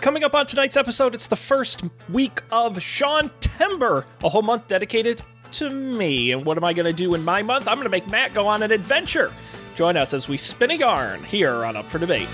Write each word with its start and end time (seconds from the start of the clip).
Coming 0.00 0.24
up 0.24 0.34
on 0.34 0.46
tonight's 0.46 0.78
episode, 0.78 1.14
it's 1.14 1.28
the 1.28 1.36
first 1.36 1.84
week 2.08 2.40
of 2.50 2.82
Sean 2.82 3.30
Timber, 3.40 4.06
a 4.24 4.30
whole 4.30 4.40
month 4.40 4.66
dedicated 4.66 5.20
to 5.52 5.68
me. 5.68 6.32
And 6.32 6.46
what 6.46 6.56
am 6.56 6.64
I 6.64 6.72
going 6.72 6.86
to 6.86 6.92
do 6.92 7.14
in 7.14 7.22
my 7.22 7.42
month? 7.42 7.68
I'm 7.68 7.74
going 7.74 7.84
to 7.84 7.90
make 7.90 8.08
Matt 8.08 8.32
go 8.32 8.46
on 8.46 8.62
an 8.62 8.72
adventure. 8.72 9.30
Join 9.74 9.98
us 9.98 10.14
as 10.14 10.26
we 10.26 10.38
spin 10.38 10.70
a 10.70 10.74
yarn 10.74 11.22
here 11.24 11.66
on 11.66 11.76
Up 11.76 11.84
for 11.84 11.98
Debate. 11.98 12.28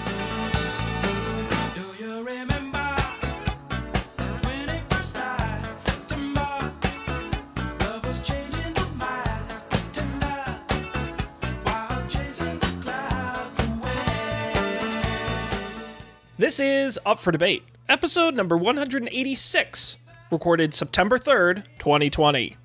This 16.57 16.95
is 16.97 16.99
Up 17.05 17.19
for 17.19 17.33
Debate, 17.33 17.65
episode 17.87 18.35
number 18.35 18.57
186, 18.57 19.99
recorded 20.31 20.73
September 20.73 21.19
3rd, 21.19 21.67
2020. 21.79 22.57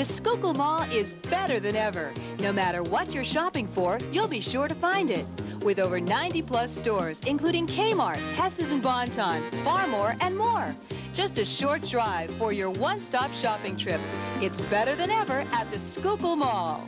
The 0.00 0.06
Schuylkill 0.06 0.54
Mall 0.54 0.80
is 0.90 1.12
better 1.12 1.60
than 1.60 1.76
ever. 1.76 2.14
No 2.38 2.54
matter 2.54 2.82
what 2.82 3.12
you're 3.12 3.22
shopping 3.22 3.66
for, 3.66 3.98
you'll 4.10 4.28
be 4.28 4.40
sure 4.40 4.66
to 4.66 4.74
find 4.74 5.10
it. 5.10 5.26
With 5.62 5.78
over 5.78 6.00
90 6.00 6.40
plus 6.40 6.74
stores, 6.74 7.20
including 7.26 7.66
Kmart, 7.66 8.16
Hess's 8.32 8.70
and 8.70 8.80
Bonton, 8.80 9.42
Farmore, 9.62 10.16
and 10.22 10.38
more. 10.38 10.74
Just 11.12 11.36
a 11.36 11.44
short 11.44 11.82
drive 11.82 12.30
for 12.36 12.50
your 12.50 12.70
one-stop 12.70 13.30
shopping 13.34 13.76
trip. 13.76 14.00
It's 14.36 14.58
better 14.58 14.96
than 14.96 15.10
ever 15.10 15.44
at 15.52 15.70
the 15.70 15.78
Schuylkill 15.78 16.36
Mall. 16.36 16.82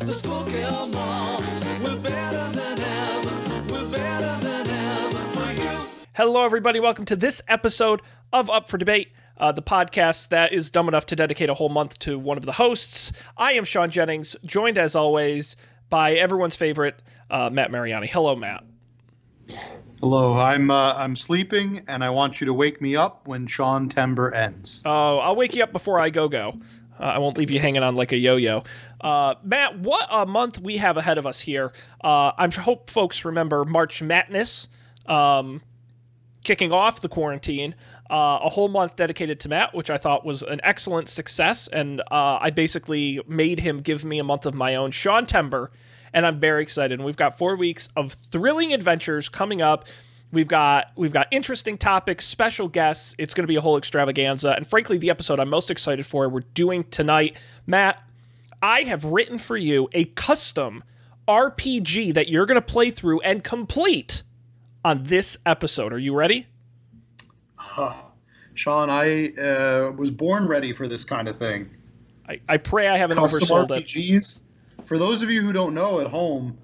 The 0.00 0.14
Schuylkill 0.14 0.88
Mall, 0.88 1.40
we're 1.84 2.00
better 2.00 2.50
than 2.52 2.80
ever, 2.80 3.72
we're 3.72 3.92
better 3.92 4.44
than 4.44 4.66
ever 4.66 5.18
for 5.34 5.52
you. 5.52 5.70
Hello, 6.16 6.44
everybody. 6.44 6.80
Welcome 6.80 7.04
to 7.04 7.14
this 7.14 7.40
episode 7.46 8.02
of 8.32 8.50
Up 8.50 8.68
for 8.68 8.76
Debate, 8.76 9.12
uh, 9.38 9.52
the 9.52 9.62
podcast 9.62 10.28
that 10.28 10.52
is 10.52 10.70
dumb 10.70 10.88
enough 10.88 11.06
to 11.06 11.16
dedicate 11.16 11.50
a 11.50 11.54
whole 11.54 11.68
month 11.68 11.98
to 12.00 12.18
one 12.18 12.36
of 12.36 12.46
the 12.46 12.52
hosts. 12.52 13.12
I 13.36 13.52
am 13.52 13.64
Sean 13.64 13.90
Jennings, 13.90 14.36
joined 14.44 14.78
as 14.78 14.94
always 14.94 15.56
by 15.88 16.14
everyone's 16.14 16.56
favorite, 16.56 17.00
uh, 17.30 17.50
Matt 17.50 17.70
Mariani. 17.70 18.06
Hello, 18.06 18.34
Matt. 18.34 18.64
Hello, 20.00 20.34
I'm 20.38 20.70
uh, 20.70 20.92
I'm 20.94 21.16
sleeping, 21.16 21.82
and 21.88 22.04
I 22.04 22.10
want 22.10 22.40
you 22.40 22.46
to 22.46 22.52
wake 22.52 22.82
me 22.82 22.96
up 22.96 23.26
when 23.26 23.46
Sean 23.46 23.88
Timber 23.88 24.34
ends. 24.34 24.82
Oh, 24.84 25.18
I'll 25.18 25.36
wake 25.36 25.54
you 25.54 25.62
up 25.62 25.72
before 25.72 25.98
I 26.00 26.10
go 26.10 26.28
go. 26.28 26.58
Uh, 26.98 27.04
I 27.04 27.18
won't 27.18 27.38
leave 27.38 27.50
you 27.50 27.60
hanging 27.60 27.82
on 27.82 27.94
like 27.94 28.12
a 28.12 28.16
yo-yo. 28.16 28.64
Uh, 29.00 29.34
Matt, 29.42 29.78
what 29.78 30.06
a 30.10 30.26
month 30.26 30.58
we 30.58 30.78
have 30.78 30.96
ahead 30.96 31.18
of 31.18 31.26
us 31.26 31.40
here. 31.40 31.72
Uh, 32.02 32.32
I'm 32.36 32.50
hope 32.50 32.90
folks 32.90 33.24
remember 33.24 33.64
March 33.64 34.02
Madness, 34.02 34.68
um, 35.06 35.62
kicking 36.42 36.72
off 36.72 37.00
the 37.00 37.08
quarantine. 37.08 37.74
Uh, 38.08 38.38
a 38.42 38.48
whole 38.48 38.68
month 38.68 38.96
dedicated 38.96 39.40
to 39.40 39.48
Matt, 39.48 39.74
which 39.74 39.90
I 39.90 39.96
thought 39.96 40.24
was 40.24 40.42
an 40.42 40.60
excellent 40.62 41.08
success, 41.08 41.66
and 41.68 42.00
uh, 42.10 42.38
I 42.40 42.50
basically 42.50 43.20
made 43.26 43.58
him 43.58 43.80
give 43.80 44.04
me 44.04 44.18
a 44.18 44.24
month 44.24 44.46
of 44.46 44.54
my 44.54 44.76
own. 44.76 44.92
Sean 44.92 45.26
Timber, 45.26 45.70
and 46.12 46.24
I'm 46.24 46.38
very 46.38 46.62
excited. 46.62 46.98
And 46.98 47.04
we've 47.04 47.16
got 47.16 47.36
four 47.36 47.56
weeks 47.56 47.88
of 47.96 48.12
thrilling 48.12 48.72
adventures 48.72 49.28
coming 49.28 49.60
up. 49.60 49.88
We've 50.32 50.48
got 50.48 50.92
we've 50.96 51.12
got 51.12 51.28
interesting 51.30 51.78
topics, 51.78 52.24
special 52.24 52.68
guests. 52.68 53.14
It's 53.18 53.34
going 53.34 53.44
to 53.44 53.48
be 53.48 53.56
a 53.56 53.60
whole 53.60 53.76
extravaganza, 53.76 54.54
and 54.54 54.66
frankly, 54.66 54.98
the 54.98 55.10
episode 55.10 55.40
I'm 55.40 55.48
most 55.48 55.70
excited 55.70 56.06
for 56.06 56.28
we're 56.28 56.40
doing 56.40 56.84
tonight. 56.84 57.36
Matt, 57.66 58.02
I 58.62 58.82
have 58.82 59.04
written 59.04 59.38
for 59.38 59.56
you 59.56 59.88
a 59.92 60.04
custom 60.04 60.84
RPG 61.28 62.14
that 62.14 62.28
you're 62.28 62.46
going 62.46 62.60
to 62.60 62.62
play 62.62 62.90
through 62.90 63.20
and 63.20 63.42
complete 63.42 64.22
on 64.84 65.04
this 65.04 65.36
episode. 65.44 65.92
Are 65.92 65.98
you 65.98 66.14
ready? 66.14 66.46
Sean, 68.54 68.90
I 68.90 69.28
uh, 69.34 69.92
was 69.92 70.10
born 70.10 70.46
ready 70.48 70.72
for 70.72 70.88
this 70.88 71.04
kind 71.04 71.28
of 71.28 71.36
thing. 71.38 71.68
I, 72.28 72.40
I 72.48 72.56
pray 72.56 72.88
I 72.88 72.96
haven't 72.96 73.18
Custom 73.18 73.46
oversold 73.46 73.70
it. 73.76 73.86
RPGs. 73.86 74.40
For 74.84 74.98
those 74.98 75.22
of 75.22 75.30
you 75.30 75.42
who 75.42 75.52
don't 75.52 75.74
know 75.74 76.00
at 76.00 76.06
home, 76.06 76.58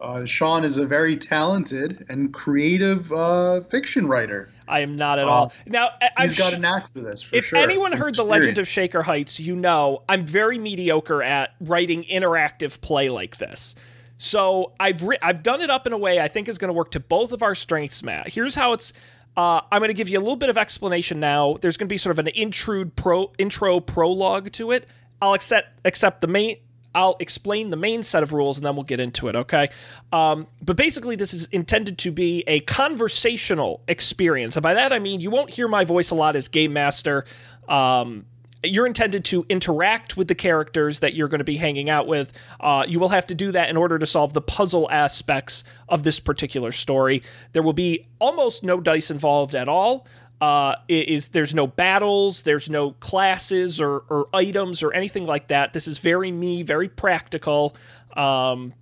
uh, 0.00 0.24
Sean 0.24 0.64
is 0.64 0.76
a 0.76 0.86
very 0.86 1.16
talented 1.16 2.04
and 2.08 2.32
creative 2.32 3.10
uh, 3.12 3.60
fiction 3.62 4.06
writer. 4.06 4.48
I 4.66 4.80
am 4.80 4.96
not 4.96 5.18
at 5.18 5.26
all. 5.26 5.52
Now, 5.66 5.90
I'm 6.16 6.28
He's 6.28 6.38
got 6.38 6.52
sh- 6.52 6.56
a 6.56 6.58
knack 6.58 6.88
for 6.88 7.00
this. 7.00 7.22
For 7.22 7.36
if 7.36 7.46
sure. 7.46 7.58
anyone 7.58 7.92
heard 7.92 8.14
the 8.14 8.24
Legend 8.24 8.58
of 8.58 8.66
Shaker 8.66 9.02
Heights, 9.02 9.38
you 9.38 9.56
know 9.56 10.02
I'm 10.08 10.26
very 10.26 10.58
mediocre 10.58 11.22
at 11.22 11.54
writing 11.60 12.04
interactive 12.04 12.80
play 12.80 13.08
like 13.08 13.36
this. 13.36 13.74
So 14.16 14.72
I've 14.80 15.02
ri- 15.02 15.18
I've 15.22 15.42
done 15.42 15.60
it 15.60 15.70
up 15.70 15.86
in 15.86 15.92
a 15.92 15.98
way 15.98 16.20
I 16.20 16.28
think 16.28 16.48
is 16.48 16.58
going 16.58 16.68
to 16.68 16.74
work 16.74 16.90
to 16.92 17.00
both 17.00 17.32
of 17.32 17.42
our 17.42 17.54
strengths, 17.54 18.02
Matt. 18.02 18.28
Here's 18.28 18.54
how 18.54 18.72
it's. 18.72 18.92
Uh, 19.36 19.60
I'm 19.70 19.80
going 19.80 19.88
to 19.88 19.94
give 19.94 20.08
you 20.08 20.18
a 20.18 20.20
little 20.20 20.36
bit 20.36 20.50
of 20.50 20.58
explanation 20.58 21.20
now. 21.20 21.56
There's 21.60 21.76
going 21.76 21.88
to 21.88 21.92
be 21.92 21.98
sort 21.98 22.18
of 22.18 22.24
an 22.24 22.32
intrude 22.34 22.94
pro 22.94 23.32
intro 23.38 23.80
prologue 23.80 24.52
to 24.52 24.72
it. 24.72 24.86
I'll 25.20 25.34
accept 25.34 25.80
accept 25.84 26.20
the 26.20 26.26
main. 26.26 26.56
I'll 26.94 27.16
explain 27.18 27.70
the 27.70 27.76
main 27.76 28.04
set 28.04 28.22
of 28.22 28.32
rules 28.32 28.56
and 28.56 28.64
then 28.64 28.76
we'll 28.76 28.84
get 28.84 29.00
into 29.00 29.26
it, 29.26 29.34
okay? 29.34 29.70
Um, 30.12 30.46
but 30.62 30.76
basically, 30.76 31.16
this 31.16 31.34
is 31.34 31.46
intended 31.46 31.98
to 31.98 32.12
be 32.12 32.44
a 32.46 32.60
conversational 32.60 33.82
experience. 33.88 34.54
And 34.54 34.62
by 34.62 34.74
that, 34.74 34.92
I 34.92 35.00
mean 35.00 35.18
you 35.18 35.30
won't 35.30 35.50
hear 35.50 35.66
my 35.66 35.84
voice 35.84 36.10
a 36.10 36.14
lot 36.14 36.36
as 36.36 36.46
game 36.46 36.72
master. 36.72 37.24
Um, 37.68 38.26
you're 38.64 38.86
intended 38.86 39.24
to 39.26 39.46
interact 39.48 40.16
with 40.16 40.28
the 40.28 40.34
characters 40.34 41.00
that 41.00 41.14
you're 41.14 41.28
going 41.28 41.38
to 41.38 41.44
be 41.44 41.56
hanging 41.56 41.90
out 41.90 42.06
with. 42.06 42.32
Uh, 42.60 42.84
you 42.86 42.98
will 42.98 43.08
have 43.08 43.26
to 43.28 43.34
do 43.34 43.52
that 43.52 43.70
in 43.70 43.76
order 43.76 43.98
to 43.98 44.06
solve 44.06 44.32
the 44.32 44.40
puzzle 44.40 44.90
aspects 44.90 45.64
of 45.88 46.02
this 46.02 46.20
particular 46.20 46.72
story. 46.72 47.22
There 47.52 47.62
will 47.62 47.72
be 47.72 48.06
almost 48.18 48.62
no 48.64 48.80
dice 48.80 49.10
involved 49.10 49.54
at 49.54 49.68
all. 49.68 50.06
Uh, 50.40 50.74
is 50.88 51.28
there's 51.28 51.54
no 51.54 51.66
battles, 51.66 52.42
there's 52.42 52.68
no 52.68 52.90
classes 52.92 53.80
or, 53.80 54.04
or 54.10 54.28
items 54.34 54.82
or 54.82 54.92
anything 54.92 55.26
like 55.26 55.48
that. 55.48 55.72
This 55.72 55.88
is 55.88 55.98
very 55.98 56.30
me, 56.30 56.62
very 56.62 56.88
practical. 56.88 57.76
Um, 58.16 58.74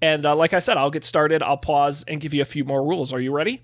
and 0.00 0.24
uh, 0.24 0.34
like 0.34 0.54
I 0.54 0.60
said, 0.60 0.76
I'll 0.76 0.90
get 0.90 1.04
started. 1.04 1.42
I'll 1.42 1.56
pause 1.56 2.04
and 2.08 2.20
give 2.20 2.32
you 2.32 2.42
a 2.42 2.46
few 2.46 2.64
more 2.64 2.82
rules. 2.82 3.12
Are 3.12 3.20
you 3.20 3.32
ready? 3.32 3.62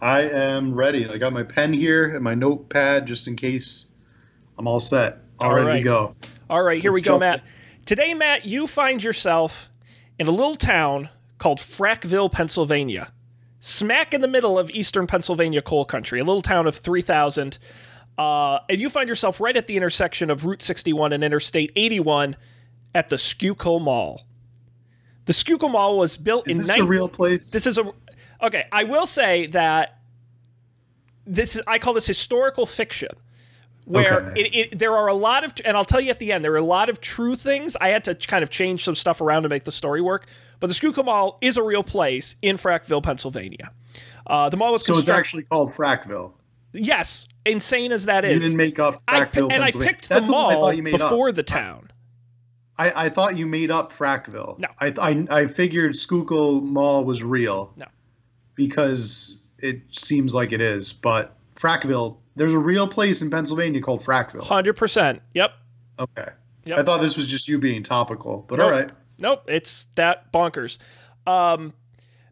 I 0.00 0.22
am 0.22 0.74
ready. 0.74 1.08
I 1.08 1.16
got 1.18 1.32
my 1.32 1.42
pen 1.42 1.72
here 1.72 2.14
and 2.14 2.22
my 2.22 2.34
notepad 2.34 3.06
just 3.06 3.28
in 3.28 3.36
case. 3.36 3.86
I'm 4.58 4.66
all 4.66 4.80
set. 4.80 5.18
All, 5.38 5.48
All 5.50 5.54
ready 5.56 5.68
right. 5.68 5.76
to 5.82 5.88
go. 5.88 6.14
All 6.50 6.62
right, 6.62 6.80
here 6.80 6.90
Let's 6.92 7.02
we 7.04 7.08
go, 7.10 7.18
Matt. 7.18 7.38
in. 7.40 7.84
Today, 7.84 8.14
Matt, 8.14 8.44
you 8.44 8.66
find 8.66 9.02
yourself 9.02 9.70
in 10.18 10.26
a 10.26 10.30
little 10.30 10.56
town 10.56 11.08
called 11.38 11.58
Frackville, 11.58 12.30
Pennsylvania, 12.30 13.12
smack 13.60 14.14
in 14.14 14.20
the 14.20 14.28
middle 14.28 14.58
of 14.58 14.70
eastern 14.70 15.06
Pennsylvania 15.06 15.62
coal 15.62 15.84
country, 15.84 16.18
a 16.20 16.24
little 16.24 16.42
town 16.42 16.66
of 16.66 16.74
3,000. 16.76 17.58
Uh, 18.18 18.58
and 18.70 18.80
you 18.80 18.88
find 18.88 19.08
yourself 19.08 19.40
right 19.40 19.56
at 19.56 19.66
the 19.66 19.76
intersection 19.76 20.30
of 20.30 20.44
Route 20.46 20.62
61 20.62 21.12
and 21.12 21.22
Interstate 21.22 21.70
81 21.76 22.36
at 22.94 23.08
the 23.10 23.18
Schuylkill 23.18 23.80
Mall. 23.80 24.22
The 25.26 25.32
Schuylkill 25.34 25.68
Mall 25.68 25.98
was 25.98 26.16
built 26.16 26.48
Is 26.48 26.52
in 26.56 26.58
this 26.62 26.68
nine- 26.68 26.80
a 26.80 26.84
real 26.86 27.08
place? 27.08 27.50
this 27.50 27.66
is 27.66 27.76
a 27.76 27.92
okay. 28.42 28.64
I 28.72 28.84
will 28.84 29.06
say 29.06 29.46
that 29.48 29.98
this 31.26 31.56
is 31.56 31.62
I 31.66 31.78
call 31.78 31.94
this 31.94 32.06
historical 32.06 32.66
fiction, 32.66 33.10
where 33.84 34.30
Okay. 34.30 34.40
it, 34.42 34.54
it, 34.72 34.78
there 34.78 34.92
are 34.96 35.08
a 35.08 35.14
lot 35.14 35.44
of 35.44 35.52
and 35.64 35.76
I'll 35.76 35.84
tell 35.84 36.00
you 36.00 36.10
at 36.10 36.18
the 36.18 36.32
end 36.32 36.44
there 36.44 36.52
are 36.52 36.56
a 36.56 36.62
lot 36.62 36.88
of 36.88 37.00
true 37.00 37.36
things. 37.36 37.76
I 37.80 37.88
had 37.88 38.04
to 38.04 38.14
kind 38.14 38.42
of 38.42 38.50
change 38.50 38.84
some 38.84 38.94
stuff 38.94 39.20
around 39.20 39.42
to 39.44 39.48
make 39.48 39.64
the 39.64 39.72
story 39.72 40.00
work, 40.00 40.26
but 40.60 40.68
the 40.68 40.74
Schuylkill 40.74 41.04
Mall 41.04 41.38
is 41.40 41.56
a 41.56 41.62
real 41.62 41.82
place 41.82 42.36
in 42.42 42.56
Frackville, 42.56 43.02
Pennsylvania. 43.02 43.70
Uh, 44.26 44.48
the 44.48 44.56
mall 44.56 44.72
was 44.72 44.84
so 44.84 44.96
it's 44.98 45.08
actually 45.08 45.44
called 45.44 45.72
Frackville. 45.72 46.32
yes, 46.72 47.28
insane 47.44 47.92
as 47.92 48.06
that 48.06 48.24
is, 48.24 48.34
You 48.34 48.40
didn't 48.40 48.56
make 48.56 48.78
up 48.80 49.00
I, 49.08 49.20
Frackville, 49.20 49.52
and 49.52 49.62
I 49.64 49.70
picked 49.70 50.08
That's 50.08 50.26
the 50.26 50.32
mall 50.32 50.72
before 50.82 51.28
up. 51.30 51.34
the 51.36 51.42
town. 51.44 51.90
I, 52.78 53.06
I 53.06 53.08
thought 53.08 53.38
you 53.38 53.46
made 53.46 53.70
up 53.70 53.90
Frackville. 53.92 54.58
No. 54.58 54.68
I, 54.80 54.92
I, 55.00 55.26
I 55.40 55.46
figured 55.46 55.96
Schuylkill 55.96 56.60
Mall 56.60 57.04
was 57.04 57.22
real. 57.22 57.72
No. 57.76 57.86
Because 58.56 59.48
it 59.58 59.80
seems 59.90 60.34
like 60.34 60.52
it 60.52 60.60
is. 60.60 60.92
But 60.92 61.36
Frackville, 61.54 62.16
there's 62.34 62.52
a 62.54 62.58
real 62.58 62.88
place 62.88 63.22
in 63.22 63.30
Pennsylvania 63.30 63.80
called 63.80 64.02
Frackville. 64.02 64.42
Hundred 64.42 64.74
percent. 64.74 65.22
Yep. 65.34 65.52
Okay. 66.00 66.28
Yep. 66.64 66.78
I 66.78 66.82
thought 66.82 67.00
this 67.00 67.16
was 67.16 67.28
just 67.28 67.46
you 67.46 67.58
being 67.58 67.82
topical. 67.82 68.44
But 68.48 68.58
Nope. 68.58 68.64
all 68.66 68.72
right. 68.72 68.90
Nope, 69.18 69.44
it's 69.46 69.84
that 69.96 70.32
bonkers. 70.32 70.78
Um, 71.26 71.72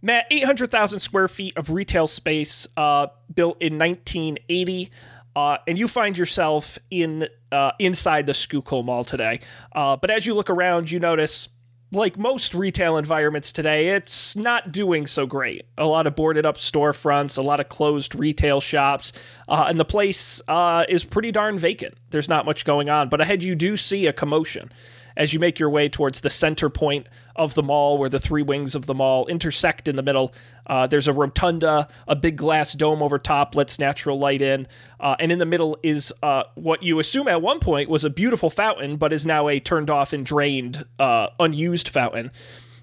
Matt, 0.02 0.26
800,000 0.30 0.98
square 0.98 1.28
feet 1.28 1.56
of 1.56 1.70
retail 1.70 2.06
space 2.06 2.66
uh, 2.76 3.06
built 3.34 3.56
in 3.62 3.78
1980. 3.78 4.90
Uh, 5.34 5.56
and 5.66 5.78
you 5.78 5.88
find 5.88 6.18
yourself 6.18 6.78
in 6.90 7.26
uh, 7.50 7.72
inside 7.78 8.26
the 8.26 8.34
Schuylkill 8.34 8.82
Mall 8.82 9.02
today. 9.02 9.40
Uh, 9.72 9.96
but 9.96 10.10
as 10.10 10.26
you 10.26 10.34
look 10.34 10.50
around, 10.50 10.90
you 10.90 11.00
notice, 11.00 11.48
like 11.92 12.18
most 12.18 12.54
retail 12.54 12.96
environments 12.96 13.52
today, 13.52 13.90
it's 13.90 14.34
not 14.34 14.72
doing 14.72 15.06
so 15.06 15.26
great. 15.26 15.66
A 15.78 15.86
lot 15.86 16.06
of 16.06 16.16
boarded 16.16 16.44
up 16.44 16.56
storefronts, 16.56 17.38
a 17.38 17.42
lot 17.42 17.60
of 17.60 17.68
closed 17.68 18.14
retail 18.16 18.60
shops, 18.60 19.12
uh, 19.48 19.66
and 19.68 19.78
the 19.78 19.84
place 19.84 20.40
uh, 20.48 20.84
is 20.88 21.04
pretty 21.04 21.30
darn 21.30 21.56
vacant. 21.56 21.94
There's 22.10 22.28
not 22.28 22.46
much 22.46 22.64
going 22.64 22.90
on. 22.90 23.08
But 23.08 23.20
ahead, 23.20 23.42
you 23.44 23.54
do 23.54 23.76
see 23.76 24.06
a 24.06 24.12
commotion. 24.12 24.70
as 25.16 25.32
you 25.32 25.38
make 25.38 25.58
your 25.58 25.70
way 25.70 25.88
towards 25.88 26.20
the 26.20 26.30
center 26.30 26.68
point 26.68 27.06
of 27.36 27.54
the 27.54 27.62
mall 27.62 27.98
where 27.98 28.08
the 28.08 28.18
three 28.18 28.42
wings 28.42 28.74
of 28.74 28.86
the 28.86 28.94
mall 28.94 29.26
intersect 29.26 29.88
in 29.88 29.96
the 29.96 30.02
middle. 30.02 30.32
Uh, 30.66 30.86
there's 30.86 31.08
a 31.08 31.12
rotunda, 31.12 31.88
a 32.08 32.16
big 32.16 32.36
glass 32.36 32.72
dome 32.72 33.02
over 33.02 33.18
top, 33.18 33.54
lets 33.54 33.78
natural 33.78 34.18
light 34.18 34.42
in. 34.42 34.66
Uh, 35.00 35.16
and 35.18 35.30
in 35.30 35.38
the 35.38 35.46
middle 35.46 35.78
is 35.82 36.12
uh, 36.22 36.44
what 36.54 36.82
you 36.82 36.98
assume 36.98 37.28
at 37.28 37.42
one 37.42 37.60
point 37.60 37.88
was 37.88 38.04
a 38.04 38.10
beautiful 38.10 38.50
fountain, 38.50 38.96
but 38.96 39.12
is 39.12 39.26
now 39.26 39.48
a 39.48 39.60
turned 39.60 39.90
off 39.90 40.12
and 40.12 40.24
drained, 40.24 40.84
uh, 40.98 41.28
unused 41.38 41.88
fountain. 41.88 42.30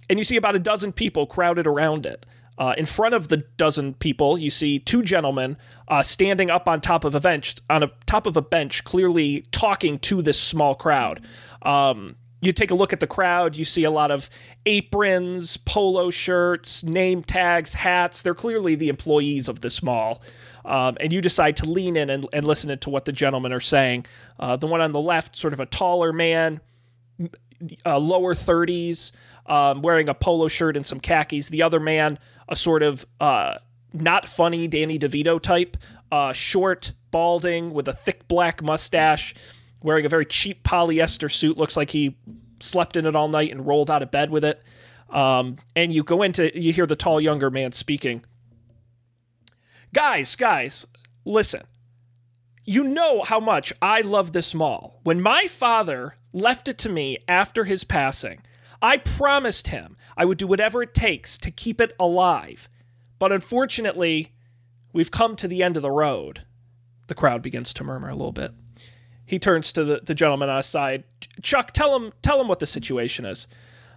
And 0.09 0.19
you 0.19 0.25
see 0.25 0.35
about 0.35 0.55
a 0.55 0.59
dozen 0.59 0.91
people 0.91 1.25
crowded 1.25 1.65
around 1.65 2.05
it. 2.05 2.25
Uh, 2.57 2.75
in 2.77 2.85
front 2.85 3.15
of 3.15 3.29
the 3.29 3.37
dozen 3.57 3.93
people, 3.95 4.37
you 4.37 4.51
see 4.51 4.77
two 4.77 5.01
gentlemen 5.01 5.57
uh, 5.87 6.03
standing 6.03 6.51
up 6.51 6.67
on 6.67 6.79
top 6.79 7.03
of 7.03 7.15
a 7.15 7.19
bench, 7.19 7.55
on 7.69 7.81
a 7.81 7.91
top 8.05 8.27
of 8.27 8.37
a 8.37 8.41
bench, 8.41 8.83
clearly 8.83 9.47
talking 9.51 9.97
to 9.97 10.21
this 10.21 10.39
small 10.39 10.75
crowd. 10.75 11.21
Um, 11.63 12.17
you 12.41 12.51
take 12.51 12.71
a 12.71 12.75
look 12.75 12.91
at 12.91 12.99
the 12.99 13.07
crowd, 13.07 13.55
you 13.55 13.63
see 13.63 13.83
a 13.83 13.91
lot 13.91 14.09
of 14.11 14.29
aprons, 14.65 15.57
polo 15.57 16.09
shirts, 16.09 16.83
name 16.83 17.23
tags, 17.23 17.73
hats. 17.73 18.23
They're 18.23 18.33
clearly 18.33 18.75
the 18.75 18.89
employees 18.89 19.47
of 19.47 19.61
this 19.61 19.83
mall. 19.83 20.23
Um, 20.65 20.97
and 20.99 21.13
you 21.13 21.21
decide 21.21 21.57
to 21.57 21.65
lean 21.65 21.95
in 21.95 22.09
and, 22.09 22.25
and 22.33 22.45
listen 22.45 22.77
to 22.77 22.89
what 22.89 23.05
the 23.05 23.11
gentlemen 23.11 23.53
are 23.53 23.59
saying. 23.59 24.05
Uh, 24.39 24.55
the 24.55 24.67
one 24.67 24.81
on 24.81 24.91
the 24.91 25.01
left, 25.01 25.35
sort 25.35 25.53
of 25.53 25.59
a 25.59 25.65
taller 25.67 26.11
man, 26.11 26.61
uh, 27.85 27.97
lower 27.97 28.33
30s, 28.33 29.11
um, 29.45 29.81
wearing 29.81 30.09
a 30.09 30.13
polo 30.13 30.47
shirt 30.47 30.75
and 30.75 30.85
some 30.85 30.99
khakis. 30.99 31.49
The 31.49 31.61
other 31.61 31.79
man, 31.79 32.17
a 32.49 32.55
sort 32.55 32.83
of 32.83 33.05
uh, 33.19 33.55
not 33.93 34.27
funny 34.27 34.67
Danny 34.67 34.97
DeVito 34.97 35.39
type, 35.41 35.77
uh, 36.11 36.33
short, 36.33 36.93
balding, 37.11 37.73
with 37.73 37.87
a 37.87 37.93
thick 37.93 38.27
black 38.27 38.63
mustache, 38.63 39.35
wearing 39.83 40.05
a 40.05 40.09
very 40.09 40.25
cheap 40.25 40.63
polyester 40.63 41.31
suit. 41.31 41.57
Looks 41.57 41.77
like 41.77 41.89
he 41.89 42.15
slept 42.59 42.95
in 42.95 43.05
it 43.05 43.15
all 43.15 43.27
night 43.27 43.51
and 43.51 43.65
rolled 43.65 43.89
out 43.89 44.03
of 44.03 44.11
bed 44.11 44.29
with 44.29 44.43
it. 44.43 44.61
Um, 45.09 45.57
and 45.75 45.93
you 45.93 46.03
go 46.03 46.21
into, 46.21 46.57
you 46.59 46.71
hear 46.71 46.85
the 46.85 46.95
tall 46.95 47.19
younger 47.19 47.49
man 47.49 47.71
speaking. 47.71 48.23
Guys, 49.93 50.35
guys, 50.35 50.85
listen. 51.25 51.63
You 52.63 52.83
know 52.83 53.23
how 53.23 53.39
much 53.39 53.73
I 53.81 54.01
love 54.01 54.31
this 54.31 54.53
mall. 54.53 54.99
When 55.03 55.19
my 55.19 55.47
father 55.47 56.15
left 56.31 56.67
it 56.67 56.77
to 56.79 56.89
me 56.89 57.17
after 57.27 57.65
his 57.65 57.83
passing, 57.83 58.41
I 58.81 58.97
promised 58.97 59.67
him 59.67 59.97
I 60.15 60.25
would 60.25 60.37
do 60.37 60.47
whatever 60.47 60.81
it 60.81 60.93
takes 60.93 61.37
to 61.39 61.51
keep 61.51 61.81
it 61.81 61.93
alive. 61.99 62.69
But 63.19 63.31
unfortunately, 63.31 64.31
we've 64.93 65.11
come 65.11 65.35
to 65.37 65.47
the 65.47 65.61
end 65.61 65.75
of 65.75 65.83
the 65.83 65.91
road. 65.91 66.45
The 67.07 67.15
crowd 67.15 67.41
begins 67.41 67.73
to 67.73 67.83
murmur 67.83 68.09
a 68.09 68.15
little 68.15 68.31
bit. 68.31 68.51
He 69.31 69.39
turns 69.39 69.71
to 69.73 69.85
the, 69.85 70.01
the 70.03 70.13
gentleman 70.13 70.49
on 70.49 70.57
his 70.57 70.65
side. 70.65 71.05
Chuck, 71.41 71.71
tell 71.71 71.95
him 71.95 72.11
tell 72.21 72.41
him 72.41 72.49
what 72.49 72.59
the 72.59 72.65
situation 72.65 73.23
is. 73.23 73.47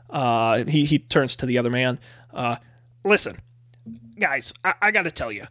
Uh, 0.09 0.63
he, 0.65 0.85
he 0.85 1.01
turns 1.01 1.35
to 1.35 1.45
the 1.45 1.59
other 1.59 1.71
man. 1.71 1.99
Uh, 2.33 2.55
listen, 3.05 3.41
guys, 4.17 4.55
I, 4.65 4.75
I 4.81 4.91
got 4.93 5.03
to 5.03 5.11
tell 5.11 5.33
you, 5.33 5.49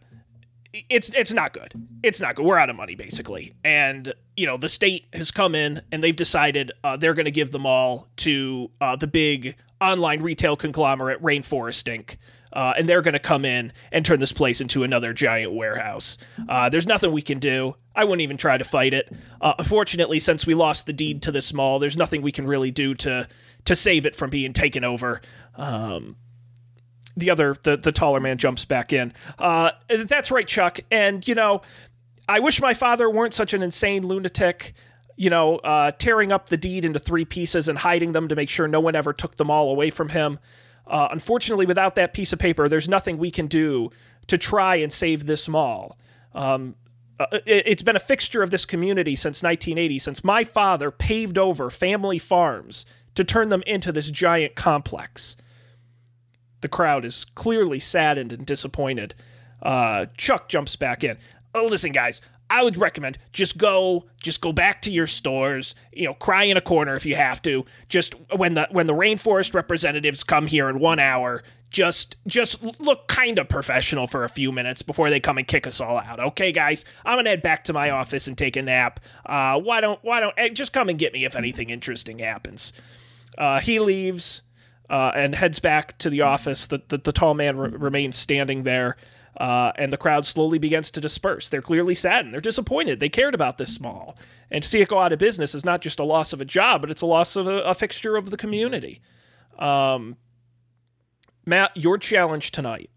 it's 0.88 1.10
it's 1.10 1.34
not 1.34 1.52
good. 1.52 1.74
It's 2.02 2.18
not 2.18 2.34
good. 2.34 2.46
We're 2.46 2.56
out 2.56 2.70
of 2.70 2.76
money 2.76 2.94
basically, 2.94 3.52
and 3.62 4.14
you 4.38 4.46
know 4.46 4.56
the 4.56 4.70
state 4.70 5.04
has 5.12 5.30
come 5.30 5.54
in 5.54 5.82
and 5.92 6.02
they've 6.02 6.16
decided 6.16 6.72
uh, 6.82 6.96
they're 6.96 7.12
going 7.12 7.26
to 7.26 7.30
give 7.30 7.50
them 7.50 7.66
all 7.66 8.08
to 8.16 8.70
uh, 8.80 8.96
the 8.96 9.06
big 9.06 9.54
online 9.82 10.22
retail 10.22 10.56
conglomerate 10.56 11.22
Rainforest 11.22 11.94
Inc. 11.94 12.16
Uh, 12.54 12.72
and 12.78 12.88
they're 12.88 13.02
going 13.02 13.12
to 13.12 13.18
come 13.18 13.44
in 13.44 13.72
and 13.92 14.06
turn 14.06 14.20
this 14.20 14.32
place 14.32 14.60
into 14.60 14.84
another 14.84 15.12
giant 15.12 15.52
warehouse. 15.52 16.16
Uh, 16.48 16.68
there's 16.68 16.86
nothing 16.86 17.12
we 17.12 17.20
can 17.20 17.40
do. 17.40 17.74
I 17.94 18.04
wouldn't 18.04 18.22
even 18.22 18.36
try 18.36 18.56
to 18.56 18.64
fight 18.64 18.94
it. 18.94 19.12
Uh, 19.40 19.54
unfortunately, 19.58 20.20
since 20.20 20.46
we 20.46 20.54
lost 20.54 20.86
the 20.86 20.92
deed 20.92 21.22
to 21.22 21.32
this 21.32 21.52
mall, 21.52 21.78
there's 21.78 21.96
nothing 21.96 22.22
we 22.22 22.32
can 22.32 22.46
really 22.46 22.70
do 22.70 22.94
to 22.94 23.28
to 23.64 23.74
save 23.74 24.04
it 24.04 24.14
from 24.14 24.28
being 24.30 24.52
taken 24.52 24.84
over. 24.84 25.22
Um, 25.56 26.16
the 27.16 27.30
other 27.30 27.56
the, 27.62 27.76
the 27.76 27.92
taller 27.92 28.20
man 28.20 28.38
jumps 28.38 28.64
back 28.64 28.92
in 28.92 29.12
uh, 29.38 29.70
that's 30.06 30.30
right 30.30 30.48
chuck 30.48 30.80
and 30.90 31.26
you 31.28 31.34
know 31.34 31.62
i 32.28 32.40
wish 32.40 32.60
my 32.60 32.74
father 32.74 33.08
weren't 33.08 33.34
such 33.34 33.54
an 33.54 33.62
insane 33.62 34.06
lunatic 34.06 34.74
you 35.16 35.30
know 35.30 35.56
uh, 35.58 35.90
tearing 35.92 36.32
up 36.32 36.48
the 36.48 36.56
deed 36.56 36.84
into 36.84 36.98
three 36.98 37.24
pieces 37.24 37.68
and 37.68 37.78
hiding 37.78 38.12
them 38.12 38.28
to 38.28 38.34
make 38.34 38.48
sure 38.48 38.66
no 38.66 38.80
one 38.80 38.96
ever 38.96 39.12
took 39.12 39.36
them 39.36 39.50
all 39.50 39.70
away 39.70 39.90
from 39.90 40.08
him 40.08 40.38
uh, 40.86 41.08
unfortunately 41.10 41.66
without 41.66 41.94
that 41.94 42.12
piece 42.12 42.32
of 42.32 42.38
paper 42.38 42.68
there's 42.68 42.88
nothing 42.88 43.18
we 43.18 43.30
can 43.30 43.46
do 43.46 43.90
to 44.26 44.38
try 44.38 44.76
and 44.76 44.92
save 44.92 45.26
this 45.26 45.48
mall 45.48 45.98
um, 46.34 46.74
uh, 47.20 47.26
it, 47.32 47.62
it's 47.66 47.82
been 47.82 47.96
a 47.96 48.00
fixture 48.00 48.42
of 48.42 48.50
this 48.50 48.64
community 48.64 49.14
since 49.14 49.42
1980 49.42 49.98
since 49.98 50.24
my 50.24 50.44
father 50.44 50.90
paved 50.90 51.38
over 51.38 51.70
family 51.70 52.18
farms 52.18 52.86
to 53.14 53.22
turn 53.24 53.48
them 53.48 53.62
into 53.66 53.92
this 53.92 54.10
giant 54.10 54.54
complex 54.54 55.36
the 56.64 56.68
crowd 56.68 57.04
is 57.04 57.26
clearly 57.34 57.78
saddened 57.78 58.32
and 58.32 58.46
disappointed. 58.46 59.14
Uh, 59.62 60.06
Chuck 60.16 60.48
jumps 60.48 60.76
back 60.76 61.04
in. 61.04 61.18
Oh, 61.54 61.66
listen, 61.66 61.92
guys, 61.92 62.22
I 62.50 62.62
would 62.62 62.76
recommend 62.76 63.18
just 63.32 63.58
go, 63.58 64.04
just 64.18 64.40
go 64.40 64.52
back 64.52 64.82
to 64.82 64.90
your 64.90 65.06
stores. 65.06 65.74
You 65.92 66.06
know, 66.06 66.14
cry 66.14 66.44
in 66.44 66.56
a 66.56 66.60
corner 66.60 66.94
if 66.94 67.06
you 67.06 67.14
have 67.14 67.42
to. 67.42 67.64
Just 67.88 68.14
when 68.36 68.54
the 68.54 68.68
when 68.70 68.86
the 68.86 68.94
rainforest 68.94 69.54
representatives 69.54 70.24
come 70.24 70.46
here 70.46 70.68
in 70.68 70.78
one 70.78 70.98
hour, 70.98 71.42
just 71.70 72.16
just 72.26 72.62
look 72.80 73.08
kind 73.08 73.38
of 73.38 73.48
professional 73.48 74.06
for 74.06 74.24
a 74.24 74.28
few 74.28 74.52
minutes 74.52 74.82
before 74.82 75.10
they 75.10 75.20
come 75.20 75.38
and 75.38 75.48
kick 75.48 75.66
us 75.66 75.80
all 75.80 75.98
out. 75.98 76.20
Okay, 76.20 76.52
guys, 76.52 76.84
I'm 77.04 77.18
gonna 77.18 77.30
head 77.30 77.42
back 77.42 77.64
to 77.64 77.72
my 77.72 77.90
office 77.90 78.28
and 78.28 78.38
take 78.38 78.56
a 78.56 78.62
nap. 78.62 79.00
Uh, 79.26 79.58
why 79.60 79.80
don't 79.80 79.98
why 80.02 80.20
don't 80.20 80.54
just 80.54 80.72
come 80.72 80.88
and 80.88 80.98
get 80.98 81.12
me 81.12 81.24
if 81.24 81.34
anything 81.34 81.70
interesting 81.70 82.20
happens. 82.20 82.72
Uh, 83.36 83.58
he 83.58 83.80
leaves 83.80 84.42
uh, 84.88 85.12
and 85.14 85.34
heads 85.34 85.58
back 85.58 85.98
to 85.98 86.10
the 86.10 86.20
office. 86.22 86.66
The, 86.66 86.82
the, 86.88 86.98
the 86.98 87.12
tall 87.12 87.34
man 87.34 87.56
re- 87.56 87.70
remains 87.70 88.16
standing 88.16 88.62
there, 88.62 88.96
uh, 89.38 89.72
and 89.76 89.92
the 89.92 89.96
crowd 89.96 90.26
slowly 90.26 90.58
begins 90.58 90.90
to 90.92 91.00
disperse. 91.00 91.48
They're 91.48 91.62
clearly 91.62 91.94
saddened. 91.94 92.32
They're 92.32 92.40
disappointed. 92.40 93.00
They 93.00 93.08
cared 93.08 93.34
about 93.34 93.58
this 93.58 93.80
mall. 93.80 94.16
And 94.50 94.62
to 94.62 94.68
see 94.68 94.80
it 94.80 94.88
go 94.88 94.98
out 94.98 95.12
of 95.12 95.18
business 95.18 95.54
is 95.54 95.64
not 95.64 95.80
just 95.80 95.98
a 95.98 96.04
loss 96.04 96.32
of 96.32 96.40
a 96.40 96.44
job, 96.44 96.80
but 96.80 96.90
it's 96.90 97.02
a 97.02 97.06
loss 97.06 97.36
of 97.36 97.46
a, 97.46 97.62
a 97.62 97.74
fixture 97.74 98.16
of 98.16 98.30
the 98.30 98.36
community. 98.36 99.00
Um, 99.58 100.16
Matt, 101.46 101.76
your 101.76 101.98
challenge 101.98 102.50
tonight 102.50 102.90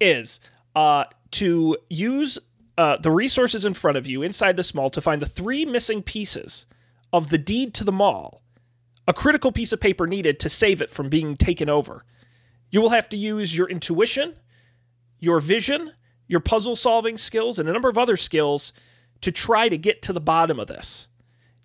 is 0.00 0.40
uh, 0.74 1.04
to 1.32 1.76
use 1.88 2.38
uh, 2.78 2.96
the 2.96 3.10
resources 3.10 3.64
in 3.64 3.74
front 3.74 3.96
of 3.96 4.06
you 4.06 4.22
inside 4.22 4.56
this 4.56 4.74
mall 4.74 4.90
to 4.90 5.00
find 5.00 5.20
the 5.20 5.26
three 5.26 5.64
missing 5.64 6.02
pieces 6.02 6.66
of 7.12 7.28
the 7.28 7.38
deed 7.38 7.74
to 7.74 7.84
the 7.84 7.92
mall 7.92 8.42
a 9.06 9.12
critical 9.12 9.52
piece 9.52 9.72
of 9.72 9.80
paper 9.80 10.06
needed 10.06 10.38
to 10.40 10.48
save 10.48 10.80
it 10.80 10.90
from 10.90 11.08
being 11.08 11.36
taken 11.36 11.68
over. 11.68 12.04
You 12.72 12.80
will 12.80 12.90
have 12.90 13.08
to 13.10 13.16
use 13.16 13.56
your 13.56 13.68
intuition, 13.70 14.34
your 15.20 15.38
vision, 15.38 15.92
your 16.26 16.40
puzzle 16.40 16.74
solving 16.74 17.18
skills, 17.18 17.58
and 17.60 17.68
a 17.68 17.72
number 17.72 17.90
of 17.90 17.98
other 17.98 18.16
skills 18.16 18.72
to 19.20 19.30
try 19.30 19.68
to 19.68 19.78
get 19.78 20.02
to 20.02 20.12
the 20.12 20.20
bottom 20.20 20.58
of 20.58 20.66
this. 20.66 21.06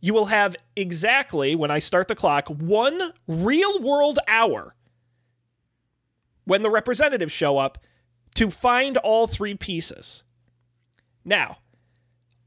You 0.01 0.13
will 0.13 0.25
have 0.25 0.55
exactly, 0.75 1.55
when 1.55 1.71
I 1.71 1.79
start 1.79 2.07
the 2.09 2.15
clock, 2.15 2.49
one 2.49 3.13
real 3.27 3.79
world 3.79 4.19
hour 4.27 4.75
when 6.43 6.61
the 6.61 6.69
representatives 6.69 7.31
show 7.31 7.57
up 7.57 7.77
to 8.35 8.51
find 8.51 8.97
all 8.97 9.27
three 9.27 9.55
pieces. 9.55 10.23
Now, 11.25 11.57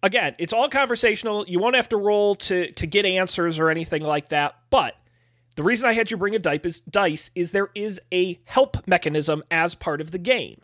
again, 0.02 0.34
it's 0.38 0.52
all 0.52 0.68
conversational. 0.68 1.44
You 1.48 1.58
won't 1.58 1.76
have 1.76 1.88
to 1.90 1.96
roll 1.96 2.34
to 2.36 2.70
to 2.72 2.86
get 2.86 3.04
answers 3.04 3.58
or 3.58 3.70
anything 3.70 4.02
like 4.02 4.28
that. 4.28 4.56
But 4.70 4.96
the 5.56 5.62
reason 5.62 5.88
I 5.88 5.94
had 5.94 6.10
you 6.10 6.16
bring 6.16 6.34
a 6.34 6.38
dice 6.38 7.30
is, 7.34 7.50
there 7.50 7.70
is 7.74 8.00
a 8.12 8.40
help 8.44 8.86
mechanism 8.86 9.42
as 9.50 9.74
part 9.74 10.00
of 10.00 10.10
the 10.10 10.18
game. 10.18 10.60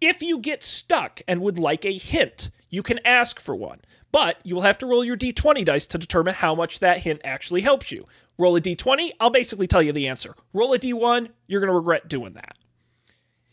If 0.00 0.22
you 0.22 0.38
get 0.38 0.62
stuck 0.62 1.20
and 1.26 1.40
would 1.40 1.58
like 1.58 1.84
a 1.84 1.98
hint, 1.98 2.50
you 2.70 2.82
can 2.82 3.00
ask 3.04 3.40
for 3.40 3.56
one. 3.56 3.80
But 4.12 4.38
you 4.44 4.54
will 4.54 4.62
have 4.62 4.78
to 4.78 4.86
roll 4.86 5.04
your 5.04 5.16
d20 5.16 5.64
dice 5.64 5.86
to 5.88 5.98
determine 5.98 6.34
how 6.34 6.54
much 6.54 6.78
that 6.78 6.98
hint 6.98 7.20
actually 7.24 7.60
helps 7.62 7.90
you. 7.90 8.06
Roll 8.38 8.56
a 8.56 8.60
d20, 8.60 9.12
I'll 9.20 9.30
basically 9.30 9.66
tell 9.66 9.82
you 9.82 9.92
the 9.92 10.06
answer. 10.06 10.34
Roll 10.52 10.72
a 10.72 10.78
d1, 10.78 11.28
you're 11.46 11.60
going 11.60 11.72
to 11.72 11.76
regret 11.76 12.08
doing 12.08 12.34
that. 12.34 12.56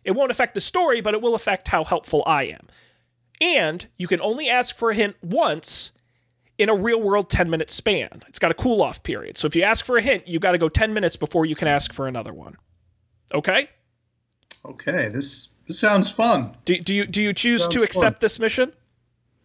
It 0.03 0.11
won't 0.11 0.31
affect 0.31 0.53
the 0.53 0.61
story, 0.61 1.01
but 1.01 1.15
it 1.15 1.21
will 1.21 1.35
affect 1.35 1.69
how 1.69 1.83
helpful 1.83 2.23
I 2.27 2.43
am. 2.43 2.67
And 3.41 3.87
you 3.97 4.07
can 4.07 4.21
only 4.21 4.47
ask 4.47 4.77
for 4.77 4.91
a 4.91 4.95
hint 4.95 5.15
once 5.21 5.91
in 6.57 6.69
a 6.69 6.75
real 6.75 7.01
world 7.01 7.29
10 7.29 7.49
minute 7.49 7.69
span. 7.69 8.23
It's 8.27 8.39
got 8.39 8.51
a 8.51 8.53
cool 8.53 8.81
off 8.81 9.03
period. 9.03 9.37
So 9.37 9.47
if 9.47 9.55
you 9.55 9.63
ask 9.63 9.83
for 9.85 9.97
a 9.97 10.01
hint, 10.01 10.27
you 10.27 10.39
got 10.39 10.53
to 10.53 10.57
go 10.57 10.69
10 10.69 10.93
minutes 10.93 11.15
before 11.15 11.45
you 11.45 11.55
can 11.55 11.67
ask 11.67 11.93
for 11.93 12.07
another 12.07 12.33
one. 12.33 12.55
Okay? 13.33 13.69
Okay, 14.63 15.09
this 15.09 15.49
this 15.67 15.79
sounds 15.79 16.09
fun. 16.11 16.55
Do, 16.65 16.77
do 16.79 16.93
you 16.93 17.05
do 17.05 17.21
you 17.21 17.33
choose 17.33 17.63
Sounds 17.63 17.75
to 17.75 17.81
accept 17.83 18.15
fun. 18.15 18.19
this 18.21 18.39
mission? 18.39 18.73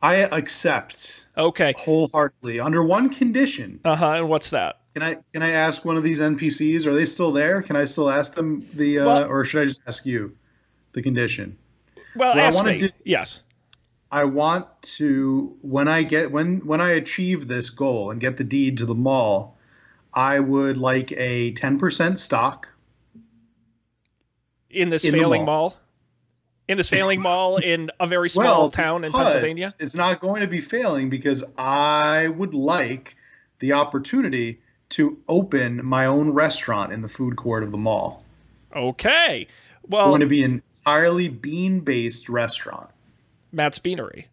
I 0.02 0.14
accept 0.17 1.29
Okay. 1.37 1.75
wholeheartedly 1.76 2.59
under 2.61 2.83
one 2.83 3.11
condition. 3.11 3.81
Uh-huh. 3.85 4.12
And 4.12 4.29
what's 4.29 4.50
that? 4.50 4.81
Can 4.95 5.02
I 5.02 5.17
can 5.33 5.43
I 5.43 5.50
ask 5.50 5.85
one 5.85 5.97
of 5.97 6.02
these 6.02 6.21
NPCs? 6.21 6.87
Are 6.87 6.95
they 6.95 7.05
still 7.05 7.33
there? 7.33 7.61
Can 7.62 7.76
I 7.76 7.85
still 7.85 8.09
ask 8.11 8.35
them 8.35 8.67
the, 8.75 8.99
uh, 9.00 9.07
Well- 9.07 9.25
or 9.29 9.45
should 9.45 9.62
I 9.62 9.64
just 9.67 9.83
ask 9.87 10.07
you 10.07 10.35
the 10.93 11.02
condition? 11.02 11.57
Well, 12.17 12.33
I 12.37 12.40
ask 12.43 12.64
me. 12.64 12.79
do- 12.79 12.90
yes. 13.05 13.43
I 14.11 14.25
want 14.25 14.67
to 14.83 15.57
when 15.62 15.87
I 15.88 16.02
get 16.02 16.33
when 16.33 16.59
when 16.67 16.81
I 16.81 16.93
achieve 16.93 17.47
this 17.47 17.71
goal 17.71 18.11
and 18.11 18.21
get 18.21 18.37
the 18.37 18.45
deed 18.45 18.79
to 18.79 18.87
the 18.87 18.95
mall, 18.95 19.57
I 20.12 20.40
would 20.40 20.76
like 20.76 21.12
a 21.12 21.52
10% 21.52 22.19
stock. 22.19 22.73
In 24.69 24.90
this 24.90 25.05
In 25.05 25.12
failing 25.12 25.45
mall. 25.45 25.71
mall. 25.71 25.76
In 26.69 26.76
this 26.76 26.88
failing 26.88 27.21
mall 27.21 27.57
in 27.57 27.90
a 27.99 28.07
very 28.07 28.29
small 28.31 28.71
town 28.71 29.05
in 29.05 29.12
Pennsylvania. 29.12 29.71
It's 29.79 29.95
not 29.95 30.21
going 30.21 30.40
to 30.40 30.47
be 30.49 30.61
failing 30.61 31.11
because 31.11 31.45
I 31.59 32.29
would 32.29 32.55
like 32.55 33.17
the 33.59 33.73
opportunity 33.73 34.61
to 34.90 35.19
open 35.29 35.85
my 35.85 36.07
own 36.07 36.31
restaurant 36.31 36.93
in 36.93 37.02
the 37.02 37.09
food 37.09 37.37
court 37.37 37.62
of 37.62 37.71
the 37.71 37.79
mall. 37.79 38.25
Okay. 38.75 39.47
Well, 39.88 40.00
It's 40.02 40.09
going 40.09 40.21
to 40.21 40.26
be 40.26 40.43
an 40.45 40.62
entirely 40.79 41.29
bean-based 41.29 42.29
restaurant. 42.29 42.90
Matt's 43.52 43.78
Beanery. 43.78 44.28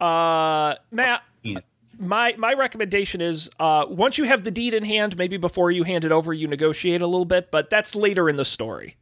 Uh, 0.00 0.74
Matt, 0.90 1.22
my 1.98 2.34
my 2.36 2.52
recommendation 2.54 3.20
is 3.20 3.50
uh, 3.60 3.86
once 3.88 4.18
you 4.18 4.24
have 4.24 4.44
the 4.44 4.50
deed 4.50 4.74
in 4.74 4.84
hand, 4.84 5.16
maybe 5.16 5.36
before 5.36 5.70
you 5.70 5.84
hand 5.84 6.04
it 6.04 6.12
over, 6.12 6.32
you 6.32 6.48
negotiate 6.48 7.00
a 7.00 7.06
little 7.06 7.24
bit, 7.24 7.50
but 7.50 7.70
that's 7.70 7.94
later 7.94 8.28
in 8.28 8.36
the 8.36 8.44
story. 8.44 8.96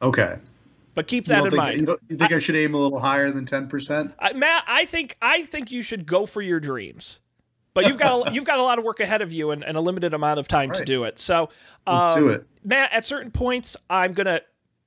Okay. 0.00 0.36
But 0.94 1.06
keep 1.06 1.26
that 1.26 1.44
in 1.44 1.50
think, 1.50 1.56
mind. 1.56 1.86
you, 1.86 1.98
you 2.08 2.16
think 2.16 2.32
I, 2.32 2.38
should 2.38 2.56
aim 2.56 2.74
a 2.74 2.76
little 2.76 2.98
higher 2.98 3.30
than 3.30 3.44
10%? 3.44 4.12
Uh, 4.18 4.30
Matt, 4.34 4.64
I 4.66 4.84
think 4.84 5.16
I 5.22 5.42
think 5.44 5.70
you 5.70 5.82
should 5.82 6.06
go 6.06 6.26
for 6.26 6.42
your 6.42 6.58
dreams, 6.58 7.20
but 7.72 7.86
you've 7.86 7.98
got 7.98 8.28
a, 8.28 8.32
you've 8.32 8.44
got 8.44 8.58
a 8.58 8.64
lot 8.64 8.78
of 8.78 8.84
work 8.84 8.98
ahead 8.98 9.22
of 9.22 9.32
you 9.32 9.52
and, 9.52 9.62
and 9.62 9.76
a 9.76 9.80
limited 9.80 10.12
amount 10.12 10.40
of 10.40 10.48
time 10.48 10.72
to 10.72 10.84
do 10.84 11.04
it. 11.04 11.20
So 11.20 11.50
Let's 11.86 12.16
um, 12.16 12.20
do 12.20 12.28
it. 12.30 12.46
Matt. 12.64 12.92
At 12.92 13.04
certain 13.04 13.30
points, 13.30 13.76
I'm 13.88 14.12
gonna. 14.12 14.40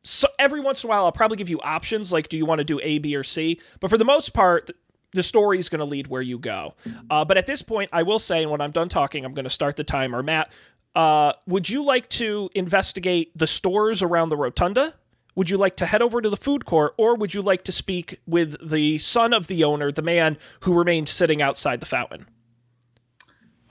So 0.04 0.28
every 0.40 0.60
once 0.60 0.84
in 0.84 0.88
a 0.88 0.90
while, 0.90 1.06
I'll 1.06 1.12
probably 1.12 1.38
give 1.38 1.50
you 1.50 1.60
options 1.62 2.12
like, 2.12 2.30
do 2.30 2.38
you 2.38 2.46
want 2.46 2.60
to 2.60 2.66
do 2.66 2.80
A, 2.82 2.98
B, 2.98 3.16
or 3.16 3.24
C? 3.24 3.60
But 3.80 3.90
for 3.90 3.98
the 3.98 4.06
most 4.06 4.34
part, 4.34 4.72
the 5.14 5.24
story 5.24 5.60
is 5.60 5.70
going 5.70 5.80
to 5.80 5.86
lead 5.86 6.08
where 6.08 6.22
you 6.22 6.40
go. 6.40 6.74
Uh, 7.10 7.26
but 7.26 7.38
at 7.38 7.46
this 7.46 7.62
point, 7.62 7.90
I 7.94 8.04
will 8.04 8.20
say, 8.20 8.42
and 8.42 8.52
when 8.52 8.62
I'm 8.62 8.72
done 8.72 8.90
talking, 8.90 9.26
I'm 9.26 9.34
going 9.34 9.44
to 9.44 9.50
start 9.50 9.76
the 9.76 9.84
timer. 9.84 10.24
Matt, 10.24 10.52
uh, 10.96 11.34
would 11.48 11.70
you 11.70 11.84
like 11.84 12.10
to 12.10 12.50
investigate 12.56 13.38
the 13.38 13.48
stores 13.48 14.02
around 14.02 14.30
the 14.30 14.38
rotunda? 14.38 14.94
Would 15.36 15.50
you 15.50 15.58
like 15.58 15.78
to 15.78 15.86
head 15.86 16.02
over 16.02 16.22
to 16.22 16.30
the 16.30 16.38
food 16.38 16.66
court, 16.66 16.94
or 16.98 17.16
would 17.16 17.34
you 17.34 17.42
like 17.42 17.64
to 17.64 17.72
speak 17.72 18.20
with 18.26 18.58
the 18.68 18.98
son 18.98 19.34
of 19.34 19.48
the 19.48 19.64
owner, 19.64 19.92
the 19.92 20.02
man 20.02 20.38
who 20.62 20.74
remained 20.74 21.08
sitting 21.08 21.42
outside 21.42 21.80
the 21.80 21.86
fountain? 21.86 22.28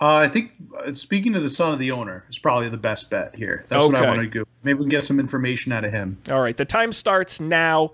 Uh, 0.00 0.16
I 0.16 0.28
think 0.28 0.52
uh, 0.78 0.94
speaking 0.94 1.34
to 1.34 1.40
the 1.40 1.48
son 1.48 1.74
of 1.74 1.78
the 1.78 1.90
owner 1.90 2.24
is 2.30 2.38
probably 2.38 2.70
the 2.70 2.78
best 2.78 3.10
bet 3.10 3.34
here. 3.34 3.66
That's 3.68 3.84
what 3.84 3.94
I 3.94 4.06
want 4.06 4.20
to 4.20 4.26
do. 4.26 4.46
Maybe 4.62 4.78
we 4.78 4.84
can 4.84 4.90
get 4.90 5.04
some 5.04 5.20
information 5.20 5.72
out 5.72 5.84
of 5.84 5.92
him. 5.92 6.18
All 6.30 6.40
right, 6.40 6.56
the 6.56 6.64
time 6.64 6.92
starts 6.92 7.38
now. 7.38 7.92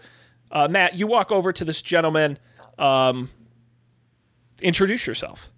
Uh, 0.52 0.68
Matt, 0.68 0.94
you 0.94 1.08
walk 1.08 1.32
over 1.32 1.52
to 1.52 1.64
this 1.64 1.82
gentleman. 1.82 2.38
Um, 2.78 3.28
introduce 4.62 5.06
yourself. 5.06 5.50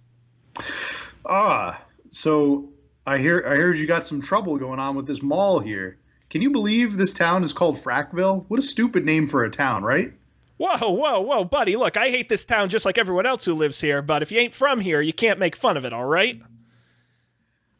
Ah, 1.26 1.82
so 2.10 2.70
I 3.06 3.18
hear 3.18 3.44
I 3.46 3.56
heard 3.56 3.78
you 3.78 3.86
got 3.86 4.04
some 4.04 4.22
trouble 4.22 4.56
going 4.56 4.80
on 4.80 4.96
with 4.96 5.06
this 5.06 5.22
mall 5.22 5.60
here. 5.60 5.98
Can 6.30 6.40
you 6.40 6.50
believe 6.50 6.96
this 6.96 7.12
town 7.12 7.44
is 7.44 7.52
called 7.52 7.76
Frackville? 7.76 8.46
What 8.48 8.58
a 8.58 8.62
stupid 8.62 9.04
name 9.04 9.26
for 9.26 9.44
a 9.44 9.50
town, 9.50 9.82
right? 9.82 10.12
Whoa, 10.58 10.90
whoa, 10.90 11.20
whoa, 11.20 11.44
buddy! 11.44 11.76
Look, 11.76 11.96
I 11.96 12.10
hate 12.10 12.28
this 12.28 12.44
town 12.44 12.68
just 12.68 12.84
like 12.84 12.98
everyone 12.98 13.26
else 13.26 13.44
who 13.44 13.54
lives 13.54 13.80
here. 13.80 14.02
But 14.02 14.22
if 14.22 14.32
you 14.32 14.40
ain't 14.40 14.54
from 14.54 14.80
here, 14.80 15.00
you 15.00 15.12
can't 15.12 15.38
make 15.38 15.54
fun 15.56 15.76
of 15.76 15.84
it. 15.84 15.92
All 15.92 16.04
right? 16.04 16.42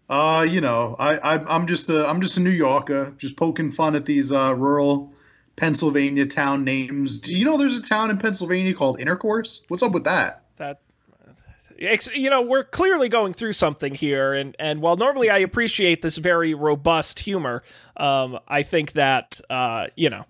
Uh, 0.08 0.46
you 0.48 0.60
know, 0.60 0.96
I, 0.98 1.16
I 1.18 1.54
I'm 1.54 1.66
just 1.66 1.90
a 1.90 2.06
I'm 2.06 2.22
just 2.22 2.36
a 2.36 2.40
New 2.40 2.50
Yorker, 2.50 3.14
just 3.18 3.36
poking 3.36 3.72
fun 3.72 3.94
at 3.94 4.06
these 4.06 4.32
uh, 4.32 4.54
rural 4.54 5.12
Pennsylvania 5.56 6.24
town 6.24 6.64
names. 6.64 7.18
Do 7.18 7.36
you 7.36 7.44
know 7.44 7.58
there's 7.58 7.78
a 7.78 7.82
town 7.82 8.10
in 8.10 8.18
Pennsylvania 8.18 8.72
called 8.74 9.00
Intercourse? 9.00 9.62
What's 9.68 9.82
up 9.82 9.92
with 9.92 10.04
that? 10.04 10.44
That. 10.56 10.80
You 11.80 12.28
know, 12.28 12.42
we're 12.42 12.64
clearly 12.64 13.08
going 13.08 13.34
through 13.34 13.52
something 13.52 13.94
here, 13.94 14.34
and, 14.34 14.56
and 14.58 14.80
while 14.80 14.96
normally 14.96 15.30
I 15.30 15.38
appreciate 15.38 16.02
this 16.02 16.16
very 16.16 16.52
robust 16.52 17.20
humor, 17.20 17.62
um, 17.96 18.40
I 18.48 18.64
think 18.64 18.94
that 18.94 19.40
uh, 19.48 19.86
you 19.94 20.10
know, 20.10 20.24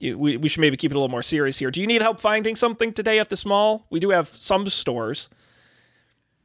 we 0.00 0.36
we 0.36 0.48
should 0.48 0.60
maybe 0.60 0.76
keep 0.76 0.90
it 0.90 0.94
a 0.94 0.98
little 0.98 1.08
more 1.08 1.22
serious 1.22 1.58
here. 1.58 1.70
Do 1.70 1.80
you 1.80 1.86
need 1.86 2.02
help 2.02 2.20
finding 2.20 2.56
something 2.56 2.92
today 2.92 3.18
at 3.18 3.30
this 3.30 3.46
mall? 3.46 3.86
We 3.90 4.00
do 4.00 4.10
have 4.10 4.28
some 4.28 4.68
stores. 4.68 5.30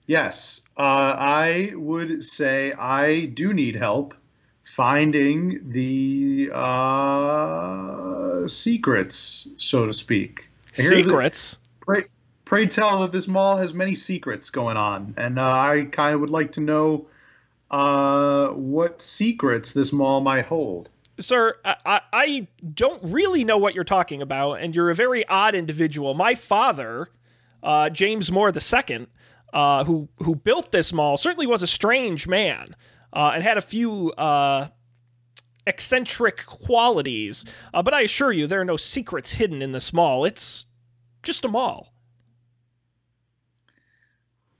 Yes, 0.06 0.62
uh, 0.78 1.16
I 1.18 1.74
would 1.76 2.24
say 2.24 2.74
I 2.74 3.26
do 3.26 3.54
need 3.54 3.76
help 3.76 4.16
finding 4.64 5.70
the 5.70 6.50
uh, 6.54 8.48
secrets, 8.48 9.50
so 9.58 9.86
to 9.86 9.94
speak. 9.94 10.50
Secrets. 10.74 11.58
pray, 11.82 12.06
pray 12.46 12.66
tell 12.66 13.02
that 13.02 13.12
this 13.12 13.28
mall 13.28 13.58
has 13.58 13.74
many 13.74 13.94
secrets 13.96 14.50
going 14.50 14.78
on, 14.78 15.14
and 15.18 15.38
uh, 15.38 15.44
I 15.44 15.88
kind 15.92 16.16
of 16.16 16.22
would 16.22 16.30
like 16.30 16.54
to 16.54 16.62
know 16.62 17.08
uh, 17.72 18.50
what 18.50 19.02
secrets 19.02 19.74
this 19.74 19.92
mall 19.92 20.22
might 20.22 20.46
hold. 20.46 20.90
Sir, 21.20 21.56
I, 21.66 22.02
I, 22.14 22.48
don't 22.74 23.04
really 23.04 23.44
know 23.44 23.58
what 23.58 23.76
you're 23.76 23.84
talking 23.84 24.22
about, 24.22 24.54
and 24.56 24.76
you're 24.76 24.90
a 24.90 24.96
very 24.96 25.28
odd 25.28 25.54
individual. 25.54 26.14
My 26.14 26.34
father, 26.34 27.10
uh, 27.62 27.90
James 27.90 28.32
Moore 28.32 28.52
II, 28.52 29.08
uh, 29.54 29.84
who 29.84 30.08
who 30.18 30.36
built 30.36 30.72
this 30.72 30.94
mall, 30.94 31.18
certainly 31.18 31.48
was 31.48 31.62
a 31.62 31.68
strange 31.68 32.28
man 32.28 32.76
uh, 33.14 33.32
and 33.34 33.44
had 33.44 33.58
a 33.58 33.62
few 33.62 34.12
uh, 34.12 34.68
eccentric 35.68 36.46
qualities. 36.46 37.46
Uh, 37.74 37.82
but 37.82 37.94
I 37.94 38.02
assure 38.02 38.32
you, 38.32 38.48
there 38.48 38.62
are 38.62 38.66
no 38.66 38.78
secrets 38.78 39.34
hidden 39.34 39.62
in 39.62 39.72
this 39.72 39.94
mall. 39.94 40.26
It's 40.26 40.68
just 41.24 41.46
a 41.46 41.48
mall. 41.48 41.94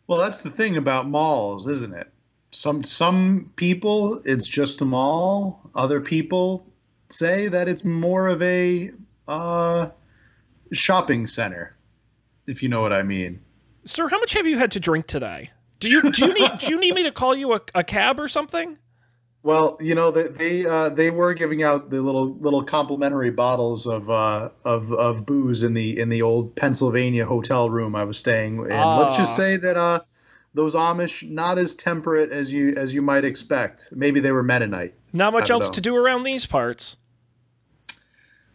Well, 0.08 0.20
that's 0.20 0.42
the 0.42 0.50
thing 0.50 0.76
about 0.76 1.08
malls, 1.08 1.68
isn't 1.68 1.94
it? 1.94 2.12
Some 2.52 2.84
some 2.84 3.52
people 3.56 4.22
it's 4.26 4.48
just 4.48 4.82
a 4.82 4.86
mall. 4.86 5.70
Other 5.76 6.02
people 6.02 6.66
say 7.10 7.48
that 7.48 7.68
it's 7.70 7.86
more 7.86 8.28
of 8.28 8.42
a 8.42 8.92
uh, 9.28 9.90
shopping 10.72 11.28
center, 11.28 11.76
if 12.48 12.64
you 12.64 12.70
know 12.70 12.82
what 12.82 12.94
I 12.94 13.04
mean. 13.04 13.42
Sir, 13.86 14.08
how 14.10 14.20
much 14.20 14.34
have 14.34 14.48
you 14.48 14.58
had 14.58 14.72
to 14.72 14.80
drink 14.80 15.08
today? 15.08 15.52
Do 15.80 15.90
you 15.92 16.12
do 16.12 16.26
you 16.28 16.34
need 16.34 16.52
do 16.60 16.68
you 16.72 16.80
need 16.80 16.96
me 16.96 17.04
to 17.04 17.12
call 17.12 17.36
you 17.36 17.54
a, 17.54 17.62
a 17.76 17.84
cab 17.84 18.20
or 18.20 18.28
something? 18.28 18.78
Well, 19.42 19.78
you 19.80 19.96
know 19.96 20.12
they 20.12 20.28
they 20.28 20.66
uh, 20.66 20.90
they 20.90 21.12
were 21.12 21.34
giving 21.34 21.64
out 21.64 21.90
the 21.90 22.02
little 22.02 22.34
little 22.40 22.62
complimentary 22.62 23.30
bottles 23.32 23.88
of 23.88 24.10
uh, 24.10 24.50
of 24.66 24.92
of 24.92 25.26
booze 25.26 25.64
in 25.64 25.74
the 25.74 25.98
in 25.98 26.10
the 26.10 26.24
old 26.24 26.58
Pennsylvania 26.58 27.26
hotel 27.26 27.70
room 27.70 27.96
I 27.96 28.04
was 28.04 28.18
staying 28.20 28.58
in. 28.58 28.68
Let's 28.68 29.16
just 29.16 29.32
Ah. 29.32 29.36
say 29.38 29.56
that 29.56 29.78
uh, 29.78 30.02
those 30.54 30.76
Amish 30.76 31.30
not 31.30 31.58
as 31.58 31.76
temperate 31.76 32.32
as 32.32 32.52
you 32.52 32.74
as 32.76 32.94
you 32.94 33.02
might 33.02 33.26
expect. 33.26 33.90
Maybe 33.92 34.20
they 34.20 34.32
were 34.32 34.44
Mennonite. 34.44 34.94
Not 35.14 35.34
much 35.34 35.50
else 35.50 35.66
know. 35.66 35.72
to 35.72 35.82
do 35.82 35.96
around 35.96 36.24
these 36.24 36.46
parts. 36.46 36.98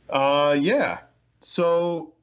Uh, 0.08 0.56
yeah. 0.58 0.98
So, 1.40 2.14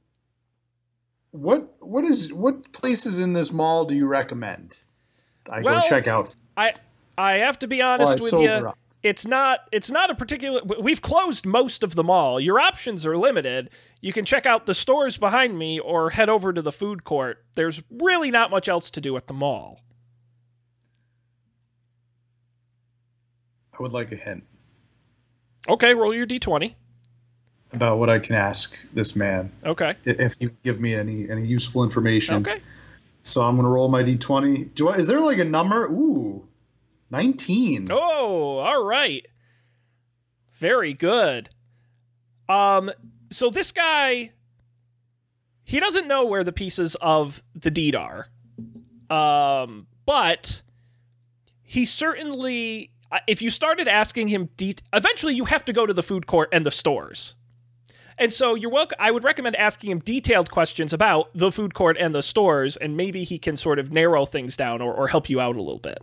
what 1.31 1.75
what 1.79 2.03
is 2.03 2.33
what 2.33 2.71
places 2.73 3.19
in 3.19 3.33
this 3.33 3.51
mall 3.51 3.85
do 3.85 3.95
you 3.95 4.07
recommend? 4.07 4.81
I 5.49 5.61
Well, 5.61 5.81
go 5.81 5.87
check 5.87 6.07
out. 6.07 6.35
I 6.57 6.73
I 7.17 7.37
have 7.39 7.59
to 7.59 7.67
be 7.67 7.81
honest 7.81 8.21
with 8.21 8.33
you. 8.33 8.49
up. 8.49 8.77
It's 9.03 9.25
not 9.25 9.61
it's 9.71 9.89
not 9.89 10.11
a 10.11 10.15
particular 10.15 10.61
we've 10.79 11.01
closed 11.01 11.45
most 11.45 11.81
of 11.83 11.95
the 11.95 12.03
mall. 12.03 12.39
Your 12.39 12.59
options 12.59 13.05
are 13.05 13.17
limited. 13.17 13.71
You 13.99 14.13
can 14.13 14.25
check 14.25 14.45
out 14.45 14.65
the 14.67 14.75
stores 14.75 15.17
behind 15.17 15.57
me 15.57 15.79
or 15.79 16.11
head 16.11 16.29
over 16.29 16.53
to 16.53 16.61
the 16.61 16.71
food 16.71 17.03
court. 17.03 17.43
There's 17.55 17.81
really 17.89 18.29
not 18.29 18.51
much 18.51 18.69
else 18.69 18.91
to 18.91 19.01
do 19.01 19.15
at 19.17 19.25
the 19.27 19.33
mall. 19.33 19.81
I 23.77 23.81
would 23.81 23.91
like 23.91 24.11
a 24.11 24.15
hint 24.15 24.43
Okay, 25.69 25.93
roll 25.93 26.13
your 26.13 26.25
d20. 26.27 26.75
about 27.73 27.97
what 27.99 28.09
I 28.09 28.19
can 28.19 28.35
ask 28.35 28.77
this 28.93 29.15
man 29.15 29.51
Okay. 29.65 29.95
if 30.05 30.35
you 30.39 30.51
give 30.63 30.79
me 30.79 30.93
any 30.93 31.29
any 31.29 31.45
useful 31.45 31.83
information. 31.83 32.35
Okay. 32.47 32.61
So 33.23 33.41
I'm 33.43 33.55
gonna 33.55 33.69
roll 33.69 33.87
my 33.87 34.03
d20. 34.03 34.73
Do 34.75 34.89
I? 34.89 34.97
Is 34.97 35.07
there 35.07 35.19
like 35.19 35.37
a 35.37 35.45
number? 35.45 35.85
Ooh, 35.85 36.43
19. 37.11 37.87
Oh, 37.91 38.57
all 38.59 38.83
right. 38.85 39.25
Very 40.53 40.93
good. 40.93 41.49
Um 42.47 42.91
so 43.29 43.49
this 43.49 43.71
guy 43.71 44.31
he 45.63 45.79
doesn't 45.79 46.07
know 46.07 46.25
where 46.25 46.43
the 46.43 46.51
pieces 46.51 46.95
of 46.95 47.43
the 47.55 47.71
deed 47.71 47.95
are. 47.95 48.27
Um 49.09 49.87
but 50.05 50.61
he 51.63 51.85
certainly 51.85 52.91
uh, 53.11 53.19
if 53.27 53.41
you 53.41 53.49
started 53.49 53.87
asking 53.87 54.29
him 54.29 54.49
de- 54.57 54.75
eventually 54.93 55.33
you 55.33 55.45
have 55.45 55.65
to 55.65 55.73
go 55.73 55.85
to 55.85 55.93
the 55.93 56.03
food 56.03 56.27
court 56.27 56.49
and 56.53 56.65
the 56.65 56.71
stores. 56.71 57.35
And 58.17 58.31
so 58.31 58.55
you're 58.55 58.71
welcome 58.71 58.97
I 58.99 59.11
would 59.11 59.23
recommend 59.23 59.55
asking 59.55 59.91
him 59.91 59.99
detailed 59.99 60.51
questions 60.51 60.93
about 60.93 61.29
the 61.33 61.51
food 61.51 61.73
court 61.73 61.97
and 61.99 62.13
the 62.13 62.23
stores 62.23 62.77
and 62.77 62.95
maybe 62.95 63.23
he 63.23 63.37
can 63.39 63.57
sort 63.57 63.79
of 63.79 63.91
narrow 63.91 64.25
things 64.25 64.55
down 64.55 64.81
or, 64.81 64.93
or 64.93 65.07
help 65.07 65.29
you 65.29 65.39
out 65.41 65.55
a 65.55 65.61
little 65.61 65.79
bit. 65.79 65.99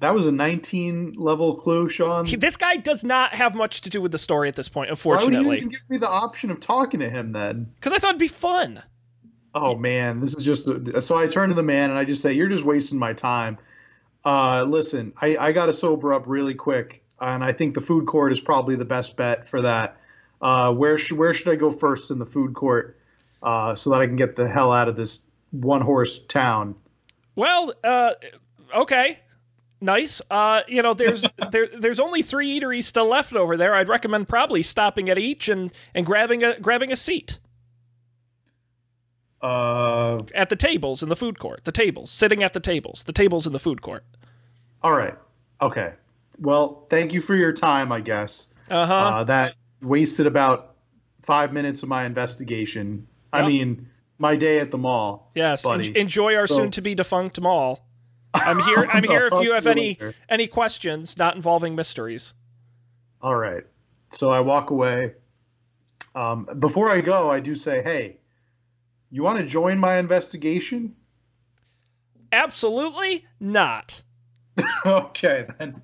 That 0.00 0.14
was 0.14 0.26
a 0.28 0.32
19 0.32 1.14
level 1.16 1.54
clue, 1.56 1.88
Sean. 1.88 2.24
He- 2.26 2.36
this 2.36 2.56
guy 2.56 2.76
does 2.76 3.02
not 3.02 3.34
have 3.34 3.54
much 3.54 3.80
to 3.82 3.90
do 3.90 4.00
with 4.00 4.12
the 4.12 4.18
story 4.18 4.48
at 4.48 4.54
this 4.54 4.68
point, 4.68 4.90
unfortunately. 4.90 5.34
Why 5.36 5.42
would 5.42 5.46
you 5.48 5.56
even 5.56 5.68
give 5.70 5.90
me 5.90 5.96
the 5.98 6.08
option 6.08 6.50
of 6.50 6.60
talking 6.60 7.00
to 7.00 7.10
him 7.10 7.32
then? 7.32 7.72
Because 7.74 7.92
I 7.92 7.98
thought 7.98 8.10
it'd 8.10 8.20
be 8.20 8.28
fun. 8.28 8.82
Oh 9.54 9.74
man, 9.74 10.20
this 10.20 10.34
is 10.38 10.44
just 10.44 10.68
a, 10.68 11.00
so 11.00 11.18
I 11.18 11.26
turn 11.26 11.48
to 11.48 11.54
the 11.54 11.62
man 11.62 11.90
and 11.90 11.98
I 11.98 12.04
just 12.04 12.22
say, 12.22 12.32
"You're 12.32 12.48
just 12.48 12.64
wasting 12.64 12.98
my 12.98 13.12
time." 13.12 13.58
Uh, 14.24 14.62
listen, 14.64 15.12
I, 15.20 15.36
I 15.36 15.52
got 15.52 15.66
to 15.66 15.72
sober 15.72 16.12
up 16.12 16.24
really 16.26 16.54
quick, 16.54 17.02
and 17.20 17.42
I 17.42 17.50
think 17.52 17.74
the 17.74 17.80
food 17.80 18.06
court 18.06 18.30
is 18.30 18.40
probably 18.40 18.76
the 18.76 18.84
best 18.84 19.16
bet 19.16 19.48
for 19.48 19.62
that. 19.62 19.96
Uh, 20.40 20.72
where 20.74 20.96
should 20.98 21.18
where 21.18 21.34
should 21.34 21.48
I 21.48 21.56
go 21.56 21.70
first 21.72 22.10
in 22.12 22.18
the 22.20 22.26
food 22.26 22.54
court 22.54 23.00
uh, 23.42 23.74
so 23.74 23.90
that 23.90 24.00
I 24.00 24.06
can 24.06 24.16
get 24.16 24.36
the 24.36 24.46
hell 24.48 24.70
out 24.70 24.86
of 24.86 24.94
this 24.96 25.22
one 25.50 25.80
horse 25.80 26.20
town? 26.20 26.76
Well, 27.34 27.72
uh, 27.82 28.12
okay, 28.76 29.18
nice. 29.80 30.20
Uh, 30.30 30.62
you 30.68 30.82
know, 30.82 30.94
there's 30.94 31.24
there 31.50 31.68
there's 31.78 32.00
only 32.00 32.22
three 32.22 32.58
eateries 32.60 32.84
still 32.84 33.06
left 33.06 33.32
over 33.34 33.56
there. 33.56 33.74
I'd 33.74 33.88
recommend 33.88 34.28
probably 34.28 34.62
stopping 34.62 35.08
at 35.08 35.18
each 35.18 35.48
and 35.48 35.70
and 35.94 36.04
grabbing 36.06 36.42
a 36.42 36.58
grabbing 36.60 36.92
a 36.92 36.96
seat 36.96 37.38
Uh, 39.40 40.18
at 40.34 40.48
the 40.48 40.56
tables 40.56 41.02
in 41.02 41.08
the 41.08 41.16
food 41.16 41.38
court. 41.38 41.60
The 41.64 41.72
tables, 41.72 42.10
sitting 42.10 42.42
at 42.42 42.52
the 42.54 42.60
tables, 42.60 43.04
the 43.04 43.12
tables 43.12 43.46
in 43.46 43.52
the 43.52 43.60
food 43.60 43.82
court. 43.82 44.04
all 44.82 44.92
right, 44.96 45.14
okay. 45.60 45.92
Well, 46.40 46.86
thank 46.90 47.12
you 47.12 47.20
for 47.20 47.34
your 47.34 47.52
time. 47.52 47.90
I 47.92 48.00
guess 48.00 48.48
Uh-huh. 48.70 48.92
uh, 48.94 49.24
that 49.24 49.54
wasted 49.82 50.26
about 50.26 50.74
five 51.22 51.52
minutes 51.52 51.82
of 51.82 51.88
my 51.88 52.04
investigation. 52.04 53.06
I 53.32 53.46
mean, 53.46 53.88
my 54.18 54.36
day 54.36 54.58
at 54.58 54.70
the 54.70 54.78
mall. 54.78 55.30
Yes, 55.34 55.64
en- 55.66 55.96
enjoy 55.96 56.34
our 56.36 56.46
So- 56.46 56.56
soon 56.56 56.70
to 56.72 56.80
be 56.82 56.94
defunct 56.94 57.40
mall. 57.40 57.84
I'm 58.34 58.58
here. 58.64 58.86
I'm 58.92 59.02
here 59.02 59.28
if 59.30 59.42
you 59.42 59.52
have 59.54 59.66
any 59.66 59.88
later. 59.88 60.14
any 60.28 60.46
questions 60.46 61.16
not 61.18 61.34
involving 61.34 61.74
mysteries. 61.74 62.34
All 63.20 63.36
right. 63.36 63.64
So 64.10 64.30
I 64.30 64.40
walk 64.40 64.70
away. 64.70 65.14
Um, 66.14 66.48
before 66.58 66.90
I 66.90 67.00
go, 67.00 67.30
I 67.30 67.40
do 67.40 67.54
say, 67.54 67.82
"Hey, 67.82 68.18
you 69.10 69.22
want 69.22 69.38
to 69.38 69.44
join 69.44 69.78
my 69.78 69.98
investigation?" 69.98 70.94
Absolutely 72.32 73.24
not. 73.40 74.02
okay, 74.86 75.46
then. 75.58 75.74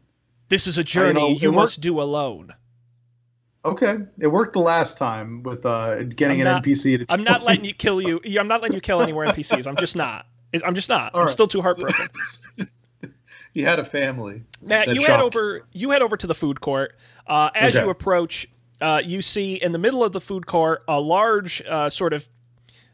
This 0.49 0.67
is 0.67 0.77
a 0.79 0.85
journey 0.85 1.21
know, 1.21 1.29
you 1.29 1.53
must 1.53 1.79
worked- 1.79 1.83
do 1.83 2.01
alone. 2.01 2.55
Okay, 3.65 3.97
it 4.21 4.27
worked 4.27 4.53
the 4.53 4.59
last 4.59 4.99
time 4.99 5.43
with 5.43 5.65
uh, 5.65 6.03
getting 6.05 6.43
an 6.43 6.47
NPC 6.47 6.99
to. 6.99 7.07
I'm 7.09 7.25
not 7.25 7.45
letting 7.45 7.65
you 7.65 7.73
kill 7.73 7.99
you. 8.07 8.21
I'm 8.39 8.47
not 8.49 8.61
letting 8.61 8.75
you 8.75 8.81
kill 8.83 9.01
any 9.01 9.13
more 9.13 9.25
NPCs. 9.25 9.67
I'm 9.67 9.77
just 9.77 9.97
not. 9.97 10.27
I'm 10.63 10.75
just 10.75 10.89
not. 10.89 11.15
All 11.15 11.21
I'm 11.21 11.27
right. 11.27 11.33
still 11.33 11.49
too 11.49 11.63
heartbroken. 11.63 12.09
You 13.57 13.65
had 13.67 13.79
a 13.79 13.85
family. 13.85 14.43
Matt, 14.61 14.89
you 14.89 15.03
head 15.05 15.21
over. 15.21 15.65
You 15.73 15.93
head 15.93 16.03
over 16.03 16.17
to 16.17 16.27
the 16.27 16.35
food 16.35 16.61
court. 16.61 16.97
Uh, 17.25 17.51
as 17.55 17.77
Okay. 17.77 17.85
you 17.85 17.91
approach, 17.91 18.49
uh, 18.81 19.01
you 19.05 19.23
see 19.23 19.55
in 19.55 19.71
the 19.71 19.79
middle 19.79 20.03
of 20.03 20.11
the 20.11 20.21
food 20.21 20.45
court 20.47 20.83
a 20.89 20.99
large, 20.99 21.63
uh, 21.63 21.89
sort 21.89 22.13
of 22.15 22.29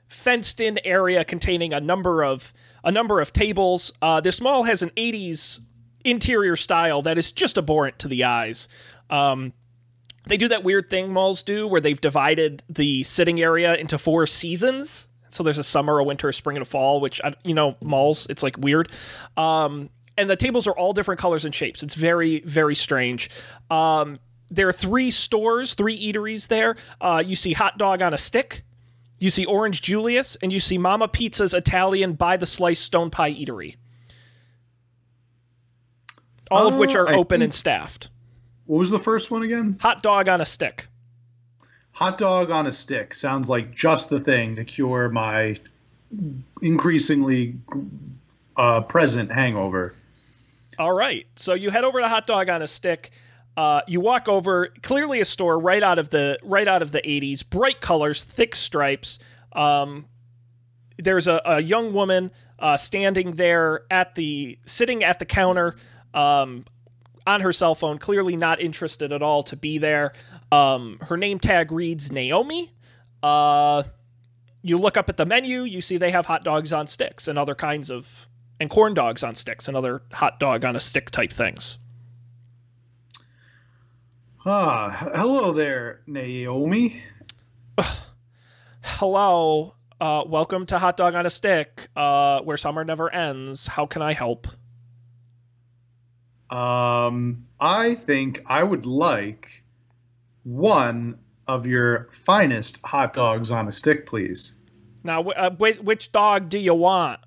fenced-in 0.09 0.79
area 0.85 1.25
containing 1.25 1.73
a 1.73 1.81
number 1.81 2.23
of 2.23 2.53
a 2.85 2.93
number 2.93 3.21
of 3.21 3.33
tables. 3.33 3.91
Uh, 4.03 4.21
this 4.21 4.39
mall 4.41 4.65
has 4.65 4.83
an 4.83 4.91
'80s 4.99 5.61
interior 6.05 6.57
style 6.57 7.01
that 7.03 7.17
is 7.17 7.33
just 7.33 7.57
abhorrent 7.57 7.99
to 8.01 8.09
the 8.09 8.25
eyes. 8.25 8.69
Um, 9.09 9.55
they 10.27 10.37
do 10.37 10.49
that 10.49 10.63
weird 10.63 10.91
thing 10.91 11.11
malls 11.11 11.43
do 11.43 11.67
where 11.67 11.81
they've 11.81 12.01
divided 12.01 12.63
the 12.69 13.03
sitting 13.05 13.41
area 13.41 13.75
into 13.77 13.97
four 13.97 14.27
seasons. 14.27 15.07
So 15.31 15.43
there's 15.43 15.59
a 15.59 15.65
summer, 15.65 15.99
a 15.99 16.05
winter, 16.05 16.29
a 16.29 16.33
spring, 16.35 16.57
and 16.57 16.63
a 16.63 16.69
fall, 16.69 17.01
which, 17.01 17.21
I- 17.25 17.35
you 17.45 17.55
know, 17.55 17.77
malls, 17.83 18.27
it's 18.29 18.43
like 18.43 18.57
weird. 18.59 18.91
Um, 19.37 19.91
and 20.19 20.29
the 20.29 20.37
tables 20.37 20.67
are 20.67 20.73
all 20.77 20.93
different 20.93 21.21
colors 21.21 21.45
and 21.45 21.55
shapes. 21.55 21.83
It's 21.83 21.95
very, 21.95 22.41
very 22.41 22.75
strange. 22.75 23.31
Um, 23.71 24.19
there 24.51 24.69
are 24.69 24.73
three 24.73 25.11
stores, 25.11 25.75
three 25.75 25.99
eateries 26.13 26.49
there. 26.49 26.77
Uh, 27.01 27.23
you 27.25 27.37
see 27.37 27.53
Hot 27.53 27.79
Dog 27.79 28.03
on 28.03 28.13
a 28.13 28.19
Stick, 28.19 28.65
you 29.21 29.31
see 29.31 29.45
Orange 29.45 29.81
Julius, 29.83 30.37
and 30.43 30.53
you 30.53 30.59
see 30.61 30.77
Mama 30.79 31.07
Pizza's 31.09 31.55
Italian 31.55 32.15
by 32.15 32.37
the 32.37 32.47
Slice 32.47 32.81
Stone 32.81 33.11
Pie 33.11 33.35
Eatery. 33.35 33.77
All 36.51 36.67
of 36.67 36.77
which 36.77 36.97
Uh, 36.97 37.01
are 37.01 37.09
I 37.09 37.15
open 37.15 37.37
think- 37.37 37.45
and 37.45 37.55
staffed. 37.55 38.11
What 38.67 38.79
was 38.79 38.91
the 38.91 38.99
first 38.99 39.31
one 39.31 39.43
again? 39.43 39.79
Hot 39.81 40.03
Dog 40.03 40.29
on 40.29 40.41
a 40.41 40.45
Stick. 40.45 40.89
Hot 41.93 42.19
dog 42.19 42.51
on 42.51 42.67
a 42.67 42.73
stick 42.73 43.15
sounds 43.15 43.51
like 43.51 43.75
just 43.75 44.11
the 44.11 44.21
thing 44.21 44.57
to 44.57 44.65
cure 44.65 45.09
my 45.09 45.57
increasingly 46.63 47.55
uh, 48.57 48.81
present 48.83 49.31
hangover. 49.31 49.95
All 50.79 50.93
right. 50.93 51.27
So 51.37 51.55
you 51.55 51.71
head 51.71 51.85
over 51.85 52.01
to 52.01 52.09
Hot 52.09 52.27
Dog 52.27 52.49
on 52.49 52.63
a 52.63 52.67
Stick. 52.67 53.11
Uh, 53.57 53.83
you 53.87 54.01
walk 54.01 54.29
over, 54.29 54.69
clearly 54.83 55.21
a 55.21 55.25
store 55.25 55.59
right 55.59 55.83
out 55.83 55.99
of 55.99 56.11
the 56.11 56.39
right 56.43 56.67
out 56.67 56.83
of 56.83 56.93
the 56.93 57.03
80s, 57.03 57.49
bright 57.49 57.81
colors, 57.81 58.25
thick 58.25 58.55
stripes. 58.55 59.19
Um, 59.53 60.07
there's 60.99 61.27
a, 61.27 61.43
a 61.45 61.61
young 61.61 61.93
woman 61.93 62.31
uh, 62.59 62.77
standing 62.77 63.33
there 63.33 63.83
at 63.91 64.15
the 64.15 64.59
sitting 64.67 65.03
at 65.05 65.19
the 65.19 65.27
counter 65.27 65.77
um, 66.15 66.65
on 67.27 67.41
her 67.41 67.53
cell 67.53 67.75
phone, 67.75 67.99
clearly 67.99 68.37
not 68.37 68.61
interested 68.61 69.13
at 69.13 69.23
all 69.23 69.43
to 69.45 69.57
be 69.57 69.79
there. 69.79 70.13
Um, 70.53 70.99
her 71.03 71.17
name 71.17 71.39
tag 71.39 71.71
reads 71.71 72.11
Naomi. 72.11 72.73
Uh, 73.23 73.85
you 74.63 74.79
look 74.79 74.97
up 74.97 75.09
at 75.09 75.17
the 75.17 75.27
menu, 75.27 75.63
you 75.63 75.81
see 75.81 75.97
they 75.97 76.11
have 76.11 76.27
hot 76.27 76.45
dogs 76.45 76.73
on 76.73 76.87
sticks 76.87 77.29
and 77.29 77.39
other 77.39 77.55
kinds 77.55 77.91
of 77.91 78.27
and 78.59 78.69
corn 78.69 78.93
dogs 78.93 79.23
on 79.23 79.35
sticks 79.35 79.69
and 79.69 79.77
other 79.77 80.03
hot 80.13 80.39
dog 80.39 80.65
on 80.65 80.77
a 80.77 80.81
stick 80.81 81.11
type 81.11 81.33
things. 81.33 81.79
Ah, 84.45 85.11
hello 85.15 85.53
there, 85.53 86.01
Naomi. 86.07 87.03
Hello, 88.83 89.75
uh, 90.01 90.25
welcome 90.27 90.65
to 90.67 90.79
Hot 90.79 90.97
Dog 90.97 91.15
on 91.15 91.27
a 91.27 91.31
Stick, 91.31 91.89
uh, 91.95 92.41
where 92.41 92.57
summer 92.57 92.83
never 92.83 93.13
ends. 93.13 93.67
How 93.67 93.85
can 93.85 94.01
I 94.01 94.15
help? 94.15 94.47
Um, 96.49 97.47
I 97.61 97.95
think 97.97 98.43
I 98.47 98.63
would 98.63 98.87
like 98.87 99.60
one 100.45 101.19
of 101.47 101.67
your 101.67 102.09
finest 102.13 102.81
hot 102.85 103.13
dogs 103.13 103.51
on 103.51 103.69
a 103.69 103.73
stick, 103.73 104.07
please. 104.07 104.55
Now, 105.03 105.23
uh, 105.23 105.51
which 105.51 106.13
dog 106.13 106.49
do 106.49 106.59
you 106.59 106.75
want? 106.75 107.21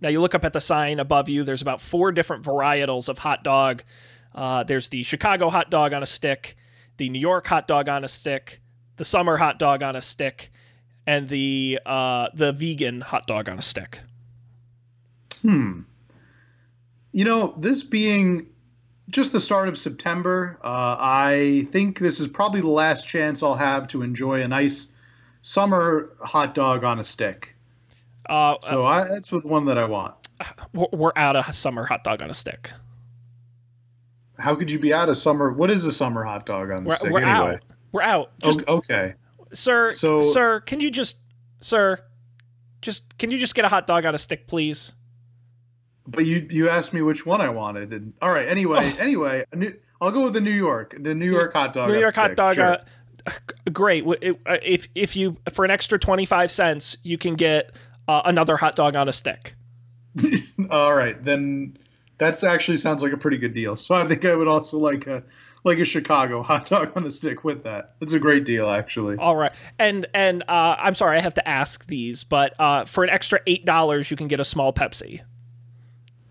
Now, 0.00 0.08
you 0.08 0.20
look 0.20 0.34
up 0.34 0.44
at 0.44 0.52
the 0.52 0.60
sign 0.60 1.00
above 1.00 1.28
you. 1.28 1.44
There's 1.44 1.62
about 1.62 1.80
four 1.80 2.12
different 2.12 2.44
varietals 2.44 3.08
of 3.08 3.18
hot 3.18 3.44
dog. 3.44 3.82
Uh, 4.34 4.62
there's 4.62 4.88
the 4.88 5.02
Chicago 5.02 5.50
hot 5.50 5.70
dog 5.70 5.92
on 5.92 6.02
a 6.02 6.06
stick, 6.06 6.56
the 6.96 7.08
New 7.08 7.18
York 7.18 7.46
hot 7.46 7.66
dog 7.66 7.88
on 7.88 8.04
a 8.04 8.08
stick, 8.08 8.60
the 8.96 9.04
summer 9.04 9.36
hot 9.36 9.58
dog 9.58 9.82
on 9.82 9.96
a 9.96 10.00
stick, 10.00 10.50
and 11.06 11.28
the 11.28 11.80
uh, 11.84 12.28
the 12.34 12.52
vegan 12.52 13.00
hot 13.00 13.26
dog 13.26 13.48
on 13.48 13.58
a 13.58 13.62
stick. 13.62 14.00
Hmm. 15.42 15.80
You 17.12 17.24
know, 17.24 17.54
this 17.58 17.82
being 17.82 18.50
just 19.10 19.32
the 19.32 19.40
start 19.40 19.68
of 19.68 19.78
September, 19.78 20.58
uh, 20.62 20.96
I 20.98 21.66
think 21.70 21.98
this 21.98 22.20
is 22.20 22.28
probably 22.28 22.60
the 22.60 22.68
last 22.68 23.08
chance 23.08 23.42
I'll 23.42 23.54
have 23.54 23.88
to 23.88 24.02
enjoy 24.02 24.42
a 24.42 24.48
nice 24.48 24.88
summer 25.42 26.10
hot 26.20 26.54
dog 26.54 26.84
on 26.84 26.98
a 26.98 27.04
stick. 27.04 27.54
Uh, 28.28 28.56
So 28.60 28.84
I, 28.84 29.04
that's 29.08 29.28
the 29.28 29.38
one 29.40 29.64
that 29.66 29.78
I 29.78 29.84
want. 29.84 30.14
we're- 30.74 31.12
out 31.16 31.36
of 31.36 31.54
summer 31.54 31.84
hot 31.86 32.04
dog 32.04 32.22
on 32.22 32.30
a 32.30 32.34
stick. 32.34 32.70
How 34.38 34.54
could 34.54 34.70
you 34.70 34.78
be 34.78 34.92
out 34.92 35.08
of 35.08 35.16
summer? 35.16 35.52
What 35.52 35.70
is 35.70 35.84
a 35.86 35.92
summer 35.92 36.22
hot 36.22 36.46
dog 36.46 36.70
on 36.70 36.78
a 36.84 36.86
We're, 36.86 36.94
stick 36.94 37.10
we're 37.10 37.20
anyway? 37.20 37.54
out. 37.54 37.60
We're 37.90 38.02
out. 38.02 38.38
Just 38.40 38.62
O- 38.68 38.76
okay. 38.76 39.14
sir, 39.52 39.90
So- 39.92 40.20
sir, 40.20 40.60
can 40.60 40.80
you 40.80 40.90
just, 40.90 41.16
sir, 41.60 41.98
just 42.82 43.16
can 43.18 43.30
you 43.32 43.38
just 43.38 43.54
get 43.56 43.64
a 43.64 43.68
hot 43.68 43.86
dog 43.86 44.04
on 44.04 44.14
a 44.14 44.18
stick, 44.18 44.46
please? 44.46 44.92
But 46.08 46.24
you 46.26 46.46
you 46.50 46.68
asked 46.68 46.94
me 46.94 47.02
which 47.02 47.26
one 47.26 47.40
I 47.40 47.50
wanted, 47.50 47.92
and 47.92 48.12
all 48.22 48.32
right. 48.32 48.48
Anyway, 48.48 48.92
anyway, 48.98 49.44
a 49.52 49.56
new, 49.56 49.74
I'll 50.00 50.10
go 50.10 50.24
with 50.24 50.32
the 50.32 50.40
New 50.40 50.50
York, 50.50 50.96
the 50.98 51.14
New 51.14 51.30
York 51.30 51.52
hot 51.52 51.72
dog. 51.72 51.90
New 51.90 51.98
York 51.98 52.14
hot 52.14 52.28
stick, 52.28 52.36
dog. 52.36 52.54
sure. 52.54 52.78
Uh, 53.26 53.32
great. 53.72 54.06
Uh, 54.06 54.56
If 54.62 54.88
if 54.94 55.16
you 55.16 55.36
for 55.52 55.64
an 55.64 55.70
extra 55.70 55.98
twenty 55.98 56.24
five 56.24 56.50
cents, 56.50 56.96
you 57.02 57.18
can 57.18 57.34
get 57.34 57.72
uh, 58.08 58.22
another 58.24 58.56
hot 58.56 58.74
dog 58.74 58.96
on 58.96 59.08
a 59.08 59.12
stick. 59.12 59.54
All 60.70 60.94
right, 60.94 61.22
then 61.22 61.76
that's 62.16 62.42
actually 62.42 62.78
sounds 62.78 63.02
like 63.02 63.12
a 63.12 63.16
pretty 63.16 63.38
good 63.38 63.52
deal. 63.54 63.76
So 63.76 63.94
I 63.94 64.04
think 64.04 64.24
I 64.24 64.34
would 64.34 64.48
also 64.48 64.78
like 64.78 65.06
a 65.06 65.22
like 65.64 65.78
a 65.78 65.84
Chicago 65.84 66.42
hot 66.42 66.66
dog 66.66 66.92
on 66.96 67.04
a 67.04 67.10
stick 67.10 67.44
with 67.44 67.64
that. 67.64 67.94
It's 68.00 68.12
a 68.14 68.18
great 68.18 68.44
deal, 68.44 68.70
actually. 68.70 69.16
All 69.16 69.36
right, 69.36 69.52
and 69.78 70.06
and 70.14 70.42
uh, 70.48 70.76
I'm 70.78 70.94
sorry, 70.94 71.18
I 71.18 71.20
have 71.20 71.34
to 71.34 71.46
ask 71.46 71.86
these, 71.86 72.24
but 72.24 72.58
uh, 72.58 72.84
for 72.86 73.04
an 73.04 73.10
extra 73.10 73.40
eight 73.46 73.64
dollars, 73.64 74.10
you 74.10 74.16
can 74.16 74.28
get 74.28 74.40
a 74.40 74.44
small 74.44 74.72
Pepsi. 74.72 75.20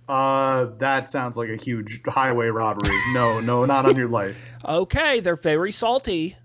Uh, 0.08 0.66
that 0.78 1.10
sounds 1.10 1.36
like 1.38 1.50
a 1.50 1.58
huge 1.58 2.02
highway 2.06 2.48
robbery. 2.48 2.96
No, 3.14 3.40
no, 3.42 3.66
not 3.66 3.86
on 3.86 3.96
your 3.96 4.08
life. 4.08 4.48
Okay, 4.66 5.20
they're 5.22 5.36
very 5.38 5.72
salty. 5.72 6.36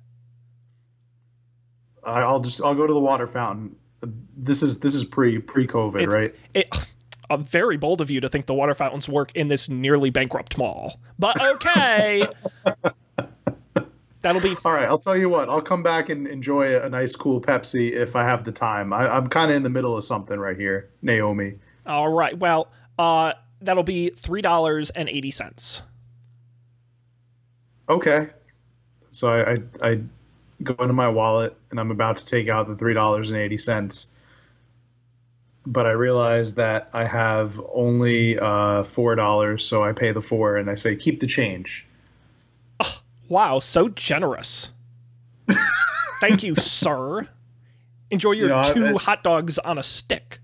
I, 2.04 2.20
I'll 2.20 2.40
just 2.40 2.62
I'll 2.62 2.74
go 2.74 2.86
to 2.86 2.92
the 2.92 3.00
water 3.00 3.26
fountain. 3.26 3.74
This 4.36 4.62
is 4.62 4.78
this 4.80 4.94
is 4.94 5.04
pre 5.04 5.38
pre 5.38 5.66
COVID, 5.66 6.02
It's- 6.02 6.14
right? 6.14 6.34
It, 6.54 6.88
uh, 7.30 7.38
very 7.38 7.76
bold 7.76 8.00
of 8.00 8.10
you 8.10 8.20
to 8.20 8.28
think 8.28 8.46
the 8.46 8.54
water 8.54 8.74
fountains 8.74 9.08
work 9.08 9.32
in 9.34 9.48
this 9.48 9.68
nearly 9.68 10.10
bankrupt 10.10 10.58
mall, 10.58 11.00
but 11.18 11.40
okay. 11.54 12.26
That'll 14.20 14.40
be 14.40 14.54
All 14.64 14.72
right, 14.72 14.84
I'll 14.84 14.98
tell 14.98 15.16
you 15.16 15.28
what. 15.28 15.48
I'll 15.48 15.60
come 15.62 15.82
back 15.82 16.08
and 16.08 16.28
enjoy 16.28 16.76
a, 16.76 16.86
a 16.86 16.88
nice, 16.88 17.16
cool 17.16 17.40
Pepsi 17.40 17.90
if 17.90 18.14
I 18.14 18.22
have 18.22 18.44
the 18.44 18.52
time. 18.52 18.92
I, 18.92 19.08
I'm 19.08 19.26
kind 19.26 19.50
of 19.50 19.56
in 19.56 19.64
the 19.64 19.70
middle 19.70 19.96
of 19.96 20.04
something 20.04 20.38
right 20.38 20.56
here, 20.56 20.90
Naomi. 21.02 21.54
all 21.86 22.12
right. 22.12 22.38
Well, 22.38 22.68
uh, 23.00 23.32
that'll 23.64 23.82
be 23.82 24.10
three 24.10 24.42
dollars 24.42 24.90
and 24.90 25.08
eighty 25.08 25.30
cents. 25.30 25.82
Okay. 27.88 28.28
So 29.10 29.28
I, 29.28 29.52
I, 29.52 29.56
I 29.90 30.00
go 30.62 30.74
into 30.80 30.92
my 30.94 31.08
wallet 31.08 31.56
and 31.70 31.78
I'm 31.80 31.90
about 31.90 32.16
to 32.18 32.24
take 32.24 32.48
out 32.48 32.66
the 32.66 32.76
three 32.76 32.94
dollars 32.94 33.30
and 33.30 33.38
eighty 33.40 33.58
cents, 33.58 34.08
but 35.66 35.86
I 35.86 35.90
realize 35.90 36.54
that 36.54 36.88
I 36.92 37.04
have 37.04 37.60
only 37.74 38.38
uh, 38.38 38.84
four 38.84 39.14
dollars, 39.14 39.64
so 39.64 39.82
I 39.84 39.92
pay 39.92 40.12
the 40.12 40.20
four 40.22 40.56
and 40.56 40.70
I 40.70 40.74
say 40.74 40.96
keep 40.96 41.20
the 41.20 41.26
change. 41.26 41.86
Wow, 43.28 43.60
so 43.60 43.88
generous. 43.88 44.70
Thank 46.20 46.42
you, 46.42 46.54
sir. 46.56 47.26
Enjoy 48.10 48.32
your 48.32 48.42
You 48.44 48.48
know, 48.48 48.58
I- 48.60 48.72
two 48.72 48.86
I- 48.86 48.92
hot 49.02 49.22
dogs 49.24 49.58
on 49.58 49.78
a 49.78 49.82
stick. 49.82 50.38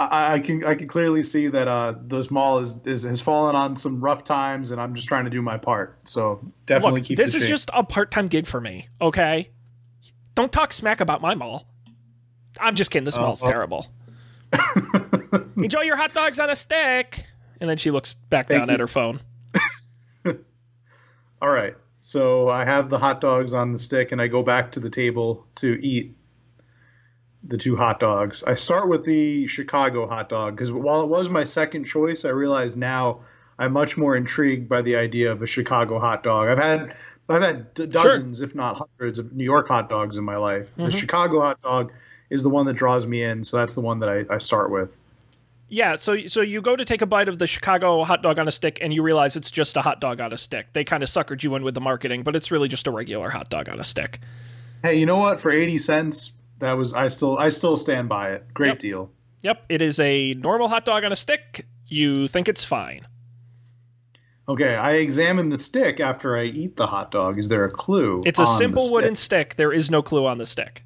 I, 0.00 0.34
I 0.34 0.38
can 0.40 0.64
I 0.64 0.74
can 0.74 0.88
clearly 0.88 1.22
see 1.22 1.48
that 1.48 1.68
uh, 1.68 1.94
this 2.02 2.30
mall 2.30 2.58
is, 2.58 2.80
is 2.86 3.02
has 3.02 3.20
fallen 3.20 3.54
on 3.54 3.76
some 3.76 4.00
rough 4.02 4.24
times, 4.24 4.70
and 4.70 4.80
I'm 4.80 4.94
just 4.94 5.08
trying 5.08 5.24
to 5.24 5.30
do 5.30 5.42
my 5.42 5.58
part. 5.58 5.98
So 6.08 6.40
definitely 6.66 7.00
Look, 7.00 7.08
keep 7.08 7.16
this 7.18 7.34
is 7.34 7.42
change. 7.42 7.50
just 7.50 7.70
a 7.74 7.84
part-time 7.84 8.28
gig 8.28 8.46
for 8.46 8.60
me. 8.60 8.88
Okay, 9.00 9.50
don't 10.34 10.50
talk 10.52 10.72
smack 10.72 11.00
about 11.00 11.20
my 11.20 11.34
mall. 11.34 11.66
I'm 12.58 12.74
just 12.76 12.90
kidding. 12.90 13.04
This 13.04 13.18
Oh, 13.18 13.22
mall's 13.22 13.42
well. 13.42 13.52
terrible. 13.52 13.86
Enjoy 15.56 15.82
your 15.82 15.96
hot 15.96 16.12
dogs 16.12 16.38
on 16.40 16.50
a 16.50 16.56
stick. 16.56 17.24
And 17.60 17.68
then 17.68 17.76
she 17.76 17.90
looks 17.90 18.14
back 18.14 18.48
Thank 18.48 18.60
down 18.62 18.68
you. 18.68 18.74
at 18.74 18.80
her 18.80 18.86
phone. 18.86 19.20
All 21.42 21.48
right. 21.48 21.74
So 22.00 22.48
I 22.48 22.64
have 22.64 22.88
the 22.88 22.98
hot 22.98 23.20
dogs 23.20 23.52
on 23.54 23.72
the 23.72 23.78
stick, 23.78 24.12
and 24.12 24.20
I 24.20 24.26
go 24.28 24.42
back 24.42 24.72
to 24.72 24.80
the 24.80 24.88
table 24.90 25.46
to 25.56 25.78
eat 25.84 26.16
the 27.44 27.56
two 27.56 27.76
hot 27.76 28.00
dogs. 28.00 28.42
I 28.44 28.54
start 28.54 28.88
with 28.88 29.04
the 29.04 29.46
Chicago 29.46 30.06
hot 30.06 30.28
dog 30.28 30.56
because 30.56 30.70
while 30.70 31.02
it 31.02 31.08
was 31.08 31.28
my 31.28 31.44
second 31.44 31.84
choice, 31.84 32.24
I 32.24 32.30
realize 32.30 32.76
now 32.76 33.20
I'm 33.58 33.72
much 33.72 33.96
more 33.96 34.16
intrigued 34.16 34.68
by 34.68 34.82
the 34.82 34.96
idea 34.96 35.30
of 35.32 35.42
a 35.42 35.46
Chicago 35.46 35.98
hot 35.98 36.22
dog. 36.22 36.48
I've 36.48 36.58
had 36.58 36.94
I've 37.28 37.42
had 37.42 37.74
dozens, 37.74 38.40
if 38.40 38.54
not 38.54 38.76
hundreds, 38.76 39.18
of 39.18 39.32
New 39.32 39.44
York 39.44 39.68
hot 39.68 39.88
dogs 39.88 40.18
in 40.18 40.24
my 40.24 40.36
life. 40.36 40.74
The 40.74 40.84
mm-hmm. 40.84 40.98
Chicago 40.98 41.40
hot 41.40 41.60
dog 41.60 41.92
is 42.28 42.42
the 42.42 42.48
one 42.48 42.66
that 42.66 42.74
draws 42.74 43.06
me 43.06 43.22
in, 43.22 43.44
so 43.44 43.56
that's 43.56 43.74
the 43.74 43.80
one 43.80 44.00
that 44.00 44.08
I, 44.08 44.34
I 44.34 44.38
start 44.38 44.70
with. 44.70 45.00
Yeah, 45.68 45.94
so 45.94 46.26
so 46.26 46.40
you 46.40 46.60
go 46.60 46.74
to 46.74 46.84
take 46.84 47.00
a 47.00 47.06
bite 47.06 47.28
of 47.28 47.38
the 47.38 47.46
Chicago 47.46 48.02
hot 48.02 48.22
dog 48.22 48.40
on 48.40 48.48
a 48.48 48.50
stick, 48.50 48.78
and 48.82 48.92
you 48.92 49.02
realize 49.02 49.36
it's 49.36 49.52
just 49.52 49.76
a 49.76 49.82
hot 49.82 50.00
dog 50.00 50.20
on 50.20 50.32
a 50.32 50.36
stick. 50.36 50.72
They 50.72 50.82
kind 50.82 51.02
of 51.02 51.08
suckered 51.08 51.44
you 51.44 51.54
in 51.54 51.62
with 51.62 51.74
the 51.74 51.80
marketing, 51.80 52.24
but 52.24 52.34
it's 52.34 52.50
really 52.50 52.66
just 52.66 52.88
a 52.88 52.90
regular 52.90 53.30
hot 53.30 53.48
dog 53.48 53.68
on 53.68 53.78
a 53.78 53.84
stick. 53.84 54.18
Hey, 54.82 54.98
you 54.98 55.06
know 55.06 55.18
what? 55.18 55.40
For 55.40 55.52
eighty 55.52 55.78
cents, 55.78 56.32
that 56.60 56.72
was 56.72 56.94
I 56.94 57.08
still 57.08 57.36
I 57.38 57.48
still 57.48 57.76
stand 57.76 58.08
by 58.08 58.30
it. 58.32 58.44
Great 58.54 58.68
Yep. 58.68 58.78
deal. 58.78 59.10
Yep, 59.42 59.64
it 59.68 59.82
is 59.82 59.98
a 60.00 60.34
normal 60.34 60.68
hot 60.68 60.84
dog 60.84 61.02
on 61.04 61.12
a 61.12 61.16
stick. 61.16 61.66
You 61.88 62.28
think 62.28 62.48
it's 62.48 62.62
fine. 62.62 63.06
Okay, 64.48 64.74
I 64.74 64.92
examine 64.92 65.48
the 65.48 65.56
stick 65.56 66.00
after 66.00 66.36
I 66.36 66.44
eat 66.44 66.76
the 66.76 66.86
hot 66.86 67.10
dog. 67.10 67.38
Is 67.38 67.48
there 67.48 67.64
a 67.64 67.70
clue? 67.70 68.20
It's 68.26 68.38
a 68.40 68.46
simple 68.46 68.92
wooden 68.92 69.14
stick. 69.14 69.56
There 69.56 69.72
is 69.72 69.90
no 69.90 70.02
clue 70.02 70.26
on 70.26 70.38
the 70.38 70.46
stick. 70.46 70.84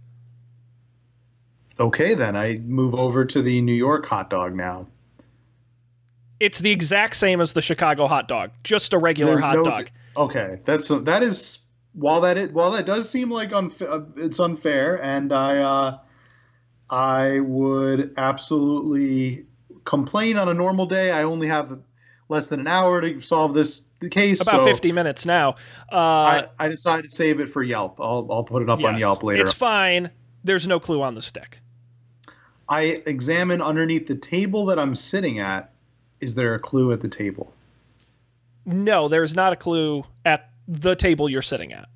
Okay, 1.81 2.15
then 2.15 2.37
I 2.37 2.57
move 2.59 2.95
over 2.95 3.25
to 3.25 3.43
the 3.43 3.61
New 3.63 3.73
York 3.75 4.07
hot 4.07 4.31
dog 4.31 4.55
now. 4.55 4.87
It's 6.41 6.59
the 6.61 6.71
exact 6.71 7.17
same 7.17 7.41
as 7.41 7.53
the 7.55 7.63
Chicago 7.63 8.07
hot 8.07 8.29
dog, 8.29 8.51
just 8.65 8.93
a 8.93 8.99
regular 8.99 9.33
There's 9.33 9.45
hot 9.45 9.57
no- 9.57 9.63
dog. 9.65 9.91
Okay, 10.17 10.61
that's 10.65 10.89
that 10.89 11.23
is 11.25 11.59
while 11.94 12.20
that 12.22 12.37
it 12.37 12.52
while 12.52 12.72
that 12.72 12.87
does 12.87 13.09
seem 13.09 13.30
like 13.30 13.50
unfa- 13.50 13.90
uh, 13.90 14.04
it's 14.16 14.38
unfair, 14.40 15.02
and 15.02 15.33
I 15.33 15.59
uh, 15.59 15.98
I 16.90 17.40
would 17.40 18.14
absolutely 18.16 19.46
complain 19.85 20.37
on 20.37 20.48
a 20.48 20.54
normal 20.54 20.87
day. 20.87 21.12
I 21.12 21.22
only 21.22 21.48
have 21.48 21.78
less 22.28 22.48
than 22.48 22.61
an 22.61 22.66
hour 22.66 23.00
to 23.00 23.20
solve 23.20 23.54
this 23.54 23.83
case. 24.11 24.40
About 24.40 24.61
so 24.61 24.64
50 24.64 24.92
minutes 24.92 25.24
now. 25.24 25.50
Uh, 25.90 25.96
I, 25.96 26.48
I 26.59 26.68
decided 26.68 27.02
to 27.02 27.09
save 27.09 27.40
it 27.40 27.48
for 27.48 27.62
Yelp. 27.62 28.00
I'll 28.00 28.26
I'll 28.30 28.44
put 28.44 28.62
it 28.62 28.68
up 28.68 28.83
on 28.83 28.98
Yelp 28.98 29.22
later. 29.22 29.42
It's 29.42 29.52
fine. 29.52 30.11
There's 30.42 30.66
no 30.66 30.80
clue 30.80 31.02
on 31.02 31.14
the 31.14 31.22
stick. 31.22 31.61
I 32.68 33.02
examine 33.07 33.61
underneath 33.61 34.07
the 34.07 34.14
table 34.14 34.66
that 34.66 34.78
I'm 34.78 34.94
sitting 34.94 35.38
at. 35.38 35.70
Is 36.20 36.35
there 36.35 36.54
a 36.54 36.59
clue 36.59 36.92
at 36.92 37.00
the 37.00 37.09
table? 37.09 37.52
No, 38.64 39.09
there's 39.09 39.37
not 39.37 39.52
a 39.52 39.57
clue 39.57 40.04
the 40.66 40.94
table 40.94 41.29
you're 41.29 41.42
sitting 41.42 41.72
at. 41.72 41.88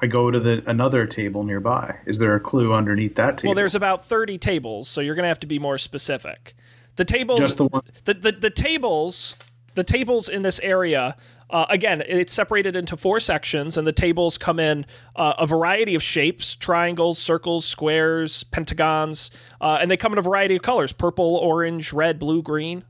I 0.00 0.06
go 0.06 0.32
to 0.32 0.40
the 0.40 0.64
another 0.66 1.06
table 1.06 1.44
nearby. 1.44 1.96
Is 2.06 2.18
there 2.18 2.34
a 2.34 2.40
clue 2.40 2.74
underneath 2.74 3.14
that 3.16 3.38
table? 3.38 3.50
Well, 3.50 3.54
there's 3.54 3.76
about 3.76 4.04
30 4.04 4.36
tables, 4.38 4.88
so 4.88 5.00
you're 5.00 5.14
going 5.14 5.22
to 5.22 5.28
have 5.28 5.40
to 5.40 5.46
be 5.46 5.60
more 5.60 5.78
specific. 5.78 6.54
The 6.96 7.04
tables 7.04 7.38
just 7.38 7.56
the 7.56 7.66
one. 7.66 7.82
the, 8.04 8.14
the, 8.14 8.32
the 8.32 8.50
tables 8.50 9.36
the 9.74 9.84
tables 9.84 10.28
in 10.28 10.42
this 10.42 10.60
area 10.60 11.16
uh, 11.48 11.64
again 11.70 12.02
it's 12.06 12.32
separated 12.32 12.76
into 12.76 12.96
four 12.96 13.18
sections 13.20 13.78
and 13.78 13.86
the 13.86 13.92
tables 13.92 14.36
come 14.36 14.60
in 14.60 14.84
uh, 15.16 15.32
a 15.38 15.46
variety 15.46 15.94
of 15.94 16.02
shapes 16.02 16.54
triangles 16.54 17.18
circles 17.18 17.64
squares 17.64 18.44
pentagons 18.44 19.30
uh, 19.62 19.78
and 19.80 19.90
they 19.90 19.96
come 19.96 20.12
in 20.12 20.18
a 20.18 20.22
variety 20.22 20.56
of 20.56 20.62
colors 20.62 20.92
purple 20.92 21.36
orange 21.36 21.94
red 21.94 22.18
blue 22.18 22.42
green 22.42 22.84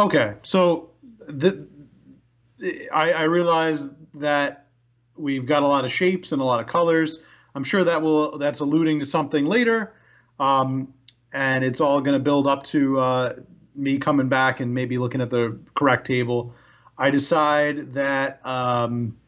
Okay, 0.00 0.32
so 0.40 0.92
the 1.28 1.68
I, 2.90 3.12
I 3.12 3.22
realize 3.24 3.90
that 4.14 4.68
we've 5.14 5.44
got 5.44 5.62
a 5.62 5.66
lot 5.66 5.84
of 5.84 5.92
shapes 5.92 6.32
and 6.32 6.40
a 6.40 6.44
lot 6.44 6.58
of 6.58 6.66
colors. 6.66 7.20
I'm 7.54 7.64
sure 7.64 7.84
that 7.84 8.00
will 8.00 8.38
that's 8.38 8.60
alluding 8.60 9.00
to 9.00 9.04
something 9.04 9.44
later, 9.44 9.92
um, 10.38 10.94
and 11.34 11.62
it's 11.62 11.82
all 11.82 12.00
going 12.00 12.14
to 12.14 12.18
build 12.18 12.46
up 12.46 12.62
to 12.64 12.98
uh, 12.98 13.34
me 13.74 13.98
coming 13.98 14.30
back 14.30 14.60
and 14.60 14.72
maybe 14.72 14.96
looking 14.96 15.20
at 15.20 15.28
the 15.28 15.58
correct 15.74 16.06
table. 16.06 16.54
I 16.96 17.10
decide 17.10 17.92
that 17.92 18.40
um, 18.46 19.18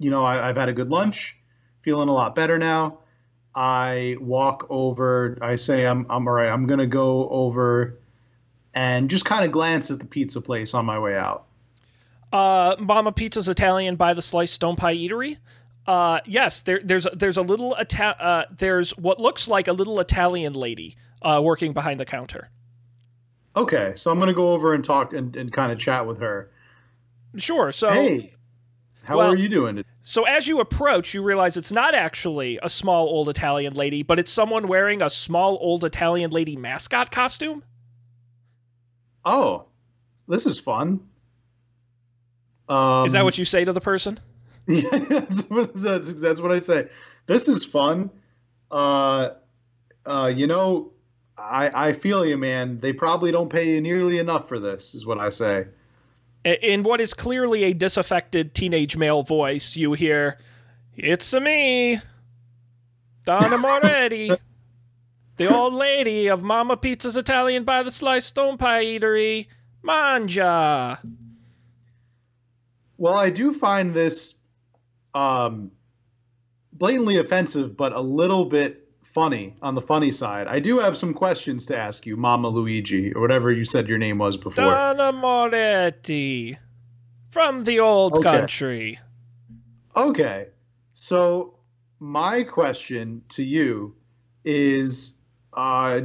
you 0.00 0.10
know 0.10 0.24
I, 0.24 0.48
I've 0.48 0.56
had 0.56 0.68
a 0.68 0.72
good 0.72 0.90
lunch, 0.90 1.36
feeling 1.82 2.08
a 2.08 2.12
lot 2.12 2.34
better 2.34 2.58
now. 2.58 2.98
I 3.54 4.16
walk 4.18 4.66
over. 4.70 5.38
I 5.40 5.54
say 5.54 5.86
I'm 5.86 6.04
I'm 6.10 6.26
all 6.26 6.34
right. 6.34 6.48
I'm 6.48 6.66
going 6.66 6.80
to 6.80 6.88
go 6.88 7.28
over 7.28 8.00
and 8.76 9.10
just 9.10 9.24
kind 9.24 9.44
of 9.44 9.50
glance 9.50 9.90
at 9.90 9.98
the 9.98 10.06
pizza 10.06 10.40
place 10.40 10.72
on 10.74 10.84
my 10.86 10.98
way 10.98 11.16
out. 11.16 11.46
uh, 12.32 12.76
mama 12.78 13.10
pizza's 13.10 13.48
italian 13.48 13.96
by 13.96 14.14
the 14.14 14.22
Slice 14.22 14.52
stone 14.52 14.76
pie 14.76 14.94
eatery 14.94 15.38
uh, 15.88 16.20
yes 16.26 16.60
there, 16.62 16.80
there's 16.84 17.06
there's 17.14 17.36
a 17.36 17.42
little 17.42 17.74
Ita- 17.78 18.22
uh, 18.22 18.44
there's 18.58 18.90
what 18.98 19.18
looks 19.20 19.48
like 19.48 19.66
a 19.68 19.72
little 19.72 19.98
italian 20.00 20.52
lady 20.52 20.96
uh, 21.22 21.40
working 21.42 21.72
behind 21.72 21.98
the 21.98 22.04
counter 22.06 22.50
Okay, 23.56 23.94
so 23.96 24.10
I'm 24.10 24.18
gonna 24.18 24.34
go 24.34 24.52
over 24.52 24.74
and 24.74 24.84
talk 24.84 25.14
and, 25.14 25.34
and 25.34 25.50
kind 25.50 25.72
of 25.72 25.78
chat 25.78 26.06
with 26.06 26.18
her. 26.18 26.50
sure 27.38 27.72
so 27.72 27.88
hey, 27.90 28.30
how 29.04 29.16
well- 29.16 29.32
are 29.32 29.36
you 29.36 29.48
doing? 29.48 29.82
So 30.02 30.24
as 30.24 30.46
you 30.46 30.60
approach, 30.60 31.14
you 31.14 31.22
realize 31.22 31.56
it's 31.56 31.72
not 31.72 31.94
actually 31.94 32.60
a 32.62 32.68
small 32.68 33.06
old 33.08 33.28
Italian 33.30 33.72
lady, 33.74 34.02
but 34.04 34.18
it's 34.20 34.30
someone 34.30 34.68
wearing 34.68 35.00
a 35.02 35.08
small 35.10 35.58
old 35.60 35.84
Italian 35.84 36.30
lady 36.30 36.54
mascot 36.56 37.10
costume. 37.10 37.64
Oh, 39.26 39.64
this 40.28 40.46
is 40.46 40.58
fun. 40.60 41.00
Um, 42.68 43.06
Is 43.06 43.12
that 43.12 43.24
what 43.24 43.36
you 43.38 43.44
say 43.44 43.64
to 43.64 43.72
the 43.72 43.80
person? 43.80 44.18
Yeah, 44.66 44.88
that's, 45.08 45.42
what- 45.50 45.74
that's, 45.74 46.12
that's 46.14 46.40
what 46.40 46.52
I 46.52 46.58
say. 46.58 46.88
This 47.26 47.48
is 47.48 47.64
fun. 47.64 48.10
Uh, 48.70 49.30
uh, 50.06 50.26
you 50.34 50.46
know, 50.46 50.92
I 51.38 51.88
I 51.88 51.92
feel 51.92 52.24
you, 52.24 52.36
man. 52.38 52.80
They 52.80 52.92
probably 52.92 53.30
don't 53.32 53.48
pay 53.50 53.68
you 53.74 53.80
nearly 53.80 54.18
enough 54.18 54.48
for 54.48 54.58
this, 54.58 54.94
is 54.94 55.04
what 55.06 55.18
I 55.18 55.30
say. 55.30 55.66
In 56.44 56.82
what 56.84 57.00
is 57.00 57.12
clearly 57.14 57.64
a 57.64 57.72
disaffected 57.74 58.54
teenage 58.54 58.96
male 58.96 59.22
voice, 59.24 59.76
you 59.76 59.92
hear, 59.92 60.38
"It's 60.96 61.32
a 61.32 61.40
me, 61.40 62.00
Donna 63.24 63.58
Moretti, 63.58 64.30
the 65.36 65.52
old 65.52 65.74
lady 65.74 66.26
of 66.28 66.42
Mama 66.42 66.76
Pizza's 66.76 67.16
Italian 67.16 67.64
by 67.64 67.82
the 67.82 67.90
Sliced 67.90 68.28
Stone 68.28 68.58
Pie 68.58 68.84
Eatery, 68.84 69.46
Manja." 69.82 71.00
Well, 72.98 73.14
I 73.14 73.30
do 73.30 73.52
find 73.52 73.92
this 73.92 74.34
um, 75.14 75.70
blatantly 76.72 77.18
offensive, 77.18 77.76
but 77.76 77.92
a 77.92 78.00
little 78.00 78.46
bit 78.46 78.88
funny 79.02 79.54
on 79.62 79.74
the 79.74 79.80
funny 79.80 80.10
side. 80.10 80.46
I 80.46 80.60
do 80.60 80.78
have 80.78 80.96
some 80.96 81.14
questions 81.14 81.66
to 81.66 81.76
ask 81.76 82.06
you, 82.06 82.16
Mama 82.16 82.48
Luigi, 82.48 83.12
or 83.12 83.20
whatever 83.20 83.52
you 83.52 83.64
said 83.64 83.88
your 83.88 83.98
name 83.98 84.18
was 84.18 84.36
before. 84.36 84.64
Donna 84.64 85.12
Moretti, 85.12 86.58
from 87.30 87.64
the 87.64 87.80
old 87.80 88.14
Okay. 88.14 88.22
country. 88.22 88.98
Okay, 89.94 90.48
so 90.92 91.58
my 91.98 92.42
question 92.42 93.22
to 93.30 93.42
you 93.42 93.94
is 94.44 95.15
uh, 95.56 96.00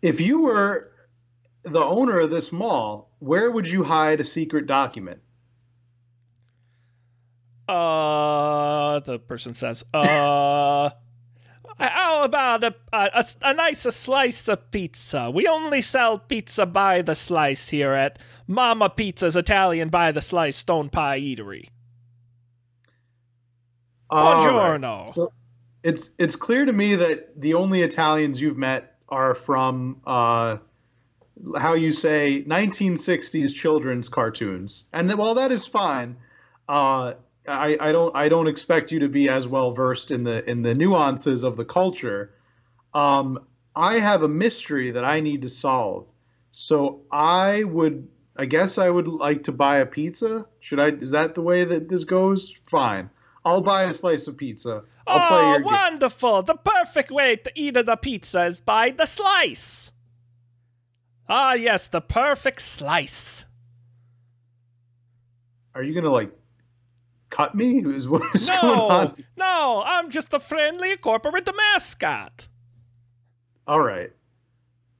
if 0.00 0.20
you 0.20 0.42
were 0.42 0.92
the 1.64 1.82
owner 1.82 2.20
of 2.20 2.30
this 2.30 2.52
mall, 2.52 3.10
where 3.18 3.50
would 3.50 3.68
you 3.68 3.84
hide 3.84 4.20
a 4.20 4.24
secret 4.24 4.66
document? 4.66 5.20
Uh, 7.68 9.00
the 9.00 9.18
person 9.18 9.54
says, 9.54 9.84
uh, 9.94 10.90
how 11.78 12.24
about 12.24 12.64
a, 12.64 12.74
a, 12.92 13.10
a, 13.14 13.24
a 13.42 13.54
nice 13.54 13.80
slice 13.80 14.48
of 14.48 14.70
pizza? 14.70 15.30
We 15.30 15.46
only 15.46 15.80
sell 15.80 16.18
pizza 16.18 16.66
by 16.66 17.02
the 17.02 17.14
slice 17.14 17.68
here 17.68 17.92
at 17.92 18.18
Mama 18.46 18.90
Pizza's 18.90 19.36
Italian 19.36 19.88
by 19.88 20.12
the 20.12 20.20
Slice 20.20 20.56
Stone 20.56 20.90
Pie 20.90 21.20
Eatery. 21.20 21.68
All 24.10 24.42
Buongiorno. 24.42 25.08
So 25.08 25.32
it's 25.82 26.10
it's 26.18 26.36
clear 26.36 26.64
to 26.64 26.72
me 26.72 26.96
that 26.96 27.40
the 27.40 27.54
only 27.54 27.82
Italians 27.82 28.40
you've 28.40 28.58
met 28.58 28.96
are 29.08 29.34
from 29.34 30.00
uh, 30.06 30.58
how 31.58 31.74
you 31.74 31.92
say 31.92 32.44
1960s 32.46 33.54
children's 33.54 34.08
cartoons, 34.08 34.88
and 34.92 35.10
then, 35.10 35.18
while 35.18 35.34
that 35.34 35.50
is 35.50 35.66
fine, 35.66 36.16
uh, 36.68 37.14
I, 37.48 37.76
I 37.80 37.92
don't 37.92 38.14
I 38.14 38.28
don't 38.28 38.46
expect 38.46 38.92
you 38.92 39.00
to 39.00 39.08
be 39.08 39.28
as 39.28 39.48
well 39.48 39.72
versed 39.72 40.10
in 40.10 40.24
the 40.24 40.48
in 40.48 40.62
the 40.62 40.74
nuances 40.74 41.42
of 41.42 41.56
the 41.56 41.64
culture. 41.64 42.32
Um, 42.94 43.44
I 43.74 43.98
have 43.98 44.22
a 44.22 44.28
mystery 44.28 44.92
that 44.92 45.04
I 45.04 45.20
need 45.20 45.42
to 45.42 45.48
solve, 45.48 46.06
so 46.52 47.02
I 47.10 47.64
would 47.64 48.08
I 48.36 48.46
guess 48.46 48.78
I 48.78 48.88
would 48.88 49.08
like 49.08 49.44
to 49.44 49.52
buy 49.52 49.78
a 49.78 49.86
pizza. 49.86 50.46
Should 50.60 50.78
I? 50.78 50.88
Is 50.88 51.10
that 51.10 51.34
the 51.34 51.42
way 51.42 51.64
that 51.64 51.88
this 51.88 52.04
goes? 52.04 52.54
Fine. 52.66 53.10
I'll 53.44 53.62
buy 53.62 53.84
a 53.84 53.92
slice 53.92 54.28
of 54.28 54.36
pizza. 54.36 54.84
I'll 55.06 55.32
oh, 55.32 55.50
your 55.50 55.58
game. 55.58 55.64
wonderful! 55.64 56.42
The 56.42 56.54
perfect 56.54 57.10
way 57.10 57.36
to 57.36 57.50
eat 57.54 57.74
the 57.74 57.96
pizza 57.96 58.44
is 58.44 58.60
by 58.60 58.90
the 58.90 59.06
slice. 59.06 59.92
Ah, 61.28 61.54
yes, 61.54 61.88
the 61.88 62.00
perfect 62.00 62.60
slice. 62.62 63.44
Are 65.74 65.82
you 65.82 65.94
gonna 65.94 66.10
like 66.10 66.30
cut 67.30 67.54
me? 67.54 67.78
Is 67.86 68.08
what 68.08 68.22
is 68.34 68.48
going 68.48 68.60
No, 68.62 68.88
on? 68.88 69.16
no, 69.36 69.82
I'm 69.86 70.10
just 70.10 70.32
a 70.34 70.40
friendly 70.40 70.96
corporate 70.96 71.48
mascot. 71.56 72.48
All 73.66 73.80
right. 73.80 74.10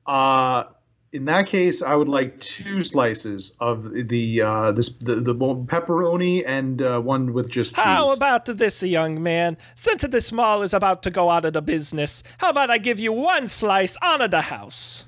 Uh, 0.07 0.65
in 1.13 1.27
that 1.27 1.47
case, 1.47 1.83
I 1.83 1.95
would 1.95 2.09
like 2.09 2.41
two 2.41 2.83
slices 2.83 3.55
of 3.61 3.93
the 4.09 4.43
uh, 4.43 4.73
this 4.73 4.89
the, 4.91 5.17
the 5.17 5.35
pepperoni 5.35 6.43
and 6.47 6.81
uh, 6.81 7.01
one 7.01 7.33
with 7.33 7.51
just 7.51 7.75
cheese. 7.75 7.85
How 7.85 8.13
about 8.13 8.47
this, 8.47 8.83
young 8.83 9.23
man? 9.23 9.59
Since 9.75 10.03
this 10.05 10.33
mall 10.33 10.63
is 10.63 10.73
about 10.73 11.03
to 11.05 11.11
go 11.11 11.31
out 11.31 11.45
of 11.45 11.53
the 11.53 11.63
business, 11.63 12.23
how 12.39 12.51
about 12.51 12.71
I 12.71 12.79
give 12.79 12.99
you 12.99 13.13
one 13.13 13.47
slice 13.47 13.97
on 14.03 14.29
the 14.31 14.41
house? 14.41 15.07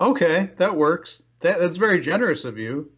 okay, 0.00 0.50
that 0.56 0.76
works. 0.76 1.24
That, 1.40 1.58
that's 1.58 1.76
very 1.76 2.00
generous 2.00 2.44
of 2.44 2.58
you. 2.58 2.90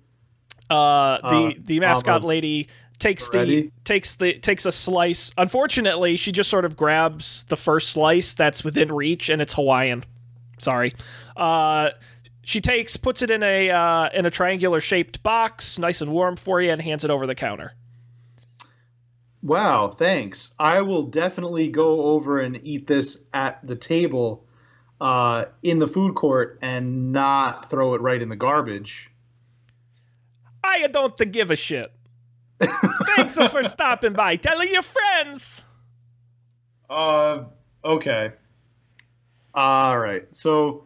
Uh, 0.69 1.29
the 1.29 1.47
Uh, 1.49 1.53
the 1.65 1.81
mascot 1.81 2.23
um, 2.23 2.29
lady 2.29 2.69
takes 2.99 3.29
the 3.31 3.71
takes 3.85 4.15
the 4.15 4.35
takes 4.35 4.67
a 4.67 4.73
slice. 4.73 5.33
Unfortunately, 5.37 6.17
she 6.17 6.33
just 6.33 6.49
sort 6.49 6.65
of 6.65 6.77
grabs 6.77 7.45
the 7.45 7.57
first 7.57 7.91
slice 7.91 8.35
that's 8.35 8.63
within 8.63 8.93
reach, 8.93 9.29
and 9.29 9.43
it's 9.43 9.55
Hawaiian. 9.55 10.05
Sorry. 10.61 10.94
Uh, 11.37 11.90
she 12.42 12.61
takes 12.61 12.96
puts 12.96 13.23
it 13.23 13.31
in 13.31 13.42
a 13.42 13.70
uh, 13.70 14.09
in 14.12 14.27
a 14.27 14.31
triangular 14.31 14.81
shaped 14.81 15.23
box, 15.23 15.79
nice 15.79 16.01
and 16.01 16.11
warm 16.12 16.37
for 16.37 16.61
you, 16.61 16.70
and 16.70 16.81
hands 16.81 17.05
it 17.05 17.11
over 17.11 17.27
the 17.27 17.35
counter. 17.35 17.75
Wow, 19.42 19.88
thanks. 19.88 20.53
I 20.59 20.83
will 20.83 21.05
definitely 21.05 21.68
go 21.68 22.03
over 22.03 22.40
and 22.40 22.61
eat 22.62 22.87
this 22.87 23.27
at 23.33 23.66
the 23.66 23.77
table 23.77 24.44
uh, 25.01 25.46
in 25.62 25.79
the 25.79 25.88
food 25.88 26.14
court 26.14 26.59
and 26.61 27.12
not 27.12 27.70
throw 27.70 27.94
it 27.94 28.03
right 28.03 28.20
in 28.20 28.29
the 28.29 28.37
garbage. 28.37 29.11
I 30.62 30.87
don't 30.88 31.33
give 31.33 31.51
a 31.51 31.57
shit. 31.57 31.90
Thanks 32.61 33.37
for 33.49 33.62
stopping 33.64 34.12
by. 34.12 34.37
Tell 34.37 34.62
your 34.64 34.83
friends. 34.83 35.64
Uh, 36.90 37.44
okay. 37.83 38.33
All 39.55 39.99
right. 39.99 40.33
So 40.35 40.85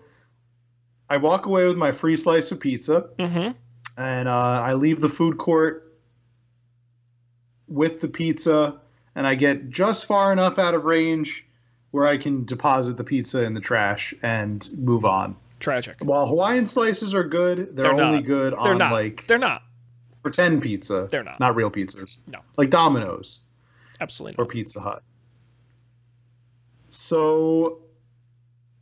I 1.08 1.18
walk 1.18 1.46
away 1.46 1.66
with 1.66 1.76
my 1.76 1.92
free 1.92 2.16
slice 2.16 2.50
of 2.52 2.60
pizza, 2.60 3.08
Mm-hmm. 3.18 3.52
and 4.00 4.28
uh, 4.28 4.32
I 4.32 4.74
leave 4.74 5.00
the 5.00 5.08
food 5.08 5.36
court 5.38 5.92
with 7.68 8.00
the 8.00 8.08
pizza, 8.08 8.80
and 9.14 9.26
I 9.26 9.34
get 9.34 9.70
just 9.70 10.06
far 10.06 10.32
enough 10.32 10.58
out 10.58 10.74
of 10.74 10.84
range 10.84 11.46
where 11.90 12.06
I 12.06 12.16
can 12.18 12.44
deposit 12.44 12.96
the 12.96 13.04
pizza 13.04 13.44
in 13.44 13.54
the 13.54 13.60
trash 13.60 14.12
and 14.22 14.68
move 14.76 15.04
on. 15.04 15.36
Tragic. 15.60 15.96
While 16.00 16.26
Hawaiian 16.26 16.66
slices 16.66 17.14
are 17.14 17.24
good, 17.24 17.74
they're, 17.76 17.84
They're 17.84 17.92
only 17.92 18.18
not. 18.18 18.26
good 18.26 18.52
They're 18.52 18.72
on 18.72 18.78
not. 18.78 18.92
like 18.92 19.26
They're 19.26 19.38
not. 19.38 19.62
pretend 20.22 20.60
pizza. 20.62 21.06
They're 21.10 21.22
not. 21.22 21.38
Not 21.40 21.54
real 21.54 21.70
pizzas. 21.70 22.18
No. 22.26 22.40
Like 22.56 22.70
Domino's. 22.70 23.40
Absolutely 24.00 24.42
or 24.42 24.44
not. 24.44 24.50
Pizza 24.52 24.80
Hut. 24.80 25.02
So, 26.88 27.78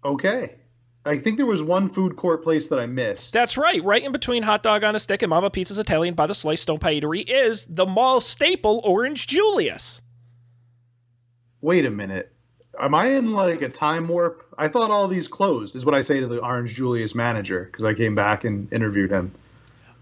okay. 0.05 0.57
I 1.05 1.19
think 1.19 1.37
there 1.37 1.47
was 1.47 1.63
one 1.63 1.89
food 1.89 2.17
court 2.17 2.45
place 2.45 2.69
that 2.69 2.79
I 2.79 2.87
missed. 2.87 3.33
That's 3.33 3.57
right. 3.57 3.83
Right 3.83 4.05
in 4.05 4.13
between 4.13 4.45
Hot 4.45 4.63
Dog 4.63 4.85
on 4.85 4.95
a 4.95 5.01
Stick 5.01 5.23
and 5.23 5.31
Mama 5.31 5.51
Pizza's 5.51 5.79
Italian 5.79 6.15
by 6.15 6.27
the 6.27 6.35
Slice 6.35 6.61
Stone 6.61 6.79
Pie 6.79 7.01
is 7.27 7.65
the 7.65 7.87
mall 7.87 8.21
staple 8.21 8.81
Orange 8.85 9.27
Julius. 9.27 10.01
Wait 11.61 11.85
a 11.85 11.91
minute. 11.91 12.33
Am 12.81 12.95
I 12.95 13.09
in 13.09 13.33
like 13.33 13.63
a 13.63 13.69
time 13.69 14.09
warp? 14.09 14.45
I 14.59 14.69
thought 14.69 14.91
all 14.91 15.09
these 15.09 15.29
closed, 15.29 15.75
is 15.75 15.85
what 15.85 15.95
I 15.95 16.01
say 16.01 16.21
to 16.21 16.27
the 16.27 16.39
Orange 16.39 16.75
Julius 16.75 17.15
manager 17.15 17.65
because 17.65 17.85
I 17.85 17.95
came 17.95 18.15
back 18.15 18.45
and 18.45 18.73
interviewed 18.73 19.11
him. 19.11 19.33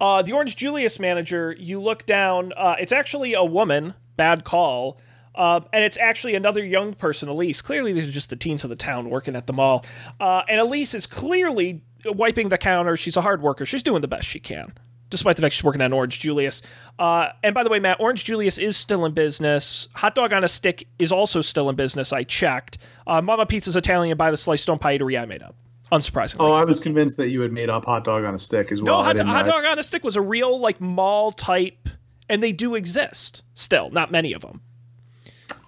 Uh, 0.01 0.23
the 0.23 0.33
Orange 0.33 0.57
Julius 0.57 0.99
manager, 0.99 1.55
you 1.59 1.81
look 1.81 2.07
down, 2.07 2.53
uh, 2.57 2.77
it's 2.79 2.93
actually 2.93 3.35
a 3.35 3.45
woman, 3.45 3.95
bad 4.17 4.45
call, 4.45 4.99
uh, 5.35 5.61
and 5.73 5.85
it's 5.85 5.97
actually 5.99 6.35
another 6.35 6.65
young 6.65 6.95
person, 6.95 7.29
Elise. 7.29 7.63
Clearly, 7.63 7.93
these 7.93 8.09
are 8.09 8.13
just 8.13 8.31
the 8.31 8.37
teens 8.37 8.65
of 8.65 8.71
the 8.71 8.77
town 8.77 9.11
working 9.11 9.37
at 9.37 9.47
the 9.47 9.53
mall. 9.53 9.85
Uh, 10.19 10.43
and 10.49 10.61
Elise 10.61 10.95
is 10.95 11.07
clearly 11.07 11.83
wiping 12.05 12.49
the 12.49 12.59
counter. 12.59 12.97
She's 12.97 13.17
a 13.17 13.21
hard 13.21 13.43
worker. 13.43 13.65
She's 13.67 13.83
doing 13.83 14.01
the 14.01 14.09
best 14.09 14.27
she 14.27 14.41
can, 14.41 14.73
despite 15.09 15.37
the 15.37 15.43
fact 15.43 15.55
she's 15.55 15.65
working 15.65 15.83
at 15.83 15.93
Orange 15.93 16.19
Julius. 16.19 16.63
Uh, 16.99 17.29
and 17.43 17.55
by 17.55 17.63
the 17.63 17.71
way, 17.71 17.79
Matt, 17.79 18.01
Orange 18.01 18.25
Julius 18.25 18.59
is 18.59 18.77
still 18.77 19.05
in 19.05 19.13
business. 19.13 19.89
Hot 19.95 20.15
Dog 20.15 20.33
on 20.33 20.45
a 20.45 20.49
Stick 20.49 20.87
is 20.99 21.13
also 21.13 21.41
still 21.41 21.69
in 21.69 21.77
business. 21.77 22.13
I 22.13 22.25
checked. 22.25 22.79
Uh, 23.07 23.23
Mama 23.23 23.47
Pizza's 23.47 23.77
Italian 23.77 24.17
by 24.17 24.31
the 24.31 24.37
Slice 24.37 24.63
Stone 24.63 24.79
Pie 24.79 24.99
Eatery 24.99 25.21
I 25.21 25.27
made 25.27 25.43
up, 25.43 25.55
unsurprisingly. 25.93 26.37
Oh, 26.41 26.53
I 26.53 26.65
was 26.65 26.81
convinced 26.81 27.17
that 27.19 27.31
you 27.31 27.41
had 27.41 27.53
made 27.53 27.69
up 27.71 27.85
hot 27.85 28.05
dog 28.05 28.25
on 28.25 28.35
a 28.35 28.39
stick 28.39 28.73
as 28.73 28.83
well. 28.83 29.01
I 29.01 29.05
hot, 29.05 29.17
didn't 29.17 29.29
hot 29.29 29.45
dog 29.47 29.65
on 29.65 29.79
a 29.79 29.83
stick 29.83 30.03
was 30.03 30.17
a 30.17 30.23
real 30.23 30.61
like 30.61 30.81
mall 30.81 31.31
type, 31.33 31.89
and 32.29 32.43
they 32.43 32.53
do 32.53 32.75
exist 32.75 33.45
still. 33.55 33.91
Not 33.91 34.11
many 34.11 34.33
of 34.33 34.43
them. 34.43 34.63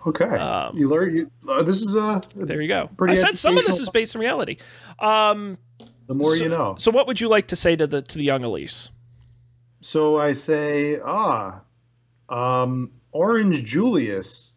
Okay, 0.04 0.24
Um, 0.24 0.76
you 0.76 0.88
learn. 0.88 1.14
You, 1.16 1.30
uh, 1.48 1.62
this 1.62 1.80
is 1.80 1.94
uh, 1.94 2.20
There 2.34 2.60
you 2.60 2.68
go. 2.68 2.90
Pretty 2.96 3.12
I 3.12 3.14
said 3.14 3.36
some 3.36 3.56
of 3.56 3.64
this 3.64 3.78
is 3.78 3.88
based 3.88 4.14
in 4.16 4.20
reality. 4.20 4.56
Um, 4.98 5.58
the 6.08 6.14
more 6.14 6.36
so, 6.36 6.42
you 6.42 6.50
know. 6.50 6.74
So, 6.76 6.90
what 6.90 7.06
would 7.06 7.20
you 7.20 7.28
like 7.28 7.48
to 7.48 7.56
say 7.56 7.76
to 7.76 7.86
the 7.86 8.02
to 8.02 8.18
the 8.18 8.24
young 8.24 8.42
Elise? 8.42 8.90
So 9.80 10.18
I 10.18 10.32
say, 10.32 10.98
ah, 11.04 11.60
um, 12.28 12.92
Orange 13.12 13.62
Julius. 13.64 14.56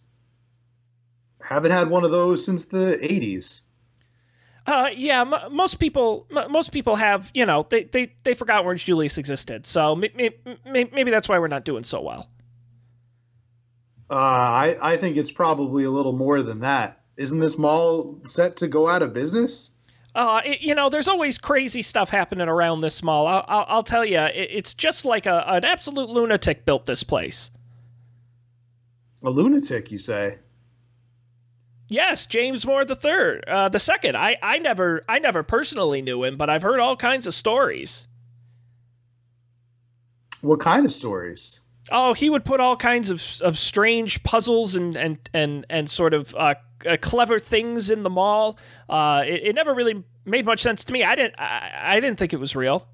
Haven't 1.42 1.72
had 1.72 1.90
one 1.92 2.04
of 2.04 2.10
those 2.10 2.44
since 2.44 2.66
the 2.66 2.98
'80s. 3.04 3.62
Uh, 4.66 4.90
yeah, 4.96 5.22
m- 5.22 5.56
most 5.56 5.76
people 5.80 6.26
m- 6.36 6.52
most 6.52 6.72
people 6.72 6.96
have 6.96 7.30
you 7.36 7.46
know 7.46 7.68
they 7.70 7.84
they 7.84 8.12
they 8.24 8.34
forgot 8.34 8.66
Orange 8.66 8.86
Julius 8.86 9.20
existed. 9.20 9.68
So 9.68 9.94
m- 9.94 10.34
maybe 10.66 11.12
that's 11.12 11.30
why 11.30 11.38
we're 11.38 11.48
not 11.48 11.66
doing 11.66 11.84
so 11.84 12.02
well. 12.02 12.30
Uh, 14.10 14.14
I 14.14 14.76
I 14.82 14.98
think 14.98 15.18
it's 15.18 15.32
probably 15.32 15.84
a 15.84 15.92
little 15.92 16.14
more 16.14 16.44
than 16.44 16.60
that. 16.60 17.02
Isn't 17.18 17.40
this 17.40 17.58
mall 17.58 18.20
set 18.24 18.58
to 18.58 18.68
go 18.68 18.88
out 18.88 19.02
of 19.02 19.14
business? 19.14 19.72
Uh, 20.14 20.42
it, 20.46 20.62
you 20.62 20.74
know, 20.74 20.90
there's 20.90 21.08
always 21.10 21.38
crazy 21.38 21.82
stuff 21.82 22.10
happening 22.10 22.48
around 22.48 22.82
this 22.82 23.04
mall. 23.04 23.28
I'll, 23.28 23.44
I'll, 23.48 23.66
I'll 23.68 23.84
tell 23.84 24.06
you, 24.06 24.20
it, 24.20 24.50
it's 24.52 24.74
just 24.74 25.04
like 25.04 25.26
a, 25.26 25.44
an 25.48 25.66
absolute 25.66 26.10
lunatic 26.10 26.64
built 26.64 26.86
this 26.86 27.04
place. 27.04 27.52
A 29.24 29.30
lunatic, 29.30 29.92
you 29.92 29.98
say? 29.98 30.38
Yes, 31.88 32.26
James 32.26 32.66
Moore 32.66 32.86
the 32.86 32.96
third, 32.96 33.44
uh, 33.48 33.70
the 33.70 33.80
second. 33.80 34.16
I, 34.16 34.38
I 34.42 34.58
never 34.58 35.04
I 35.08 35.20
never 35.20 35.44
personally 35.44 36.02
knew 36.02 36.24
him, 36.24 36.38
but 36.38 36.50
I've 36.50 36.64
heard 36.64 36.80
all 36.80 36.96
kinds 36.96 37.28
of 37.28 37.34
stories. 37.34 38.08
What 40.42 40.60
kind 40.60 40.86
of 40.86 40.92
stories? 40.92 41.62
Oh, 41.92 42.14
he 42.14 42.30
would 42.30 42.46
put 42.46 42.60
all 42.60 42.76
kinds 42.76 43.10
of 43.10 43.24
of 43.42 43.58
strange 43.58 44.24
puzzles 44.24 44.76
and 44.76 44.96
and 44.96 45.30
and 45.34 45.66
and 45.70 45.90
sort 45.90 46.14
of 46.14 46.34
uh, 46.36 46.56
uh, 46.88 46.98
clever 47.02 47.40
things 47.40 47.90
in 47.90 48.04
the 48.04 48.10
mall. 48.10 48.58
Uh, 48.90 49.24
it, 49.26 49.44
it 49.44 49.56
never 49.56 49.74
really 49.74 50.04
made 50.26 50.46
much 50.46 50.62
sense 50.62 50.84
to 50.86 50.94
me. 50.94 51.04
I 51.04 51.16
didn't 51.16 51.40
I, 51.40 51.96
I 51.96 52.00
didn't 52.00 52.18
think 52.18 52.34
it 52.34 52.40
was 52.40 52.56
real. 52.56 52.88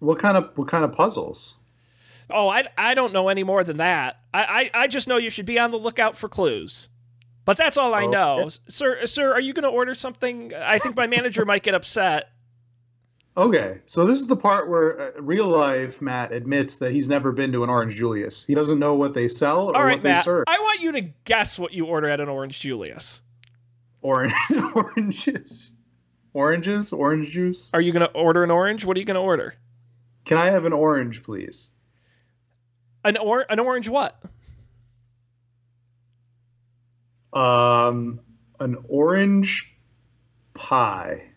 What 0.00 0.18
kind 0.18 0.36
of 0.36 0.56
what 0.58 0.68
kind 0.68 0.84
of 0.84 0.92
puzzles? 0.92 1.56
Oh, 2.30 2.48
I, 2.48 2.66
I 2.78 2.94
don't 2.94 3.12
know 3.12 3.28
any 3.28 3.42
more 3.42 3.62
than 3.62 3.76
that. 3.76 4.18
I, 4.32 4.70
I, 4.74 4.82
I 4.84 4.86
just 4.86 5.06
know 5.06 5.18
you 5.18 5.28
should 5.30 5.44
be 5.46 5.58
on 5.58 5.70
the 5.70 5.78
lookout 5.78 6.16
for 6.16 6.28
clues. 6.28 6.88
But 7.44 7.56
that's 7.56 7.76
all 7.76 7.92
I 7.92 8.06
know. 8.06 8.40
Okay. 8.40 8.56
Sir, 8.68 9.06
sir, 9.06 9.32
are 9.32 9.40
you 9.40 9.52
going 9.52 9.64
to 9.64 9.68
order 9.68 9.94
something? 9.94 10.54
I 10.54 10.78
think 10.78 10.96
my 10.96 11.06
manager 11.06 11.44
might 11.44 11.62
get 11.62 11.74
upset. 11.74 12.30
Okay, 13.34 13.80
so 13.86 14.04
this 14.04 14.18
is 14.18 14.26
the 14.26 14.36
part 14.36 14.68
where 14.68 15.00
uh, 15.16 15.20
real 15.20 15.46
life 15.46 16.02
Matt 16.02 16.32
admits 16.32 16.76
that 16.78 16.92
he's 16.92 17.08
never 17.08 17.32
been 17.32 17.50
to 17.52 17.64
an 17.64 17.70
Orange 17.70 17.94
Julius. 17.94 18.44
He 18.44 18.54
doesn't 18.54 18.78
know 18.78 18.94
what 18.94 19.14
they 19.14 19.26
sell 19.26 19.70
or 19.70 19.76
All 19.76 19.84
right, 19.84 19.94
what 19.94 20.02
they 20.02 20.12
Matt. 20.12 20.24
serve. 20.24 20.44
I 20.46 20.58
want 20.58 20.80
you 20.80 20.92
to 20.92 21.00
guess 21.24 21.58
what 21.58 21.72
you 21.72 21.86
order 21.86 22.08
at 22.08 22.20
an 22.20 22.28
Orange 22.28 22.60
Julius. 22.60 23.22
Orange, 24.02 24.34
oranges, 24.74 25.72
oranges, 26.34 26.92
orange 26.92 27.30
juice. 27.30 27.70
Are 27.72 27.80
you 27.80 27.92
going 27.92 28.06
to 28.06 28.12
order 28.12 28.44
an 28.44 28.50
orange? 28.50 28.84
What 28.84 28.98
are 28.98 29.00
you 29.00 29.06
going 29.06 29.14
to 29.14 29.20
order? 29.20 29.54
Can 30.26 30.36
I 30.36 30.46
have 30.46 30.66
an 30.66 30.74
orange, 30.74 31.22
please? 31.22 31.70
An 33.04 33.16
or 33.16 33.46
an 33.48 33.58
orange 33.60 33.88
what? 33.88 34.20
Um, 37.32 38.20
an 38.60 38.76
orange 38.88 39.74
pie. 40.52 41.31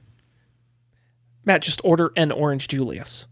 Matt, 1.45 1.62
just 1.62 1.79
order 1.84 2.12
an 2.17 2.31
orange 2.31 2.67
Julius. 2.67 3.27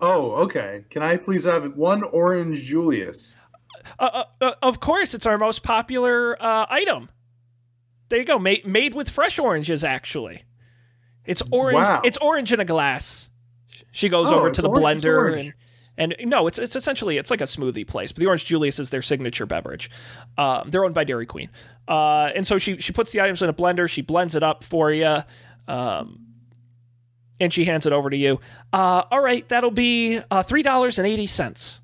Oh, 0.00 0.32
okay. 0.44 0.84
Can 0.90 1.02
I 1.02 1.16
please 1.16 1.44
have 1.44 1.74
one 1.76 2.02
orange 2.04 2.64
Julius? 2.64 3.34
Uh, 3.98 4.04
uh, 4.12 4.24
uh, 4.40 4.52
of 4.62 4.80
course, 4.80 5.14
it's 5.14 5.26
our 5.26 5.38
most 5.38 5.62
popular 5.62 6.36
uh, 6.42 6.66
item. 6.68 7.08
There 8.08 8.18
you 8.18 8.24
go, 8.24 8.38
made 8.38 8.66
made 8.66 8.94
with 8.94 9.08
fresh 9.10 9.38
oranges. 9.38 9.84
Actually, 9.84 10.42
it's 11.24 11.42
orange. 11.50 11.76
Wow. 11.76 12.02
It's 12.04 12.16
orange 12.18 12.52
in 12.52 12.60
a 12.60 12.64
glass. 12.64 13.30
She 13.92 14.08
goes 14.08 14.30
Oh, 14.30 14.38
over 14.38 14.50
to 14.50 14.62
the 14.62 14.68
orange- 14.68 15.02
blender 15.02 15.52
and 15.98 16.14
and 16.18 16.30
no, 16.30 16.46
it's 16.46 16.58
it's 16.58 16.76
essentially 16.76 17.16
it's 17.16 17.30
like 17.30 17.40
a 17.40 17.44
smoothie 17.44 17.86
place. 17.86 18.12
But 18.12 18.20
the 18.20 18.26
Orange 18.26 18.44
Julius 18.44 18.78
is 18.78 18.90
their 18.90 19.02
signature 19.02 19.46
beverage. 19.46 19.90
Um, 20.36 20.70
they're 20.70 20.84
owned 20.84 20.94
by 20.94 21.04
Dairy 21.04 21.26
Queen, 21.26 21.48
uh, 21.88 22.30
and 22.34 22.46
so 22.46 22.58
she 22.58 22.76
she 22.78 22.92
puts 22.92 23.12
the 23.12 23.20
items 23.22 23.40
in 23.42 23.48
a 23.48 23.54
blender. 23.54 23.88
She 23.88 24.02
blends 24.02 24.34
it 24.34 24.42
up 24.42 24.62
for 24.64 24.92
you, 24.92 25.18
um, 25.68 26.20
and 27.40 27.52
she 27.52 27.64
hands 27.64 27.86
it 27.86 27.92
over 27.92 28.10
to 28.10 28.16
you. 28.16 28.40
Uh, 28.72 29.02
all 29.10 29.20
right, 29.20 29.48
that'll 29.48 29.70
be 29.70 30.20
uh, 30.30 30.42
three 30.42 30.62
dollars 30.62 30.98
and 30.98 31.06
eighty 31.06 31.26
cents. 31.26 31.80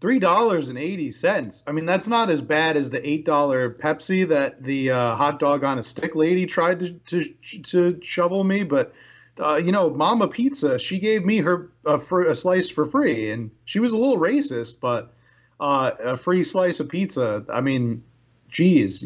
Three 0.00 0.18
dollars 0.18 0.68
and 0.68 0.78
eighty 0.78 1.10
cents. 1.10 1.62
I 1.66 1.72
mean, 1.72 1.86
that's 1.86 2.08
not 2.08 2.30
as 2.30 2.42
bad 2.42 2.76
as 2.76 2.90
the 2.90 3.06
eight 3.08 3.24
dollar 3.24 3.70
Pepsi 3.70 4.28
that 4.28 4.62
the 4.62 4.90
uh, 4.90 5.16
hot 5.16 5.38
dog 5.38 5.64
on 5.64 5.78
a 5.78 5.82
stick 5.82 6.14
lady 6.14 6.46
tried 6.46 6.80
to 6.80 6.92
to, 6.92 7.24
to 7.62 7.98
shovel 8.02 8.44
me. 8.44 8.62
But 8.62 8.94
uh, 9.40 9.56
you 9.56 9.72
know, 9.72 9.90
Mama 9.90 10.28
Pizza, 10.28 10.78
she 10.78 10.98
gave 10.98 11.24
me 11.24 11.38
her 11.38 11.70
a, 11.84 11.98
fr- 11.98 12.22
a 12.22 12.34
slice 12.34 12.70
for 12.70 12.84
free, 12.84 13.30
and 13.30 13.50
she 13.64 13.80
was 13.80 13.92
a 13.92 13.96
little 13.96 14.18
racist, 14.18 14.80
but 14.80 15.12
uh, 15.60 15.92
a 15.98 16.16
free 16.16 16.44
slice 16.44 16.80
of 16.80 16.88
pizza. 16.88 17.44
I 17.52 17.60
mean, 17.60 18.04
geez, 18.48 19.04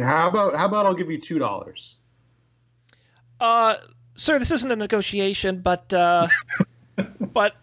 how 0.00 0.28
about 0.28 0.56
how 0.56 0.66
about 0.66 0.86
I'll 0.86 0.94
give 0.94 1.10
you 1.10 1.20
two 1.20 1.38
dollars? 1.38 1.96
Uh, 3.38 3.76
sir, 4.16 4.38
this 4.40 4.50
isn't 4.50 4.70
a 4.72 4.76
negotiation, 4.76 5.60
but 5.60 5.94
uh, 5.94 6.22
but 7.20 7.54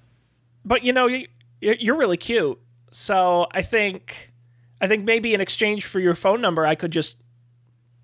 but 0.64 0.84
you 0.84 0.94
know 0.94 1.08
you 1.08 1.28
you're 1.60 1.98
really 1.98 2.18
cute. 2.18 2.58
So 2.92 3.48
I 3.52 3.62
think 3.62 4.32
I 4.80 4.88
think 4.88 5.04
maybe 5.04 5.34
in 5.34 5.42
exchange 5.42 5.86
for 5.86 6.00
your 6.00 6.16
phone 6.16 6.40
number, 6.40 6.66
I 6.66 6.76
could 6.76 6.92
just 6.92 7.18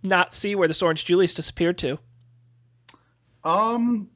not 0.03 0.33
see 0.33 0.55
where 0.55 0.67
this 0.67 0.81
Orange 0.81 1.05
Julius 1.05 1.33
disappeared 1.33 1.77
to. 1.79 1.99
Um, 3.43 4.09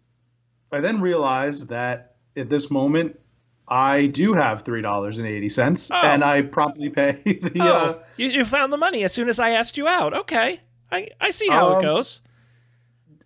I 0.72 0.80
then 0.82 1.02
realized 1.02 1.70
that 1.70 2.16
at 2.36 2.50
this 2.50 2.70
moment. 2.70 3.20
I 3.66 4.08
do 4.08 4.34
have 4.34 4.64
three 4.64 4.82
dollars 4.82 5.20
and 5.20 5.28
eighty 5.28 5.48
cents, 5.48 5.90
Oh. 5.90 5.96
and 5.96 6.22
I 6.22 6.42
promptly 6.42 6.90
pay 6.90 7.12
the. 7.26 7.52
Oh, 7.62 7.66
Uh, 7.66 8.04
you, 8.18 8.28
you 8.28 8.44
found 8.46 8.74
the 8.74 8.78
money 8.78 9.06
as 9.06 9.14
soon 9.14 9.30
as 9.30 9.40
I 9.40 9.52
asked 9.52 9.78
you 9.78 9.88
out. 9.88 10.14
Okay, 10.14 10.60
I 10.92 11.08
I 11.22 11.30
see 11.32 11.48
how 11.48 11.70
it 11.72 11.76
Um, 11.78 11.82
goes. 11.82 12.20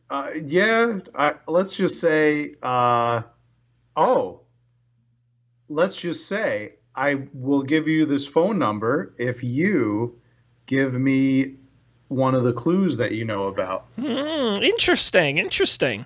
Uh, 0.09 0.31
yeah, 0.45 0.99
I, 1.15 1.33
let's 1.47 1.75
just 1.75 1.99
say, 1.99 2.53
uh, 2.63 3.21
oh, 3.95 4.41
let's 5.69 5.99
just 5.99 6.27
say 6.27 6.75
I 6.95 7.27
will 7.33 7.61
give 7.61 7.87
you 7.87 8.05
this 8.05 8.25
phone 8.25 8.57
number 8.57 9.13
if 9.17 9.43
you 9.43 10.19
give 10.65 10.95
me 10.95 11.55
one 12.07 12.35
of 12.35 12.43
the 12.43 12.53
clues 12.53 12.97
that 12.97 13.11
you 13.11 13.25
know 13.25 13.43
about. 13.43 13.85
Hmm, 13.99 14.63
interesting, 14.63 15.39
interesting. 15.39 16.05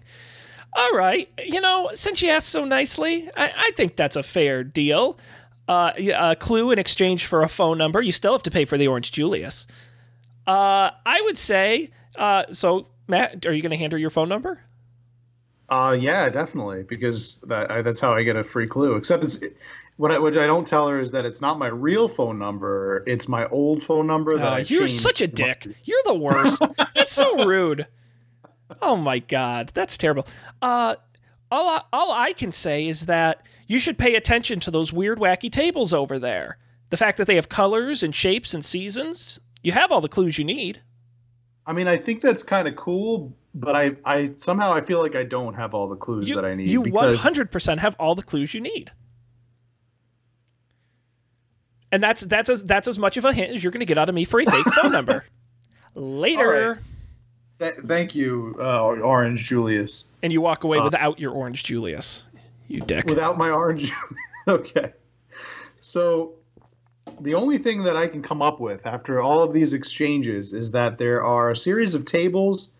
All 0.73 0.91
right, 0.91 1.29
you 1.45 1.61
know, 1.61 1.91
since 1.93 2.21
you 2.21 2.29
asked 2.29 2.49
so 2.49 2.65
nicely, 2.65 3.29
I, 3.35 3.51
I 3.55 3.71
think 3.75 3.97
that's 3.97 4.15
a 4.15 4.23
fair 4.23 4.63
deal. 4.63 5.19
Uh, 5.67 5.91
a 6.15 6.35
clue 6.35 6.71
in 6.71 6.79
exchange 6.79 7.27
for 7.27 7.43
a 7.43 7.49
phone 7.49 7.77
number. 7.77 8.01
You 8.01 8.11
still 8.11 8.31
have 8.31 8.43
to 8.43 8.51
pay 8.51 8.65
for 8.65 8.77
the 8.77 8.87
Orange 8.87 9.11
Julius. 9.11 9.67
Uh, 10.47 10.91
I 11.05 11.21
would 11.23 11.37
say. 11.37 11.91
Uh, 12.15 12.43
so, 12.51 12.87
Matt, 13.11 13.45
are 13.45 13.53
you 13.53 13.61
going 13.61 13.71
to 13.71 13.77
hand 13.77 13.91
her 13.93 13.99
your 13.99 14.09
phone 14.09 14.29
number? 14.29 14.59
Uh, 15.69 15.95
yeah, 15.97 16.27
definitely, 16.29 16.83
because 16.83 17.39
that 17.47 17.69
I, 17.69 17.81
that's 17.81 17.99
how 17.99 18.13
I 18.13 18.23
get 18.23 18.35
a 18.35 18.43
free 18.43 18.67
clue. 18.67 18.95
Except 18.95 19.23
it's 19.23 19.39
what 19.97 20.11
I, 20.11 20.17
what 20.19 20.35
I 20.37 20.45
don't 20.47 20.65
tell 20.65 20.87
her 20.87 20.99
is 20.99 21.11
that 21.11 21.25
it's 21.25 21.41
not 21.41 21.59
my 21.59 21.67
real 21.67 22.07
phone 22.07 22.39
number; 22.39 23.03
it's 23.07 23.27
my 23.29 23.45
old 23.47 23.81
phone 23.83 24.07
number. 24.07 24.37
That 24.37 24.51
Oh, 24.51 24.55
I 24.55 24.59
you're 24.59 24.87
such 24.87 25.21
a 25.21 25.27
to 25.27 25.43
my- 25.43 25.47
dick. 25.53 25.75
You're 25.83 26.01
the 26.05 26.15
worst. 26.15 26.63
That's 26.95 27.11
so 27.11 27.45
rude. 27.45 27.85
Oh 28.81 28.95
my 28.97 29.19
god, 29.19 29.71
that's 29.73 29.97
terrible. 29.97 30.25
Uh, 30.61 30.95
all 31.51 31.69
I, 31.69 31.81
all 31.93 32.11
I 32.11 32.33
can 32.33 32.51
say 32.51 32.87
is 32.87 33.05
that 33.05 33.45
you 33.67 33.79
should 33.79 33.97
pay 33.97 34.15
attention 34.15 34.59
to 34.61 34.71
those 34.71 34.91
weird, 34.91 35.19
wacky 35.19 35.51
tables 35.51 35.93
over 35.93 36.17
there. 36.19 36.57
The 36.89 36.97
fact 36.97 37.17
that 37.17 37.27
they 37.27 37.35
have 37.35 37.47
colors 37.49 38.03
and 38.03 38.13
shapes 38.15 38.53
and 38.53 38.63
seasons. 38.65 39.39
You 39.63 39.71
have 39.73 39.91
all 39.91 40.01
the 40.01 40.09
clues 40.09 40.37
you 40.37 40.43
need. 40.43 40.81
I 41.65 41.73
mean, 41.73 41.87
I 41.87 41.97
think 41.97 42.21
that's 42.21 42.43
kind 42.43 42.67
of 42.67 42.75
cool, 42.75 43.33
but 43.53 43.75
I, 43.75 43.95
I 44.03 44.29
somehow 44.37 44.73
I 44.73 44.81
feel 44.81 44.99
like 44.99 45.15
I 45.15 45.23
don't 45.23 45.53
have 45.53 45.73
all 45.73 45.87
the 45.87 45.95
clues 45.95 46.27
You, 46.27 46.35
that 46.35 46.45
I 46.45 46.55
need. 46.55 46.69
you 46.69 46.81
100% 46.83 47.77
have 47.77 47.95
all 47.99 48.15
the 48.15 48.23
clues 48.23 48.53
you 48.53 48.61
need. 48.61 48.91
And 51.91 52.01
that's 52.01 52.21
that's 52.21 52.49
as 52.49 52.63
that's 52.63 52.87
as 52.87 52.97
much 52.97 53.17
of 53.17 53.25
a 53.25 53.33
hint 53.33 53.53
as 53.53 53.61
you're 53.63 53.71
going 53.71 53.81
to 53.81 53.85
get 53.85 53.97
out 53.97 54.07
of 54.07 54.15
me 54.15 54.23
for 54.23 54.39
a 54.39 54.45
fake 54.45 54.65
phone 54.75 54.91
number. 54.93 55.25
Later. 55.93 56.79
Th- 57.59 57.73
thank 57.85 58.15
you, 58.15 58.55
uh, 58.59 58.81
Orange 58.85 59.43
Julius. 59.43 60.05
And 60.23 60.31
you 60.31 60.39
walk 60.41 60.63
away 60.63 60.77
Uh, 60.79 60.85
without 60.85 61.19
your 61.19 61.31
orange 61.33 61.63
Julius. 61.65 62.23
You 62.69 62.79
dick. 62.79 63.05
Without 63.05 63.37
my 63.37 63.49
orange. 63.49 63.91
okay. 64.47 64.93
So 65.81 66.35
the 67.21 67.35
only 67.35 67.57
thing 67.57 67.83
that 67.83 67.95
I 67.95 68.07
can 68.07 68.21
come 68.21 68.41
up 68.41 68.59
with 68.59 68.85
after 68.85 69.21
all 69.21 69.41
of 69.41 69.53
these 69.53 69.73
exchanges 69.73 70.53
is 70.53 70.71
that 70.71 70.97
there 70.97 71.23
are 71.23 71.51
a 71.51 71.55
series 71.55 71.95
of 71.95 72.05
tables, 72.05 72.73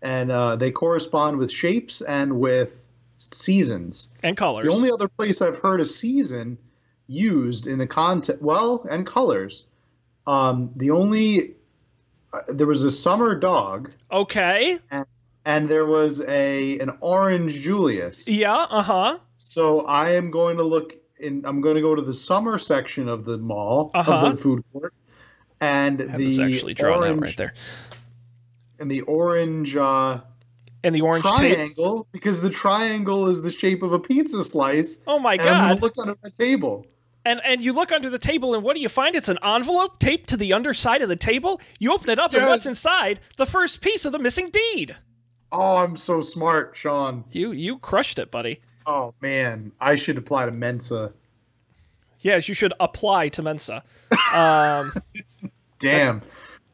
and 0.00 0.30
uh, 0.30 0.56
they 0.56 0.70
correspond 0.70 1.38
with 1.38 1.50
shapes 1.50 2.00
and 2.00 2.40
with 2.40 2.86
seasons. 3.18 4.12
and 4.22 4.36
colors. 4.36 4.64
The 4.64 4.72
only 4.72 4.90
other 4.90 5.08
place 5.08 5.42
I've 5.42 5.58
heard 5.58 5.80
a 5.80 5.84
season 5.84 6.58
used 7.06 7.66
in 7.66 7.78
the 7.78 7.86
context, 7.86 8.42
well, 8.42 8.86
and 8.90 9.06
colors. 9.06 9.66
Um, 10.26 10.70
the 10.76 10.90
only 10.90 11.54
uh, 12.32 12.40
there 12.48 12.66
was 12.66 12.84
a 12.84 12.90
summer 12.90 13.34
dog, 13.34 13.90
okay. 14.10 14.78
and 15.44 15.68
there 15.68 15.86
was 15.86 16.22
a 16.22 16.78
an 16.78 16.96
orange 17.00 17.60
Julius. 17.60 18.28
Yeah. 18.28 18.66
Uh 18.70 18.82
huh. 18.82 19.18
So 19.36 19.80
I 19.80 20.12
am 20.12 20.30
going 20.30 20.56
to 20.56 20.62
look 20.62 21.01
in. 21.22 21.44
I'm 21.46 21.60
going 21.60 21.76
to 21.76 21.80
go 21.80 21.94
to 21.94 22.02
the 22.02 22.12
summer 22.12 22.58
section 22.58 23.08
of 23.08 23.24
the 23.24 23.38
mall 23.38 23.90
Uh-huh. 23.94 24.12
of 24.26 24.36
the 24.36 24.42
food 24.42 24.64
court, 24.72 24.92
and 25.60 25.98
the 25.98 26.42
actually 26.42 26.74
drawn 26.74 26.98
orange 26.98 27.16
out 27.18 27.22
right 27.22 27.36
there. 27.36 27.54
and 28.78 28.90
the 28.90 29.02
orange 29.02 29.76
uh, 29.76 30.20
And 30.84 30.94
the 30.94 31.00
orange 31.02 31.24
triangle 31.24 32.06
because 32.12 32.40
the 32.40 32.50
triangle 32.50 33.28
is 33.28 33.42
the 33.42 33.52
shape 33.52 33.82
of 33.82 33.92
a 33.92 33.98
pizza 33.98 34.42
slice. 34.44 35.00
Oh 35.06 35.18
my 35.18 35.36
god. 35.36 35.80
look 35.80 35.94
under 35.98 36.16
the 36.22 36.30
table. 36.30 36.86
And 37.24 37.40
and 37.44 37.62
you 37.62 37.72
look 37.72 37.92
under 37.92 38.10
the 38.10 38.18
table 38.18 38.52
and 38.54 38.64
what 38.64 38.74
do 38.74 38.80
you 38.82 38.88
find? 38.88 39.14
It's 39.14 39.28
an 39.28 39.38
envelope 39.44 40.00
taped 40.00 40.28
to 40.30 40.36
the 40.36 40.52
underside 40.52 41.02
of 41.02 41.08
the 41.08 41.14
table. 41.14 41.60
You 41.78 41.92
open 41.94 42.10
it 42.10 42.18
up 42.18 42.34
and 42.34 42.44
what's 42.46 42.66
inside? 42.66 43.20
The 43.36 43.46
first 43.46 43.80
piece 43.80 44.04
of 44.04 44.10
the 44.10 44.18
missing 44.18 44.50
deed. 44.50 44.96
Oh, 45.52 45.76
I'm 45.76 45.94
so 45.94 46.20
smart, 46.20 46.74
Sean. 46.74 47.24
You 47.30 47.52
you 47.52 47.78
crushed 47.78 48.18
it, 48.18 48.32
buddy. 48.32 48.60
Oh 48.86 49.14
man, 49.20 49.72
I 49.80 49.94
should 49.94 50.18
apply 50.18 50.46
to 50.46 50.50
Mensa. 50.52 51.12
Yes, 52.20 52.48
you 52.48 52.54
should 52.54 52.72
apply 52.80 53.28
to 53.30 53.42
Mensa. 53.42 53.82
Um, 54.34 54.92
Damn, 55.78 56.20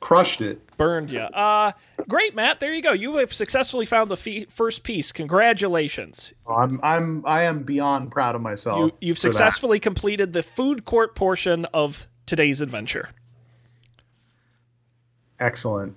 crushed 0.01 0.43
it. 0.43 0.61
burned 0.77 1.11
you. 1.11 1.21
Uh, 1.21 1.73
great, 2.09 2.35
Matt. 2.35 2.61
There 2.61 2.75
you 2.75 2.83
go. 2.83 2.93
You 2.93 3.17
have 3.19 3.33
successfully 3.33 3.87
found 3.87 4.11
the 4.11 4.17
fe- 4.17 4.47
first 4.47 4.83
piece. 4.83 5.13
Congratulations. 5.13 6.33
I'm 6.49 6.81
I'm 6.83 7.25
I 7.27 7.43
am 7.43 7.63
beyond 7.63 8.11
proud 8.11 8.35
of 8.35 8.41
myself. 8.43 8.79
You, 9.01 9.09
you've 9.09 9.19
for 9.19 9.29
that. 9.29 9.35
successfully 9.35 9.79
completed 9.81 10.33
the 10.33 10.43
food 10.43 10.85
court 10.85 11.15
portion 11.15 11.65
of 11.67 12.07
today's 12.27 12.61
adventure. 12.61 13.09
excellent. 15.41 15.95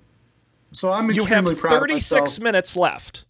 So 0.72 0.90
I'm 0.90 1.10
You 1.10 1.24
have 1.26 1.46
extremely 1.46 1.54
proud 1.56 1.74
of 1.74 1.80
36 1.80 2.12
myself. 2.12 2.40
minutes 2.40 2.76
left. 2.76 3.24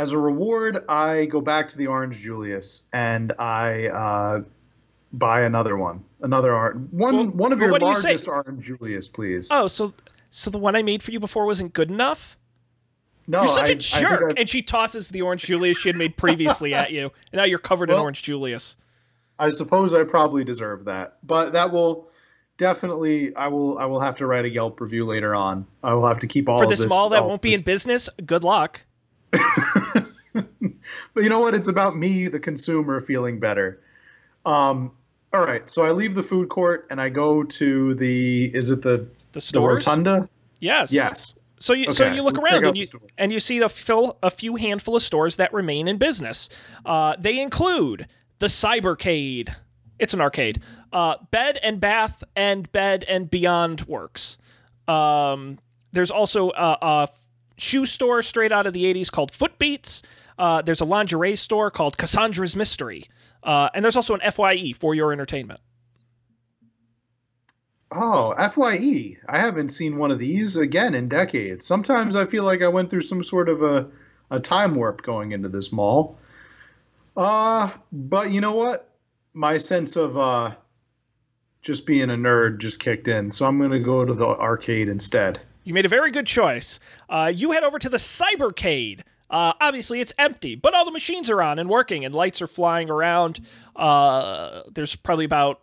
As 0.00 0.12
a 0.12 0.18
reward, 0.18 0.82
I 0.88 1.26
go 1.26 1.42
back 1.42 1.68
to 1.68 1.76
the 1.76 1.86
Orange 1.86 2.16
Julius 2.20 2.84
and 2.94 3.34
I 3.38 3.88
uh, 3.88 4.42
buy 5.12 5.42
another 5.42 5.76
one, 5.76 6.02
another 6.22 6.54
art. 6.54 6.76
One 6.90 7.14
Well, 7.14 7.26
one 7.32 7.52
of 7.52 7.58
your 7.58 7.78
do 7.78 7.84
you? 7.84 8.18
Orange 8.26 8.64
Julius, 8.64 9.08
please. 9.08 9.48
Oh, 9.50 9.68
so 9.68 9.92
so 10.30 10.50
the 10.50 10.56
one 10.56 10.74
I 10.74 10.82
made 10.82 11.02
for 11.02 11.10
you 11.10 11.20
before 11.20 11.44
wasn't 11.44 11.74
good 11.74 11.90
enough? 11.90 12.38
No, 13.26 13.40
You're 13.40 13.48
such 13.48 13.68
I- 13.68 13.72
a 13.72 13.74
I 13.74 14.10
jerk. 14.10 14.32
I- 14.34 14.40
and 14.40 14.48
she 14.48 14.62
tosses 14.62 15.10
the 15.10 15.20
orange 15.20 15.42
Julius 15.42 15.76
she 15.76 15.90
had 15.90 15.96
made 15.96 16.16
previously 16.16 16.72
at 16.72 16.92
you. 16.92 17.10
And 17.30 17.38
now 17.38 17.44
you're 17.44 17.58
covered 17.58 17.90
in 17.90 17.96
orange 17.96 18.22
Julius. 18.22 18.78
I 19.38 19.50
suppose 19.50 19.92
I 19.92 20.04
probably 20.04 20.44
deserve 20.44 20.86
that, 20.86 21.18
but 21.22 21.50
that 21.52 21.70
will 21.74 22.08
definitely. 22.56 23.36
I 23.36 23.48
will. 23.48 23.78
I 23.78 23.84
will 23.84 24.00
have 24.00 24.16
to 24.16 24.26
write 24.26 24.46
a 24.46 24.50
Yelp 24.50 24.80
review 24.80 25.04
later 25.04 25.34
on. 25.34 25.66
I 25.84 25.92
will 25.92 26.06
have 26.08 26.20
to 26.20 26.26
keep 26.26 26.48
all 26.48 26.56
For 26.56 26.64
of 26.64 26.70
this 26.70 26.80
this 26.80 26.88
mall 26.88 27.10
that 27.10 27.22
won't 27.26 27.42
be 27.42 27.50
this- 27.50 27.58
in 27.58 27.64
business, 27.66 28.08
good 28.24 28.44
luck. 28.44 28.80
But 31.14 31.24
you 31.24 31.30
know 31.30 31.40
what? 31.40 31.54
It's 31.54 31.68
about 31.68 31.96
me, 31.96 32.28
the 32.28 32.38
consumer, 32.40 33.00
feeling 33.00 33.40
better. 33.40 33.80
Um. 34.44 34.92
All 35.32 35.44
right. 35.44 35.68
So 35.70 35.84
I 35.84 35.90
leave 35.92 36.14
the 36.14 36.22
food 36.22 36.48
court 36.48 36.86
and 36.90 37.00
I 37.00 37.08
go 37.08 37.44
to 37.44 37.94
the. 37.94 38.54
Is 38.54 38.70
it 38.70 38.82
the 38.82 39.06
The 39.32 39.50
the 39.52 39.60
rotunda? 39.60 40.28
Yes. 40.60 40.92
Yes. 40.92 41.42
So 41.60 41.74
you 41.74 41.92
so 41.92 42.10
you 42.10 42.22
look 42.22 42.36
check 42.36 42.44
around 42.44 42.66
and 42.66 42.76
you 42.76 42.86
and 43.18 43.32
you 43.32 43.38
see 43.38 43.58
a 43.58 43.68
fill 43.68 44.16
a 44.22 44.30
few 44.30 44.56
handful 44.56 44.96
of 44.96 45.02
stores 45.02 45.36
that 45.36 45.52
remain 45.52 45.88
in 45.88 45.98
business. 45.98 46.48
Uh, 46.86 47.16
they 47.18 47.38
include 47.38 48.06
the 48.38 48.46
Cybercade. 48.46 49.54
It's 49.98 50.14
an 50.14 50.22
arcade. 50.22 50.62
Uh, 50.92 51.16
Bed 51.30 51.58
and 51.62 51.78
Bath 51.78 52.24
and 52.34 52.70
Bed 52.72 53.04
and 53.04 53.30
Beyond 53.30 53.82
Works. 53.82 54.38
Um, 54.88 55.58
there's 55.92 56.10
also 56.10 56.50
a, 56.50 56.78
a 56.80 57.08
shoe 57.58 57.84
store 57.84 58.22
straight 58.22 58.52
out 58.52 58.66
of 58.66 58.72
the 58.72 58.84
80s 58.84 59.12
called 59.12 59.30
Footbeats. 59.30 60.02
Uh, 60.40 60.62
there's 60.62 60.80
a 60.80 60.86
lingerie 60.86 61.36
store 61.36 61.70
called 61.70 61.98
Cassandra's 61.98 62.56
Mystery. 62.56 63.04
Uh, 63.42 63.68
and 63.74 63.84
there's 63.84 63.94
also 63.94 64.14
an 64.14 64.32
FYE 64.32 64.72
for 64.72 64.94
your 64.94 65.12
entertainment. 65.12 65.60
Oh, 67.92 68.32
FYE. 68.48 69.18
I 69.28 69.38
haven't 69.38 69.68
seen 69.68 69.98
one 69.98 70.10
of 70.10 70.18
these 70.18 70.56
again 70.56 70.94
in 70.94 71.08
decades. 71.08 71.66
Sometimes 71.66 72.16
I 72.16 72.24
feel 72.24 72.44
like 72.44 72.62
I 72.62 72.68
went 72.68 72.88
through 72.88 73.02
some 73.02 73.22
sort 73.22 73.50
of 73.50 73.62
a, 73.62 73.88
a 74.30 74.40
time 74.40 74.76
warp 74.76 75.02
going 75.02 75.32
into 75.32 75.50
this 75.50 75.72
mall. 75.72 76.18
Uh, 77.14 77.70
but 77.92 78.30
you 78.30 78.40
know 78.40 78.54
what? 78.54 78.88
My 79.34 79.58
sense 79.58 79.96
of 79.96 80.16
uh, 80.16 80.54
just 81.60 81.84
being 81.84 82.08
a 82.08 82.14
nerd 82.14 82.60
just 82.60 82.80
kicked 82.80 83.08
in, 83.08 83.30
so 83.30 83.44
I'm 83.44 83.58
going 83.58 83.72
to 83.72 83.78
go 83.78 84.06
to 84.06 84.14
the 84.14 84.26
arcade 84.26 84.88
instead. 84.88 85.38
You 85.64 85.74
made 85.74 85.84
a 85.84 85.90
very 85.90 86.10
good 86.10 86.26
choice. 86.26 86.80
Uh, 87.10 87.30
you 87.34 87.52
head 87.52 87.64
over 87.64 87.78
to 87.78 87.90
the 87.90 87.98
Cybercade. 87.98 89.02
Uh, 89.30 89.52
obviously, 89.60 90.00
it's 90.00 90.12
empty, 90.18 90.56
but 90.56 90.74
all 90.74 90.84
the 90.84 90.90
machines 90.90 91.30
are 91.30 91.40
on 91.40 91.58
and 91.58 91.68
working, 91.68 92.04
and 92.04 92.14
lights 92.14 92.42
are 92.42 92.48
flying 92.48 92.90
around. 92.90 93.40
Uh, 93.76 94.62
there's 94.72 94.96
probably 94.96 95.24
about 95.24 95.60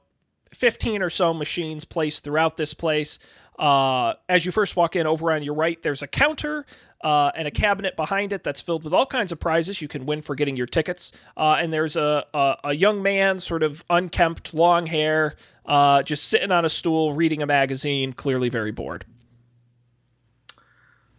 15 0.54 1.02
or 1.02 1.10
so 1.10 1.34
machines 1.34 1.84
placed 1.84 2.24
throughout 2.24 2.58
this 2.58 2.74
place. 2.74 3.20
Uh, 3.60 4.14
as 4.30 4.46
you 4.46 4.52
first 4.52 4.76
walk 4.76 4.96
in, 4.96 5.06
over 5.06 5.32
on 5.32 5.44
your 5.44 5.56
right, 5.56 5.82
there's 5.84 6.02
a 6.02 6.08
counter 6.08 6.66
uh, 7.02 7.32
and 7.36 7.48
a 7.48 7.52
cabinet 7.52 7.96
behind 7.96 8.34
it 8.34 8.44
that's 8.44 8.62
filled 8.62 8.84
with 8.84 8.94
all 8.94 9.06
kinds 9.06 9.32
of 9.32 9.40
prizes 9.40 9.82
you 9.82 9.88
can 9.88 10.06
win 10.06 10.22
for 10.22 10.36
getting 10.36 10.56
your 10.56 10.68
tickets. 10.68 11.12
Uh, 11.36 11.58
and 11.60 11.74
there's 11.74 11.96
a, 11.96 12.26
a, 12.34 12.56
a 12.66 12.74
young 12.74 13.02
man, 13.02 13.40
sort 13.40 13.64
of 13.64 13.84
unkempt, 13.90 14.54
long 14.54 14.86
hair, 14.86 15.36
uh, 15.66 16.02
just 16.04 16.30
sitting 16.30 16.52
on 16.52 16.66
a 16.66 16.70
stool 16.70 17.14
reading 17.14 17.42
a 17.42 17.46
magazine, 17.46 18.14
clearly 18.14 18.50
very 18.50 18.72
bored. 18.72 19.06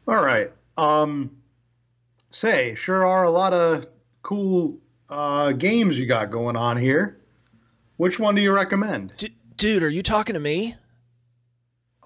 All 0.06 0.24
right. 0.24 0.50
Um, 0.76 1.37
say, 2.30 2.74
sure 2.74 3.06
are 3.06 3.24
a 3.24 3.30
lot 3.30 3.52
of 3.52 3.86
cool 4.22 4.78
uh, 5.08 5.52
games 5.52 5.98
you 5.98 6.06
got 6.06 6.30
going 6.30 6.56
on 6.56 6.76
here. 6.76 7.20
Which 7.96 8.20
one 8.20 8.34
do 8.34 8.40
you 8.40 8.52
recommend? 8.52 9.12
D- 9.16 9.34
dude, 9.56 9.82
are 9.82 9.88
you 9.88 10.02
talking 10.02 10.34
to 10.34 10.40
me? 10.40 10.76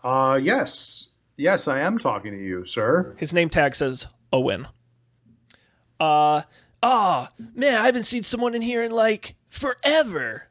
Uh, 0.02 0.38
yes. 0.42 1.08
Yes, 1.36 1.68
I 1.68 1.80
am 1.80 1.98
talking 1.98 2.32
to 2.32 2.38
you, 2.38 2.64
sir. 2.64 3.14
His 3.18 3.32
name 3.34 3.48
tag 3.48 3.74
says 3.74 4.06
Owen. 4.32 4.66
Uh, 5.98 6.42
oh, 6.82 7.28
man, 7.54 7.80
I 7.80 7.86
haven't 7.86 8.02
seen 8.04 8.22
someone 8.22 8.54
in 8.54 8.62
here 8.62 8.82
in 8.84 8.90
like 8.90 9.34
forever. 9.48 10.48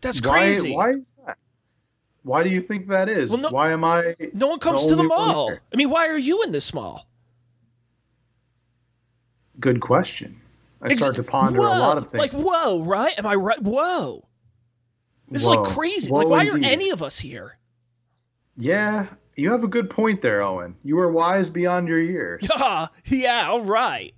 That's 0.00 0.20
crazy. 0.20 0.72
Why, 0.72 0.92
why 0.92 0.98
is 0.98 1.14
that? 1.26 1.38
Why 2.22 2.42
do 2.42 2.50
you 2.50 2.60
think 2.60 2.88
that 2.88 3.08
is? 3.08 3.30
Well, 3.30 3.40
no- 3.40 3.50
why 3.50 3.72
am 3.72 3.84
I? 3.84 4.16
No 4.32 4.46
one 4.48 4.58
comes 4.58 4.86
to 4.86 4.94
the 4.96 5.02
mall. 5.02 5.48
here? 5.48 5.60
I 5.72 5.76
mean, 5.76 5.90
why 5.90 6.08
are 6.08 6.18
you 6.18 6.42
in 6.42 6.52
this 6.52 6.72
mall? 6.74 7.06
Good 9.60 9.80
question. 9.80 10.40
I 10.82 10.86
Ex- 10.86 10.98
start 10.98 11.16
to 11.16 11.22
ponder 11.22 11.60
whoa, 11.60 11.76
a 11.76 11.78
lot 11.78 11.96
of 11.98 12.08
things. 12.08 12.20
Like, 12.20 12.32
whoa, 12.32 12.82
right? 12.82 13.18
Am 13.18 13.26
I 13.26 13.34
right? 13.34 13.60
Whoa. 13.62 14.26
This 15.30 15.42
is 15.42 15.46
like 15.48 15.64
crazy. 15.64 16.10
Whoa, 16.10 16.18
like, 16.18 16.28
why 16.28 16.46
are 16.46 16.56
any 16.62 16.90
of 16.90 17.02
us 17.02 17.18
here? 17.18 17.58
yeah, 18.56 19.06
you 19.36 19.50
have 19.50 19.64
a 19.64 19.68
good 19.68 19.90
point 19.90 20.20
there, 20.20 20.42
Owen. 20.42 20.76
You 20.84 20.98
are 21.00 21.10
wise 21.10 21.50
beyond 21.50 21.88
your 21.88 22.00
years. 22.00 22.46
Ah, 22.52 22.90
yeah, 23.06 23.48
all 23.48 23.62
right. 23.62 24.14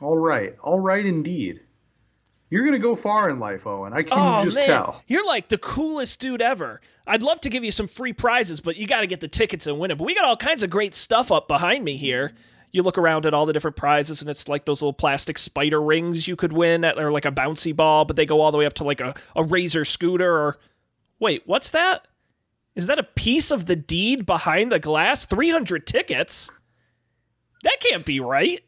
all 0.00 0.18
right, 0.18 0.56
all 0.62 0.80
right, 0.80 1.04
indeed. 1.04 1.60
You're 2.50 2.64
gonna 2.64 2.78
go 2.78 2.94
far 2.94 3.30
in 3.30 3.38
life, 3.38 3.66
Owen. 3.66 3.92
I 3.94 4.02
can 4.02 4.12
Oh 4.12 4.44
just 4.44 4.58
man, 4.58 4.66
tell. 4.66 5.02
you're 5.06 5.26
like 5.26 5.48
the 5.48 5.56
coolest 5.58 6.20
dude 6.20 6.42
ever. 6.42 6.80
I'd 7.06 7.22
love 7.22 7.40
to 7.42 7.48
give 7.48 7.64
you 7.64 7.70
some 7.70 7.88
free 7.88 8.12
prizes, 8.12 8.60
but 8.60 8.76
you 8.76 8.86
got 8.86 9.00
to 9.00 9.06
get 9.08 9.20
the 9.20 9.26
tickets 9.28 9.66
and 9.66 9.78
win 9.78 9.90
it. 9.90 9.96
But 9.98 10.04
we 10.04 10.14
got 10.14 10.24
all 10.24 10.36
kinds 10.36 10.62
of 10.62 10.68
great 10.70 10.94
stuff 10.94 11.32
up 11.32 11.48
behind 11.48 11.82
me 11.84 11.96
here. 11.96 12.32
You 12.72 12.82
look 12.82 12.96
around 12.96 13.26
at 13.26 13.34
all 13.34 13.44
the 13.46 13.52
different 13.52 13.76
prizes, 13.76 14.22
and 14.22 14.30
it's 14.30 14.48
like 14.48 14.64
those 14.64 14.80
little 14.80 14.94
plastic 14.94 15.36
spider 15.38 15.80
rings 15.80 16.26
you 16.26 16.36
could 16.36 16.52
win, 16.52 16.84
at, 16.84 16.98
or 16.98 17.12
like 17.12 17.26
a 17.26 17.30
bouncy 17.32 17.76
ball, 17.76 18.04
but 18.04 18.16
they 18.16 18.26
go 18.26 18.40
all 18.40 18.50
the 18.50 18.58
way 18.58 18.66
up 18.66 18.72
to 18.74 18.84
like 18.84 19.00
a, 19.00 19.14
a 19.36 19.44
razor 19.44 19.84
scooter. 19.84 20.32
Or 20.32 20.58
wait, 21.20 21.42
what's 21.46 21.70
that? 21.72 22.08
Is 22.74 22.86
that 22.86 22.98
a 22.98 23.02
piece 23.02 23.50
of 23.50 23.66
the 23.66 23.76
deed 23.76 24.24
behind 24.24 24.72
the 24.72 24.78
glass? 24.78 25.26
Three 25.26 25.50
hundred 25.50 25.86
tickets? 25.86 26.50
That 27.62 27.78
can't 27.80 28.06
be 28.06 28.20
right. 28.20 28.62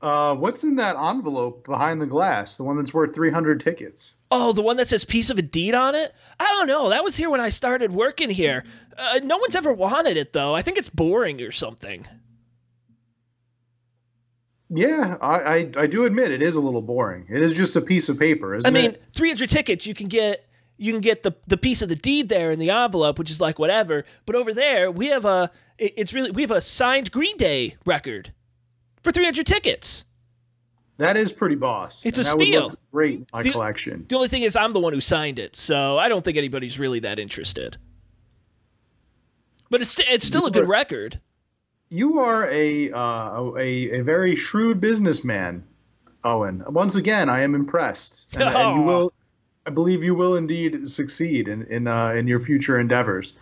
Uh, 0.00 0.34
what's 0.36 0.62
in 0.62 0.76
that 0.76 0.96
envelope 0.96 1.64
behind 1.64 2.00
the 2.00 2.06
glass? 2.06 2.56
The 2.56 2.62
one 2.62 2.76
that's 2.76 2.94
worth 2.94 3.14
300 3.14 3.58
tickets. 3.60 4.16
Oh, 4.30 4.52
the 4.52 4.62
one 4.62 4.76
that 4.76 4.86
says 4.86 5.04
piece 5.04 5.28
of 5.28 5.38
a 5.38 5.42
deed 5.42 5.74
on 5.74 5.96
it? 5.96 6.14
I 6.38 6.44
don't 6.44 6.68
know. 6.68 6.88
That 6.90 7.02
was 7.02 7.16
here 7.16 7.30
when 7.30 7.40
I 7.40 7.48
started 7.48 7.90
working 7.90 8.30
here. 8.30 8.64
Uh, 8.96 9.18
no 9.24 9.38
one's 9.38 9.56
ever 9.56 9.72
wanted 9.72 10.16
it, 10.16 10.32
though. 10.32 10.54
I 10.54 10.62
think 10.62 10.78
it's 10.78 10.88
boring 10.88 11.40
or 11.42 11.50
something. 11.50 12.06
Yeah, 14.70 15.16
I, 15.20 15.36
I, 15.36 15.70
I 15.76 15.86
do 15.86 16.04
admit 16.04 16.30
it 16.30 16.42
is 16.42 16.56
a 16.56 16.60
little 16.60 16.82
boring. 16.82 17.26
It 17.30 17.42
is 17.42 17.54
just 17.54 17.74
a 17.76 17.80
piece 17.80 18.08
of 18.08 18.18
paper, 18.18 18.54
isn't 18.54 18.68
it? 18.74 18.78
I 18.78 18.82
mean, 18.82 18.92
it? 18.92 19.02
300 19.14 19.48
tickets, 19.48 19.86
you 19.86 19.94
can 19.94 20.08
get 20.08 20.44
you 20.76 20.92
can 20.92 21.00
get 21.00 21.22
the 21.22 21.32
the 21.46 21.56
piece 21.56 21.82
of 21.82 21.88
the 21.88 21.96
deed 21.96 22.28
there 22.28 22.50
in 22.50 22.58
the 22.58 22.70
envelope, 22.70 23.18
which 23.18 23.30
is 23.30 23.40
like 23.40 23.58
whatever. 23.58 24.04
But 24.26 24.36
over 24.36 24.52
there, 24.52 24.90
we 24.90 25.06
have 25.06 25.24
a 25.24 25.50
it's 25.78 26.12
really 26.12 26.30
we 26.30 26.42
have 26.42 26.50
a 26.50 26.60
signed 26.60 27.10
Green 27.10 27.36
Day 27.36 27.76
record 27.86 28.32
for 29.02 29.10
300 29.10 29.46
tickets. 29.46 30.04
That 30.98 31.16
is 31.16 31.32
pretty 31.32 31.54
boss. 31.54 32.04
It's 32.04 32.18
and 32.18 32.26
a 32.26 32.30
steal. 32.30 32.74
great 32.92 33.20
in 33.20 33.26
my 33.32 33.42
The- 33.42 33.52
collection. 33.52 34.04
The 34.08 34.16
only 34.16 34.28
thing 34.28 34.42
is, 34.42 34.56
I'm 34.56 34.72
the 34.72 34.80
one 34.80 34.92
who 34.92 35.00
signed 35.00 35.38
it, 35.38 35.54
so 35.54 35.96
I 35.96 36.08
don't 36.08 36.24
think 36.24 36.36
anybody's 36.36 36.78
really 36.78 36.98
that 37.00 37.18
interested. 37.20 37.76
But 39.70 39.80
it's 39.80 39.98
it's 40.00 40.26
still 40.26 40.46
a 40.46 40.50
good 40.50 40.68
record. 40.68 41.20
You 41.90 42.20
are 42.20 42.48
a, 42.50 42.90
uh, 42.90 43.52
a 43.56 43.90
a 43.90 44.00
very 44.02 44.36
shrewd 44.36 44.80
businessman, 44.80 45.64
Owen. 46.22 46.62
Once 46.68 46.96
again, 46.96 47.30
I 47.30 47.42
am 47.42 47.54
impressed, 47.54 48.28
and, 48.34 48.42
and 48.42 48.78
you 48.78 48.82
will. 48.86 49.12
I 49.64 49.70
believe 49.70 50.02
you 50.02 50.14
will 50.14 50.36
indeed 50.36 50.86
succeed 50.88 51.48
in 51.48 51.64
in 51.64 51.86
uh, 51.86 52.10
in 52.10 52.26
your 52.26 52.40
future 52.40 52.78
endeavors. 52.78 53.36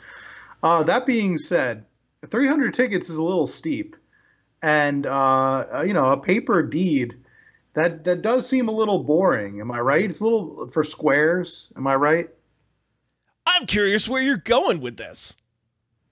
Uh, 0.63 0.83
that 0.85 1.07
being 1.07 1.39
said, 1.39 1.85
300 2.27 2.73
tickets 2.75 3.11
is 3.11 3.17
a 3.17 3.23
little 3.23 3.47
steep, 3.47 3.97
and 4.63 5.07
uh, 5.07 5.83
you 5.85 5.93
know 5.93 6.11
a 6.11 6.17
paper 6.17 6.63
deed 6.63 7.15
that 7.75 8.05
that 8.05 8.23
does 8.23 8.49
seem 8.49 8.69
a 8.69 8.73
little 8.73 9.03
boring. 9.03 9.61
Am 9.61 9.71
I 9.71 9.81
right? 9.81 10.05
It's 10.05 10.21
a 10.21 10.25
little 10.25 10.69
for 10.69 10.85
squares. 10.85 11.73
Am 11.77 11.87
I 11.87 11.97
right? 11.97 12.31
I'm 13.47 13.67
curious 13.67 14.09
where 14.09 14.23
you're 14.23 14.37
going 14.37 14.81
with 14.81 14.97
this. 14.97 15.37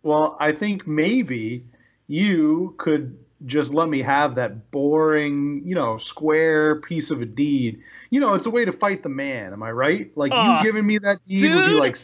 Well, 0.02 0.36
I 0.38 0.52
think 0.52 0.86
maybe 0.86 1.64
you 2.06 2.74
could 2.78 3.18
just 3.46 3.74
let 3.74 3.88
me 3.88 4.00
have 4.00 4.36
that 4.36 4.70
boring, 4.70 5.62
you 5.64 5.74
know, 5.74 5.96
square 5.96 6.80
piece 6.80 7.10
of 7.10 7.20
a 7.20 7.26
deed. 7.26 7.82
You 8.10 8.20
know, 8.20 8.34
it's 8.34 8.46
a 8.46 8.50
way 8.50 8.64
to 8.64 8.72
fight 8.72 9.02
the 9.02 9.08
man. 9.08 9.52
Am 9.52 9.62
I 9.62 9.70
right? 9.72 10.16
Like 10.16 10.32
Aw, 10.32 10.58
you 10.58 10.64
giving 10.64 10.86
me 10.86 10.98
that 10.98 11.22
deed 11.22 11.54
would 11.54 11.66
be 11.66 11.74
like. 11.74 11.96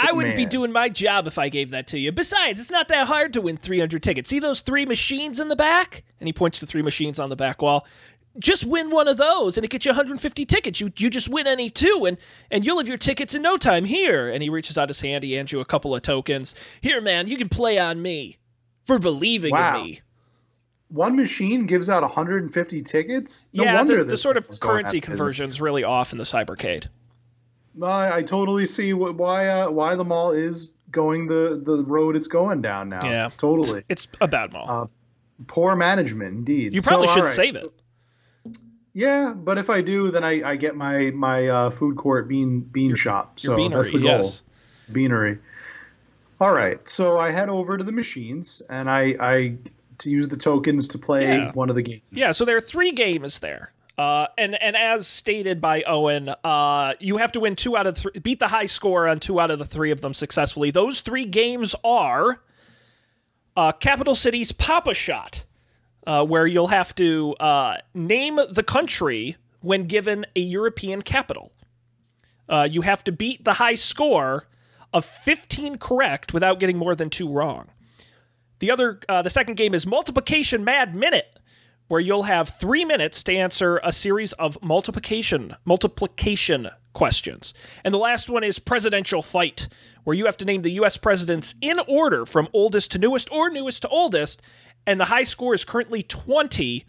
I 0.00 0.12
wouldn't 0.12 0.36
be 0.36 0.46
doing 0.46 0.70
my 0.70 0.88
job 0.88 1.26
if 1.26 1.38
I 1.38 1.48
gave 1.48 1.70
that 1.70 1.88
to 1.88 1.98
you. 1.98 2.12
Besides, 2.12 2.60
it's 2.60 2.70
not 2.70 2.86
that 2.86 3.08
hard 3.08 3.32
to 3.32 3.40
win 3.40 3.56
300 3.56 4.00
tickets. 4.00 4.30
See 4.30 4.38
those 4.38 4.60
three 4.60 4.86
machines 4.86 5.40
in 5.40 5.48
the 5.48 5.56
back? 5.56 6.04
And 6.20 6.28
he 6.28 6.32
points 6.32 6.60
to 6.60 6.66
three 6.66 6.82
machines 6.82 7.18
on 7.18 7.30
the 7.30 7.36
back 7.36 7.60
wall. 7.60 7.84
Just 8.38 8.64
win 8.64 8.90
one 8.90 9.08
of 9.08 9.16
those 9.16 9.58
and 9.58 9.64
it 9.64 9.70
gets 9.70 9.84
you 9.84 9.90
150 9.90 10.46
tickets. 10.46 10.80
You 10.80 10.92
you 10.96 11.10
just 11.10 11.28
win 11.28 11.48
any 11.48 11.68
two 11.68 12.04
and 12.06 12.16
and 12.52 12.64
you'll 12.64 12.78
have 12.78 12.86
your 12.86 12.96
tickets 12.96 13.34
in 13.34 13.42
no 13.42 13.56
time. 13.56 13.84
Here. 13.84 14.28
And 14.28 14.40
he 14.40 14.48
reaches 14.50 14.78
out 14.78 14.88
his 14.88 15.00
hand, 15.00 15.24
he 15.24 15.32
hands 15.32 15.50
you 15.50 15.58
a 15.58 15.64
couple 15.64 15.92
of 15.96 16.02
tokens. 16.02 16.54
Here, 16.80 17.00
man, 17.00 17.26
you 17.26 17.36
can 17.36 17.48
play 17.48 17.80
on 17.80 18.00
me 18.00 18.38
for 18.88 18.98
believing 18.98 19.52
Wow. 19.52 19.76
in 19.78 19.84
me. 19.84 20.00
One 20.88 21.14
machine 21.16 21.66
gives 21.66 21.88
out 21.90 22.02
150 22.02 22.82
tickets. 22.82 23.44
No 23.52 23.62
yeah, 23.64 23.74
wonder 23.76 23.98
the, 23.98 24.04
the 24.04 24.16
sort 24.16 24.36
of 24.38 24.46
thing's 24.46 24.58
going 24.58 24.70
out 24.70 24.74
currency 24.84 25.00
conversion 25.02 25.44
is 25.44 25.60
really 25.60 25.84
off 25.84 26.12
in 26.12 26.18
the 26.18 26.24
cybercade. 26.24 26.86
I, 27.82 28.16
I 28.16 28.22
totally 28.22 28.64
see 28.66 28.90
wh- 28.92 29.16
why 29.16 29.46
uh, 29.48 29.70
why 29.70 29.94
the 29.94 30.04
mall 30.04 30.30
is 30.32 30.70
going 30.90 31.26
the 31.26 31.60
the 31.62 31.84
road 31.84 32.16
it's 32.16 32.26
going 32.26 32.62
down 32.62 32.88
now. 32.88 33.04
Yeah. 33.04 33.30
totally. 33.36 33.84
It's 33.90 34.08
a 34.20 34.26
bad 34.26 34.52
mall. 34.52 34.66
Uh, 34.68 34.86
Poor 35.46 35.76
management, 35.76 36.30
indeed. 36.38 36.74
you 36.74 36.80
probably 36.82 37.06
So, 37.08 37.14
should 37.14 37.24
right. 37.24 37.30
save 37.30 37.54
it. 37.54 37.68
Yeah, 38.94 39.32
but 39.36 39.58
if 39.58 39.70
I 39.70 39.80
do, 39.82 40.10
then 40.10 40.24
I, 40.24 40.42
I 40.52 40.56
get 40.56 40.74
my 40.74 41.10
my 41.12 41.46
uh, 41.46 41.70
food 41.70 41.96
court 41.96 42.26
bean 42.28 42.60
bean 42.62 42.94
shop. 42.96 43.38
So 43.38 43.56
Your 43.56 43.68
that's 43.70 43.92
the 43.92 43.98
goal. 43.98 44.08
yes. 44.08 44.42
Beanery. 44.90 45.38
All 46.40 46.54
right, 46.54 46.86
so 46.88 47.18
I 47.18 47.30
head 47.32 47.48
over 47.48 47.76
to 47.76 47.82
the 47.84 47.92
machines 47.92 48.62
and 48.70 48.88
I 48.88 49.16
I 49.20 49.56
to 49.98 50.10
use 50.10 50.28
the 50.28 50.36
tokens 50.36 50.86
to 50.88 50.98
play 50.98 51.26
Yeah. 51.26 51.52
one 51.52 51.68
of 51.70 51.76
the 51.76 51.82
games. 51.82 52.02
Yeah, 52.12 52.30
so 52.32 52.44
there 52.44 52.56
are 52.56 52.60
three 52.60 52.92
games 52.92 53.40
there. 53.40 53.72
Uh, 53.96 54.28
and 54.38 54.54
and 54.62 54.76
as 54.76 55.08
stated 55.08 55.60
by 55.60 55.82
Owen, 55.82 56.32
uh, 56.44 56.94
you 57.00 57.16
have 57.16 57.32
to 57.32 57.40
win 57.40 57.56
two 57.56 57.76
out 57.76 57.88
of 57.88 57.98
three, 57.98 58.12
beat 58.20 58.38
the 58.38 58.46
high 58.46 58.66
score 58.66 59.08
on 59.08 59.18
two 59.18 59.40
out 59.40 59.50
of 59.50 59.58
the 59.58 59.64
three 59.64 59.90
of 59.90 60.00
them 60.00 60.14
successfully. 60.14 60.70
Those 60.70 61.00
three 61.00 61.24
games 61.24 61.74
are 61.82 62.40
uh, 63.56 63.72
Capital 63.72 64.14
City's 64.14 64.52
Pop-A-Shot, 64.52 65.44
uh, 66.06 66.24
where 66.24 66.46
you'll 66.46 66.68
have 66.68 66.94
to 66.94 67.34
uh, 67.40 67.78
name 67.92 68.38
the 68.52 68.62
country 68.62 69.36
when 69.62 69.88
given 69.88 70.24
a 70.36 70.40
European 70.40 71.02
capital. 71.02 71.50
Uh, 72.48 72.68
you 72.70 72.82
have 72.82 73.02
to 73.02 73.10
beat 73.10 73.44
the 73.44 73.54
high 73.54 73.74
score 73.74 74.46
of 74.92 75.04
15 75.04 75.78
correct 75.78 76.32
without 76.32 76.60
getting 76.60 76.76
more 76.76 76.94
than 76.94 77.10
two 77.10 77.28
wrong. 77.28 77.68
The 78.60 78.70
other, 78.70 79.00
uh, 79.08 79.22
the 79.22 79.30
second 79.30 79.56
game 79.56 79.74
is 79.74 79.86
Multiplication 79.86 80.64
Mad 80.64 80.94
Minute, 80.94 81.38
where 81.88 82.00
you'll 82.00 82.24
have 82.24 82.48
three 82.48 82.84
minutes 82.84 83.22
to 83.24 83.36
answer 83.36 83.80
a 83.82 83.92
series 83.92 84.32
of 84.34 84.58
multiplication 84.62 85.54
multiplication 85.64 86.68
questions. 86.92 87.54
And 87.84 87.94
the 87.94 87.98
last 87.98 88.28
one 88.28 88.42
is 88.42 88.58
Presidential 88.58 89.22
Fight, 89.22 89.68
where 90.04 90.16
you 90.16 90.26
have 90.26 90.36
to 90.38 90.44
name 90.44 90.62
the 90.62 90.72
U.S. 90.72 90.96
presidents 90.96 91.54
in 91.60 91.78
order 91.86 92.26
from 92.26 92.48
oldest 92.52 92.90
to 92.92 92.98
newest 92.98 93.30
or 93.30 93.50
newest 93.50 93.82
to 93.82 93.88
oldest. 93.88 94.42
And 94.86 94.98
the 94.98 95.04
high 95.04 95.22
score 95.22 95.54
is 95.54 95.64
currently 95.64 96.02
20 96.02 96.84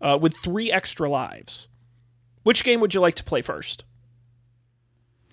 uh, 0.00 0.18
with 0.20 0.36
three 0.36 0.72
extra 0.72 1.08
lives. 1.08 1.68
Which 2.42 2.64
game 2.64 2.80
would 2.80 2.94
you 2.94 3.00
like 3.00 3.16
to 3.16 3.24
play 3.24 3.42
first? 3.42 3.84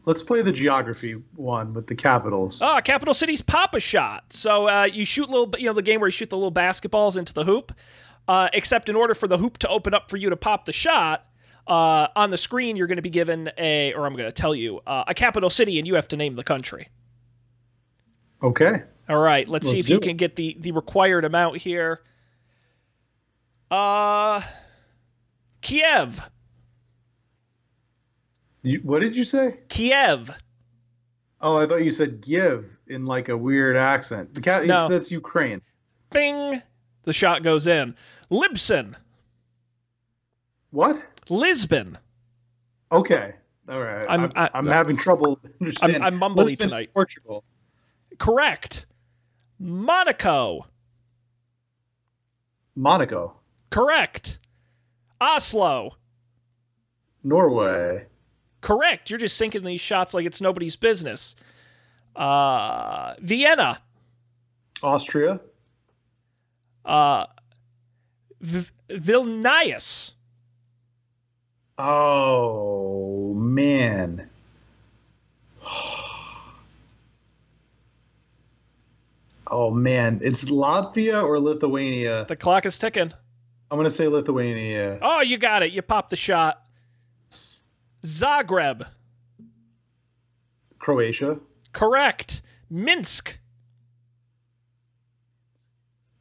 Let's 0.06 0.22
play 0.24 0.42
the 0.42 0.52
geography 0.52 1.14
one 1.36 1.74
with 1.74 1.88
the 1.88 1.96
capitals. 1.96 2.62
Ah, 2.62 2.80
Capital 2.82 3.14
City's 3.14 3.42
Pop-A-Shot. 3.42 4.32
So 4.32 4.68
uh, 4.68 4.84
you 4.84 5.04
shoot 5.04 5.30
little, 5.30 5.54
you 5.58 5.66
know, 5.66 5.74
the 5.74 5.82
game 5.82 6.00
where 6.00 6.08
you 6.08 6.12
shoot 6.12 6.30
the 6.30 6.38
little 6.38 6.52
basketballs 6.52 7.18
into 7.18 7.34
the 7.34 7.44
hoop. 7.44 7.74
Uh, 8.28 8.50
except 8.54 8.90
in 8.90 8.96
order 8.96 9.14
for 9.14 9.28
the 9.28 9.38
hoop 9.38 9.60
to 9.60 9.68
open 9.68 9.94
up 9.94 10.10
for 10.10 10.18
you 10.18 10.32
to 10.32 10.36
pop 10.36 10.66
the 10.66 10.74
shot, 10.74 11.26
uh, 11.68 12.08
on 12.16 12.32
the 12.32 12.38
screen 12.38 12.76
you're 12.76 12.88
going 12.88 12.96
to 12.96 13.04
be 13.04 13.10
given 13.12 13.52
a, 13.58 13.94
or 13.94 14.08
I'm 14.08 14.14
going 14.14 14.28
to 14.28 14.32
tell 14.32 14.56
you, 14.56 14.82
uh, 14.88 15.04
a 15.08 15.14
capital 15.14 15.50
city, 15.52 15.78
and 15.78 15.88
you 15.88 15.94
have 15.94 16.08
to 16.08 16.18
name 16.18 16.36
the 16.36 16.44
country. 16.44 16.88
Okay. 18.42 18.82
All 19.08 19.20
right, 19.20 19.48
let's, 19.48 19.68
see 19.68 19.76
Let's 19.76 19.86
if 19.86 19.90
you 19.92 19.98
it. 19.98 20.04
can 20.04 20.18
get 20.18 20.36
the 20.36 20.58
the 20.60 20.72
required 20.72 21.26
amount 21.26 21.58
here. 21.58 22.02
Uh, 23.70 24.42
Kiev, 25.62 26.20
You, 28.66 28.80
what 28.80 29.00
did 29.02 29.16
you 29.16 29.24
say? 29.24 29.60
Kiev. 29.70 30.32
Oh, 31.40 31.58
I 31.58 31.68
thought 31.68 31.84
you 31.84 31.92
said 31.92 32.20
give 32.22 32.76
in 32.88 33.06
like 33.06 33.30
a 33.30 33.38
weird 33.38 33.78
accent. 33.78 34.34
The 34.34 34.42
cat 34.42 34.66
No. 34.66 34.88
that's 34.88 35.12
Ukraine. 35.12 35.62
Bing. 36.10 36.62
The 37.04 37.14
shot 37.14 37.44
goes 37.44 37.68
in. 37.68 37.96
Libsyn, 38.32 38.96
What? 40.72 40.98
Lisbon. 41.30 42.00
Okay. 42.92 43.36
All 43.70 43.82
right. 43.82 44.10
I'm- 44.10 44.24
I'm, 44.24 44.32
I- 44.36 44.50
I'm, 44.56 44.66
having 44.66 44.98
trouble 44.98 45.40
understanding. 45.62 46.02
I'm 46.02 46.20
mumbly 46.20 46.38
Lisbon's 46.38 46.72
tonight. 46.72 46.92
Portugal. 46.92 47.44
Correct. 48.18 48.88
Monaco. 49.60 50.66
Monaco. 52.76 53.36
Correct. 53.70 54.40
Oslo. 55.22 55.98
Norway. 57.24 58.06
Correct. 58.66 59.12
You're 59.12 59.20
just 59.20 59.38
sinking 59.38 59.64
these 59.64 59.80
shots 59.80 60.16
like 60.16 60.26
it's 60.26 60.42
nobody's 60.42 60.76
business. 60.76 61.36
Uh, 62.16 63.14
Vienna. 63.20 63.80
Austria. 64.82 65.40
Uh, 66.84 67.28
v- 68.42 68.72
Vilnius. 68.90 70.14
Oh 71.78 73.36
man. 73.36 74.28
Oh 79.46 79.70
man, 79.70 80.20
it's 80.24 80.46
Latvia 80.46 81.24
or 81.24 81.40
Lithuania. 81.40 82.26
The 82.28 82.36
clock 82.36 82.66
is 82.66 82.80
ticking. 82.80 83.14
I'm 83.70 83.78
gonna 83.78 83.92
say 83.92 84.08
Lithuania. 84.08 84.98
Oh, 85.04 85.22
you 85.22 85.38
got 85.38 85.62
it. 85.62 85.72
You 85.72 85.84
popped 85.84 86.10
the 86.10 86.16
shot. 86.16 86.64
Zagreb. 88.06 88.86
Croatia. 90.78 91.40
Correct. 91.74 92.44
Minsk. 92.70 93.40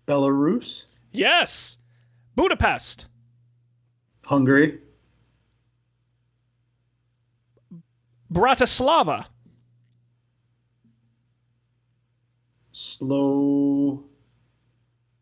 Belarus. 0.07 0.87
Yes. 1.13 1.77
Budapest. 2.35 3.07
Hungary. 4.25 4.81
Bratislava. 8.33 9.27
Slow. 12.73 14.03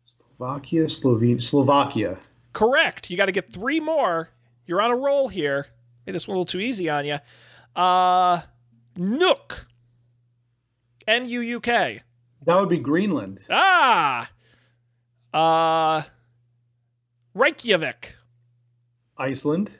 Slovakia. 0.05 0.85
Slovenia. 0.85 1.41
Slovakia. 1.41 2.17
Correct. 2.53 3.11
You 3.11 3.17
got 3.17 3.25
to 3.25 3.31
get 3.31 3.51
three 3.51 3.79
more. 3.81 4.29
You're 4.65 4.81
on 4.81 4.91
a 4.91 4.95
roll 4.95 5.27
here. 5.27 5.67
Made 6.05 6.15
this 6.15 6.27
one 6.27 6.35
a 6.35 6.39
little 6.39 6.45
too 6.45 6.59
easy 6.59 6.89
on 6.89 7.05
you. 7.05 7.17
Uh, 7.75 8.41
Nuuk. 8.97 9.65
N 11.07 11.27
U 11.27 11.39
U 11.41 11.59
K. 11.59 12.01
That 12.43 12.59
would 12.59 12.69
be 12.69 12.77
Greenland. 12.77 13.45
Ah. 13.49 14.29
Uh, 15.33 16.03
Reykjavik. 17.33 18.15
Iceland. 19.17 19.79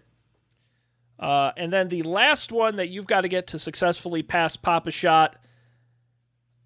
Uh, 1.19 1.51
and 1.55 1.71
then 1.71 1.87
the 1.89 2.03
last 2.03 2.51
one 2.51 2.77
that 2.77 2.89
you've 2.89 3.07
got 3.07 3.21
to 3.21 3.27
get 3.27 3.47
to 3.47 3.59
successfully 3.59 4.23
pass 4.23 4.55
Pop-A-Shot. 4.57 5.37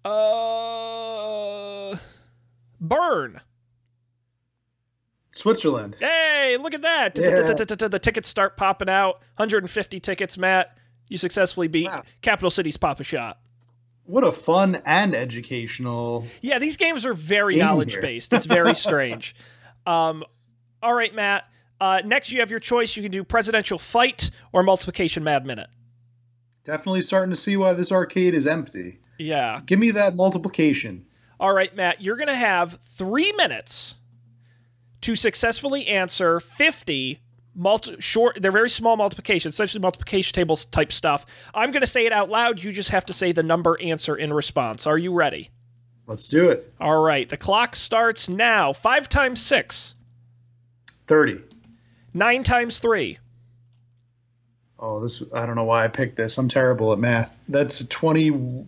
Uh, 0.04 1.96
Bern. 2.80 3.40
Switzerland. 5.38 5.96
Hey, 5.98 6.56
look 6.60 6.74
at 6.74 6.82
that. 6.82 7.14
The 7.14 7.98
tickets 8.02 8.28
start 8.28 8.56
popping 8.56 8.88
out. 8.88 9.20
150 9.36 10.00
tickets, 10.00 10.36
Matt. 10.36 10.76
You 11.08 11.16
successfully 11.16 11.68
beat 11.68 11.86
Wow. 11.86 12.02
Capital 12.22 12.50
City's 12.50 12.76
Pop-A-Shot. 12.76 13.38
What 14.04 14.24
a 14.24 14.32
fun 14.32 14.82
and 14.86 15.14
educational. 15.14 16.26
Yeah, 16.40 16.58
these 16.58 16.76
games 16.76 17.04
are 17.06 17.14
very 17.14 17.54
Game 17.54 17.64
knowledge 17.64 18.00
based. 18.00 18.32
It's 18.32 18.46
very 18.46 18.74
strange. 18.86 19.34
Um, 19.86 20.24
all 20.82 20.94
right, 20.94 21.14
Matt. 21.14 21.44
Uh, 21.80 22.00
next, 22.04 22.32
you 22.32 22.40
have 22.40 22.50
your 22.50 22.60
choice. 22.60 22.96
You 22.96 23.02
can 23.02 23.12
do 23.12 23.22
Presidential 23.22 23.78
Fight 23.78 24.30
or 24.52 24.62
Multiplication 24.62 25.22
Mad 25.24 25.46
Minute. 25.46 25.68
Definitely 26.64 27.02
starting 27.02 27.30
to 27.30 27.36
see 27.36 27.56
why 27.56 27.74
this 27.74 27.92
arcade 27.92 28.34
is 28.34 28.46
empty. 28.46 28.98
Yeah. 29.18 29.60
Give 29.64 29.78
me 29.78 29.92
that 29.92 30.14
multiplication. 30.16 31.06
All 31.38 31.52
right, 31.52 31.74
Matt. 31.76 32.02
You're 32.02 32.16
going 32.16 32.28
to 32.28 32.34
have 32.34 32.78
three 32.96 33.32
minutes 33.32 33.94
to 35.02 35.16
successfully 35.16 35.86
answer 35.86 36.40
50 36.40 37.20
multi 37.54 37.96
short. 38.00 38.38
They're 38.40 38.52
very 38.52 38.70
small 38.70 38.96
multiplications, 38.96 39.54
essentially 39.54 39.80
multiplication 39.80 40.34
tables 40.34 40.64
type 40.64 40.92
stuff. 40.92 41.26
I'm 41.54 41.70
going 41.70 41.82
to 41.82 41.86
say 41.86 42.06
it 42.06 42.12
out 42.12 42.30
loud. 42.30 42.62
You 42.62 42.72
just 42.72 42.90
have 42.90 43.06
to 43.06 43.12
say 43.12 43.32
the 43.32 43.42
number 43.42 43.80
answer 43.80 44.16
in 44.16 44.32
response. 44.32 44.86
Are 44.86 44.98
you 44.98 45.12
ready? 45.12 45.50
Let's 46.06 46.26
do 46.26 46.48
it. 46.48 46.72
All 46.80 47.02
right. 47.02 47.28
The 47.28 47.36
clock 47.36 47.76
starts 47.76 48.28
now. 48.28 48.72
Five 48.72 49.08
times 49.08 49.42
six. 49.42 49.94
30. 51.06 51.40
Nine 52.14 52.42
times 52.42 52.78
three. 52.78 53.18
Oh, 54.80 55.00
this 55.00 55.22
I 55.34 55.44
don't 55.44 55.56
know 55.56 55.64
why 55.64 55.84
I 55.84 55.88
picked 55.88 56.16
this. 56.16 56.38
I'm 56.38 56.48
terrible 56.48 56.92
at 56.92 56.98
math. 56.98 57.36
That's 57.48 57.84
20 57.86 58.66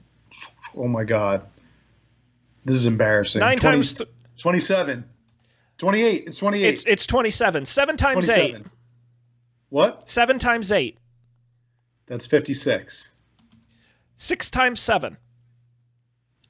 Oh 0.76 0.89
my 0.89 1.05
god. 1.05 1.47
This 2.64 2.76
is 2.76 2.87
embarrassing. 2.87 3.41
Nine 3.41 3.57
20 3.57 3.76
times 3.76 3.95
th- 3.95 4.11
27. 4.39 5.05
28. 5.81 6.24
It's 6.26 6.37
28. 6.37 6.68
It's 6.68 6.85
it's 6.85 7.07
27. 7.07 7.64
Seven 7.64 7.97
times 7.97 8.28
eight. 8.28 8.57
What? 9.70 10.09
Seven 10.09 10.39
times 10.39 10.70
eight. 10.72 10.99
That's 12.07 12.26
56. 12.26 13.11
Six 14.16 14.51
times 14.51 14.78
seven. 14.78 15.16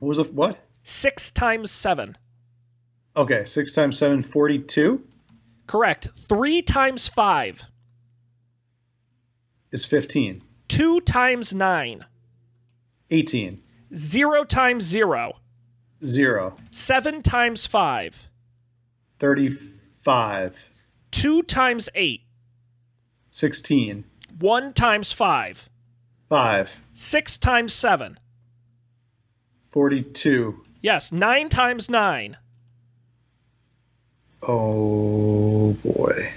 What 0.01 0.09
was 0.09 0.19
it? 0.19 0.35
What? 0.35 0.59
Six 0.83 1.31
times 1.31 1.71
seven. 1.71 2.19
Okay, 3.17 3.45
6 3.45 3.75
times 3.75 3.99
7 3.99 4.23
42 4.23 5.03
Correct. 5.67 6.09
Three 6.17 6.63
times 6.63 7.07
five. 7.07 7.63
is 9.71 9.85
15. 9.85 10.43
2 10.69 11.01
times 11.03 11.55
9, 11.55 12.05
18. 13.11 13.59
0 13.95 14.45
times 14.45 14.85
0, 14.85 15.35
0. 16.05 16.57
7 16.71 17.23
times 17.23 17.67
5, 17.67 18.30
35. 19.21 20.69
2 21.11 21.43
times 21.43 21.89
8, 21.95 22.23
16. 23.31 24.05
1 24.39 24.73
times 24.73 25.13
5, 25.13 25.69
5. 26.29 26.81
6 26.95 27.39
times 27.39 27.73
7. 27.73 28.19
42. 29.69 30.65
Yes, 30.83 31.13
9 31.13 31.49
times 31.51 31.91
9, 31.91 32.37
Oh 34.43 35.73
boy. 35.85 36.33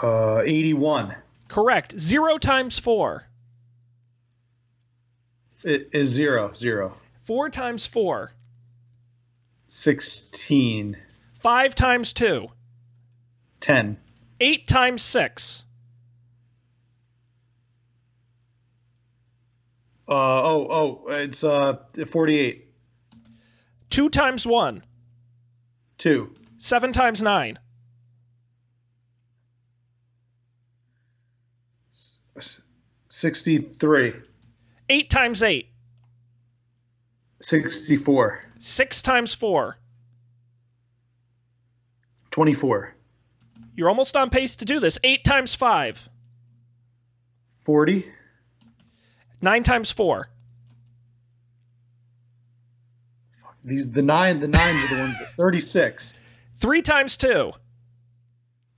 Uh, 0.00 0.42
81 0.44 1.16
correct. 1.48 1.98
0 1.98 2.38
times 2.38 2.78
4, 2.78 3.26
It 5.64 5.90
is 5.92 6.08
zero, 6.08 6.52
zero. 6.54 6.96
4 7.22 7.50
times 7.50 7.86
4, 7.86 8.32
16, 9.68 10.96
5 11.34 11.74
times 11.76 12.12
2, 12.12 12.48
10, 13.60 13.96
8 14.40 14.66
times 14.66 15.02
6, 15.02 15.64
uh, 20.08 20.12
oh, 20.12 20.66
oh, 20.68 21.10
it's, 21.12 21.44
uh, 21.44 21.76
48, 22.06 22.66
2 23.90 24.08
times 24.10 24.44
1, 24.44 24.82
2, 25.98 26.34
7 26.58 26.92
times 26.92 27.22
9, 27.22 27.58
s- 31.88 32.60
63, 33.08 34.12
8 34.92 35.08
times 35.08 35.42
8, 35.42 35.70
64, 37.40 38.44
6 38.58 39.02
times 39.02 39.32
4. 39.32 39.78
24, 42.30 42.94
You're 43.74 43.88
almost 43.88 44.16
on 44.18 44.28
pace 44.28 44.54
to 44.56 44.66
do 44.66 44.80
this. 44.80 44.98
8 45.02 45.24
times 45.24 45.54
5, 45.54 46.10
40, 47.64 48.04
9 49.40 49.62
times 49.62 49.90
4, 49.92 50.28
these, 53.64 53.90
the 53.90 54.02
nine, 54.02 54.40
the 54.40 54.48
nines 54.48 54.84
are 54.84 54.94
the 54.94 55.00
ones 55.00 55.18
that, 55.18 55.32
36, 55.36 56.20
3 56.56 56.82
times 56.82 57.16
2, 57.16 57.50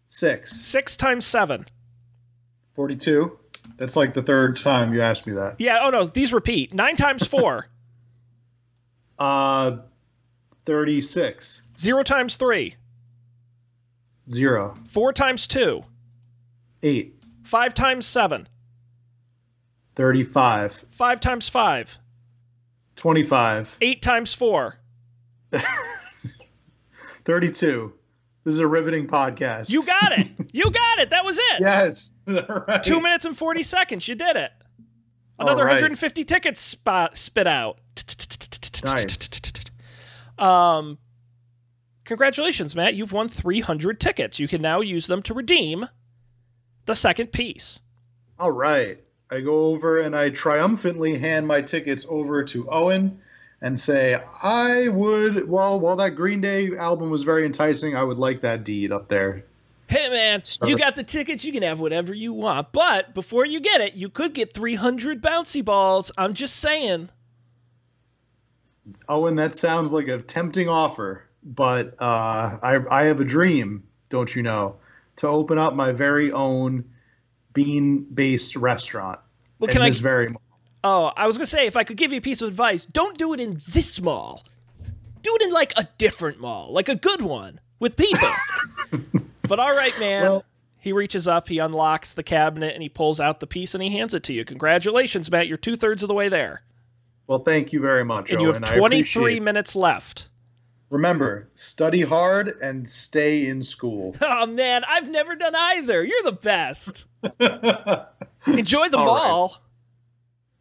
6, 0.07 0.53
6 0.53 0.97
times 0.97 1.27
7. 1.27 1.67
42. 2.77 3.37
That's 3.77 3.97
like 3.97 4.15
the 4.15 4.23
third 4.23 4.57
time 4.57 4.95
you 4.95 5.03
asked 5.03 5.27
me 5.27 5.35
that. 5.35 5.57
Yeah, 5.59 5.81
oh 5.83 5.91
no, 5.91 6.05
these 6.05 6.33
repeat. 6.33 6.73
9 6.75 6.97
times 6.97 7.27
4, 7.27 7.67
Uh, 9.19 9.77
36, 10.67 11.62
0 11.79 12.03
times 12.03 12.37
3, 12.37 12.75
0, 14.31 14.75
4 14.89 15.12
times 15.12 15.47
2, 15.47 15.85
8, 16.83 17.15
5 17.45 17.75
times 17.75 18.07
7, 18.07 18.49
35, 19.95 20.85
5 20.91 21.21
times 21.21 21.49
5, 21.49 21.99
25, 22.97 23.77
8 23.81 24.03
times 24.03 24.35
4. 24.35 24.79
32. 27.25 27.93
This 28.45 28.55
is 28.55 28.61
a 28.61 28.67
riveting 28.67 29.07
podcast. 29.07 29.71
You 29.71 29.85
got 29.85 30.19
it. 30.19 30.29
You 30.55 30.71
got 30.71 31.01
it. 31.01 31.11
That 31.11 31.25
was 31.25 31.37
it. 31.37 31.61
Yes. 31.61 32.15
Right. 32.27 32.81
Two 32.83 33.01
minutes 33.01 33.25
and 33.25 33.37
40 33.37 33.65
seconds. 33.65 34.07
You 34.07 34.15
did 34.15 34.37
it. 34.37 34.53
Another 35.37 35.65
right. 35.65 35.73
150 35.73 36.23
tickets 36.25 36.61
spot, 36.61 37.17
spit 37.19 37.47
out. 37.49 37.79
Nice. 38.85 39.41
Um, 40.37 40.99
congratulations, 42.05 42.75
Matt. 42.75 42.95
You've 42.95 43.13
won 43.13 43.29
300 43.29 44.01
tickets. 44.01 44.41
You 44.41 44.49
can 44.49 44.61
now 44.61 44.81
use 44.81 45.07
them 45.07 45.23
to 45.23 45.35
redeem 45.35 45.89
the 46.87 46.95
second 46.95 47.29
piece. 47.29 47.81
All 48.41 48.51
right. 48.51 48.99
I 49.31 49.41
go 49.41 49.67
over 49.67 50.01
and 50.01 50.17
I 50.17 50.31
triumphantly 50.31 51.17
hand 51.19 51.47
my 51.47 51.63
tickets 51.63 52.05
over 52.09 52.43
to 52.45 52.69
Owen 52.69 53.21
and 53.61 53.79
say, 53.79 54.21
I 54.43 54.89
would, 54.89 55.49
well, 55.49 55.81
while 55.81 55.97
that 55.97 56.11
Green 56.11 56.41
Day 56.41 56.77
album 56.77 57.11
was 57.11 57.23
very 57.23 57.47
enticing, 57.47 57.97
I 57.97 58.03
would 58.03 58.19
like 58.19 58.41
that 58.43 58.65
deed 58.65 58.93
up 58.93 59.09
there. 59.09 59.45
Hey, 59.87 60.09
man, 60.09 60.43
you 60.65 60.79
got 60.79 60.97
the 60.97 61.05
tickets. 61.05 61.45
You 61.45 61.53
can 61.53 61.63
have 61.63 61.79
whatever 61.79 62.15
you 62.15 62.33
want. 62.33 62.73
But 62.73 63.15
before 63.15 63.45
you 63.45 63.61
get 63.61 63.81
it, 63.81 63.95
you 63.95 64.09
could 64.09 64.33
get 64.33 64.55
300 64.55 65.23
bouncy 65.23 65.65
balls. 65.65 66.11
I'm 66.17 66.35
just 66.35 66.57
saying. 66.57 67.11
Owen, 69.09 69.37
that 69.37 69.57
sounds 69.57 69.93
like 69.93 70.09
a 70.09 70.19
tempting 70.19 70.69
offer, 70.69 71.25
but 71.43 71.95
uh, 72.01 72.59
I, 72.63 72.79
I 72.91 73.05
have 73.05 73.21
a 73.21 73.25
dream, 73.25 73.85
don't 74.09 74.35
you 74.35 74.43
know, 74.43 74.77
to 75.17 75.29
open 75.29 75.59
up 75.59 75.75
my 75.75 75.93
very 75.93 76.33
own 76.33 76.85
bean-based 77.53 78.57
restaurant. 78.57 79.21
Well, 79.59 79.71
can 79.71 79.83
I? 79.83 79.91
very 79.91 80.35
Oh, 80.85 81.12
I 81.16 81.26
was 81.26 81.39
gonna 81.39 81.47
say 81.47 81.66
if 81.66 81.76
I 81.76 81.82
could 81.85 81.97
give 81.97 82.12
you 82.12 82.18
a 82.18 82.20
piece 82.20 82.43
of 82.43 82.49
advice, 82.49 82.85
don't 82.85 83.16
do 83.16 83.32
it 83.32 83.41
in 83.41 83.61
this 83.72 84.01
mall. 84.01 84.45
Do 85.22 85.35
it 85.35 85.43
in 85.43 85.51
like 85.51 85.72
a 85.76 85.89
different 85.97 86.41
mall, 86.41 86.70
like 86.72 86.91
a 86.91 86.95
good 86.95 87.22
one 87.22 87.59
with 87.80 87.97
people. 87.97 88.28
but 89.49 89.59
all 89.59 89.74
right, 89.74 89.99
man. 89.99 90.22
Well- 90.22 90.45
he 90.78 90.93
reaches 90.93 91.26
up, 91.26 91.49
he 91.49 91.61
unlocks 91.61 92.12
the 92.12 92.22
cabinet, 92.22 92.74
and 92.74 92.82
he 92.82 92.91
pulls 92.91 93.18
out 93.18 93.41
the 93.41 93.47
piece 93.47 93.72
and 93.72 93.82
he 93.82 93.89
hands 93.89 94.12
it 94.12 94.22
to 94.24 94.35
you. 94.35 94.45
Congratulations, 94.45 95.30
Matt. 95.30 95.49
You're 95.49 95.57
two 95.57 95.76
thirds 95.76 96.03
of 96.03 96.09
the 96.09 96.14
way 96.14 96.28
there, 96.28 96.61
Well, 97.26 97.39
thank 97.39 97.72
you 97.72 97.80
very 97.80 98.05
much, 98.05 98.30
and 98.30 98.39
you 98.39 98.49
have 98.49 98.62
23 98.62 99.41
minutes 99.41 99.74
left. 99.74 100.28
Remember, 100.91 101.49
study 101.55 102.03
hard 102.03 102.49
and 102.61 102.87
stay 102.87 103.47
in 103.47 103.62
school. 103.62 104.14
Oh 104.22 104.45
man, 104.45 104.85
I've 104.87 105.09
never 105.09 105.35
done 105.35 105.55
either. 105.55 106.05
You're 106.05 106.22
the 106.22 106.32
best. 106.32 107.07
Enjoy 108.47 108.91
the 108.91 108.99
All 108.99 109.07
right. 109.07 109.64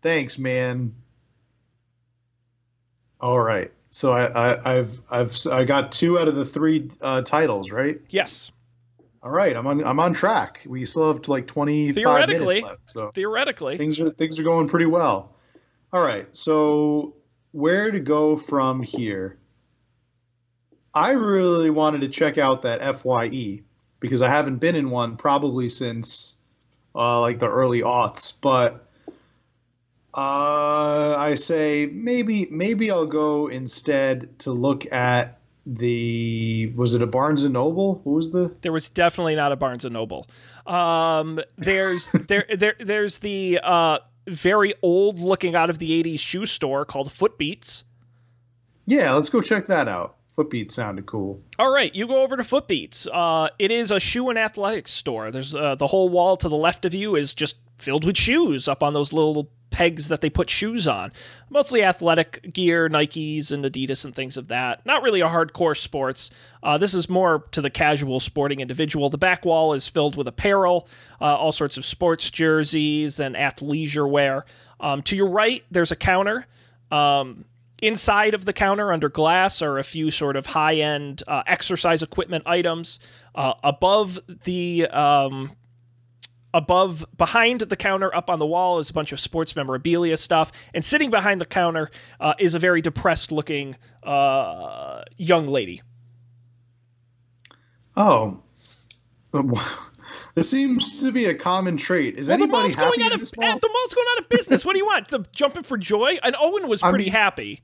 Thanks, 0.03 0.37
man. 0.37 0.93
All 3.21 3.39
right. 3.39 3.71
So 3.89 4.11
I, 4.11 4.25
I, 4.25 4.77
I've 4.79 4.99
I've 5.09 5.37
I 5.49 5.63
got 5.63 5.91
two 5.93 6.19
out 6.19 6.27
of 6.27 6.35
the 6.35 6.43
three 6.45 6.89
uh, 6.99 7.21
titles, 7.21 7.71
right? 7.71 8.01
Yes, 8.09 8.51
All 9.21 9.31
right. 9.31 9.55
I'm 9.55 9.65
on 9.65 9.83
I'm 9.83 9.99
on 9.99 10.13
track. 10.13 10.63
We 10.67 10.83
still 10.85 11.13
have 11.13 11.27
like 11.29 11.47
25 11.47 11.95
Theoretically. 11.95 12.45
minutes 12.61 12.65
left. 12.65 12.89
So 12.89 13.11
theoretically. 13.11 13.77
things 13.77 13.99
are 13.99 14.09
things 14.09 14.39
are 14.39 14.43
going 14.43 14.67
pretty 14.67 14.87
well. 14.87 15.33
All 15.93 16.05
right. 16.05 16.27
So 16.35 17.15
where 17.53 17.91
to 17.91 17.99
go 17.99 18.35
from 18.35 18.83
here? 18.83 19.37
I 20.93 21.11
really 21.11 21.69
wanted 21.69 22.01
to 22.01 22.09
check 22.09 22.37
out 22.37 22.63
that 22.63 22.81
FYE 22.97 23.61
because 23.99 24.21
I 24.21 24.29
haven't 24.29 24.57
been 24.57 24.75
in 24.75 24.89
one 24.89 25.15
probably 25.15 25.69
since 25.69 26.35
uh, 26.93 27.21
like 27.21 27.39
the 27.39 27.47
early 27.47 27.81
aughts, 27.81 28.33
but 28.41 28.89
uh, 30.15 31.15
I 31.17 31.35
say 31.35 31.89
maybe 31.91 32.47
maybe 32.51 32.91
I'll 32.91 33.07
go 33.07 33.47
instead 33.47 34.37
to 34.39 34.51
look 34.51 34.91
at 34.91 35.39
the 35.65 36.71
was 36.75 36.93
it 36.93 37.01
a 37.01 37.07
Barnes 37.07 37.43
and 37.43 37.53
Noble? 37.53 37.95
What 38.03 38.13
was 38.13 38.31
the 38.31 38.55
There 38.61 38.71
was 38.71 38.89
definitely 38.89 39.35
not 39.35 39.51
a 39.51 39.55
Barnes 39.55 39.85
and 39.85 39.93
Noble. 39.93 40.27
Um, 40.67 41.39
there's 41.57 42.11
there 42.27 42.45
there 42.55 42.75
there's 42.79 43.19
the 43.19 43.59
uh, 43.63 43.99
very 44.27 44.75
old 44.81 45.19
looking 45.19 45.55
out 45.55 45.69
of 45.69 45.79
the 45.79 46.03
'80s 46.03 46.19
shoe 46.19 46.45
store 46.45 46.85
called 46.85 47.07
Footbeats. 47.07 47.83
Yeah, 48.85 49.13
let's 49.13 49.29
go 49.29 49.41
check 49.41 49.67
that 49.67 49.87
out. 49.87 50.17
Footbeat 50.35 50.71
sounded 50.71 51.05
cool. 51.05 51.41
All 51.59 51.71
right, 51.71 51.93
you 51.93 52.07
go 52.07 52.23
over 52.23 52.35
to 52.35 52.43
Footbeats. 52.43 53.07
Uh, 53.11 53.49
it 53.59 53.69
is 53.69 53.91
a 53.91 53.99
shoe 53.99 54.29
and 54.29 54.39
athletics 54.39 54.91
store. 54.91 55.29
There's 55.29 55.53
uh, 55.53 55.75
the 55.75 55.87
whole 55.87 56.09
wall 56.09 56.37
to 56.37 56.49
the 56.49 56.57
left 56.57 56.85
of 56.85 56.93
you 56.93 57.15
is 57.15 57.33
just 57.33 57.57
filled 57.77 58.03
with 58.03 58.17
shoes 58.17 58.67
up 58.67 58.81
on 58.81 58.93
those 58.93 59.13
little 59.13 59.49
pegs 59.69 60.07
that 60.07 60.21
they 60.21 60.29
put 60.29 60.49
shoes 60.49 60.87
on. 60.87 61.11
Mostly 61.49 61.83
athletic 61.83 62.53
gear, 62.53 62.89
Nikes 62.89 63.51
and 63.51 63.65
Adidas 63.65 64.05
and 64.05 64.15
things 64.15 64.37
of 64.37 64.47
that. 64.47 64.85
Not 64.85 65.03
really 65.03 65.21
a 65.21 65.27
hardcore 65.27 65.77
sports. 65.77 66.31
Uh, 66.61 66.77
this 66.77 66.93
is 66.93 67.09
more 67.09 67.45
to 67.51 67.61
the 67.61 67.71
casual 67.71 68.19
sporting 68.19 68.59
individual. 68.59 69.09
The 69.09 69.17
back 69.17 69.45
wall 69.45 69.73
is 69.73 69.87
filled 69.87 70.15
with 70.15 70.27
apparel, 70.27 70.87
uh, 71.19 71.35
all 71.35 71.51
sorts 71.51 71.77
of 71.77 71.85
sports 71.85 72.29
jerseys 72.29 73.19
and 73.19 73.35
athleisure 73.35 74.09
wear. 74.09 74.45
Um, 74.79 75.01
to 75.03 75.15
your 75.15 75.29
right, 75.29 75.63
there's 75.71 75.91
a 75.91 75.95
counter. 75.95 76.45
Um, 76.91 77.45
Inside 77.83 78.33
of 78.33 78.45
the 78.45 78.53
counter, 78.53 78.93
under 78.93 79.09
glass, 79.09 79.61
are 79.61 79.77
a 79.77 79.83
few 79.83 80.09
sort 80.09 80.37
of 80.37 80.45
high 80.45 80.75
end 80.75 81.21
uh, 81.27 81.43
exercise 81.45 82.01
equipment 82.01 82.43
items. 82.47 82.99
Uh, 83.35 83.53
above 83.63 84.17
the 84.45 84.87
um, 84.87 85.51
above 86.53 87.05
behind 87.17 87.61
the 87.61 87.75
counter 87.75 88.15
up 88.15 88.29
on 88.29 88.39
the 88.39 88.45
wall 88.45 88.79
is 88.79 88.89
a 88.89 88.93
bunch 88.93 89.11
of 89.11 89.19
sports 89.19 89.55
memorabilia 89.55 90.15
stuff 90.15 90.51
and 90.73 90.85
sitting 90.85 91.09
behind 91.09 91.41
the 91.41 91.45
counter 91.45 91.89
uh, 92.19 92.33
is 92.39 92.55
a 92.55 92.59
very 92.59 92.79
depressed 92.79 93.31
looking 93.31 93.75
uh, 94.03 95.01
young 95.17 95.47
lady 95.47 95.81
Oh, 97.97 98.41
This 100.35 100.49
seems 100.49 101.01
to 101.01 101.11
be 101.11 101.25
a 101.25 101.35
common 101.35 101.77
trait. 101.77 102.17
Is 102.17 102.27
Well, 102.29 102.37
the 102.37 102.47
mall's 102.47 102.75
happy 102.75 102.97
going 102.97 103.01
out 103.03 103.13
of 103.13 103.19
the 103.31 103.37
mall's 103.73 103.93
going 103.93 104.07
out 104.15 104.23
of 104.23 104.29
business. 104.29 104.65
what 104.65 104.73
do 104.73 104.79
you 104.79 104.85
want? 104.85 105.07
The 105.07 105.25
jumping 105.31 105.63
for 105.63 105.77
joy? 105.77 106.17
And 106.23 106.35
Owen 106.39 106.67
was 106.67 106.83
I 106.83 106.89
pretty 106.89 107.05
mean- 107.05 107.13
happy. 107.13 107.61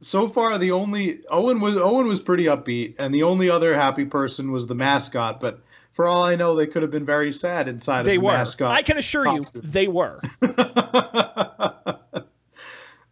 So 0.00 0.26
far 0.26 0.58
the 0.58 0.70
only 0.72 1.18
Owen 1.30 1.60
was 1.60 1.76
Owen 1.76 2.06
was 2.08 2.20
pretty 2.20 2.44
upbeat, 2.44 2.94
and 2.98 3.14
the 3.14 3.22
only 3.22 3.48
other 3.50 3.74
happy 3.74 4.04
person 4.04 4.50
was 4.52 4.66
the 4.66 4.74
mascot. 4.74 5.40
But 5.40 5.60
for 5.92 6.06
all 6.06 6.24
I 6.24 6.36
know, 6.36 6.54
they 6.56 6.66
could 6.66 6.82
have 6.82 6.90
been 6.90 7.04
very 7.06 7.32
sad 7.32 7.68
inside 7.68 8.04
They 8.04 8.16
of 8.16 8.20
the 8.22 8.26
were. 8.26 8.32
mascot. 8.32 8.72
I 8.72 8.82
can 8.82 8.96
assure 8.98 9.24
costume. 9.24 9.62
you, 9.64 9.70
they 9.70 9.88
were. 9.88 10.20
uh, 10.42 11.92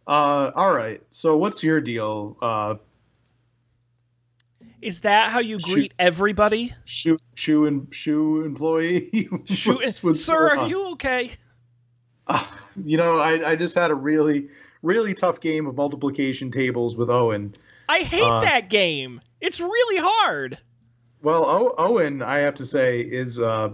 all 0.07 0.73
right. 0.75 1.01
So 1.09 1.37
what's 1.37 1.63
your 1.63 1.81
deal? 1.81 2.37
Uh, 2.41 2.75
Is 4.81 5.01
that 5.01 5.31
how 5.31 5.39
you 5.39 5.59
Shoot. 5.59 5.73
greet 5.73 5.93
everybody? 5.99 6.73
shoe 6.85 7.17
shoe 7.35 7.65
and 7.65 7.93
shoe 7.93 8.43
employee. 8.43 9.27
What's 9.65 10.23
sir, 10.23 10.57
are 10.57 10.67
you 10.67 10.91
okay? 10.93 11.31
You 12.85 12.97
know, 12.97 13.17
I, 13.17 13.51
I 13.51 13.55
just 13.55 13.75
had 13.75 13.91
a 13.91 13.95
really 13.95 14.49
really 14.81 15.13
tough 15.13 15.39
game 15.39 15.67
of 15.67 15.75
multiplication 15.75 16.51
tables 16.51 16.95
with 16.97 17.09
Owen. 17.09 17.53
I 17.87 17.99
hate 17.99 18.21
Uh, 18.23 18.39
that 18.41 18.69
game. 18.69 19.21
It's 19.41 19.59
really 19.59 19.97
hard. 20.01 20.57
Well, 21.21 21.45
o- 21.45 21.75
Owen, 21.77 22.21
I 22.21 22.37
have 22.39 22.55
to 22.55 22.65
say, 22.65 23.01
is 23.01 23.41
uh, 23.41 23.71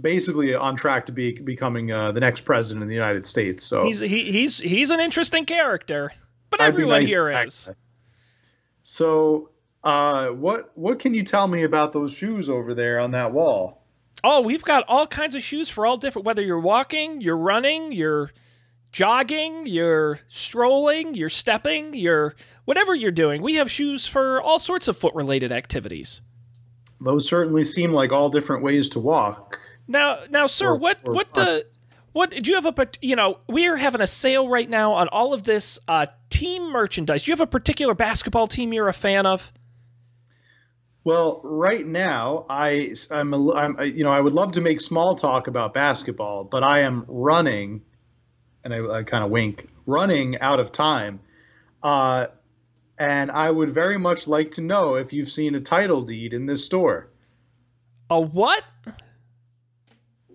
basically 0.00 0.54
on 0.54 0.76
track 0.76 1.04
to 1.06 1.12
be 1.12 1.32
becoming 1.32 1.92
uh, 1.92 2.12
the 2.12 2.20
next 2.20 2.42
president 2.42 2.82
of 2.82 2.88
the 2.88 2.94
United 2.94 3.26
States. 3.26 3.62
So 3.64 3.84
He's 3.84 4.00
he, 4.00 4.30
he's 4.32 4.58
he's 4.58 4.90
an 4.90 5.00
interesting 5.00 5.44
character, 5.44 6.12
but 6.48 6.60
I'd 6.62 6.68
everyone 6.68 7.00
nice 7.00 7.10
here 7.10 7.28
is. 7.30 7.68
So, 8.82 9.50
uh, 9.84 10.28
what 10.28 10.70
what 10.74 10.98
can 10.98 11.12
you 11.14 11.22
tell 11.22 11.48
me 11.48 11.64
about 11.64 11.92
those 11.92 12.12
shoes 12.14 12.48
over 12.48 12.72
there 12.74 13.00
on 13.00 13.10
that 13.12 13.32
wall? 13.32 13.82
Oh, 14.24 14.40
we've 14.40 14.64
got 14.64 14.84
all 14.88 15.06
kinds 15.06 15.34
of 15.34 15.42
shoes 15.42 15.68
for 15.68 15.84
all 15.86 15.96
different. 15.96 16.24
Whether 16.24 16.42
you're 16.42 16.58
walking, 16.60 17.20
you're 17.20 17.36
running, 17.36 17.92
you're 17.92 18.30
jogging, 18.96 19.66
you're 19.66 20.18
strolling, 20.26 21.14
you're 21.14 21.28
stepping, 21.28 21.92
you're 21.92 22.34
whatever 22.64 22.94
you're 22.94 23.10
doing. 23.10 23.42
We 23.42 23.56
have 23.56 23.70
shoes 23.70 24.06
for 24.06 24.40
all 24.40 24.58
sorts 24.58 24.88
of 24.88 24.96
foot-related 24.96 25.52
activities. 25.52 26.22
Those 27.02 27.28
certainly 27.28 27.62
seem 27.64 27.90
like 27.92 28.10
all 28.10 28.30
different 28.30 28.62
ways 28.62 28.88
to 28.90 28.98
walk. 28.98 29.60
Now, 29.86 30.20
now, 30.30 30.46
sir, 30.46 30.68
Or- 30.68 30.76
what 30.78 31.00
or 31.04 31.12
what 31.12 31.34
the 31.34 31.66
what 32.12 32.30
do 32.30 32.50
you 32.50 32.54
have 32.54 32.64
a 32.64 32.88
you 33.02 33.16
know 33.16 33.38
we 33.46 33.66
are 33.66 33.76
having 33.76 34.00
a 34.00 34.06
sale 34.06 34.48
right 34.48 34.68
now 34.68 34.94
on 34.94 35.08
all 35.08 35.34
of 35.34 35.42
this 35.44 35.78
uh, 35.88 36.06
team 36.30 36.72
merchandise. 36.72 37.24
Do 37.24 37.30
you 37.30 37.32
have 37.32 37.42
a 37.42 37.46
particular 37.46 37.92
basketball 37.94 38.46
team 38.46 38.72
you're 38.72 38.88
a 38.88 38.94
fan 38.94 39.26
of? 39.26 39.52
Well, 41.04 41.42
right 41.44 41.86
now, 41.86 42.46
I 42.48 42.94
I'm, 43.10 43.34
a, 43.34 43.52
I'm 43.52 43.76
you 43.94 44.04
know 44.04 44.10
I 44.10 44.22
would 44.22 44.32
love 44.32 44.52
to 44.52 44.62
make 44.62 44.80
small 44.80 45.16
talk 45.16 45.48
about 45.48 45.74
basketball, 45.74 46.44
but 46.44 46.62
I 46.62 46.80
am 46.80 47.04
running, 47.06 47.82
and 48.66 48.74
I, 48.74 48.98
I 48.98 49.02
kind 49.04 49.22
of 49.22 49.30
wink, 49.30 49.68
running 49.86 50.40
out 50.40 50.58
of 50.58 50.72
time. 50.72 51.20
Uh, 51.84 52.26
and 52.98 53.30
I 53.30 53.48
would 53.48 53.70
very 53.70 53.96
much 53.96 54.26
like 54.26 54.52
to 54.52 54.60
know 54.60 54.96
if 54.96 55.12
you've 55.12 55.30
seen 55.30 55.54
a 55.54 55.60
title 55.60 56.02
deed 56.02 56.34
in 56.34 56.46
this 56.46 56.64
store, 56.64 57.08
A 58.10 58.20
what? 58.20 58.64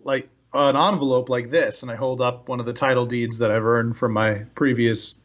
like 0.04 0.30
an 0.54 0.76
envelope 0.78 1.30
like 1.30 1.52
this, 1.52 1.84
and 1.84 1.92
I 1.92 1.96
hold 1.96 2.22
up 2.22 2.48
one 2.48 2.60
of 2.62 2.66
the 2.66 2.74
title 2.74 3.06
deeds 3.06 3.40
that 3.40 3.52
I've 3.52 3.66
earned 3.66 3.98
from 3.98 4.14
my 4.14 4.46
previous 4.56 5.20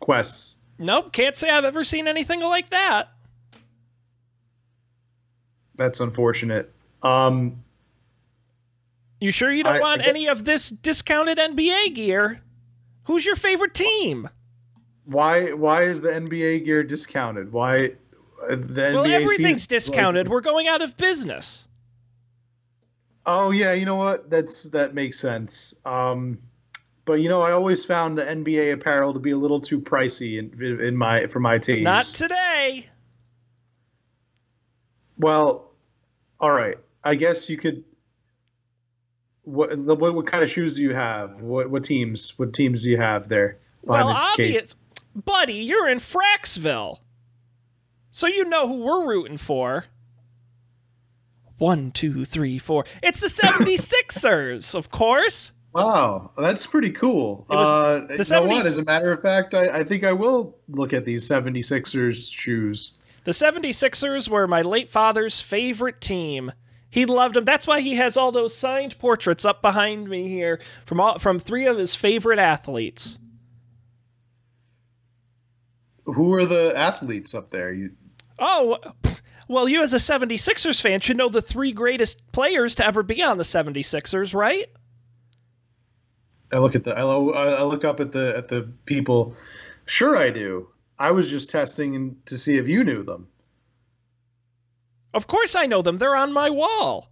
quests. 0.00 0.56
Nope, 0.78 1.12
can't 1.12 1.36
say 1.36 1.50
I've 1.50 1.64
ever 1.64 1.84
seen 1.84 2.08
anything 2.08 2.40
like 2.40 2.70
that. 2.70 3.12
That's 5.76 6.00
unfortunate. 6.00 6.72
Um, 7.02 7.62
You 9.20 9.30
sure 9.30 9.52
you 9.52 9.62
don't 9.62 9.76
I- 9.76 9.80
want 9.80 10.02
I 10.02 10.06
any 10.06 10.26
of 10.26 10.44
this 10.44 10.70
discounted 10.70 11.38
NBA 11.38 11.94
gear? 11.94 12.42
Who's 13.04 13.24
your 13.24 13.36
favorite 13.36 13.74
team? 13.74 14.28
why 15.10 15.52
why 15.52 15.82
is 15.82 16.00
the 16.00 16.10
NBA 16.10 16.64
gear 16.64 16.84
discounted? 16.84 17.52
Why 17.52 17.92
uh, 18.42 18.56
the 18.56 18.92
well, 18.94 19.04
NBA 19.04 19.22
everything's 19.22 19.66
discounted. 19.66 20.28
We're 20.28 20.40
going 20.40 20.68
out 20.68 20.82
of 20.82 20.96
business. 20.96 21.66
Oh 23.26 23.50
yeah, 23.50 23.72
you 23.72 23.86
know 23.86 23.96
what? 23.96 24.30
That's 24.30 24.64
that 24.70 24.94
makes 24.94 25.18
sense. 25.18 25.74
Um, 25.84 26.38
but 27.04 27.14
you 27.14 27.28
know, 27.28 27.42
I 27.42 27.52
always 27.52 27.84
found 27.84 28.18
the 28.18 28.24
NBA 28.24 28.72
apparel 28.72 29.12
to 29.12 29.18
be 29.18 29.32
a 29.32 29.36
little 29.36 29.60
too 29.60 29.80
pricey 29.80 30.38
in, 30.38 30.80
in 30.80 30.96
my 30.96 31.26
for 31.26 31.40
my 31.40 31.58
taste. 31.58 31.82
Not 31.82 32.04
today. 32.04 32.88
Well, 35.18 35.70
all 36.38 36.52
right. 36.52 36.76
I 37.02 37.14
guess 37.14 37.50
you 37.50 37.56
could. 37.56 37.84
What, 39.44 39.76
what 39.78 40.14
what 40.14 40.26
kind 40.26 40.42
of 40.42 40.50
shoes 40.50 40.74
do 40.74 40.82
you 40.82 40.94
have? 40.94 41.40
What 41.40 41.70
what 41.70 41.84
teams? 41.84 42.38
What 42.38 42.52
teams 42.52 42.84
do 42.84 42.90
you 42.90 42.96
have 42.98 43.28
there 43.28 43.58
Well, 43.82 44.06
the 44.08 44.14
obvious, 44.14 44.74
case? 44.74 44.76
buddy, 45.24 45.54
you're 45.54 45.88
in 45.88 45.98
Fraxville, 45.98 47.00
so 48.12 48.26
you 48.26 48.44
know 48.44 48.68
who 48.68 48.84
we're 48.84 49.06
rooting 49.08 49.38
for. 49.38 49.86
One, 51.58 51.90
two, 51.90 52.24
three, 52.24 52.58
four. 52.58 52.84
It's 53.02 53.20
the 53.20 53.26
76ers, 53.42 54.74
of 54.74 54.90
course. 54.90 55.52
Wow, 55.74 56.32
that's 56.36 56.66
pretty 56.66 56.90
cool. 56.90 57.46
It 57.50 57.54
was- 57.54 57.68
uh, 57.68 58.06
the 58.08 58.14
you 58.16 58.20
70s 58.20 58.48
what? 58.48 58.66
As 58.66 58.78
a 58.78 58.84
matter 58.84 59.12
of 59.12 59.20
fact, 59.22 59.54
I, 59.54 59.68
I 59.80 59.84
think 59.84 60.04
I 60.04 60.12
will 60.12 60.56
look 60.68 60.92
at 60.92 61.04
these 61.04 61.28
76ers 61.28 62.34
shoes. 62.34 62.92
The 63.24 63.32
76ers 63.32 64.28
were 64.28 64.46
my 64.48 64.62
late 64.62 64.90
father's 64.90 65.40
favorite 65.40 66.00
team. 66.00 66.50
He 66.90 67.06
loved 67.06 67.36
them. 67.36 67.44
That's 67.44 67.66
why 67.66 67.80
he 67.80 67.96
has 67.96 68.16
all 68.16 68.32
those 68.32 68.56
signed 68.56 68.98
portraits 68.98 69.44
up 69.44 69.62
behind 69.62 70.08
me 70.08 70.28
here 70.28 70.60
from 70.84 71.00
all, 71.00 71.18
from 71.18 71.38
three 71.38 71.66
of 71.66 71.78
his 71.78 71.94
favorite 71.94 72.38
athletes. 72.38 73.18
Who 76.04 76.34
are 76.34 76.44
the 76.46 76.72
athletes 76.76 77.34
up 77.34 77.50
there? 77.50 77.72
You, 77.72 77.92
Oh, 78.40 78.78
well, 79.48 79.68
you 79.68 79.82
as 79.82 79.92
a 79.92 79.98
76ers 79.98 80.80
fan 80.80 81.00
should 81.00 81.18
know 81.18 81.28
the 81.28 81.42
three 81.42 81.72
greatest 81.72 82.32
players 82.32 82.74
to 82.76 82.86
ever 82.86 83.02
be 83.02 83.22
on 83.22 83.36
the 83.36 83.44
76ers, 83.44 84.34
right? 84.34 84.70
I 86.52 86.58
look 86.58 86.74
at 86.74 86.82
the 86.82 86.96
I 86.96 87.62
look 87.62 87.84
up 87.84 88.00
at 88.00 88.10
the 88.10 88.34
at 88.36 88.48
the 88.48 88.62
people. 88.84 89.36
Sure, 89.84 90.16
I 90.16 90.30
do. 90.30 90.68
I 90.98 91.12
was 91.12 91.30
just 91.30 91.48
testing 91.50 92.16
to 92.24 92.36
see 92.36 92.56
if 92.56 92.66
you 92.66 92.82
knew 92.82 93.04
them. 93.04 93.28
Of 95.12 95.26
course 95.26 95.54
I 95.54 95.66
know 95.66 95.82
them. 95.82 95.98
They're 95.98 96.16
on 96.16 96.32
my 96.32 96.50
wall. 96.50 97.08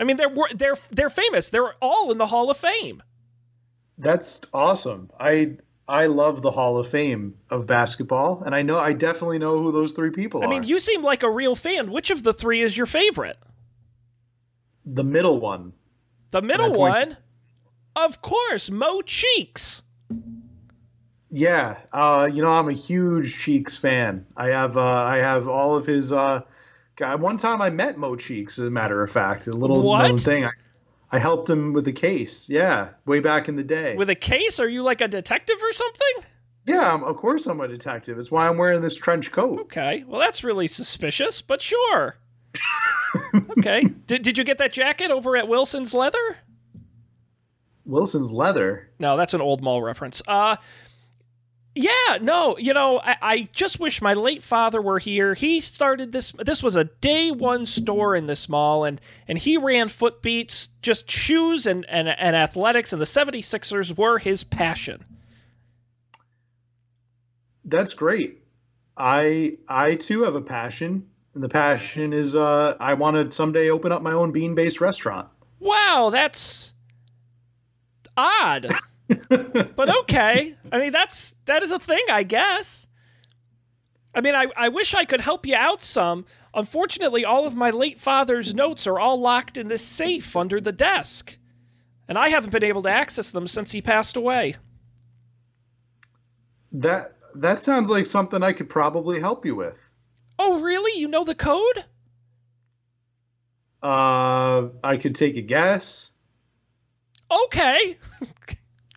I 0.00 0.04
mean, 0.04 0.16
they're 0.16 0.34
they're 0.54 0.76
they're 0.90 1.10
famous. 1.10 1.50
They're 1.50 1.74
all 1.82 2.10
in 2.12 2.18
the 2.18 2.26
Hall 2.26 2.50
of 2.50 2.56
Fame. 2.56 3.02
That's 3.96 4.40
awesome. 4.52 5.10
I 5.18 5.56
I 5.88 6.06
love 6.06 6.42
the 6.42 6.50
Hall 6.50 6.78
of 6.78 6.88
Fame 6.88 7.34
of 7.50 7.66
basketball, 7.66 8.42
and 8.44 8.54
I 8.54 8.62
know 8.62 8.78
I 8.78 8.92
definitely 8.92 9.38
know 9.38 9.62
who 9.62 9.72
those 9.72 9.92
three 9.92 10.10
people 10.10 10.42
I 10.42 10.44
are. 10.44 10.48
I 10.48 10.50
mean, 10.50 10.62
you 10.62 10.78
seem 10.78 11.02
like 11.02 11.22
a 11.22 11.30
real 11.30 11.56
fan. 11.56 11.90
Which 11.90 12.10
of 12.10 12.22
the 12.22 12.32
three 12.32 12.62
is 12.62 12.76
your 12.76 12.86
favorite? 12.86 13.38
the 14.94 15.04
middle 15.04 15.38
one. 15.40 15.72
The 16.30 16.42
middle 16.42 16.72
one, 16.72 17.16
of 17.96 18.20
course, 18.22 18.70
Mo 18.70 19.02
Cheeks. 19.02 19.82
Yeah, 21.30 21.78
uh, 21.92 22.28
you 22.32 22.42
know 22.42 22.50
I'm 22.50 22.68
a 22.68 22.72
huge 22.72 23.38
Cheeks 23.38 23.76
fan. 23.76 24.26
I 24.36 24.48
have 24.48 24.76
uh, 24.76 24.82
I 24.82 25.18
have 25.18 25.48
all 25.48 25.76
of 25.76 25.86
his. 25.86 26.12
Uh, 26.12 26.42
guy- 26.98 27.14
one 27.14 27.36
time 27.38 27.62
I 27.62 27.70
met 27.70 27.96
Mo 27.96 28.16
Cheeks, 28.16 28.58
as 28.58 28.66
a 28.66 28.70
matter 28.70 29.02
of 29.02 29.10
fact, 29.10 29.46
a 29.46 29.52
little 29.52 29.82
What? 29.82 30.06
known 30.08 30.18
thing. 30.18 30.44
I, 30.44 30.50
I 31.12 31.18
helped 31.18 31.48
him 31.48 31.72
with 31.72 31.88
a 31.88 31.92
case. 31.92 32.48
Yeah, 32.50 32.90
way 33.06 33.20
back 33.20 33.48
in 33.48 33.56
the 33.56 33.64
day. 33.64 33.94
With 33.96 34.10
a 34.10 34.14
case? 34.14 34.60
Are 34.60 34.68
you 34.68 34.82
like 34.82 35.00
a 35.00 35.08
detective 35.08 35.56
or 35.62 35.72
something? 35.72 36.30
yeah, 36.66 36.92
I'm, 36.92 37.02
of 37.04 37.16
course 37.16 37.46
I'm 37.46 37.60
a 37.62 37.68
detective. 37.68 38.18
It's 38.18 38.30
why 38.30 38.46
I'm 38.46 38.58
wearing 38.58 38.82
this 38.82 38.96
trench 38.96 39.32
coat. 39.32 39.60
Okay, 39.60 40.04
well 40.06 40.20
that's 40.20 40.44
really 40.44 40.66
suspicious, 40.66 41.40
but 41.40 41.62
sure. 41.62 42.16
okay, 43.58 43.84
did 44.06 44.20
did 44.22 44.36
you 44.36 44.44
get 44.44 44.58
that 44.58 44.72
jacket 44.74 45.10
over 45.10 45.34
at 45.36 45.48
Wilson's 45.48 45.94
Leather? 45.94 46.36
Wilson's 47.86 48.30
leather. 48.30 48.90
No, 48.98 49.16
that's 49.16 49.32
an 49.32 49.40
old 49.40 49.62
mall 49.62 49.80
reference. 49.82 50.20
Uh 50.28 50.56
yeah, 51.78 52.18
no, 52.20 52.58
you 52.58 52.74
know, 52.74 52.98
I, 52.98 53.16
I 53.22 53.48
just 53.52 53.78
wish 53.78 54.02
my 54.02 54.12
late 54.14 54.42
father 54.42 54.82
were 54.82 54.98
here. 54.98 55.34
He 55.34 55.60
started 55.60 56.10
this 56.10 56.32
this 56.32 56.60
was 56.60 56.74
a 56.74 56.84
day 56.84 57.30
one 57.30 57.66
store 57.66 58.16
in 58.16 58.26
this 58.26 58.48
mall 58.48 58.84
and 58.84 59.00
and 59.28 59.38
he 59.38 59.56
ran 59.56 59.86
foot 59.86 60.20
beats, 60.20 60.70
just 60.82 61.08
shoes 61.08 61.68
and, 61.68 61.86
and, 61.88 62.08
and 62.08 62.34
athletics, 62.34 62.92
and 62.92 63.00
the 63.00 63.06
76ers 63.06 63.96
were 63.96 64.18
his 64.18 64.42
passion. 64.42 65.04
That's 67.64 67.94
great. 67.94 68.42
I 68.96 69.58
I 69.68 69.94
too 69.94 70.22
have 70.22 70.34
a 70.34 70.40
passion, 70.40 71.08
and 71.34 71.44
the 71.44 71.48
passion 71.48 72.12
is 72.12 72.34
uh, 72.34 72.76
I 72.80 72.94
want 72.94 73.30
to 73.30 73.30
someday 73.30 73.70
open 73.70 73.92
up 73.92 74.02
my 74.02 74.12
own 74.14 74.32
bean-based 74.32 74.80
restaurant. 74.80 75.28
Wow, 75.60 76.10
that's 76.10 76.72
odd. 78.16 78.66
But 79.28 79.96
okay. 80.02 80.56
I 80.70 80.78
mean 80.78 80.92
that's 80.92 81.34
that 81.46 81.62
is 81.62 81.70
a 81.70 81.78
thing, 81.78 82.04
I 82.10 82.22
guess. 82.22 82.86
I 84.14 84.20
mean, 84.20 84.34
I, 84.34 84.46
I 84.56 84.68
wish 84.68 84.94
I 84.94 85.04
could 85.04 85.20
help 85.20 85.46
you 85.46 85.54
out 85.54 85.82
some. 85.82 86.24
Unfortunately, 86.54 87.24
all 87.24 87.46
of 87.46 87.54
my 87.54 87.70
late 87.70 88.00
father's 88.00 88.54
notes 88.54 88.86
are 88.86 88.98
all 88.98 89.20
locked 89.20 89.58
in 89.58 89.68
this 89.68 89.84
safe 89.84 90.34
under 90.34 90.60
the 90.60 90.72
desk. 90.72 91.38
And 92.08 92.16
I 92.18 92.30
haven't 92.30 92.50
been 92.50 92.64
able 92.64 92.82
to 92.82 92.90
access 92.90 93.30
them 93.30 93.46
since 93.46 93.70
he 93.70 93.82
passed 93.82 94.16
away. 94.16 94.56
That 96.72 97.16
that 97.34 97.58
sounds 97.58 97.90
like 97.90 98.06
something 98.06 98.42
I 98.42 98.52
could 98.52 98.68
probably 98.68 99.20
help 99.20 99.44
you 99.46 99.54
with. 99.54 99.92
Oh, 100.38 100.60
really? 100.60 101.00
You 101.00 101.08
know 101.08 101.24
the 101.24 101.34
code? 101.34 101.84
Uh, 103.82 104.68
I 104.82 104.96
could 104.96 105.14
take 105.14 105.36
a 105.36 105.42
guess. 105.42 106.10
Okay. 107.30 107.98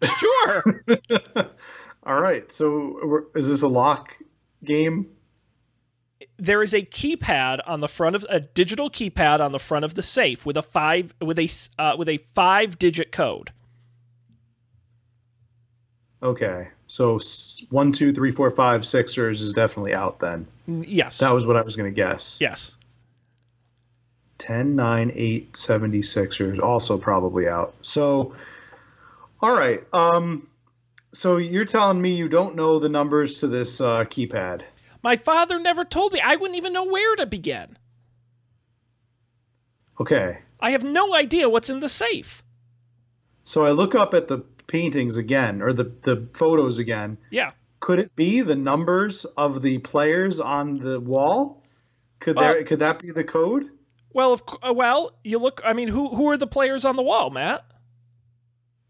sure. 0.03 0.83
All 2.03 2.19
right. 2.19 2.51
So, 2.51 3.25
is 3.35 3.47
this 3.47 3.61
a 3.61 3.67
lock 3.67 4.17
game? 4.63 5.07
there 6.37 6.63
is 6.63 6.73
a 6.73 6.81
keypad 6.81 7.59
on 7.67 7.81
the 7.81 7.87
front 7.87 8.15
of 8.15 8.25
a 8.27 8.39
digital 8.39 8.89
keypad 8.89 9.39
on 9.39 9.51
the 9.51 9.59
front 9.59 9.85
of 9.85 9.93
the 9.93 10.01
safe 10.01 10.43
with 10.43 10.57
a 10.57 10.63
five 10.63 11.13
with 11.21 11.37
a 11.37 11.47
uh, 11.77 11.95
with 11.97 12.09
a 12.09 12.17
five 12.33 12.79
digit 12.79 13.11
code. 13.11 13.51
Okay. 16.23 16.67
So 16.87 17.19
one, 17.69 17.91
two, 17.91 18.11
three, 18.11 18.31
four, 18.31 18.49
five, 18.49 18.85
Sixers 18.85 19.41
is 19.41 19.53
definitely 19.53 19.93
out 19.93 20.19
then. 20.19 20.47
Yes. 20.67 21.19
That 21.19 21.33
was 21.33 21.47
what 21.47 21.55
I 21.55 21.61
was 21.61 21.75
going 21.75 21.93
to 21.93 21.95
guess. 21.95 22.39
yes. 22.41 22.75
10, 24.39 24.75
9, 24.75 25.11
8, 25.13 25.53
76ers 25.53 26.59
also 26.59 26.97
probably 26.97 27.47
out. 27.47 27.75
So, 27.81 28.33
all 29.41 29.57
right. 29.57 29.83
Um, 29.93 30.47
so 31.13 31.37
you're 31.37 31.65
telling 31.65 32.01
me 32.01 32.15
you 32.15 32.29
don't 32.29 32.55
know 32.55 32.79
the 32.79 32.89
numbers 32.89 33.39
to 33.39 33.47
this 33.47 33.81
uh, 33.81 34.05
keypad? 34.05 34.61
My 35.03 35.17
father 35.17 35.59
never 35.59 35.83
told 35.83 36.13
me. 36.13 36.21
I 36.23 36.35
wouldn't 36.35 36.57
even 36.57 36.73
know 36.73 36.85
where 36.85 37.15
to 37.17 37.25
begin. 37.25 37.77
Okay. 39.99 40.39
I 40.59 40.71
have 40.71 40.83
no 40.83 41.15
idea 41.15 41.49
what's 41.49 41.69
in 41.69 41.79
the 41.79 41.89
safe. 41.89 42.43
So 43.43 43.65
I 43.65 43.71
look 43.71 43.95
up 43.95 44.13
at 44.13 44.27
the 44.27 44.39
paintings 44.67 45.17
again, 45.17 45.61
or 45.61 45.73
the, 45.73 45.91
the 46.01 46.27
photos 46.33 46.77
again. 46.77 47.17
Yeah. 47.31 47.51
Could 47.79 47.99
it 47.99 48.15
be 48.15 48.41
the 48.41 48.55
numbers 48.55 49.25
of 49.25 49.61
the 49.61 49.79
players 49.79 50.39
on 50.39 50.77
the 50.77 50.99
wall? 50.99 51.63
Could 52.19 52.37
there 52.37 52.63
could 52.63 52.79
that 52.79 52.99
be 52.99 53.09
the 53.09 53.23
code? 53.23 53.65
Well, 54.13 54.33
of 54.33 54.43
uh, 54.61 54.71
well, 54.73 55.13
you 55.23 55.39
look. 55.39 55.61
I 55.65 55.73
mean, 55.73 55.87
who 55.87 56.09
who 56.09 56.29
are 56.29 56.37
the 56.37 56.45
players 56.45 56.85
on 56.85 56.95
the 56.95 57.01
wall, 57.01 57.31
Matt? 57.31 57.65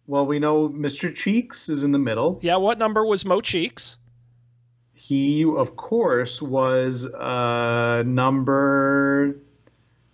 Well, 0.07 0.25
we 0.25 0.39
know 0.39 0.69
Mr. 0.69 1.13
Cheeks 1.13 1.69
is 1.69 1.83
in 1.83 1.91
the 1.91 1.99
middle. 1.99 2.39
Yeah. 2.41 2.57
What 2.57 2.77
number 2.77 3.05
was 3.05 3.23
Mo 3.25 3.41
Cheeks? 3.41 3.97
He, 4.93 5.45
of 5.45 5.75
course, 5.75 6.41
was 6.41 7.11
uh, 7.13 8.03
number 8.05 9.37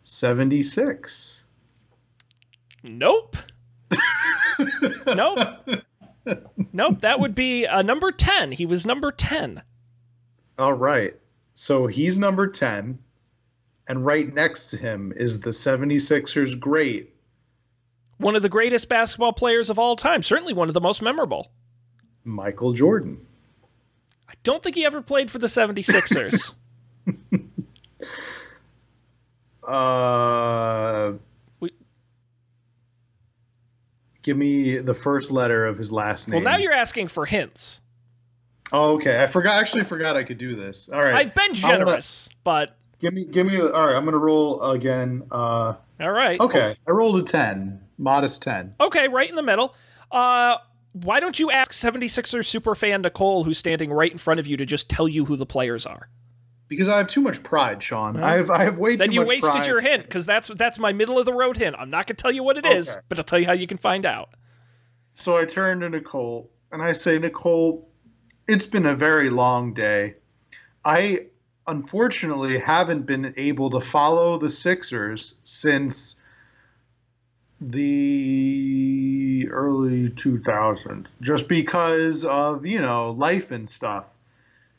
76. 0.04 1.46
Nope. 2.84 3.36
nope. 5.08 5.40
Nope. 6.72 7.02
That 7.02 7.20
would 7.20 7.36
be 7.36 7.66
uh, 7.66 7.82
number 7.82 8.12
ten. 8.12 8.52
He 8.52 8.66
was 8.66 8.86
number 8.86 9.12
ten. 9.12 9.62
All 10.58 10.74
right. 10.74 11.14
So 11.54 11.88
he's 11.88 12.20
number 12.20 12.48
10. 12.48 13.00
And 13.88 14.06
right 14.06 14.32
next 14.32 14.68
to 14.68 14.78
him 14.78 15.14
is 15.16 15.40
the 15.40 15.52
76ers 15.52 16.60
great. 16.60 17.16
One 18.18 18.36
of 18.36 18.42
the 18.42 18.50
greatest 18.50 18.90
basketball 18.90 19.34
players 19.34 19.70
of 19.70 19.78
all 19.78 19.96
time. 19.96 20.24
Certainly 20.24 20.54
one 20.54 20.68
of 20.68 20.74
the 20.74 20.82
most 20.82 21.02
memorable. 21.02 21.52
Michael 22.24 22.74
Jordan. 22.74 23.26
I 24.28 24.34
don't 24.44 24.62
think 24.64 24.76
he 24.76 24.86
ever 24.86 25.02
played 25.02 25.30
for 25.32 25.38
the 25.40 25.48
76ers. 25.48 26.54
Uh, 29.68 31.14
We- 31.60 31.74
give 34.22 34.38
me 34.38 34.78
the 34.78 34.94
first 34.94 35.30
letter 35.32 35.66
of 35.66 35.78
his 35.78 35.92
last 35.92 36.28
name. 36.30 36.42
well, 36.44 36.52
now 36.54 36.58
you're 36.58 36.72
asking 36.74 37.10
for 37.10 37.26
hints. 37.26 37.82
Oh, 38.72 38.94
okay. 38.96 39.22
I 39.22 39.28
forgot. 39.28 39.58
Actually, 39.58 39.84
forgot 39.84 40.16
I 40.16 40.24
could 40.24 40.38
do 40.38 40.56
this. 40.56 40.90
All 40.90 41.02
right. 41.04 41.16
I've 41.16 41.34
been 41.34 41.52
I'm 41.52 41.62
gonna- 41.62 41.78
generous, 41.80 42.30
but 42.44 42.78
Give 43.00 43.14
me, 43.14 43.26
give 43.26 43.46
me. 43.46 43.60
All 43.60 43.70
right. 43.70 43.96
I'm 43.96 44.06
gonna 44.06 44.18
roll 44.18 44.72
again. 44.72 45.24
Uh, 45.32 45.76
all 46.00 46.12
right. 46.12 46.40
okay. 46.40 46.76
I 46.88 46.92
rolled 46.92 47.18
a 47.20 47.24
ten. 47.24 47.84
Modest 47.98 48.42
ten. 48.42 48.76
Okay, 48.80 49.08
right 49.08 49.30
in 49.30 49.36
the 49.36 49.44
middle. 49.44 49.76
Uh, 50.12 50.58
why 50.94 51.20
don't 51.20 51.38
you 51.38 51.52
ask 51.52 51.72
76ers 51.72 52.60
superfan 52.60 53.02
Nicole, 53.04 53.44
who's 53.44 53.58
standing 53.58 53.92
right 53.92 54.12
in 54.12 54.18
front 54.18 54.40
of 54.40 54.48
you, 54.48 54.58
to 54.58 54.66
just 54.66 54.90
tell 54.90 55.08
you 55.08 55.26
who 55.26 55.36
the 55.36 55.46
players 55.46 55.86
are? 55.86 56.10
Because 56.70 56.90
I 56.90 56.98
have 56.98 57.08
too 57.08 57.22
much 57.22 57.44
pride, 57.44 57.82
Sean. 57.82 58.22
I 58.22 58.38
have. 58.38 58.50
I 58.50 58.64
have 58.66 58.78
way 58.78 58.96
Then 58.98 59.10
too 59.10 59.14
you 59.16 59.20
much 59.22 59.30
wasted 59.30 59.52
pride. 59.52 59.68
your 59.68 59.80
hint 59.82 60.04
because 60.04 60.26
that's 60.26 60.50
that's 60.50 60.80
my 60.80 60.92
middle 60.94 61.18
of 61.20 61.26
the 61.26 61.34
road 61.34 61.56
hint. 61.58 61.76
I'm 61.80 61.90
not 61.90 62.08
gonna 62.08 62.16
tell 62.18 62.32
you 62.32 62.44
what 62.44 62.58
it 62.58 62.66
is, 62.66 62.90
Okay. 62.92 63.00
but 63.10 63.18
I'll 63.18 63.24
tell 63.24 63.40
you 63.40 63.46
how 63.46 63.54
you 63.54 63.68
can 63.68 63.78
find 63.78 64.06
out. 64.06 64.30
So 65.14 65.38
I 65.38 65.46
turn 65.46 65.80
to 65.80 65.90
Nicole 65.90 66.52
and 66.72 66.82
I 66.82 66.92
say, 66.94 67.20
Nicole, 67.20 67.90
it's 68.48 68.66
been 68.66 68.86
a 68.86 68.96
very 68.96 69.30
long 69.30 69.74
day. 69.74 70.16
I 70.84 71.28
unfortunately 71.68 72.60
haven't 72.60 73.06
been 73.06 73.34
able 73.38 73.70
to 73.72 73.80
follow 73.82 74.38
the 74.38 74.50
Sixers 74.50 75.36
since 75.44 76.16
the 77.60 79.48
early 79.50 80.10
2000s 80.10 81.06
just 81.22 81.48
because 81.48 82.26
of, 82.26 82.66
you 82.66 82.82
know, 82.82 83.12
life 83.12 83.52
and 83.52 83.70
stuff. 83.70 84.06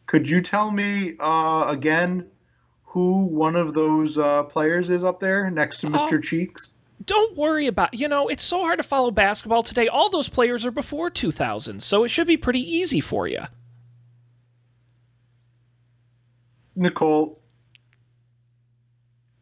Could 0.07 0.29
you 0.29 0.41
tell 0.41 0.71
me 0.71 1.17
uh, 1.19 1.67
again 1.69 2.31
who 2.85 3.25
one 3.25 3.57
of 3.57 3.75
those 3.75 4.17
uh, 4.17 4.45
players 4.45 4.91
is 4.91 5.05
up 5.05 5.21
there 5.21 5.51
next 5.51 5.81
to 5.83 5.89
Mr. 5.89 6.15
Oh. 6.15 6.21
Cheeks? 6.21 6.79
Don't 7.05 7.37
worry 7.37 7.67
about. 7.67 7.95
You 7.95 8.09
know, 8.09 8.29
it's 8.29 8.43
so 8.43 8.61
hard 8.61 8.79
to 8.79 8.83
follow 8.83 9.11
basketball 9.11 9.63
today. 9.63 9.89
All 9.89 10.11
those 10.11 10.29
players 10.29 10.65
are 10.65 10.71
before 10.71 11.11
2000, 11.11 11.83
so 11.83 12.05
it 12.05 12.09
should 12.09 12.27
be 12.27 12.37
pretty 12.37 12.61
easy 12.61 13.01
for 13.01 13.29
you. 13.29 13.43
Nicole, 16.75 17.41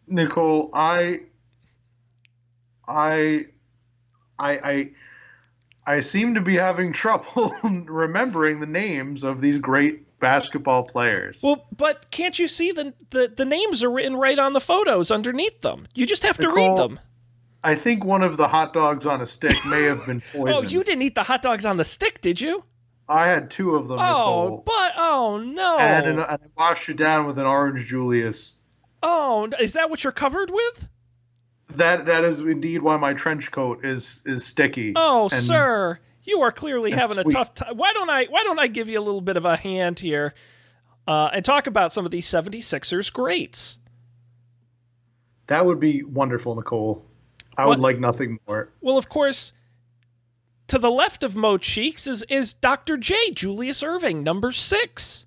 Nicole, 0.07 0.71
I, 0.73 1.21
I, 2.89 3.47
I, 4.39 4.51
I, 4.53 4.91
I 5.87 6.01
seem 6.01 6.35
to 6.35 6.41
be 6.41 6.55
having 6.57 6.93
trouble 6.95 7.55
remembering 7.63 8.61
the 8.61 8.67
names 8.67 9.25
of 9.25 9.41
these 9.41 9.59
great 9.59 10.03
basketball 10.19 10.85
players. 10.85 11.41
Well, 11.43 11.67
but 11.77 12.11
can't 12.11 12.39
you 12.39 12.49
see 12.49 12.73
the 12.73 12.95
the, 13.11 13.33
the 13.37 13.45
names 13.45 13.83
are 13.85 13.91
written 13.91 14.17
right 14.17 14.39
on 14.39 14.53
the 14.55 14.61
photos 14.61 15.11
underneath 15.11 15.61
them? 15.61 15.87
You 15.95 16.07
just 16.07 16.23
have 16.23 16.39
to 16.39 16.51
read 16.51 16.77
them. 16.77 16.99
I 17.65 17.75
think 17.75 18.05
one 18.05 18.23
of 18.23 18.37
the 18.37 18.47
hot 18.49 18.73
dogs 18.73 19.07
on 19.07 19.21
a 19.21 19.27
stick 19.27 19.55
may 19.67 19.83
have 19.85 20.07
been 20.07 20.21
poisoned. 20.21 20.49
Oh, 20.55 20.63
you 20.63 20.85
didn't 20.85 21.03
eat 21.03 21.15
the 21.17 21.23
hot 21.25 21.43
dogs 21.43 21.67
on 21.67 21.77
the 21.79 21.85
stick, 21.85 22.21
did 22.21 22.41
you? 22.41 22.63
I 23.09 23.27
had 23.27 23.51
two 23.51 23.75
of 23.77 23.89
them, 23.89 23.99
Oh, 24.01 24.45
Nicole. 24.45 24.63
but 24.67 24.93
oh 24.97 25.39
no. 25.45 25.79
And, 25.79 26.07
an, 26.07 26.19
and 26.19 26.21
I 26.21 26.37
washed 26.57 26.89
it 26.89 26.97
down 26.97 27.27
with 27.27 27.39
an 27.39 27.47
orange 27.47 27.87
Julius. 27.87 28.57
oh, 29.03 29.49
is 29.61 29.75
that 29.75 29.91
what 29.91 30.03
you're 30.03 30.13
covered 30.13 30.51
with? 30.51 30.89
That 31.75 32.07
that 32.07 32.25
is 32.25 32.41
indeed 32.41 32.83
why 32.83 32.97
my 32.97 33.13
trench 33.13 33.51
coat 33.51 33.85
is 33.85 34.23
is 34.25 34.45
sticky. 34.45 34.93
Oh, 34.97 35.25
and- 35.25 35.43
sir, 35.43 35.99
you 36.23 36.41
are 36.43 36.53
clearly 36.53 36.91
having 36.93 37.19
a 37.19 37.25
tough 37.25 37.55
time. 37.55 37.77
Why 37.77 37.93
don't 37.93 38.09
I? 38.09 38.25
Why 38.27 38.43
don't 38.45 38.59
I 38.59 38.67
give 38.69 38.89
you 38.89 38.99
a 38.99 39.03
little 39.03 39.21
bit 39.21 39.37
of 39.37 39.45
a 39.45 39.57
hand 39.57 39.99
here, 39.99 40.35
uh, 41.09 41.31
and 41.33 41.45
talk 41.45 41.67
about 41.67 41.93
some 41.93 42.05
of 42.05 42.11
these 42.11 42.27
76ers 42.27 43.13
greats? 43.13 43.79
That 45.49 45.67
would 45.67 45.79
be 45.81 46.03
wonderful, 46.03 46.55
Nicole. 46.55 47.05
I 47.57 47.63
What- 47.65 47.79
would 47.79 47.83
like 47.83 47.99
nothing 47.99 48.39
more. 48.47 48.69
Well, 48.81 48.97
of 48.99 49.09
course, 49.09 49.53
to 50.69 50.79
the 50.79 50.91
left 50.91 51.23
of 51.23 51.35
Mo 51.37 51.59
Cheeks 51.59 52.07
is 52.07 52.23
is 52.29 52.55
Dr. 52.55 52.97
J. 52.97 53.33
Julius 53.33 53.83
Erving, 53.83 54.23
number 54.23 54.53
six. 54.53 55.26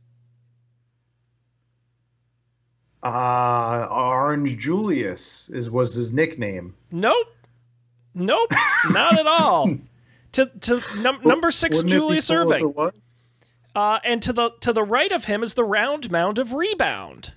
Uh, 3.02 3.88
Orange 3.90 4.58
Julius 4.58 5.50
is 5.50 5.70
was 5.70 5.94
his 5.96 6.12
nickname. 6.14 6.76
Nope, 6.92 7.28
nope, 8.14 8.52
not 8.92 9.18
at 9.20 9.28
all. 9.28 9.70
To 10.34 10.46
to 10.46 10.80
num- 11.02 11.22
number 11.24 11.50
6 11.50 11.78
Wouldn't 11.78 11.92
Julius 11.92 12.30
Erving. 12.30 12.92
Uh, 13.74 14.00
and 14.04 14.22
to 14.22 14.32
the 14.32 14.52
to 14.60 14.74
the 14.74 14.84
right 14.84 15.12
of 15.12 15.26
him 15.26 15.42
is 15.42 15.56
the 15.56 15.64
round 15.64 16.12
mound 16.12 16.38
of 16.38 16.54
rebound. 16.54 17.34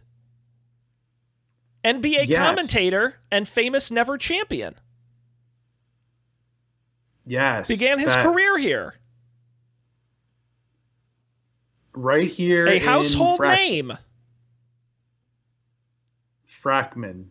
NBA 1.83 2.27
Yes. 2.27 2.39
commentator 2.47 3.15
and 3.31 3.49
famous 3.49 3.91
never 3.91 4.19
champion. 4.19 4.75
Yes. 7.25 7.67
Began 7.69 7.99
his 7.99 8.13
that- 8.15 8.23
career 8.27 8.59
here. 8.59 8.95
right 11.95 12.29
here. 12.29 12.67
A 12.67 12.79
household 12.79 13.41
Frack- 13.41 13.57
name. 13.57 13.97
Frackman. 16.63 17.25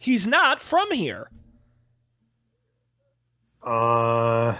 He's 0.00 0.26
not 0.28 0.60
from 0.60 0.90
here. 0.92 1.30
Uh, 3.62 4.56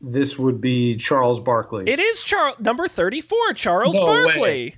this 0.00 0.36
would 0.38 0.60
be 0.60 0.96
Charles 0.96 1.38
Barkley. 1.38 1.88
It 1.88 2.00
is 2.00 2.22
Charles 2.22 2.58
number 2.58 2.88
34, 2.88 3.54
Charles 3.54 3.94
No. 3.94 4.06
Barkley. 4.06 4.76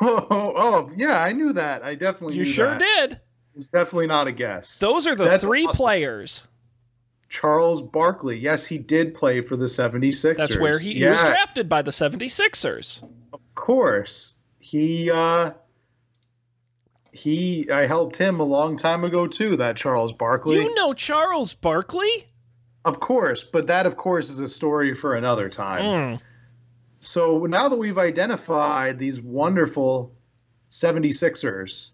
oh, 0.00 0.26
oh, 0.30 0.90
yeah, 0.96 1.20
I 1.20 1.32
knew 1.32 1.52
that. 1.52 1.82
I 1.82 1.96
definitely 1.96 2.36
You 2.36 2.44
knew 2.44 2.50
sure 2.50 2.66
that. 2.78 2.78
did. 3.08 3.20
It's 3.56 3.68
definitely 3.68 4.06
not 4.06 4.28
a 4.28 4.32
guess. 4.32 4.78
Those 4.78 5.08
are 5.08 5.16
the 5.16 5.24
That's 5.24 5.44
three 5.44 5.66
awesome. 5.66 5.76
players. 5.76 6.46
Charles 7.28 7.82
Barkley. 7.82 8.38
Yes, 8.38 8.64
he 8.64 8.78
did 8.78 9.14
play 9.14 9.40
for 9.40 9.56
the 9.56 9.66
76ers. 9.66 10.36
That's 10.36 10.58
where 10.58 10.78
he, 10.78 10.94
he 10.94 11.04
was 11.04 11.20
drafted 11.20 11.68
by 11.68 11.82
the 11.82 11.90
76ers. 11.90 13.08
Of 13.70 13.76
course. 13.76 14.32
He 14.58 15.12
uh 15.12 15.52
he 17.12 17.70
I 17.70 17.86
helped 17.86 18.16
him 18.16 18.40
a 18.40 18.44
long 18.44 18.76
time 18.76 19.04
ago 19.04 19.28
too, 19.28 19.56
that 19.58 19.76
Charles 19.76 20.12
Barkley. 20.12 20.56
You 20.56 20.74
know 20.74 20.92
Charles 20.92 21.54
Barkley? 21.54 22.26
Of 22.84 22.98
course, 22.98 23.44
but 23.44 23.68
that 23.68 23.86
of 23.86 23.96
course 23.96 24.28
is 24.28 24.40
a 24.40 24.48
story 24.48 24.92
for 24.92 25.14
another 25.14 25.48
time. 25.48 25.84
Mm. 25.84 26.20
So 26.98 27.46
now 27.46 27.68
that 27.68 27.76
we've 27.76 27.96
identified 27.96 28.98
these 28.98 29.20
wonderful 29.20 30.16
76ers 30.68 31.90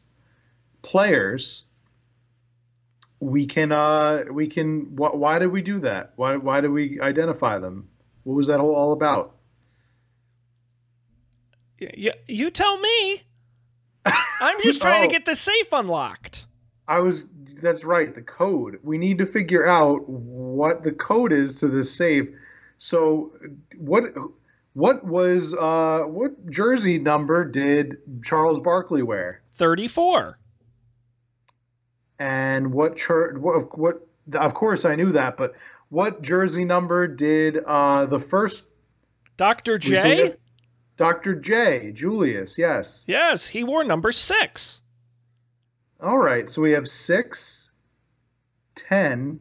players, 0.80 1.64
we 3.20 3.44
can 3.44 3.70
uh 3.70 4.24
we 4.32 4.46
can 4.46 4.96
wh- 4.96 5.14
why 5.14 5.38
did 5.38 5.48
we 5.48 5.60
do 5.60 5.80
that? 5.80 6.14
Why 6.16 6.38
why 6.38 6.62
did 6.62 6.70
we 6.70 6.98
identify 7.02 7.58
them? 7.58 7.90
What 8.22 8.34
was 8.34 8.46
that 8.46 8.60
all 8.60 8.92
about? 8.92 9.35
Y- 11.80 11.90
y- 11.96 12.18
you 12.28 12.50
tell 12.50 12.78
me. 12.78 13.22
I'm 14.40 14.60
just 14.62 14.80
trying 14.80 15.02
to 15.02 15.08
Oh. 15.08 15.10
get 15.10 15.24
the 15.24 15.34
safe 15.34 15.72
unlocked. 15.72 16.46
I 16.88 17.00
was 17.00 17.28
that's 17.60 17.84
right, 17.84 18.14
the 18.14 18.22
code. 18.22 18.78
We 18.82 18.98
need 18.98 19.18
to 19.18 19.26
figure 19.26 19.66
out 19.66 20.08
what 20.08 20.84
the 20.84 20.92
code 20.92 21.32
is 21.32 21.58
to 21.60 21.68
this 21.68 21.92
safe. 21.96 22.28
So 22.78 23.32
what 23.76 24.04
what 24.74 25.04
was 25.04 25.54
uh 25.54 26.02
what 26.06 26.48
jersey 26.50 26.98
number 26.98 27.44
did 27.44 27.96
Charles 28.22 28.60
Barkley 28.60 29.02
wear? 29.02 29.40
34. 29.54 30.38
And 32.18 32.72
what 32.72 32.96
church 32.96 33.36
what, 33.38 33.76
what 33.76 34.06
of 34.34 34.54
course 34.54 34.84
I 34.84 34.94
knew 34.94 35.12
that, 35.12 35.36
but 35.36 35.54
what 35.88 36.22
jersey 36.22 36.64
number 36.64 37.06
did 37.08 37.58
uh 37.64 38.06
the 38.06 38.18
first 38.18 38.66
Dr. 39.36 39.74
we 39.74 39.78
J? 39.78 40.34
Dr. 40.96 41.34
J, 41.34 41.92
Julius, 41.92 42.56
yes. 42.58 43.04
Yes, 43.06 43.46
he 43.46 43.62
wore 43.64 43.84
number 43.84 44.12
6. 44.12 44.82
All 46.02 46.18
right, 46.18 46.48
so 46.48 46.60
we 46.62 46.72
have 46.72 46.86
six, 46.86 47.70
ten, 48.74 49.40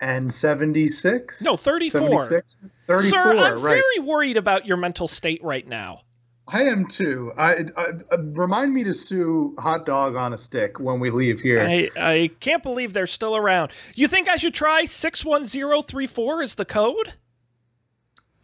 and 0.00 0.32
76? 0.32 1.42
No, 1.42 1.56
34. 1.56 2.00
76? 2.00 2.56
34, 2.88 3.10
Sir, 3.10 3.30
I'm 3.30 3.54
right. 3.54 3.58
very 3.58 3.98
worried 4.06 4.36
about 4.36 4.66
your 4.66 4.76
mental 4.76 5.06
state 5.06 5.42
right 5.44 5.66
now. 5.66 6.00
I 6.48 6.64
am 6.64 6.86
too. 6.86 7.32
I, 7.38 7.64
I, 7.76 7.86
I- 8.10 8.16
Remind 8.16 8.74
me 8.74 8.82
to 8.84 8.92
sue 8.92 9.54
Hot 9.58 9.86
Dog 9.86 10.16
on 10.16 10.32
a 10.34 10.38
Stick 10.38 10.80
when 10.80 10.98
we 10.98 11.10
leave 11.10 11.38
here. 11.38 11.60
I, 11.62 11.88
I 11.96 12.30
can't 12.40 12.62
believe 12.64 12.92
they're 12.92 13.06
still 13.06 13.36
around. 13.36 13.70
You 13.94 14.08
think 14.08 14.28
I 14.28 14.36
should 14.36 14.52
try 14.54 14.84
61034 14.84 16.42
as 16.42 16.56
the 16.56 16.64
code? 16.64 17.14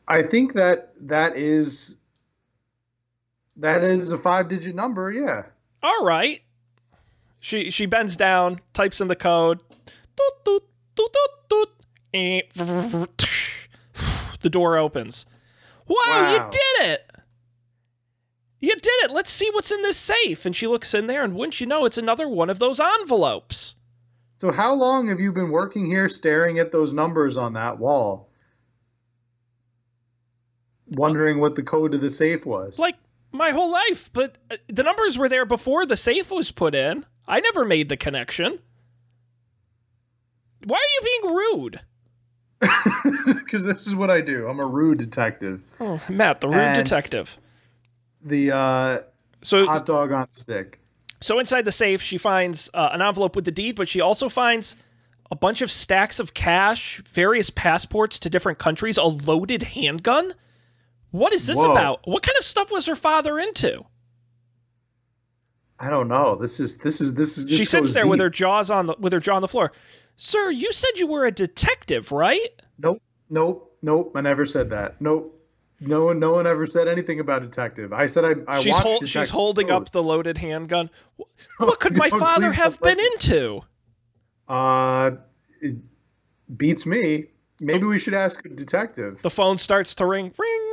I 0.08 0.22
think 0.22 0.54
that 0.54 0.94
that 1.02 1.36
is 1.36 1.96
that 3.56 3.84
is 3.84 4.10
a 4.12 4.18
five 4.18 4.48
digit 4.48 4.74
number, 4.74 5.12
yeah. 5.12 5.42
All 5.82 6.04
right. 6.04 6.42
She 7.40 7.70
she 7.70 7.86
bends 7.86 8.16
down, 8.16 8.60
types 8.72 9.00
in 9.00 9.08
the 9.08 9.16
code. 9.16 9.60
Doot, 10.16 10.44
doot, 10.44 10.64
doot, 10.96 11.68
The 14.40 14.50
door 14.50 14.76
opens. 14.76 15.26
Wow, 15.86 16.32
you 16.32 16.38
did 16.50 16.90
it! 16.90 17.10
You 18.60 18.74
did 18.74 19.04
it. 19.04 19.10
Let's 19.10 19.30
see 19.30 19.48
what's 19.52 19.70
in 19.70 19.82
this 19.82 19.96
safe. 19.96 20.44
And 20.44 20.54
she 20.54 20.66
looks 20.66 20.94
in 20.94 21.06
there, 21.06 21.22
and 21.22 21.34
wouldn't 21.34 21.60
you 21.60 21.66
know, 21.66 21.84
it's 21.84 21.98
another 21.98 22.28
one 22.28 22.50
of 22.50 22.58
those 22.58 22.80
envelopes. 22.80 23.76
So 24.38 24.50
how 24.52 24.74
long 24.74 25.08
have 25.08 25.20
you 25.20 25.32
been 25.32 25.50
working 25.50 25.86
here 25.86 26.08
staring 26.08 26.58
at 26.58 26.72
those 26.72 26.92
numbers 26.92 27.36
on 27.36 27.52
that 27.54 27.78
wall? 27.78 28.27
Wondering 30.92 31.40
what 31.40 31.54
the 31.54 31.62
code 31.62 31.92
to 31.92 31.98
the 31.98 32.10
safe 32.10 32.46
was. 32.46 32.78
Like 32.78 32.96
my 33.32 33.50
whole 33.50 33.70
life, 33.70 34.10
but 34.12 34.38
uh, 34.50 34.56
the 34.68 34.82
numbers 34.82 35.18
were 35.18 35.28
there 35.28 35.44
before 35.44 35.84
the 35.86 35.96
safe 35.96 36.30
was 36.30 36.50
put 36.50 36.74
in. 36.74 37.04
I 37.26 37.40
never 37.40 37.64
made 37.64 37.88
the 37.88 37.96
connection. 37.96 38.58
Why 40.64 40.76
are 40.76 40.92
you 41.06 41.20
being 41.20 41.36
rude? 41.36 41.80
because 43.34 43.64
this 43.64 43.86
is 43.86 43.94
what 43.94 44.10
I 44.10 44.20
do. 44.20 44.48
I'm 44.48 44.58
a 44.60 44.66
rude 44.66 44.98
detective. 44.98 45.62
Oh, 45.78 46.00
Matt, 46.08 46.40
the 46.40 46.48
rude 46.48 46.56
And- 46.58 46.76
detective. 46.84 47.36
The 48.24 48.50
uh, 48.50 49.00
So, 49.42 49.66
hot 49.66 49.86
dog 49.86 50.10
on 50.10 50.30
stick. 50.32 50.80
so 51.20 51.38
inside 51.38 51.64
the 51.64 51.70
safe, 51.72 52.02
she 52.02 52.18
finds 52.18 52.68
uh, 52.74 52.88
an 52.92 53.00
envelope 53.00 53.36
with 53.36 53.44
the 53.44 53.52
deed, 53.52 53.76
but 53.76 53.88
she 53.88 54.00
also 54.00 54.28
finds 54.28 54.74
a 55.30 55.36
bunch 55.36 55.62
of 55.62 55.70
stacks 55.70 56.18
of 56.18 56.34
cash, 56.34 57.00
various 57.12 57.48
passports 57.50 58.18
to 58.20 58.30
different 58.30 58.58
countries, 58.58 58.96
a 58.96 59.04
loaded 59.04 59.62
handgun. 59.62 60.34
What 61.10 61.32
is 61.32 61.46
this 61.46 61.56
Whoa. 61.56 61.72
about? 61.72 62.00
What 62.04 62.22
kind 62.22 62.36
of 62.38 62.44
stuff 62.44 62.70
was 62.70 62.86
her 62.86 62.96
father 62.96 63.38
into? 63.38 63.84
I 65.80 65.90
don't 65.90 66.08
know. 66.08 66.34
This 66.34 66.58
is 66.60 66.78
this 66.78 67.00
is 67.00 67.14
this 67.14 67.38
is. 67.38 67.46
This 67.46 67.58
she 67.58 67.64
sits 67.64 67.92
there 67.94 68.06
with 68.06 68.20
her 68.20 68.30
jaws 68.30 68.70
on 68.70 68.86
the 68.86 68.96
with 68.98 69.12
her 69.12 69.20
jaw 69.20 69.36
on 69.36 69.42
the 69.42 69.48
floor. 69.48 69.72
Sir, 70.16 70.50
you 70.50 70.72
said 70.72 70.90
you 70.96 71.06
were 71.06 71.26
a 71.26 71.30
detective, 71.30 72.10
right? 72.10 72.50
Nope, 72.78 73.00
nope, 73.30 73.76
nope. 73.82 74.12
I 74.16 74.20
never 74.20 74.44
said 74.44 74.70
that. 74.70 75.00
Nope. 75.00 75.34
No 75.80 76.06
one, 76.06 76.18
no 76.18 76.32
one 76.32 76.44
ever 76.48 76.66
said 76.66 76.88
anything 76.88 77.20
about 77.20 77.42
detective. 77.42 77.92
I 77.92 78.06
said 78.06 78.24
I. 78.24 78.52
I 78.52 78.60
she's 78.60 78.72
watched 78.72 78.82
hol- 78.82 78.92
Detective 78.94 79.08
she's 79.08 79.30
holding 79.30 79.68
Code. 79.68 79.82
up 79.82 79.90
the 79.92 80.02
loaded 80.02 80.36
handgun. 80.36 80.90
Wh- 81.20 81.22
What 81.58 81.78
could 81.78 81.96
my 81.96 82.10
father 82.10 82.50
have 82.50 82.80
been 82.80 82.96
me- 82.98 83.06
into? 83.12 83.60
Uh, 84.48 85.12
it 85.60 85.76
beats 86.56 86.84
me. 86.84 87.26
Maybe 87.60 87.86
we 87.86 88.00
should 88.00 88.14
ask 88.14 88.44
a 88.44 88.48
detective. 88.48 89.22
The 89.22 89.30
phone 89.30 89.56
starts 89.56 89.94
to 89.96 90.06
ring, 90.06 90.32
ring, 90.36 90.67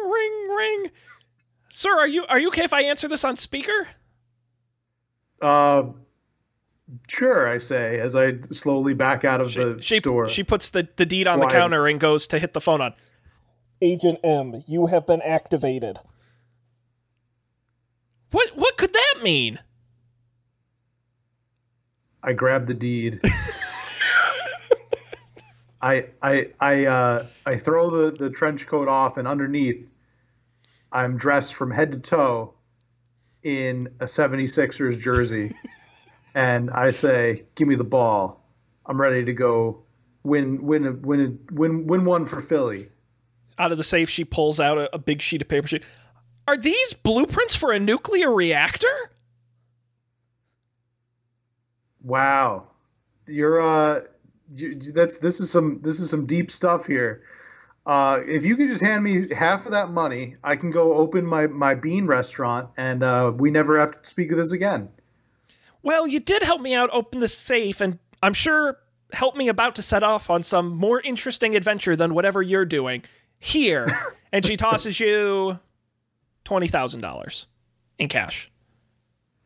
ring, 0.55 0.81
ring. 0.81 0.91
Sir, 1.69 1.97
are 1.97 2.07
you 2.07 2.25
are 2.27 2.39
you 2.39 2.47
okay 2.49 2.63
if 2.63 2.73
I 2.73 2.83
answer 2.83 3.07
this 3.07 3.23
on 3.23 3.35
speaker? 3.37 3.87
Uh, 5.41 5.83
sure. 7.09 7.47
I 7.47 7.57
say 7.57 7.99
as 7.99 8.15
I 8.15 8.39
slowly 8.51 8.93
back 8.93 9.25
out 9.25 9.41
of 9.41 9.51
She, 9.51 9.59
the 9.59 9.77
she, 9.81 9.97
store. 9.99 10.29
she 10.29 10.43
puts 10.43 10.69
the, 10.69 10.87
the 10.95 11.05
deed 11.05 11.27
on 11.27 11.39
the 11.39 11.47
counter 11.47 11.85
and 11.87 11.99
goes 11.99 12.27
to 12.27 12.39
hit 12.39 12.53
the 12.53 12.61
phone 12.61 12.81
on. 12.81 12.93
Agent 13.81 14.19
M, 14.23 14.63
you 14.67 14.85
have 14.87 15.05
been 15.05 15.21
activated. 15.21 15.99
What 18.31 18.55
what 18.55 18.77
could 18.77 18.93
that 18.93 19.15
mean? 19.23 19.59
I 22.23 22.33
grab 22.33 22.65
the 22.67 22.73
deed. 22.73 23.19
I 25.81 26.07
I 26.21 26.47
I 26.59 26.85
uh, 26.85 27.25
I 27.45 27.57
throw 27.57 27.89
the, 27.89 28.11
the 28.11 28.29
trench 28.29 28.65
coat 28.65 28.87
off, 28.87 29.17
and 29.17 29.27
underneath, 29.27 29.91
I'm 30.95 31.17
dressed 31.17 31.55
from 31.55 31.71
head 31.71 31.91
to 31.91 31.99
toe 31.99 32.53
in 33.43 33.89
a 33.99 34.05
76ers 34.05 34.97
jersey, 34.97 35.53
and 36.35 36.71
I 36.71 36.91
say, 36.91 37.43
"Give 37.55 37.67
me 37.67 37.75
the 37.75 37.83
ball. 37.83 38.41
I'm 38.85 38.99
ready 38.99 39.25
to 39.25 39.33
go 39.33 39.83
win 40.23 40.63
win 40.63 40.87
a, 40.87 40.93
win 40.93 41.19
a, 41.19 41.53
win 41.53 41.85
win 41.85 42.05
one 42.05 42.25
for 42.25 42.39
Philly." 42.39 42.87
Out 43.59 43.73
of 43.73 43.77
the 43.77 43.83
safe, 43.83 44.09
she 44.09 44.23
pulls 44.23 44.61
out 44.61 44.77
a, 44.77 44.95
a 44.95 44.97
big 44.97 45.21
sheet 45.21 45.41
of 45.41 45.49
paper. 45.49 45.67
She, 45.67 45.81
are 46.47 46.55
these 46.55 46.93
blueprints 46.93 47.55
for 47.55 47.73
a 47.73 47.79
nuclear 47.79 48.33
reactor? 48.33 49.11
Wow, 52.01 52.67
you're 53.27 53.59
uh, 53.59 54.01
you, 54.49 54.79
that's 54.93 55.17
this 55.17 55.41
is 55.41 55.51
some 55.51 55.81
this 55.81 55.99
is 55.99 56.09
some 56.09 56.25
deep 56.25 56.51
stuff 56.51 56.85
here. 56.85 57.23
Uh, 57.85 58.21
if 58.25 58.43
you 58.43 58.55
could 58.55 58.67
just 58.67 58.81
hand 58.81 59.03
me 59.03 59.27
half 59.33 59.65
of 59.65 59.71
that 59.71 59.89
money, 59.89 60.35
I 60.43 60.55
can 60.55 60.71
go 60.71 60.95
open 60.95 61.25
my 61.25 61.47
my 61.47 61.75
bean 61.75 62.07
restaurant, 62.07 62.69
and 62.77 63.03
uh, 63.03 63.31
we 63.35 63.51
never 63.51 63.79
have 63.79 64.01
to 64.01 64.09
speak 64.09 64.31
of 64.31 64.37
this 64.37 64.53
again. 64.53 64.89
Well, 65.83 66.07
you 66.07 66.19
did 66.19 66.41
help 66.41 66.61
me 66.61 66.73
out 66.73 66.89
open 66.91 67.19
the 67.19 67.27
safe, 67.27 67.81
and 67.81 67.99
I'm 68.23 68.33
sure 68.33 68.79
help 69.13 69.35
me 69.35 69.47
about 69.47 69.75
to 69.75 69.81
set 69.81 70.03
off 70.03 70.29
on 70.29 70.43
some 70.43 70.75
more 70.75 70.99
interesting 71.01 71.55
adventure 71.55 71.95
than 71.95 72.13
whatever 72.13 72.41
you're 72.41 72.65
doing. 72.65 73.03
Here. 73.39 73.87
and 74.31 74.45
she 74.45 74.57
tosses 74.57 74.99
you 74.99 75.59
$20,000 76.45 77.45
in 77.99 78.09
cash. 78.09 78.51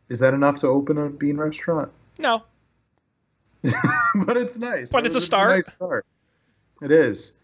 Is 0.10 0.20
that 0.20 0.34
enough 0.34 0.58
to 0.60 0.68
open 0.68 0.98
a 0.98 1.10
bean 1.10 1.38
restaurant? 1.38 1.92
No. 2.18 2.44
but 4.26 4.38
it's 4.38 4.58
nice. 4.58 4.92
But 4.92 5.06
it's 5.06 5.16
a 5.16 5.22
start. 5.22 5.56
nice 5.56 5.72
start. 5.72 6.06
It 6.82 6.92
is. 6.92 7.38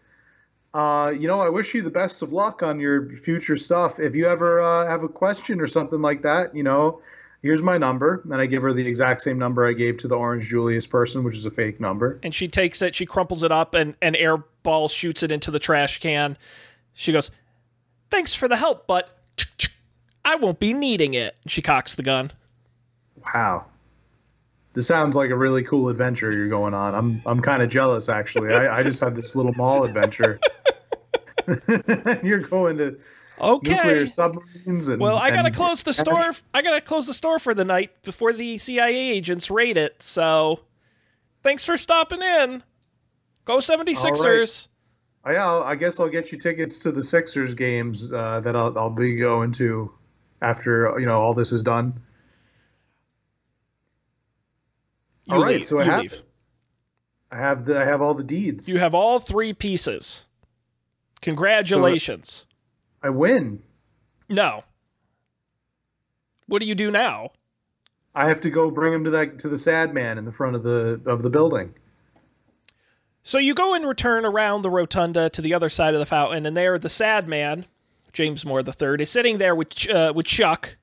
Uh, 0.76 1.08
you 1.08 1.26
know, 1.26 1.40
I 1.40 1.48
wish 1.48 1.72
you 1.72 1.80
the 1.80 1.90
best 1.90 2.20
of 2.20 2.34
luck 2.34 2.62
on 2.62 2.78
your 2.78 3.08
future 3.16 3.56
stuff. 3.56 3.98
If 3.98 4.14
you 4.14 4.26
ever 4.26 4.60
uh, 4.60 4.86
have 4.86 5.04
a 5.04 5.08
question 5.08 5.58
or 5.62 5.66
something 5.66 6.02
like 6.02 6.20
that, 6.20 6.54
you 6.54 6.62
know, 6.62 7.00
here's 7.40 7.62
my 7.62 7.78
number. 7.78 8.20
And 8.24 8.34
I 8.34 8.44
give 8.44 8.60
her 8.60 8.74
the 8.74 8.86
exact 8.86 9.22
same 9.22 9.38
number 9.38 9.66
I 9.66 9.72
gave 9.72 9.96
to 9.98 10.08
the 10.08 10.16
Orange 10.16 10.44
Julius 10.44 10.86
person, 10.86 11.24
which 11.24 11.38
is 11.38 11.46
a 11.46 11.50
fake 11.50 11.80
number. 11.80 12.20
And 12.22 12.34
she 12.34 12.46
takes 12.46 12.82
it, 12.82 12.94
she 12.94 13.06
crumples 13.06 13.42
it 13.42 13.50
up, 13.50 13.74
and 13.74 13.94
an 14.02 14.14
air 14.16 14.36
ball 14.36 14.88
shoots 14.88 15.22
it 15.22 15.32
into 15.32 15.50
the 15.50 15.58
trash 15.58 15.98
can. 15.98 16.36
She 16.92 17.10
goes, 17.10 17.30
Thanks 18.10 18.34
for 18.34 18.46
the 18.46 18.56
help, 18.56 18.86
but 18.86 19.18
I 20.26 20.36
won't 20.36 20.58
be 20.58 20.74
needing 20.74 21.14
it. 21.14 21.36
She 21.46 21.62
cocks 21.62 21.94
the 21.94 22.02
gun. 22.02 22.32
Wow. 23.34 23.64
This 24.76 24.86
sounds 24.86 25.16
like 25.16 25.30
a 25.30 25.36
really 25.36 25.62
cool 25.62 25.88
adventure 25.88 26.30
you're 26.30 26.50
going 26.50 26.74
on. 26.74 26.94
I'm 26.94 27.22
I'm 27.24 27.40
kind 27.40 27.62
of 27.62 27.70
jealous 27.70 28.10
actually. 28.10 28.52
I, 28.52 28.76
I 28.78 28.82
just 28.82 29.00
had 29.00 29.14
this 29.14 29.34
little 29.34 29.54
mall 29.54 29.84
adventure. 29.84 30.38
you're 32.22 32.40
going 32.40 32.76
to 32.78 32.98
Okay. 33.40 33.74
nuclear 33.74 34.06
submarines 34.06 34.88
and 34.88 35.00
Well, 35.00 35.16
I 35.16 35.30
gotta 35.30 35.46
and- 35.46 35.56
close 35.56 35.82
the 35.82 35.92
store. 35.94 36.20
I 36.54 36.60
gotta 36.62 36.80
close 36.82 37.06
the 37.06 37.14
store 37.14 37.38
for 37.38 37.54
the 37.54 37.64
night 37.64 38.02
before 38.02 38.32
the 38.34 38.58
CIA 38.58 38.94
agents 39.12 39.50
raid 39.50 39.76
it. 39.78 40.02
So, 40.02 40.60
thanks 41.42 41.64
for 41.64 41.76
stopping 41.78 42.20
in. 42.22 42.62
Go 43.46 43.58
76ers. 43.58 44.68
Oh, 45.24 45.30
yeah, 45.30 45.44
I'll- 45.46 45.62
I 45.62 45.74
guess 45.74 46.00
I'll 46.00 46.08
get 46.08 46.32
you 46.32 46.38
tickets 46.38 46.82
to 46.82 46.92
the 46.92 47.00
Sixers 47.02 47.54
games 47.54 48.12
uh, 48.12 48.40
that 48.40 48.54
I'll, 48.56 48.76
I'll 48.78 48.90
be 48.90 49.16
going 49.16 49.52
to 49.52 49.90
after 50.42 50.94
you 50.98 51.06
know 51.06 51.18
all 51.20 51.32
this 51.34 51.52
is 51.52 51.62
done. 51.62 51.98
You 55.26 55.34
All 55.36 55.42
right, 55.42 55.54
leave. 55.54 55.64
so 55.64 55.80
I 55.80 55.84
you 55.84 55.90
have 55.90 56.00
leave. 56.02 56.22
I 57.30 57.36
have 57.36 57.64
the 57.64 57.80
I 57.80 57.84
have 57.84 58.00
all 58.00 58.14
the 58.14 58.24
deeds. 58.24 58.68
You 58.68 58.78
have 58.78 58.94
all 58.94 59.18
three 59.18 59.52
pieces. 59.52 60.26
Congratulations. 61.20 62.46
I 63.02 63.10
win. 63.10 63.62
no. 64.28 64.64
What 66.48 66.60
do 66.60 66.66
you 66.66 66.76
do 66.76 66.92
now? 66.92 67.30
I 68.14 68.28
have 68.28 68.40
to 68.42 68.50
go 68.50 68.70
bring 68.70 68.92
him 68.92 69.04
to 69.04 69.10
that 69.10 69.40
to 69.40 69.48
the 69.48 69.58
sad 69.58 69.92
man 69.92 70.16
in 70.16 70.24
the 70.24 70.30
front 70.32 70.54
of 70.54 70.62
the 70.62 71.00
of 71.04 71.22
the 71.22 71.30
building. 71.30 71.74
So 73.24 73.38
you 73.38 73.54
go 73.54 73.74
and 73.74 73.84
return 73.84 74.24
around 74.24 74.62
the 74.62 74.70
rotunda 74.70 75.28
to 75.30 75.42
the 75.42 75.52
other 75.52 75.68
side 75.68 75.94
of 75.94 76.00
the 76.00 76.06
fountain, 76.06 76.46
and 76.46 76.56
there 76.56 76.78
the 76.78 76.88
sad 76.88 77.26
man, 77.26 77.66
James 78.12 78.46
Moore 78.46 78.60
III, 78.60 79.02
is 79.02 79.10
sitting 79.10 79.38
there 79.38 79.56
with 79.56 79.90
uh, 79.90 80.12
with 80.14 80.26
Chuck, 80.26 80.76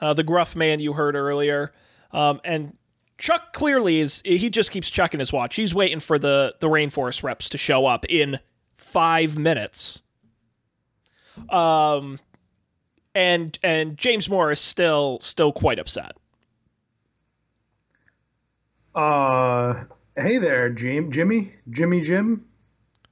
uh, 0.00 0.14
the 0.14 0.22
gruff 0.22 0.54
man 0.54 0.78
you 0.78 0.92
heard 0.92 1.16
earlier, 1.16 1.72
um, 2.12 2.40
and 2.44 2.76
Chuck 3.22 3.52
clearly 3.52 4.00
is 4.00 4.20
he 4.24 4.50
just 4.50 4.72
keeps 4.72 4.90
checking 4.90 5.20
his 5.20 5.32
watch. 5.32 5.54
He's 5.54 5.72
waiting 5.72 6.00
for 6.00 6.18
the 6.18 6.56
the 6.58 6.66
rainforest 6.66 7.22
reps 7.22 7.48
to 7.50 7.56
show 7.56 7.86
up 7.86 8.04
in 8.08 8.40
five 8.76 9.38
minutes. 9.38 10.02
Um, 11.48 12.18
and 13.14 13.56
and 13.62 13.96
James 13.96 14.28
Moore 14.28 14.50
is 14.50 14.60
still 14.60 15.20
still 15.20 15.52
quite 15.52 15.78
upset. 15.78 16.16
Uh, 18.92 19.84
hey 20.16 20.38
there, 20.38 20.68
Jim, 20.70 21.12
Jimmy, 21.12 21.52
Jimmy, 21.70 22.00
Jim, 22.00 22.44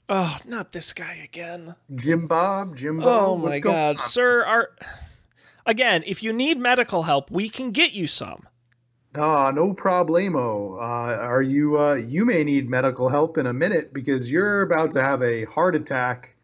Oh, 0.09 0.37
not 0.45 0.73
this 0.73 0.93
guy 0.93 1.21
again. 1.23 1.77
Jim 1.95 2.27
Bob, 2.27 2.77
Jim 2.77 2.99
Bob. 2.99 3.07
Oh 3.07 3.37
my 3.37 3.61
god, 3.61 4.01
sir! 4.01 4.45
Our 4.45 4.71
again, 5.65 6.03
if 6.05 6.21
you 6.21 6.33
need 6.33 6.59
medical 6.59 7.05
help, 7.05 7.31
we 7.31 7.49
can 7.49 7.71
get 7.71 7.93
you 7.93 8.09
some. 8.09 8.49
Ah, 9.17 9.51
no 9.51 9.75
problemo. 9.75 10.75
Uh, 10.77 11.17
are 11.27 11.43
you? 11.43 11.79
Uh, 11.79 11.95
you 11.95 12.25
may 12.25 12.45
need 12.45 12.71
medical 12.71 13.09
help 13.09 13.39
in 13.39 13.47
a 13.47 13.53
minute 13.53 13.93
because 13.93 14.31
you're 14.31 14.63
about 14.63 14.93
to 14.93 15.03
have 15.03 15.21
a 15.23 15.45
heart 15.47 15.75
attack 15.75 16.37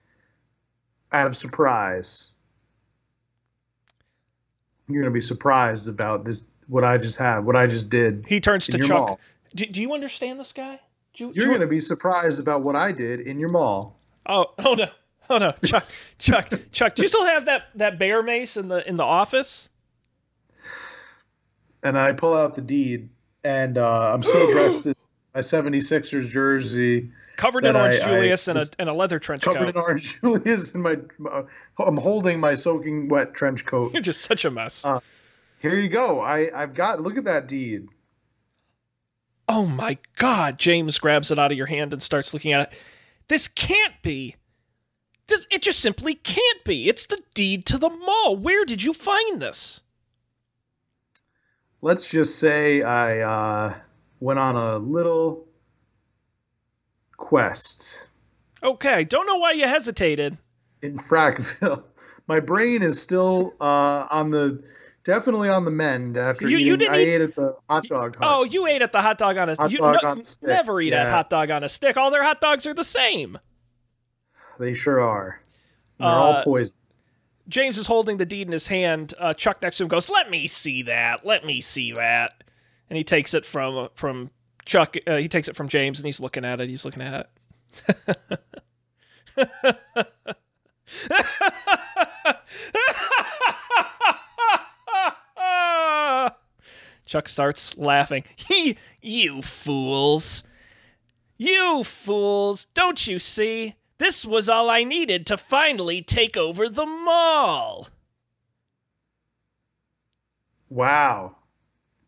out 1.12 1.26
of 1.28 1.36
surprise. 1.36 2.32
You're 4.88 5.02
gonna 5.02 5.12
be 5.12 5.20
surprised 5.20 5.88
about 5.88 6.24
this. 6.24 6.44
What 6.68 6.82
I 6.82 6.98
just 6.98 7.18
had. 7.18 7.40
What 7.40 7.54
I 7.54 7.66
just 7.68 7.88
did. 7.88 8.24
He 8.26 8.40
turns 8.40 8.66
to 8.66 8.78
Chuck. 8.78 8.88
mall. 8.88 9.20
Do, 9.54 9.64
do 9.66 9.80
you 9.80 9.94
understand 9.94 10.40
this 10.40 10.52
guy? 10.52 10.80
Do 11.14 11.26
you, 11.26 11.32
do 11.32 11.40
You're 11.40 11.48
you- 11.52 11.54
gonna 11.58 11.68
be 11.68 11.80
surprised 11.80 12.40
about 12.40 12.62
what 12.62 12.74
I 12.74 12.90
did 12.92 13.20
in 13.20 13.38
your 13.38 13.48
mall. 13.48 13.96
Oh, 14.26 14.46
oh 14.58 14.74
no, 14.74 14.88
oh 15.30 15.38
no, 15.38 15.52
Chuck, 15.64 15.84
Chuck, 16.18 16.50
Chuck. 16.72 16.96
Do 16.96 17.02
you 17.02 17.08
still 17.08 17.24
have 17.26 17.44
that 17.44 17.68
that 17.76 17.96
bear 18.00 18.24
mace 18.24 18.56
in 18.56 18.66
the 18.66 18.86
in 18.88 18.96
the 18.96 19.04
office? 19.04 19.68
And 21.82 21.98
I 21.98 22.12
pull 22.12 22.34
out 22.34 22.54
the 22.54 22.62
deed, 22.62 23.08
and 23.44 23.78
uh, 23.78 24.12
I'm 24.12 24.22
still 24.22 24.50
dressed 24.52 24.86
in 24.86 24.94
my 25.34 25.40
76ers 25.40 26.28
jersey. 26.28 27.10
Covered 27.36 27.64
in 27.66 27.76
orange 27.76 27.96
I- 28.00 28.04
I 28.04 28.14
Julius 28.14 28.48
and 28.48 28.58
a 28.58 28.66
and 28.78 28.88
a 28.88 28.94
leather 28.94 29.18
trench 29.18 29.42
covered 29.42 29.58
coat. 29.58 29.74
Covered 29.74 29.76
in 29.76 29.82
orange 29.82 30.20
Julius 30.20 30.72
and 30.74 30.82
my, 30.82 30.96
my 31.18 31.42
I'm 31.78 31.96
holding 31.98 32.40
my 32.40 32.54
soaking 32.54 33.08
wet 33.08 33.34
trench 33.34 33.66
coat. 33.66 33.92
You're 33.92 34.02
just 34.02 34.22
such 34.22 34.44
a 34.46 34.50
mess. 34.50 34.84
Uh, 34.84 35.00
Here 35.60 35.76
you 35.78 35.88
go. 35.90 36.20
I 36.20 36.50
I've 36.54 36.72
got 36.74 37.00
look 37.02 37.18
at 37.18 37.24
that 37.24 37.46
deed. 37.46 37.88
oh 39.48 39.66
my 39.66 39.98
God! 40.16 40.58
James 40.58 40.98
grabs 40.98 41.30
it 41.30 41.38
out 41.38 41.52
of 41.52 41.58
your 41.58 41.66
hand 41.66 41.92
and 41.92 42.02
starts 42.02 42.32
looking 42.32 42.52
at 42.52 42.72
it. 42.72 42.78
This 43.28 43.46
can't 43.48 43.94
be. 44.02 44.36
This 45.28 45.46
it 45.50 45.60
just 45.62 45.80
simply 45.80 46.14
can't 46.14 46.64
be. 46.64 46.88
It's 46.88 47.06
the 47.06 47.20
deed 47.34 47.66
to 47.66 47.76
the 47.78 47.90
mall. 47.90 48.36
Where 48.36 48.64
did 48.64 48.82
you 48.82 48.92
find 48.94 49.40
this? 49.42 49.82
Let's 51.82 52.08
just 52.10 52.38
say 52.38 52.82
I 52.82 53.20
uh, 53.20 53.74
went 54.20 54.38
on 54.38 54.56
a 54.56 54.78
little 54.78 55.46
quest 57.16 58.06
Okay, 58.62 59.04
don't 59.04 59.26
know 59.26 59.36
why 59.36 59.52
you 59.52 59.66
hesitated. 59.66 60.36
in 60.82 60.98
Frackville. 60.98 61.84
My 62.28 62.40
brain 62.40 62.82
is 62.82 63.00
still 63.00 63.54
uh, 63.60 64.08
on 64.10 64.30
the 64.30 64.64
definitely 65.04 65.48
on 65.48 65.64
the 65.64 65.70
mend 65.70 66.16
after 66.16 66.48
You- 66.48 66.56
you 66.56 66.74
eating. 66.74 66.78
didn't 66.78 66.94
I 66.94 66.98
eat- 67.02 67.08
ate 67.08 67.20
at 67.20 67.34
the 67.36 67.54
hot 67.70 67.84
dog 67.84 68.16
hut. 68.16 68.26
Oh, 68.28 68.44
you 68.44 68.66
ate 68.66 68.82
at 68.82 68.90
the 68.92 69.00
hot 69.00 69.18
dog 69.18 69.36
on 69.36 69.48
a 69.50 69.54
Hot 69.54 69.70
you 69.70 69.78
dog 69.78 69.98
no- 70.02 70.08
on 70.10 70.20
a 70.20 70.24
stick, 70.24 70.48
Never 70.48 70.80
eat 70.80 70.92
at 70.92 71.04
yeah. 71.06 71.10
hot 71.12 71.30
dog 71.30 71.50
on 71.50 71.62
a 71.62 71.68
stick. 71.68 71.96
All 71.96 72.10
their 72.10 72.24
hot 72.24 72.40
dogs 72.40 72.66
are 72.66 72.74
the 72.74 72.82
same. 72.84 73.38
They 74.58 74.74
sure 74.74 75.00
are. 75.00 75.40
They're 75.98 76.08
Uh, 76.08 76.12
all 76.12 76.42
poison. 76.42 76.76
James 77.48 77.78
is 77.78 77.86
holding 77.86 78.16
the 78.16 78.26
deed 78.26 78.46
in 78.48 78.52
his 78.52 78.66
hand. 78.66 79.14
Uh, 79.18 79.32
Chuck 79.34 79.62
next 79.62 79.76
to 79.78 79.84
him 79.84 79.88
goes, 79.88 80.08
"Let 80.10 80.30
me 80.30 80.46
see 80.46 80.82
that. 80.82 81.24
Let 81.24 81.44
me 81.44 81.60
see 81.60 81.92
that." 81.92 82.44
And 82.90 82.96
he 82.96 83.04
takes 83.04 83.34
it 83.34 83.44
from 83.44 83.88
from 83.94 84.30
Chuck. 84.64 84.96
Uh, 85.06 85.16
he 85.16 85.28
takes 85.28 85.48
it 85.48 85.56
from 85.56 85.68
James, 85.68 85.98
and 85.98 86.06
he's 86.06 86.20
looking 86.20 86.44
at 86.44 86.60
it. 86.60 86.68
He's 86.68 86.84
looking 86.84 87.02
at 87.02 87.28
it. 87.86 88.28
Chuck 97.06 97.28
starts 97.28 97.76
laughing. 97.78 98.24
He, 98.36 98.76
you 99.00 99.42
fools. 99.42 100.42
You 101.36 101.84
fools. 101.84 102.66
Don't 102.66 103.06
you 103.06 103.18
see? 103.18 103.74
This 103.98 104.26
was 104.26 104.48
all 104.48 104.68
I 104.68 104.84
needed 104.84 105.26
to 105.26 105.36
finally 105.36 106.02
take 106.02 106.36
over 106.36 106.68
the 106.68 106.86
mall. 106.86 107.88
Wow. 110.68 111.36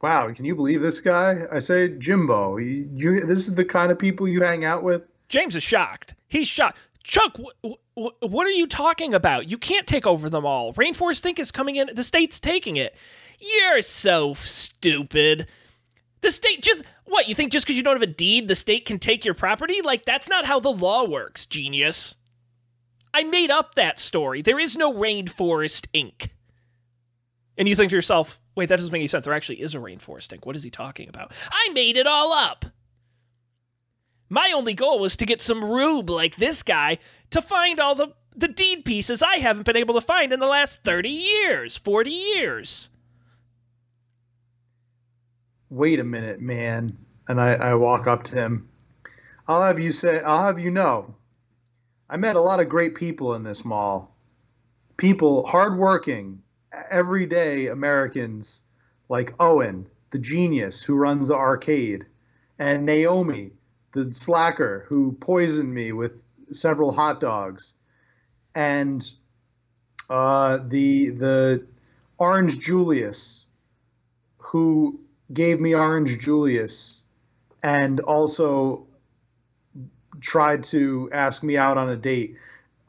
Wow, 0.00 0.32
can 0.32 0.44
you 0.44 0.54
believe 0.54 0.80
this 0.80 1.00
guy? 1.00 1.42
I 1.50 1.58
say, 1.58 1.88
Jimbo, 1.88 2.58
you, 2.58 2.88
you, 2.94 3.20
this 3.20 3.48
is 3.48 3.54
the 3.54 3.64
kind 3.64 3.90
of 3.90 3.98
people 3.98 4.28
you 4.28 4.42
hang 4.42 4.64
out 4.64 4.84
with? 4.84 5.08
James 5.28 5.56
is 5.56 5.62
shocked. 5.62 6.14
He's 6.28 6.46
shocked. 6.46 6.78
Chuck, 7.02 7.36
wh- 7.64 7.72
wh- 7.96 8.22
what 8.22 8.46
are 8.46 8.50
you 8.50 8.66
talking 8.66 9.14
about? 9.14 9.50
You 9.50 9.58
can't 9.58 9.86
take 9.86 10.06
over 10.06 10.30
them 10.30 10.46
all. 10.46 10.72
Rainforest 10.74 11.22
Inc. 11.28 11.38
is 11.38 11.50
coming 11.50 11.76
in. 11.76 11.90
The 11.94 12.04
state's 12.04 12.38
taking 12.38 12.76
it. 12.76 12.94
You're 13.40 13.80
so 13.80 14.34
stupid. 14.34 15.48
The 16.20 16.30
state 16.30 16.62
just. 16.62 16.84
What, 17.04 17.26
you 17.26 17.34
think 17.34 17.52
just 17.52 17.64
because 17.64 17.76
you 17.76 17.82
don't 17.82 17.96
have 17.96 18.02
a 18.02 18.06
deed, 18.06 18.48
the 18.48 18.54
state 18.54 18.84
can 18.84 18.98
take 18.98 19.24
your 19.24 19.32
property? 19.32 19.80
Like, 19.82 20.04
that's 20.04 20.28
not 20.28 20.44
how 20.44 20.60
the 20.60 20.68
law 20.68 21.04
works, 21.04 21.46
genius. 21.46 22.16
I 23.14 23.24
made 23.24 23.50
up 23.50 23.74
that 23.74 23.98
story. 23.98 24.42
There 24.42 24.58
is 24.58 24.76
no 24.76 24.92
Rainforest 24.92 25.86
Inc. 25.94 26.28
And 27.56 27.66
you 27.66 27.74
think 27.74 27.90
to 27.90 27.96
yourself, 27.96 28.38
wait, 28.54 28.68
that 28.68 28.76
doesn't 28.76 28.92
make 28.92 29.00
any 29.00 29.08
sense. 29.08 29.24
There 29.24 29.34
actually 29.34 29.62
is 29.62 29.74
a 29.74 29.78
Rainforest 29.78 30.28
Inc. 30.28 30.44
What 30.44 30.54
is 30.54 30.62
he 30.62 30.70
talking 30.70 31.08
about? 31.08 31.32
I 31.50 31.72
made 31.72 31.96
it 31.96 32.06
all 32.06 32.32
up. 32.32 32.66
My 34.28 34.52
only 34.54 34.74
goal 34.74 34.98
was 34.98 35.16
to 35.16 35.26
get 35.26 35.40
some 35.40 35.64
rube 35.64 36.10
like 36.10 36.36
this 36.36 36.62
guy 36.62 36.98
to 37.30 37.40
find 37.40 37.80
all 37.80 37.94
the, 37.94 38.08
the 38.36 38.48
deed 38.48 38.84
pieces 38.84 39.22
I 39.22 39.36
haven't 39.36 39.64
been 39.64 39.76
able 39.76 39.94
to 39.94 40.00
find 40.00 40.32
in 40.32 40.40
the 40.40 40.46
last 40.46 40.84
30 40.84 41.08
years, 41.08 41.76
40 41.76 42.10
years. 42.10 42.90
Wait 45.70 46.00
a 46.00 46.04
minute, 46.04 46.40
man. 46.40 46.96
And 47.28 47.40
I, 47.40 47.52
I 47.54 47.74
walk 47.74 48.06
up 48.06 48.22
to 48.24 48.36
him. 48.36 48.68
I'll 49.46 49.62
have 49.62 49.78
you 49.78 49.92
say, 49.92 50.20
I'll 50.22 50.44
have 50.44 50.58
you 50.58 50.70
know, 50.70 51.14
I 52.08 52.16
met 52.16 52.36
a 52.36 52.40
lot 52.40 52.60
of 52.60 52.68
great 52.68 52.94
people 52.94 53.34
in 53.34 53.42
this 53.42 53.64
mall. 53.64 54.16
People, 54.96 55.46
hardworking, 55.46 56.42
everyday 56.90 57.68
Americans 57.68 58.62
like 59.08 59.34
Owen, 59.40 59.88
the 60.10 60.18
genius 60.18 60.82
who 60.82 60.94
runs 60.94 61.28
the 61.28 61.34
arcade, 61.34 62.06
and 62.58 62.84
Naomi, 62.84 63.52
the 63.92 64.12
slacker 64.12 64.84
who 64.88 65.12
poisoned 65.12 65.72
me 65.72 65.92
with 65.92 66.22
several 66.50 66.92
hot 66.92 67.20
dogs, 67.20 67.74
and 68.54 69.10
uh, 70.10 70.58
the 70.66 71.10
the 71.10 71.66
Orange 72.18 72.58
Julius, 72.58 73.46
who 74.38 75.00
gave 75.32 75.60
me 75.60 75.74
Orange 75.74 76.18
Julius 76.18 77.04
and 77.62 78.00
also 78.00 78.86
tried 80.20 80.62
to 80.64 81.08
ask 81.12 81.42
me 81.42 81.56
out 81.56 81.78
on 81.78 81.88
a 81.88 81.96
date. 81.96 82.36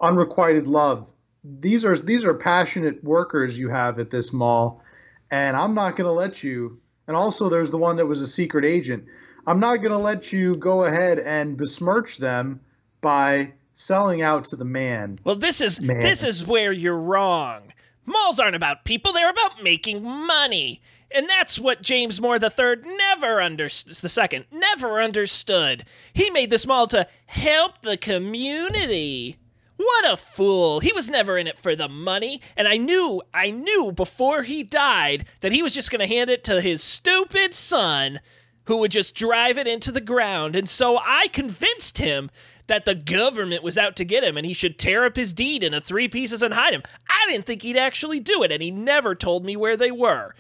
Unrequited 0.02 0.68
love. 0.68 1.12
These 1.44 1.86
are 1.86 1.98
these 1.98 2.26
are 2.26 2.34
passionate 2.34 3.04
workers 3.04 3.58
you 3.58 3.70
have 3.70 4.00
at 4.00 4.10
this 4.10 4.34
mall, 4.34 4.84
and 5.32 5.56
I'm 5.56 5.74
not 5.74 5.96
going 5.96 6.08
to 6.08 6.12
let 6.12 6.44
you. 6.44 6.80
And 7.08 7.16
also, 7.16 7.50
there's 7.50 7.72
the 7.72 7.78
one 7.78 7.96
that 7.96 8.06
was 8.06 8.22
a 8.22 8.28
secret 8.28 8.66
agent. 8.66 9.06
I'm 9.48 9.60
not 9.60 9.78
going 9.78 9.92
to 9.92 9.98
let 9.98 10.32
you 10.32 10.56
go 10.58 10.84
ahead 10.84 11.18
and 11.18 11.58
besmirch 11.58 12.18
them 12.18 12.60
by 13.02 13.54
selling 13.74 14.22
out 14.22 14.46
to 14.46 14.56
the 14.56 14.66
man. 14.66 15.20
Well, 15.24 15.36
this 15.36 15.62
is 15.62 15.82
Man. 15.82 16.02
this 16.02 16.24
is 16.24 16.46
where 16.46 16.72
you're 16.72 17.00
wrong. 17.00 17.74
Malls 18.06 18.40
aren't 18.40 18.56
about 18.56 18.86
people; 18.86 19.14
they're 19.14 19.30
about 19.30 19.64
making 19.64 20.04
money, 20.04 20.82
and 21.12 21.28
that's 21.28 21.60
what 21.60 21.82
James 21.82 22.22
Moore 22.22 22.40
the 22.40 22.50
Third 22.50 22.86
never 22.86 23.42
understood. 23.42 23.96
The 23.96 24.10
second 24.10 24.46
never 24.52 25.02
understood. 25.02 25.86
He 26.14 26.30
made 26.30 26.50
this 26.50 26.68
mall 26.68 26.88
to 26.88 27.08
help 27.26 27.82
the 27.82 27.98
community. 27.98 29.38
What 29.78 30.12
a 30.12 30.18
fool! 30.18 30.82
He 30.82 30.92
was 30.92 31.10
never 31.10 31.38
in 31.38 31.48
it 31.48 31.58
for 31.58 31.74
the 31.74 31.88
money, 31.88 32.42
and 32.58 32.68
I 32.68 32.76
knew, 32.76 33.22
I 33.34 33.50
knew 33.50 33.94
before 33.94 34.44
he 34.44 34.62
died 34.62 35.26
that 35.40 35.54
he 35.54 35.64
was 35.64 35.74
just 35.74 35.90
going 35.90 36.02
to 36.02 36.16
hand 36.16 36.30
it 36.30 36.44
to 36.44 36.60
his 36.60 36.84
stupid 36.84 37.54
son, 37.54 38.20
who 38.66 38.78
would 38.78 38.92
just 38.92 39.16
drive 39.16 39.58
it 39.58 39.68
into 39.68 39.92
the 39.92 40.02
ground. 40.02 40.56
And 40.58 40.68
so 40.68 41.00
I 41.02 41.28
convinced 41.30 41.98
him 41.98 42.30
that 42.68 42.86
the 42.86 42.94
government 42.94 43.64
was 43.64 43.78
out 43.78 43.96
to 43.96 44.06
get 44.06 44.24
him 44.24 44.38
and 44.38 44.46
he 44.46 44.54
should 44.54 44.78
tear 44.78 45.06
up 45.06 45.16
his 45.16 45.34
deed 45.34 45.64
into 45.64 45.82
three 45.82 46.08
pieces 46.08 46.44
and 46.44 46.54
hide 46.54 46.74
him. 46.74 46.84
I 47.10 47.32
didn't 47.32 47.48
think 47.48 47.64
he'd 47.64 47.78
actually 47.78 48.20
do 48.20 48.44
it, 48.44 48.52
and 48.52 48.62
he 48.62 48.70
never 48.70 49.16
told 49.16 49.44
me 49.44 49.56
where 49.56 49.78
they 49.78 49.92
were. 49.92 50.36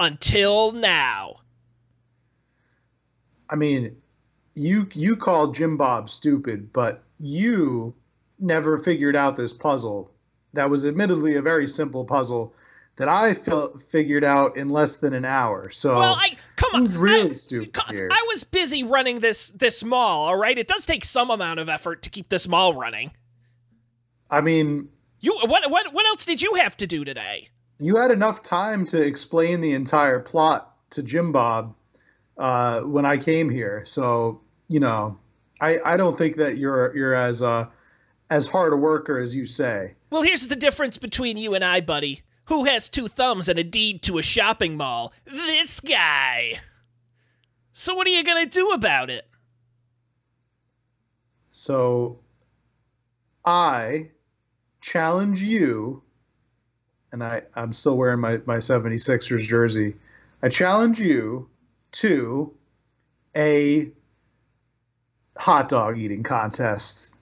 Until 0.00 0.72
now. 0.72 1.36
I 3.50 3.56
mean, 3.56 3.96
you 4.54 4.88
you 4.92 5.16
called 5.16 5.54
Jim 5.54 5.76
Bob 5.76 6.08
stupid, 6.08 6.72
but 6.72 7.02
you 7.20 7.94
never 8.38 8.78
figured 8.78 9.16
out 9.16 9.36
this 9.36 9.52
puzzle. 9.52 10.10
That 10.54 10.70
was 10.70 10.86
admittedly 10.86 11.34
a 11.34 11.42
very 11.42 11.68
simple 11.68 12.04
puzzle 12.04 12.54
that 12.96 13.08
I 13.08 13.34
felt 13.34 13.80
figured 13.80 14.22
out 14.22 14.56
in 14.56 14.68
less 14.68 14.98
than 14.98 15.14
an 15.14 15.24
hour. 15.24 15.68
So 15.70 15.96
Well, 15.96 16.14
I 16.14 16.36
come 16.56 16.70
on. 16.74 16.84
really 17.00 17.30
I, 17.30 17.34
stupid 17.34 17.76
here? 17.90 18.08
I 18.10 18.24
was 18.28 18.44
busy 18.44 18.84
running 18.84 19.20
this 19.20 19.48
this 19.50 19.82
mall. 19.82 20.26
All 20.26 20.36
right, 20.36 20.56
it 20.56 20.68
does 20.68 20.86
take 20.86 21.04
some 21.04 21.30
amount 21.30 21.60
of 21.60 21.68
effort 21.68 22.02
to 22.02 22.10
keep 22.10 22.28
this 22.28 22.46
mall 22.46 22.74
running. 22.74 23.10
I 24.30 24.40
mean, 24.40 24.88
You 25.20 25.36
what 25.44 25.70
what 25.70 25.92
what 25.92 26.06
else 26.06 26.24
did 26.24 26.40
you 26.40 26.54
have 26.54 26.76
to 26.78 26.86
do 26.86 27.04
today? 27.04 27.48
You 27.84 27.96
had 27.96 28.10
enough 28.10 28.42
time 28.42 28.86
to 28.86 29.02
explain 29.02 29.60
the 29.60 29.72
entire 29.72 30.18
plot 30.18 30.74
to 30.90 31.02
Jim 31.02 31.32
Bob 31.32 31.74
uh, 32.38 32.80
when 32.80 33.04
I 33.04 33.18
came 33.18 33.50
here. 33.50 33.84
So 33.84 34.40
you 34.68 34.80
know, 34.80 35.18
I 35.60 35.78
I 35.84 35.96
don't 35.98 36.16
think 36.16 36.36
that 36.36 36.56
you're 36.56 36.96
you're 36.96 37.14
as 37.14 37.42
uh, 37.42 37.66
as 38.30 38.46
hard 38.46 38.72
a 38.72 38.76
worker 38.76 39.18
as 39.18 39.36
you 39.36 39.44
say. 39.44 39.94
Well, 40.08 40.22
here's 40.22 40.48
the 40.48 40.56
difference 40.56 40.96
between 40.96 41.36
you 41.36 41.54
and 41.54 41.64
I, 41.64 41.82
buddy. 41.82 42.22
Who 42.46 42.64
has 42.64 42.88
two 42.88 43.08
thumbs 43.08 43.48
and 43.48 43.58
a 43.58 43.64
deed 43.64 44.02
to 44.02 44.18
a 44.18 44.22
shopping 44.22 44.76
mall? 44.76 45.12
This 45.26 45.80
guy. 45.80 46.54
So 47.74 47.94
what 47.94 48.06
are 48.06 48.10
you 48.10 48.24
gonna 48.24 48.46
do 48.46 48.70
about 48.70 49.10
it? 49.10 49.28
So 51.50 52.20
I 53.44 54.10
challenge 54.80 55.42
you, 55.42 56.03
and 57.14 57.22
I, 57.22 57.42
I'm 57.54 57.72
still 57.72 57.96
wearing 57.96 58.18
my, 58.18 58.40
my 58.44 58.56
76ers 58.56 59.46
jersey. 59.46 59.94
I 60.42 60.48
challenge 60.48 60.98
you 60.98 61.48
to 61.92 62.52
a 63.36 63.92
hot 65.36 65.68
dog 65.68 65.96
eating 65.96 66.24
contest. 66.24 67.14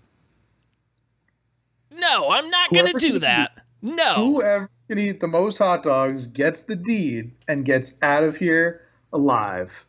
No, 1.95 2.33
I'm 2.33 2.49
not 2.49 2.73
gonna 2.73 2.95
do 2.95 3.13
can 3.13 3.21
that. 3.21 3.53
No. 3.83 4.15
Whoever 4.15 4.71
can 4.89 4.99
eat 4.99 5.21
the 5.21 5.29
most 5.29 5.59
hot 5.59 5.83
dogs 5.83 6.27
gets 6.27 6.63
the 6.63 6.75
deed 6.75 7.31
and 7.47 7.63
gets 7.63 7.99
out 8.01 8.25
of 8.25 8.35
here 8.35 8.81
alive. 9.13 9.85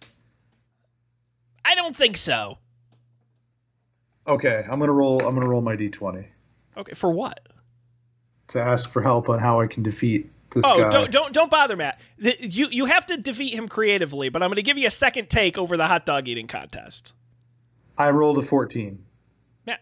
I 1.63 1.75
don't 1.75 1.95
think 1.95 2.17
so. 2.17 2.57
Okay, 4.27 4.65
I'm 4.69 4.81
gonna 4.81 4.91
roll. 4.91 5.25
I'm 5.25 5.33
gonna 5.33 5.47
roll 5.47 5.61
my 5.61 5.77
d20 5.77 6.25
Okay, 6.75 6.93
for 6.93 7.09
what? 7.09 7.47
To 8.49 8.61
ask 8.61 8.89
for 8.91 9.01
help 9.01 9.29
on 9.29 9.39
how 9.39 9.59
I 9.61 9.67
can 9.67 9.83
defeat 9.83 10.29
this 10.51 10.63
Oh, 10.67 10.79
guy. 10.81 10.89
don't 10.89 11.11
don't 11.11 11.33
don't 11.33 11.49
bother, 11.51 11.75
Matt. 11.75 11.99
The, 12.17 12.35
you 12.39 12.67
you 12.69 12.85
have 12.85 13.05
to 13.07 13.17
defeat 13.17 13.53
him 13.53 13.67
creatively, 13.67 14.29
but 14.29 14.43
I'm 14.43 14.49
going 14.49 14.55
to 14.57 14.61
give 14.63 14.77
you 14.77 14.87
a 14.87 14.91
second 14.91 15.29
take 15.29 15.57
over 15.57 15.77
the 15.77 15.87
hot 15.87 16.05
dog 16.05 16.27
eating 16.27 16.47
contest. 16.47 17.13
I 17.97 18.09
rolled 18.09 18.37
a 18.37 18.41
14. 18.41 19.03
Matt, 19.65 19.81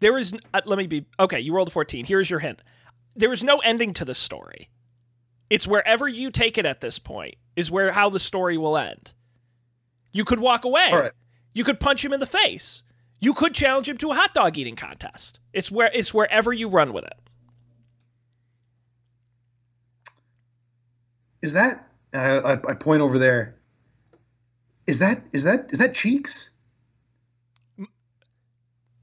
there 0.00 0.16
is. 0.18 0.34
Uh, 0.52 0.60
let 0.64 0.78
me 0.78 0.86
be 0.86 1.06
okay. 1.20 1.40
You 1.40 1.54
rolled 1.54 1.68
a 1.68 1.70
14. 1.72 2.04
Here's 2.04 2.28
your 2.28 2.40
hint. 2.40 2.60
There 3.14 3.32
is 3.32 3.42
no 3.42 3.58
ending 3.58 3.94
to 3.94 4.04
this 4.04 4.18
story. 4.18 4.68
It's 5.48 5.66
wherever 5.66 6.08
you 6.08 6.30
take 6.30 6.58
it 6.58 6.66
at 6.66 6.80
this 6.80 6.98
point 6.98 7.36
is 7.54 7.70
where 7.70 7.92
how 7.92 8.10
the 8.10 8.18
story 8.18 8.58
will 8.58 8.76
end. 8.76 9.12
You 10.12 10.24
could 10.24 10.40
walk 10.40 10.64
away. 10.64 10.90
All 10.92 11.00
right. 11.00 11.12
You 11.54 11.64
could 11.64 11.80
punch 11.80 12.04
him 12.04 12.12
in 12.12 12.20
the 12.20 12.26
face. 12.26 12.82
You 13.20 13.32
could 13.32 13.54
challenge 13.54 13.88
him 13.88 13.96
to 13.98 14.10
a 14.10 14.14
hot 14.14 14.34
dog 14.34 14.58
eating 14.58 14.76
contest. 14.76 15.40
It's 15.54 15.70
where 15.70 15.90
it's 15.94 16.12
wherever 16.12 16.52
you 16.52 16.68
run 16.68 16.92
with 16.92 17.04
it. 17.04 17.14
Is 21.46 21.52
that? 21.52 21.86
I, 22.12 22.38
I, 22.38 22.52
I 22.54 22.74
point 22.74 23.02
over 23.02 23.20
there. 23.20 23.54
Is 24.88 24.98
that? 24.98 25.22
Is 25.32 25.44
that? 25.44 25.72
Is 25.72 25.78
that 25.78 25.94
cheeks? 25.94 26.50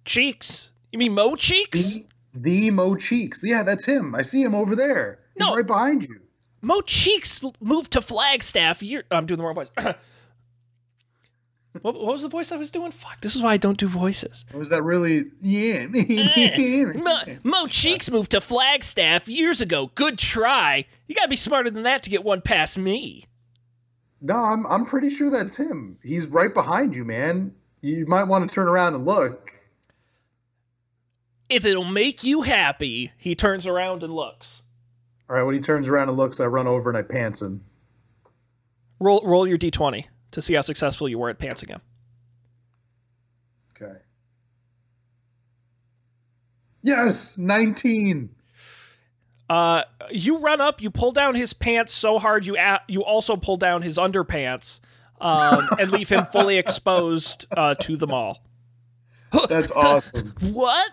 Cheeks. 0.04 0.72
You 0.92 1.00
mean 1.00 1.14
Mo 1.14 1.36
Cheeks? 1.38 1.94
The, 1.94 2.06
the 2.36 2.72
Mo 2.72 2.96
Cheeks. 2.98 3.44
Yeah, 3.46 3.64
that's 3.64 3.86
him. 3.86 4.14
I 4.14 4.22
see 4.24 4.44
him 4.44 4.54
over 4.54 4.76
there. 4.76 5.20
He's 5.36 5.40
No. 5.48 5.56
right 5.56 5.66
behind 5.66 6.04
you. 6.04 6.20
Mo 6.62 6.82
Cheeks 6.82 7.42
moved 7.62 7.92
to 7.94 8.02
Flagstaff. 8.02 8.84
Year- 8.84 9.06
I'm 9.10 9.26
doing 9.26 9.38
the 9.38 9.44
wrong 9.46 9.56
voice. 9.56 9.70
what, 11.82 11.96
what 11.96 12.06
was 12.14 12.22
the 12.22 12.30
voice 12.30 12.52
I 12.52 12.58
was 12.58 12.72
doing? 12.72 12.92
Fuck. 12.92 13.22
This 13.22 13.36
is 13.36 13.42
why 13.42 13.54
I 13.54 13.58
don't 13.58 13.78
do 13.78 13.88
voices. 13.88 14.46
Was 14.54 14.70
that 14.70 14.84
really? 14.84 15.26
Eh, 15.44 15.88
yeah. 16.58 16.84
Mo, 16.96 17.20
Mo 17.44 17.68
Cheeks 17.68 18.10
moved 18.12 18.32
to 18.32 18.42
Flagstaff 18.42 19.28
years 19.28 19.62
ago. 19.62 19.92
Good 19.96 20.18
try. 20.18 20.86
You 21.08 21.16
gotta 21.16 21.28
be 21.28 21.36
smarter 21.36 21.70
than 21.70 21.84
that 21.84 22.04
to 22.04 22.10
get 22.10 22.24
one 22.24 22.42
past 22.42 22.78
me. 22.78 23.26
no, 24.22 24.36
I'm. 24.36 24.66
I'm 24.68 24.86
pretty 24.86 25.10
sure 25.10 25.30
that's 25.30 25.58
him. 25.58 25.98
He's 26.04 26.28
right 26.28 26.54
behind 26.54 26.96
you, 26.96 27.04
man. 27.06 27.54
You 27.82 28.06
might 28.08 28.24
want 28.26 28.48
to 28.48 28.54
turn 28.54 28.68
around 28.68 28.96
and 28.96 29.06
look. 29.06 29.52
If 31.50 31.66
it'll 31.66 31.84
make 31.84 32.24
you 32.24 32.42
happy, 32.44 33.12
he 33.18 33.36
turns 33.36 33.68
around 33.68 34.02
and 34.04 34.14
looks. 34.14 34.64
All 35.30 35.36
right. 35.36 35.44
When 35.44 35.56
he 35.56 35.62
turns 35.62 35.90
around 35.90 36.08
and 36.10 36.18
looks, 36.18 36.40
I 36.40 36.46
run 36.46 36.68
over 36.68 36.90
and 36.90 36.98
I 36.98 37.02
pants 37.02 37.42
him. 37.42 37.64
Roll 39.00 39.22
roll 39.26 39.46
your 39.46 39.58
d20 39.58 40.06
to 40.34 40.42
see 40.42 40.54
how 40.54 40.62
successful 40.62 41.08
you 41.08 41.18
were 41.18 41.30
at 41.30 41.40
pantsing 41.40 41.70
him. 41.70 41.82
Okay. 43.82 43.96
Yes, 46.82 47.38
19. 47.38 48.30
Uh, 49.50 49.84
you 50.12 50.40
run 50.40 50.60
up, 50.62 50.82
you 50.82 50.90
pull 50.90 51.12
down 51.12 51.36
his 51.36 51.54
pants 51.54 51.94
so 51.94 52.20
hard 52.20 52.46
you 52.46 52.58
a- 52.58 52.82
you 52.88 53.04
also 53.04 53.36
pull 53.36 53.58
down 53.58 53.82
his 53.82 53.98
underpants, 53.98 54.80
um, 55.22 55.68
and 55.80 55.92
leave 55.92 56.10
him 56.10 56.26
fully 56.26 56.58
exposed 56.58 57.46
uh, 57.56 57.76
to 57.76 57.96
the 57.96 58.08
mall. 58.08 58.44
That's 59.48 59.72
awesome. 59.76 60.34
What? 60.42 60.92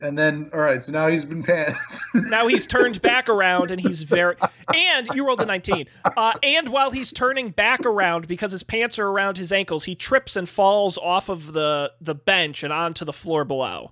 and 0.00 0.16
then, 0.16 0.50
all 0.52 0.60
right, 0.60 0.82
so 0.82 0.92
now 0.92 1.08
he's 1.08 1.24
been 1.24 1.42
pants. 1.42 2.04
Now 2.30 2.46
he's 2.46 2.66
turned 2.66 3.00
back 3.02 3.28
around 3.28 3.70
and 3.70 3.80
he's 3.80 4.02
very. 4.04 4.36
And 4.74 5.08
you 5.14 5.26
rolled 5.26 5.40
a 5.40 5.46
19. 5.46 5.86
Uh, 6.04 6.32
and 6.42 6.68
while 6.68 6.90
he's 6.90 7.12
turning 7.12 7.50
back 7.50 7.84
around 7.84 8.28
because 8.28 8.52
his 8.52 8.62
pants 8.62 8.98
are 8.98 9.06
around 9.06 9.36
his 9.36 9.52
ankles, 9.52 9.84
he 9.84 9.94
trips 9.94 10.36
and 10.36 10.48
falls 10.48 10.96
off 10.98 11.28
of 11.28 11.52
the, 11.52 11.92
the 12.00 12.14
bench 12.14 12.62
and 12.62 12.72
onto 12.72 13.04
the 13.04 13.12
floor 13.12 13.44
below. 13.44 13.90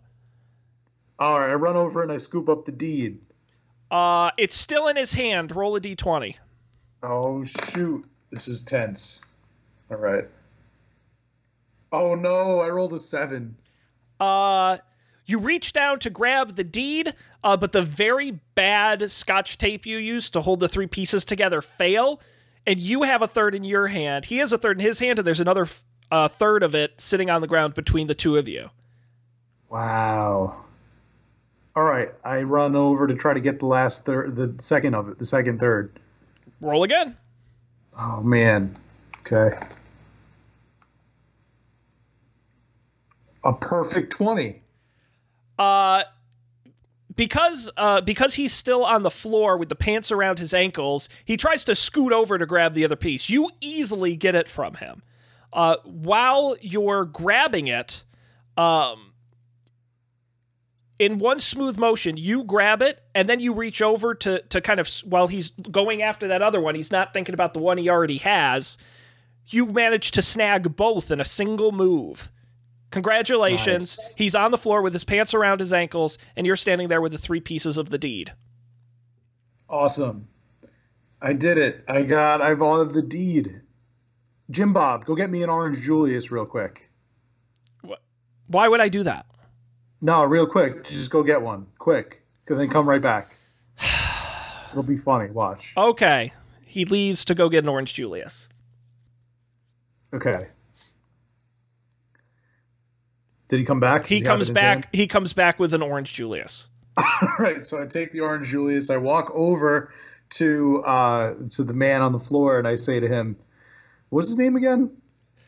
all 1.18 1.40
right, 1.40 1.51
I 1.51 1.55
run 1.55 1.76
over 1.76 2.02
and 2.02 2.12
I 2.12 2.16
scoop 2.18 2.48
up 2.48 2.64
the 2.64 2.72
deed. 2.72 3.18
Uh, 3.90 4.30
it's 4.36 4.56
still 4.56 4.89
in 4.89 4.97
his 4.97 5.12
hand. 5.12 5.55
Roll 5.55 5.74
a 5.76 5.80
d20. 5.80 6.36
Oh, 7.02 7.44
shoot. 7.44 8.05
This 8.30 8.47
is 8.48 8.62
tense. 8.62 9.22
All 9.90 9.97
right. 9.97 10.28
Oh, 11.90 12.14
no, 12.14 12.60
I 12.60 12.68
rolled 12.68 12.93
a 12.93 12.98
seven. 12.98 13.56
Uh, 14.20 14.76
you 15.28 15.38
reach 15.38 15.74
down 15.74 15.98
to 16.00 16.10
grab 16.10 16.56
the 16.56 16.64
deed, 16.64 17.14
uh, 17.44 17.56
but 17.56 17.72
the 17.72 17.82
very 17.82 18.40
bad 18.55 19.10
scotch 19.10 19.59
tape 19.59 19.84
you 19.84 19.98
used 19.98 20.32
to 20.32 20.40
hold 20.40 20.59
the 20.59 20.68
three 20.68 20.86
pieces 20.86 21.24
together 21.24 21.60
fail, 21.60 22.20
and 22.66 22.80
you 22.80 23.02
have 23.02 23.20
a 23.20 23.28
third 23.28 23.55
in 23.55 23.62
your 23.62 23.86
hand. 23.86 24.24
He 24.24 24.38
has 24.38 24.55
a 24.55 24.59
third 24.59 24.80
in 24.80 24.86
his 24.86 24.98
hand, 24.98 25.18
and 25.18 25.26
there's 25.26 25.40
another 25.40 25.66
uh, 26.10 26.28
third 26.28 26.62
of 26.62 26.74
it 26.74 26.98
sitting 26.98 27.28
on 27.28 27.42
the 27.42 27.46
ground 27.46 27.74
between 27.74 28.06
the 28.06 28.14
two 28.14 28.38
of 28.38 28.48
you. 28.48 28.70
Wow. 29.68 30.64
All 31.76 31.84
right, 31.84 32.09
I 32.24 32.40
run 32.42 32.74
over 32.74 33.06
to 33.06 33.14
try 33.14 33.34
to 33.34 33.40
get 33.40 33.59
the 33.59 33.66
last 33.66 34.06
third, 34.06 34.34
the 34.34 34.55
second 34.59 34.94
of 34.94 35.10
it, 35.10 35.18
the 35.18 35.26
second 35.26 35.60
third. 35.60 36.00
Roll 36.62 36.84
again. 36.84 37.16
Oh 37.98 38.22
man. 38.22 38.74
Okay. 39.20 39.50
A 43.44 43.52
perfect 43.52 44.10
20. 44.12 44.62
Uh, 45.59 46.05
because 47.16 47.68
uh, 47.76 48.01
because 48.01 48.32
he's 48.35 48.52
still 48.52 48.85
on 48.85 49.02
the 49.02 49.10
floor 49.10 49.59
with 49.59 49.68
the 49.68 49.74
pants 49.74 50.12
around 50.12 50.39
his 50.39 50.55
ankles, 50.55 51.09
he 51.24 51.36
tries 51.36 51.64
to 51.64 51.74
scoot 51.74 52.12
over 52.12 52.39
to 52.39 52.47
grab 52.47 52.74
the 52.74 52.85
other 52.85 52.97
piece. 52.97 53.28
You 53.28 53.51
easily 53.60 54.16
get 54.16 54.35
it 54.35 54.48
from 54.48 54.74
him. 54.74 55.02
Uh, 55.52 55.76
while 55.85 56.56
you're 56.60 57.05
grabbing 57.05 57.66
it, 57.66 58.05
um, 58.56 59.12
in 60.98 61.18
one 61.18 61.40
smooth 61.40 61.78
motion, 61.78 62.16
you 62.16 62.44
grab 62.44 62.82
it 62.82 63.02
and 63.14 63.28
then 63.28 63.40
you 63.40 63.52
reach 63.52 63.82
over 63.82 64.14
to 64.14 64.40
to 64.43 64.60
kind 64.60 64.80
of 64.80 64.89
while 65.05 65.26
he's 65.26 65.51
going 65.51 66.02
after 66.02 66.28
that 66.28 66.43
other 66.43 66.60
one. 66.60 66.74
He's 66.74 66.93
not 66.93 67.12
thinking 67.12 67.35
about 67.35 67.52
the 67.52 67.60
one 67.60 67.78
he 67.78 67.89
already 67.89 68.18
has. 68.18 68.78
You 69.47 69.66
manage 69.66 70.10
to 70.12 70.22
snag 70.22 70.76
both 70.76 71.10
in 71.10 71.20
a 71.20 71.24
single 71.24 71.72
move. 71.72 72.30
Congratulations. 72.90 73.98
Nice. 73.98 74.15
He's 74.16 74.35
on 74.35 74.51
the 74.51 74.59
floor 74.59 74.82
with 74.82 74.93
his 74.93 75.05
pants 75.05 75.35
around 75.35 75.60
his 75.60 75.73
ankles, 75.73 76.19
and 76.36 76.47
you're 76.47 76.56
standing 76.56 76.89
there 76.89 77.01
with 77.01 77.12
the 77.12 77.19
three 77.19 77.40
pieces 77.40 77.77
of 77.77 77.90
the 77.90 77.98
deed. 77.98 78.32
Awesome. 79.69 80.28
I 81.20 81.32
did 81.32 81.59
it. 81.59 81.85
I 81.89 82.02
got, 82.02 82.40
I've 82.40 82.62
all 82.62 82.81
of 82.81 82.93
the 82.93 83.02
deed. 83.02 83.60
Jim 84.51 84.73
Bob, 84.73 85.05
go 85.05 85.15
get 85.15 85.31
me 85.31 85.43
an 85.43 85.51
Orange 85.51 85.81
Julius 85.81 86.31
real 86.31 86.47
quick. 86.47 86.90
What? 87.82 88.01
Why 88.47 88.69
would 88.69 88.81
I 88.81 88.89
do 88.89 89.02
that? 89.02 89.27
No, 90.01 90.24
real 90.24 90.47
quick. 90.47 90.85
Just 90.85 91.10
go 91.10 91.23
get 91.23 91.43
one. 91.43 91.66
Quick. 91.78 92.23
And 92.48 92.59
then 92.59 92.70
come 92.70 92.89
right 92.89 93.02
back. 93.02 93.36
It'll 94.70 94.82
be 94.82 94.97
funny. 94.97 95.31
Watch. 95.31 95.74
Okay. 95.77 96.32
He 96.65 96.85
leaves 96.86 97.24
to 97.27 97.35
go 97.35 97.48
get 97.48 97.65
an 97.65 97.69
Orange 97.69 97.93
Julius. 97.93 98.48
Okay. 100.15 100.47
Did 103.49 103.59
he 103.59 103.65
come 103.65 103.81
back? 103.81 104.07
He 104.07 104.20
Does 104.20 104.27
have 104.29 104.37
it 104.37 104.39
comes 104.39 104.49
in 104.51 104.57
hand? 104.57 104.83
back. 104.83 104.95
He 104.95 105.07
comes 105.07 105.33
back 105.33 105.59
with 105.59 105.75
an 105.75 105.83
Orange 105.83 106.12
Julius. 106.15 106.69
All 106.97 107.05
right, 107.39 107.65
so 107.65 107.83
I 107.83 107.87
take 107.87 108.12
the 108.12 108.20
orange 108.20 108.49
Julius. 108.49 108.91
I 108.91 108.97
walk 108.97 109.31
over 109.35 109.93
to 110.31 110.83
uh, 110.85 111.35
to 111.51 111.62
the 111.65 111.73
man 111.75 112.03
on 112.03 112.12
the 112.12 112.19
floor, 112.19 112.59
and 112.59 112.66
I 112.66 112.75
say 112.75 112.99
to 113.01 113.07
him, 113.09 113.37
"What's 114.11 114.29
his 114.29 114.39
name 114.39 114.57
again?" 114.57 114.97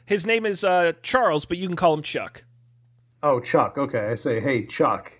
His 0.06 0.24
name 0.26 0.46
is 0.46 0.64
uh, 0.64 0.92
Charles, 1.02 1.44
but 1.44 1.58
you 1.58 1.66
can 1.68 1.76
call 1.76 1.92
him 1.94 2.02
Chuck. 2.02 2.44
Oh, 3.22 3.40
Chuck. 3.40 3.76
Okay, 3.78 4.06
I 4.08 4.14
say, 4.14 4.40
"Hey, 4.40 4.64
Chuck, 4.64 5.12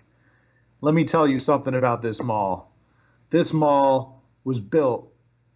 let 0.81 0.93
me 0.95 1.03
tell 1.03 1.27
you 1.27 1.39
something 1.39 1.75
about 1.75 2.01
this 2.01 2.23
mall. 2.23 2.71
This 3.29 3.53
mall 3.53 4.23
was 4.43 4.59
built 4.61 5.11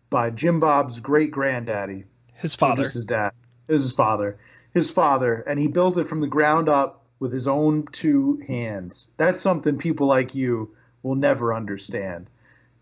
by 0.09 0.29
Jim 0.29 0.59
Bob's 0.59 0.99
great 0.99 1.31
granddaddy, 1.31 2.03
His 2.35 2.53
father. 2.53 2.83
just 2.83 2.93
his 2.93 3.05
dad. 3.05 3.31
It 3.67 3.71
was 3.71 3.81
his 3.83 3.93
father. 3.93 4.37
His 4.73 4.91
father, 4.91 5.35
and 5.47 5.57
he 5.59 5.67
built 5.69 5.97
it 5.97 6.05
from 6.05 6.19
the 6.19 6.27
ground 6.27 6.67
up 6.69 7.04
with 7.19 7.31
his 7.31 7.47
own 7.47 7.85
two 7.91 8.41
hands. 8.47 9.09
That's 9.17 9.39
something 9.39 9.77
people 9.77 10.07
like 10.07 10.35
you 10.35 10.75
will 11.03 11.15
never 11.15 11.53
understand. 11.53 12.29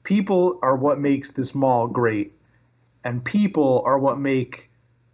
People 0.03 0.59
are 0.61 0.75
what 0.75 0.99
makes 0.99 1.31
this 1.31 1.53
mall 1.53 1.87
great, 1.87 2.33
and 3.03 3.23
people 3.23 3.83
are 3.85 3.99
what 3.99 4.19
make 4.19 4.69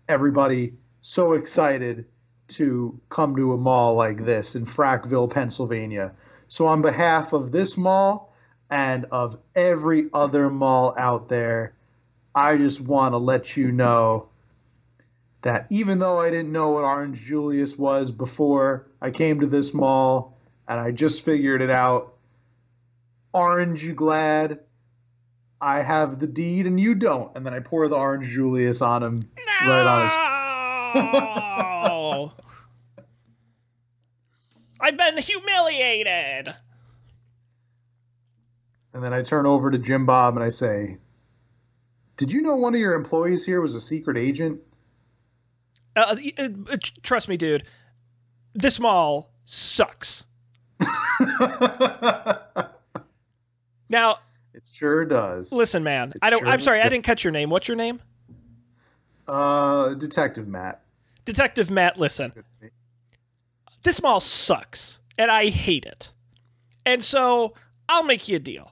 everybody 0.08 0.74
so 1.02 1.34
excited 1.34 2.06
to 2.48 3.00
come 3.10 3.36
to 3.36 3.54
a 3.54 3.58
mall 3.58 3.94
like 3.96 4.26
this 4.26 4.56
in 4.56 4.66
Frackville, 4.66 5.30
Pennsylvania. 5.30 6.12
So, 6.48 6.68
on 6.68 6.82
behalf 6.82 7.34
of 7.34 7.52
this 7.52 7.78
mall 7.78 8.34
and 8.70 9.06
of 9.06 9.38
every 9.56 10.10
other 10.14 10.50
mall 10.50 10.96
out 10.98 11.30
there, 11.30 11.74
I 12.34 12.58
just 12.58 12.82
want 12.82 13.14
to 13.14 13.18
let 13.18 13.56
you 13.56 13.72
know 13.72 14.30
that 15.42 15.68
even 15.70 16.00
though 16.00 16.20
I 16.20 16.30
didn't 16.30 16.52
know 16.52 16.72
what 16.72 16.84
Orange 16.84 17.20
Julius 17.20 17.78
was 17.78 18.12
before 18.12 18.88
I 19.02 19.12
came 19.12 19.40
to 19.40 19.48
this 19.48 19.74
mall 19.74 20.38
and 20.68 20.80
I 20.80 20.92
just 20.92 21.24
figured 21.24 21.62
it 21.62 21.70
out, 21.70 22.16
Orange, 23.34 23.84
you 23.84 23.94
glad? 23.94 24.60
I 25.62 25.82
have 25.82 26.20
the 26.20 26.28
deed 26.28 26.68
and 26.68 26.80
you 26.80 26.96
don't. 26.96 27.36
And 27.36 27.46
then 27.46 27.54
I 27.54 27.60
pour 27.60 27.88
the 27.88 27.96
Orange 27.96 28.28
Julius 28.28 28.82
on 28.82 29.04
him 29.04 29.30
right 29.66 29.86
on 29.86 30.02
his. 30.04 30.12
No! 30.96 32.34
I've 34.82 34.98
been 34.98 35.18
humiliated. 35.18 36.56
And 38.94 39.04
then 39.04 39.14
I 39.14 39.22
turn 39.22 39.46
over 39.46 39.72
to 39.72 39.78
Jim 39.78 40.06
Bob 40.06 40.36
and 40.36 40.44
I 40.44 40.50
say, 40.50 40.98
Did 42.18 42.32
you 42.32 42.42
know 42.42 42.56
one 42.56 42.74
of 42.74 42.80
your 42.80 42.96
employees 42.96 43.46
here 43.46 43.62
was 43.62 43.76
a 43.76 43.82
secret 43.82 44.18
agent? 44.18 44.62
Uh, 45.96 46.16
uh, 46.38 46.50
uh, 46.72 46.78
trust 47.04 47.28
me, 47.28 47.38
dude. 47.38 47.64
This 48.54 48.80
mall 48.80 49.32
sucks. 49.46 50.26
Now, 53.90 54.20
it 54.54 54.68
sure 54.72 55.04
does. 55.04 55.52
listen, 55.52 55.84
man. 55.84 56.12
It 56.12 56.20
I 56.22 56.30
don't. 56.30 56.42
sure 56.42 56.48
I'm 56.48 56.60
sorry, 56.60 56.82
I 56.82 56.90
didn't 56.90 57.06
catch 57.06 57.24
your 57.24 57.34
name. 57.34 57.50
What's 57.50 57.68
your 57.68 57.76
name? 57.78 58.00
Uh, 59.28 59.96
Detective 59.96 60.48
Matt. 60.48 60.82
Detective 61.26 61.72
Matt. 61.72 61.98
Listen, 61.98 62.32
this 63.84 64.02
mall 64.02 64.20
sucks, 64.20 65.00
and 65.18 65.32
I 65.32 65.50
hate 65.50 65.86
it. 65.86 66.14
And 66.86 67.04
so 67.04 67.56
I'll 67.88 68.04
make 68.04 68.28
you 68.28 68.36
a 68.36 68.40
deal. 68.40 68.72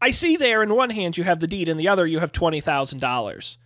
I 0.00 0.10
see 0.10 0.36
there 0.36 0.62
in 0.62 0.74
one 0.74 0.90
hand 0.90 1.16
you 1.18 1.24
have 1.24 1.40
the 1.40 1.46
deed, 1.46 1.68
in 1.68 1.76
the 1.76 1.88
other 1.88 2.06
you 2.06 2.20
have 2.20 2.32
twenty 2.32 2.60
thousand 2.60 3.00
dollars. 3.00 3.58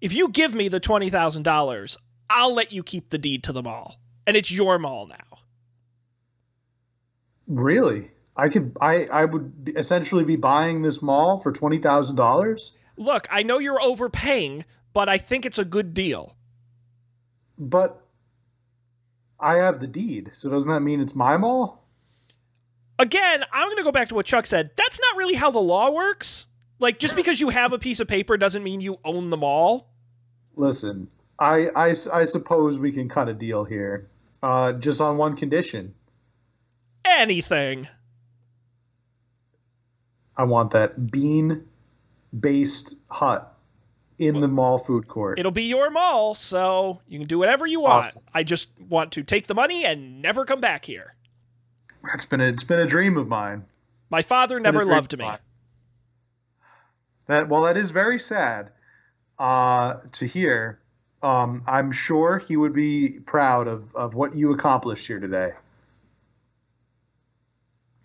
If 0.00 0.14
you 0.14 0.30
give 0.30 0.54
me 0.54 0.68
the 0.68 0.80
twenty 0.80 1.10
thousand 1.10 1.42
dollars, 1.42 1.98
I'll 2.30 2.54
let 2.54 2.72
you 2.72 2.82
keep 2.82 3.10
the 3.10 3.18
deed 3.18 3.44
to 3.44 3.52
the 3.52 3.62
mall, 3.62 4.00
and 4.26 4.36
it's 4.36 4.50
your 4.50 4.78
mall 4.78 5.06
now. 5.06 5.38
Really? 7.48 8.12
I 8.36 8.48
could. 8.48 8.76
I. 8.80 9.06
I 9.06 9.24
would 9.24 9.72
essentially 9.76 10.24
be 10.24 10.36
buying 10.36 10.82
this 10.82 11.02
mall 11.02 11.38
for 11.38 11.52
twenty 11.52 11.78
thousand 11.78 12.16
dollars. 12.16 12.78
Look, 12.96 13.26
I 13.30 13.42
know 13.42 13.58
you're 13.58 13.82
overpaying, 13.82 14.64
but 14.92 15.08
I 15.08 15.18
think 15.18 15.44
it's 15.44 15.58
a 15.58 15.64
good 15.64 15.92
deal. 15.92 16.36
But 17.58 18.00
I 19.40 19.56
have 19.56 19.80
the 19.80 19.86
deed, 19.86 20.30
so 20.32 20.50
doesn't 20.50 20.70
that 20.70 20.80
mean 20.80 21.00
it's 21.00 21.14
my 21.14 21.36
mall? 21.36 21.84
Again, 22.98 23.44
I'm 23.52 23.66
going 23.68 23.78
to 23.78 23.82
go 23.82 23.92
back 23.92 24.10
to 24.10 24.14
what 24.14 24.26
Chuck 24.26 24.46
said. 24.46 24.70
That's 24.76 25.00
not 25.00 25.16
really 25.16 25.34
how 25.34 25.50
the 25.50 25.58
law 25.58 25.90
works. 25.90 26.46
Like, 26.78 26.98
just 26.98 27.16
because 27.16 27.40
you 27.40 27.48
have 27.48 27.72
a 27.72 27.78
piece 27.78 28.00
of 28.00 28.08
paper 28.08 28.36
doesn't 28.36 28.62
mean 28.62 28.80
you 28.80 28.98
own 29.04 29.30
the 29.30 29.36
mall. 29.38 29.88
Listen, 30.54 31.08
I. 31.40 31.68
I. 31.74 31.88
I 32.12 32.24
suppose 32.24 32.78
we 32.78 32.92
can 32.92 33.08
cut 33.08 33.28
a 33.28 33.34
deal 33.34 33.64
here, 33.64 34.08
uh, 34.42 34.72
just 34.74 35.00
on 35.00 35.16
one 35.16 35.36
condition. 35.36 35.94
Anything. 37.04 37.88
I 40.36 40.44
want 40.44 40.70
that 40.72 41.10
bean-based 41.10 42.96
hut 43.10 43.56
in 44.18 44.40
the 44.40 44.48
mall 44.48 44.78
food 44.78 45.08
court. 45.08 45.38
It'll 45.38 45.50
be 45.50 45.64
your 45.64 45.90
mall, 45.90 46.34
so 46.34 47.00
you 47.08 47.18
can 47.18 47.26
do 47.26 47.38
whatever 47.38 47.66
you 47.66 47.80
want. 47.80 48.06
Awesome. 48.06 48.22
I 48.32 48.42
just 48.42 48.68
want 48.78 49.12
to 49.12 49.22
take 49.22 49.46
the 49.46 49.54
money 49.54 49.84
and 49.84 50.22
never 50.22 50.44
come 50.44 50.60
back 50.60 50.84
here. 50.84 51.14
It's 52.14 52.26
been 52.26 52.40
a, 52.40 52.46
it's 52.46 52.64
been 52.64 52.78
a 52.80 52.86
dream 52.86 53.16
of 53.16 53.28
mine. 53.28 53.64
My 54.10 54.22
father 54.22 54.58
a 54.58 54.60
never 54.60 54.84
loved 54.84 55.16
me. 55.18 55.28
That 57.26 57.48
well, 57.48 57.62
that 57.62 57.76
is 57.76 57.90
very 57.90 58.18
sad 58.18 58.70
uh, 59.38 59.96
to 60.12 60.26
hear. 60.26 60.78
Um, 61.22 61.62
I'm 61.66 61.92
sure 61.92 62.38
he 62.38 62.56
would 62.56 62.72
be 62.72 63.20
proud 63.26 63.68
of, 63.68 63.94
of 63.94 64.14
what 64.14 64.34
you 64.34 64.52
accomplished 64.52 65.06
here 65.06 65.20
today. 65.20 65.52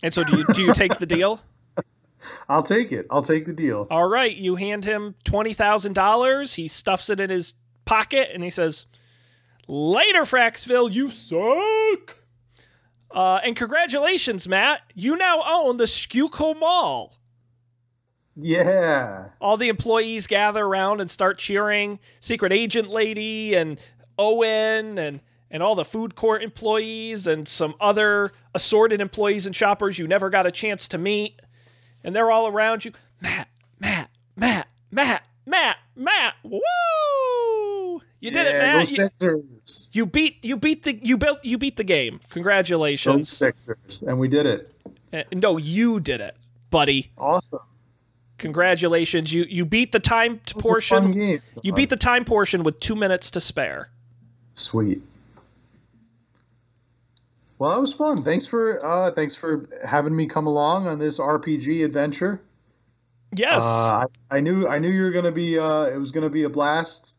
And 0.04 0.14
so 0.14 0.24
do 0.24 0.38
you 0.38 0.46
do 0.54 0.62
you 0.62 0.74
take 0.74 1.00
the 1.00 1.06
deal? 1.06 1.42
I'll 2.50 2.64
take 2.64 2.92
it. 2.92 3.08
I'll 3.10 3.24
take 3.24 3.46
the 3.46 3.54
deal. 3.54 3.88
All 3.90 4.08
right, 4.08 4.36
you 4.36 4.56
hand 4.56 4.84
him 4.84 5.16
$20,000, 5.26 6.56
he 6.56 6.68
stuffs 6.68 7.10
it 7.10 7.20
in 7.20 7.30
his 7.30 7.54
pocket 7.86 8.30
and 8.34 8.44
he 8.44 8.50
says, 8.50 8.86
"Later, 9.68 10.22
Frackville, 10.22 10.92
you 10.92 11.10
suck." 11.10 12.18
Uh, 13.12 13.40
and 13.44 13.56
congratulations, 13.56 14.48
Matt. 14.48 14.82
You 14.94 15.16
now 15.16 15.42
own 15.46 15.78
the 15.78 15.88
Schuylkill 15.88 16.56
Mall. 16.56 17.15
Yeah. 18.38 19.30
all 19.40 19.56
the 19.57 19.70
employees 19.70 20.28
gather 20.28 20.66
around 20.66 20.99
and 21.02 21.10
start 21.10 21.38
cheering 21.38 21.99
secret 22.20 22.52
agent 22.52 22.90
lady 22.90 23.53
and 23.53 23.80
owen 24.20 24.98
and 24.98 25.22
and 25.52 25.64
all 25.64 25.76
the 25.76 25.86
food 25.86 26.16
court 26.16 26.44
employees 26.44 27.28
and 27.28 27.48
some 27.48 27.76
other 27.80 28.34
assorted 28.53 28.99
employees 28.99 29.45
and 29.45 29.56
shoppers 29.56 29.98
you 29.98 30.07
never 30.07 30.30
got 30.30 30.45
a 30.45 30.52
chance 30.52 30.88
to 30.90 30.98
meet 30.98 31.41
and 32.03 32.16
they're 32.16 32.30
all 32.32 32.48
around 32.48 32.84
you 32.84 32.91
matt 33.22 33.48
matt 33.80 34.10
matt 34.36 34.68
matt 34.91 35.24
matt 35.45 35.78
matt 35.95 36.34
woo 36.44 38.02
you 38.20 38.32
did 38.32 38.48
it 38.48 38.53
matt 38.60 38.80
you, 38.80 38.86
Sixers. 38.95 39.90
you 39.94 40.06
beat 40.06 40.44
you 40.44 40.57
beat 40.57 40.84
the 40.84 40.94
you 41.06 41.18
built 41.18 41.40
you 41.44 41.57
beat 41.57 41.78
the 41.78 41.84
game 41.84 42.18
Go 42.18 42.26
congratulations 42.32 43.30
Sixers. 43.30 43.78
And 44.06 44.20
we 44.20 44.28
did 44.28 44.45
it. 44.45 44.72
Uh, 45.14 45.24
No, 45.34 45.56
you 45.57 45.99
did 46.02 46.20
it, 46.22 46.36
buddy. 46.70 47.12
Awesome. 47.18 47.60
Congratulations. 48.38 49.34
You 49.34 49.45
you 49.48 49.66
beat 49.66 49.91
the 49.91 49.99
time 49.99 50.40
It's 50.44 50.52
a 50.52 50.56
fun 50.56 50.62
portion. 50.62 51.41
You 51.64 51.74
beat 51.74 51.90
the 51.90 51.95
time 51.98 52.26
portion 52.26 52.64
with 52.64 52.80
two 52.80 52.95
minutes 52.95 53.32
to 53.32 53.41
spare. 53.41 53.90
Sweet. 54.56 55.02
Well, 57.57 57.72
that 57.72 57.80
was 57.80 57.94
fun. 57.94 58.18
Thanks 58.18 58.45
for 58.45 58.86
uh, 58.86 59.12
thanks 59.12 59.36
for 59.36 59.70
having 59.86 60.16
me 60.16 60.28
come 60.28 60.48
along 60.48 60.88
on 60.88 60.99
this 60.99 61.20
RPG 61.20 61.86
adventure. 61.86 62.41
Yes. 63.36 63.64
Uh, 63.64 64.06
I, 64.32 64.38
I 64.38 64.40
knew 64.41 64.68
I 64.68 64.80
knew 64.80 64.90
you 64.90 65.03
were 65.03 65.12
gonna 65.12 65.32
be 65.32 65.57
uh, 65.57 65.86
it 65.86 65.98
was 65.98 66.12
gonna 66.12 66.30
be 66.30 66.44
a 66.44 66.49
blast. 66.49 67.16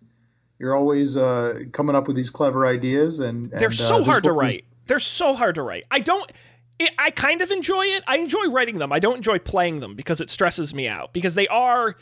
You're 0.59 0.77
always 0.77 1.17
uh, 1.17 1.65
coming 1.73 1.95
up 1.97 2.07
with 2.07 2.17
these 2.17 2.31
clever 2.31 2.67
ideas, 2.67 3.21
and, 3.21 3.51
They're 3.51 3.71
so 3.71 4.01
uh, 4.01 4.05
hard 4.05 4.25
to 4.25 4.31
one 4.35 4.45
was- 4.47 4.55
write. 4.55 4.65
They're 4.87 4.99
so 4.99 5.35
hard 5.35 5.57
to 5.57 5.63
write. 5.63 5.85
I 5.91 5.99
don't. 5.99 6.31
It, 6.79 6.93
I 6.99 7.11
kind 7.11 7.41
of 7.41 7.51
enjoy 7.51 7.83
it. 7.87 8.05
I 8.07 8.19
enjoy 8.19 8.47
writing 8.51 8.79
them. 8.79 8.93
I 8.93 8.99
don't 8.99 9.17
enjoy 9.17 9.39
playing 9.39 9.81
them 9.81 9.95
because 9.95 10.21
it 10.21 10.29
stresses 10.29 10.75
me 10.75 10.89
out. 10.89 11.13
Because 11.13 11.35
they 11.35 11.49
are, 11.49 11.97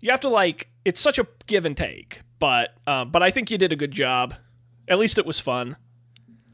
you 0.00 0.10
have 0.10 0.20
to 0.20 0.28
like. 0.28 0.68
It's 0.84 1.00
such 1.00 1.18
a 1.18 1.26
give 1.46 1.66
and 1.66 1.76
take. 1.76 2.22
But 2.38 2.70
uh, 2.86 3.04
but 3.04 3.22
I 3.22 3.30
think 3.30 3.50
you 3.50 3.58
did 3.58 3.72
a 3.72 3.76
good 3.76 3.90
job. 3.92 4.34
At 4.88 4.98
least 4.98 5.18
it 5.18 5.26
was 5.26 5.38
fun. 5.38 5.76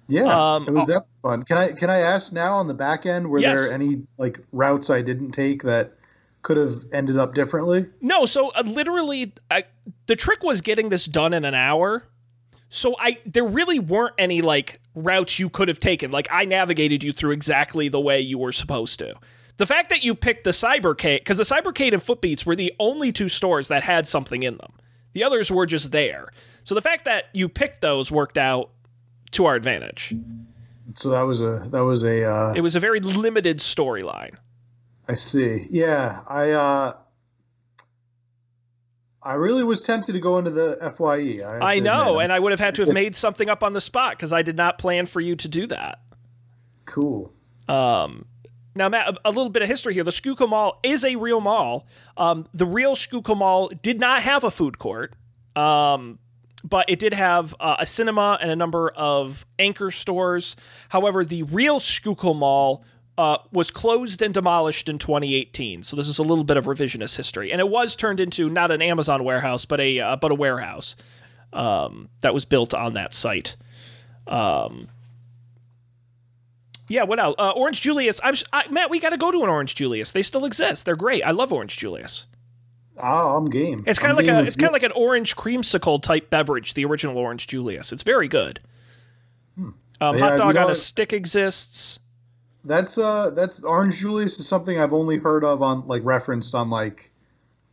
Yeah, 0.08 0.54
Um, 0.54 0.66
it 0.66 0.72
was 0.72 0.84
oh- 0.84 0.94
definitely 0.94 1.18
fun. 1.22 1.42
Can 1.44 1.56
I 1.58 1.72
can 1.72 1.88
I 1.90 1.98
ask 1.98 2.32
now 2.32 2.54
on 2.54 2.66
the 2.68 2.74
back 2.74 3.06
end 3.06 3.28
were 3.30 3.38
Yes. 3.38 3.64
there 3.64 3.72
any 3.72 4.02
like 4.18 4.40
routes 4.52 4.90
I 4.90 5.00
didn't 5.02 5.30
take 5.30 5.62
that 5.62 5.92
could 6.42 6.56
have 6.56 6.72
ended 6.92 7.16
up 7.16 7.34
differently? 7.34 7.86
No, 8.00 8.26
so 8.26 8.48
uh, 8.50 8.62
literally, 8.66 9.32
I, 9.50 9.64
the 10.06 10.16
trick 10.16 10.42
was 10.42 10.60
getting 10.60 10.88
this 10.88 11.06
done 11.06 11.32
in 11.32 11.44
an 11.44 11.54
hour. 11.54 12.04
So 12.74 12.96
I 12.98 13.18
there 13.26 13.44
really 13.44 13.78
weren't 13.78 14.14
any 14.16 14.40
like 14.40 14.80
routes 14.94 15.38
you 15.38 15.50
could 15.50 15.68
have 15.68 15.78
taken. 15.78 16.10
Like 16.10 16.26
I 16.30 16.46
navigated 16.46 17.04
you 17.04 17.12
through 17.12 17.32
exactly 17.32 17.90
the 17.90 18.00
way 18.00 18.18
you 18.18 18.38
were 18.38 18.50
supposed 18.50 18.98
to. 19.00 19.14
The 19.58 19.66
fact 19.66 19.90
that 19.90 20.02
you 20.02 20.14
picked 20.14 20.44
the 20.44 20.52
Cybercade 20.52 21.18
because 21.18 21.36
the 21.36 21.44
Cybercade 21.44 21.92
and 21.92 22.02
Footbeats 22.02 22.46
were 22.46 22.56
the 22.56 22.72
only 22.80 23.12
two 23.12 23.28
stores 23.28 23.68
that 23.68 23.82
had 23.82 24.08
something 24.08 24.42
in 24.42 24.56
them. 24.56 24.72
The 25.12 25.22
others 25.22 25.50
were 25.50 25.66
just 25.66 25.92
there. 25.92 26.32
So 26.64 26.74
the 26.74 26.80
fact 26.80 27.04
that 27.04 27.24
you 27.34 27.46
picked 27.50 27.82
those 27.82 28.10
worked 28.10 28.38
out 28.38 28.70
to 29.32 29.44
our 29.44 29.54
advantage. 29.54 30.14
So 30.94 31.10
that 31.10 31.22
was 31.22 31.42
a 31.42 31.66
that 31.72 31.84
was 31.84 32.04
a 32.04 32.24
uh, 32.24 32.54
It 32.56 32.62
was 32.62 32.74
a 32.74 32.80
very 32.80 33.00
limited 33.00 33.58
storyline. 33.58 34.36
I 35.06 35.14
see. 35.16 35.66
Yeah, 35.70 36.20
I 36.26 36.50
uh, 36.52 36.96
I 39.24 39.34
really 39.34 39.62
was 39.62 39.82
tempted 39.82 40.12
to 40.14 40.18
go 40.20 40.38
into 40.38 40.50
the 40.50 40.76
FYE. 40.96 41.42
I, 41.44 41.76
I 41.76 41.78
know, 41.78 42.18
and 42.18 42.32
I 42.32 42.38
would 42.40 42.50
have 42.50 42.58
had 42.60 42.74
to 42.76 42.84
have 42.84 42.92
made 42.92 43.14
something 43.14 43.48
up 43.48 43.62
on 43.62 43.72
the 43.72 43.80
spot 43.80 44.16
because 44.16 44.32
I 44.32 44.42
did 44.42 44.56
not 44.56 44.78
plan 44.78 45.06
for 45.06 45.20
you 45.20 45.36
to 45.36 45.48
do 45.48 45.66
that. 45.68 46.00
cool. 46.86 47.32
Um, 47.68 48.26
now, 48.74 48.88
Matt, 48.88 49.08
a, 49.08 49.20
a 49.26 49.30
little 49.30 49.50
bit 49.50 49.62
of 49.62 49.68
history 49.68 49.94
here. 49.94 50.02
The 50.02 50.12
Schuylkill 50.12 50.48
Mall 50.48 50.80
is 50.82 51.04
a 51.04 51.16
real 51.16 51.40
mall. 51.40 51.86
Um, 52.16 52.44
the 52.52 52.66
real 52.66 52.94
Schuylkill 52.94 53.36
Mall 53.36 53.68
did 53.68 54.00
not 54.00 54.22
have 54.22 54.44
a 54.44 54.50
food 54.50 54.78
court, 54.78 55.14
um, 55.54 56.18
but 56.64 56.86
it 56.88 56.98
did 56.98 57.14
have 57.14 57.54
uh, 57.60 57.76
a 57.78 57.86
cinema 57.86 58.38
and 58.40 58.50
a 58.50 58.56
number 58.56 58.90
of 58.90 59.46
anchor 59.58 59.90
stores. 59.90 60.56
However, 60.88 61.24
the 61.24 61.44
real 61.44 61.80
Schuylkill 61.80 62.34
Mall 62.34 62.84
uh, 63.18 63.38
was 63.52 63.70
closed 63.70 64.22
and 64.22 64.32
demolished 64.32 64.88
in 64.88 64.98
2018. 64.98 65.82
So 65.82 65.96
this 65.96 66.08
is 66.08 66.18
a 66.18 66.22
little 66.22 66.44
bit 66.44 66.56
of 66.56 66.64
revisionist 66.66 67.16
history, 67.16 67.52
and 67.52 67.60
it 67.60 67.68
was 67.68 67.94
turned 67.94 68.20
into 68.20 68.48
not 68.48 68.70
an 68.70 68.82
Amazon 68.82 69.24
warehouse, 69.24 69.64
but 69.64 69.80
a 69.80 70.00
uh, 70.00 70.16
but 70.16 70.32
a 70.32 70.34
warehouse 70.34 70.96
um, 71.52 72.08
that 72.20 72.32
was 72.34 72.44
built 72.44 72.74
on 72.74 72.94
that 72.94 73.12
site. 73.12 73.56
Um, 74.26 74.88
yeah, 76.88 77.04
what 77.04 77.18
else? 77.18 77.34
Uh, 77.38 77.50
Orange 77.50 77.80
Julius. 77.80 78.20
I'm 78.22 78.34
I, 78.52 78.68
Matt. 78.68 78.90
We 78.90 79.00
got 79.00 79.10
to 79.10 79.16
go 79.16 79.30
to 79.30 79.42
an 79.42 79.48
Orange 79.48 79.74
Julius. 79.74 80.12
They 80.12 80.22
still 80.22 80.44
exist. 80.44 80.84
They're 80.84 80.96
great. 80.96 81.22
I 81.22 81.30
love 81.30 81.52
Orange 81.52 81.78
Julius. 81.78 82.26
Oh, 82.98 83.36
I'm 83.36 83.46
game. 83.46 83.84
It's 83.86 83.98
kind 83.98 84.10
of 84.10 84.16
like 84.16 84.26
a 84.26 84.40
it's 84.40 84.56
kind 84.56 84.68
of 84.68 84.74
like 84.74 84.82
an 84.82 84.92
orange 84.92 85.34
creamsicle 85.34 86.02
type 86.02 86.28
beverage. 86.30 86.74
The 86.74 86.84
original 86.84 87.16
Orange 87.16 87.46
Julius. 87.46 87.92
It's 87.92 88.02
very 88.02 88.28
good. 88.28 88.60
Um, 89.56 89.74
Yeah, 90.16 90.18
hot 90.18 90.32
you 90.32 90.38
dog 90.38 90.54
know 90.56 90.64
on 90.64 90.70
a 90.70 90.74
stick 90.74 91.12
exists. 91.12 91.98
That's 92.64 92.96
uh 92.98 93.30
that's 93.30 93.64
Orange 93.64 93.98
Julius 93.98 94.38
is 94.38 94.46
something 94.46 94.78
I've 94.78 94.92
only 94.92 95.18
heard 95.18 95.44
of 95.44 95.62
on 95.62 95.86
like 95.86 96.02
referenced 96.04 96.54
on 96.54 96.70
like 96.70 97.10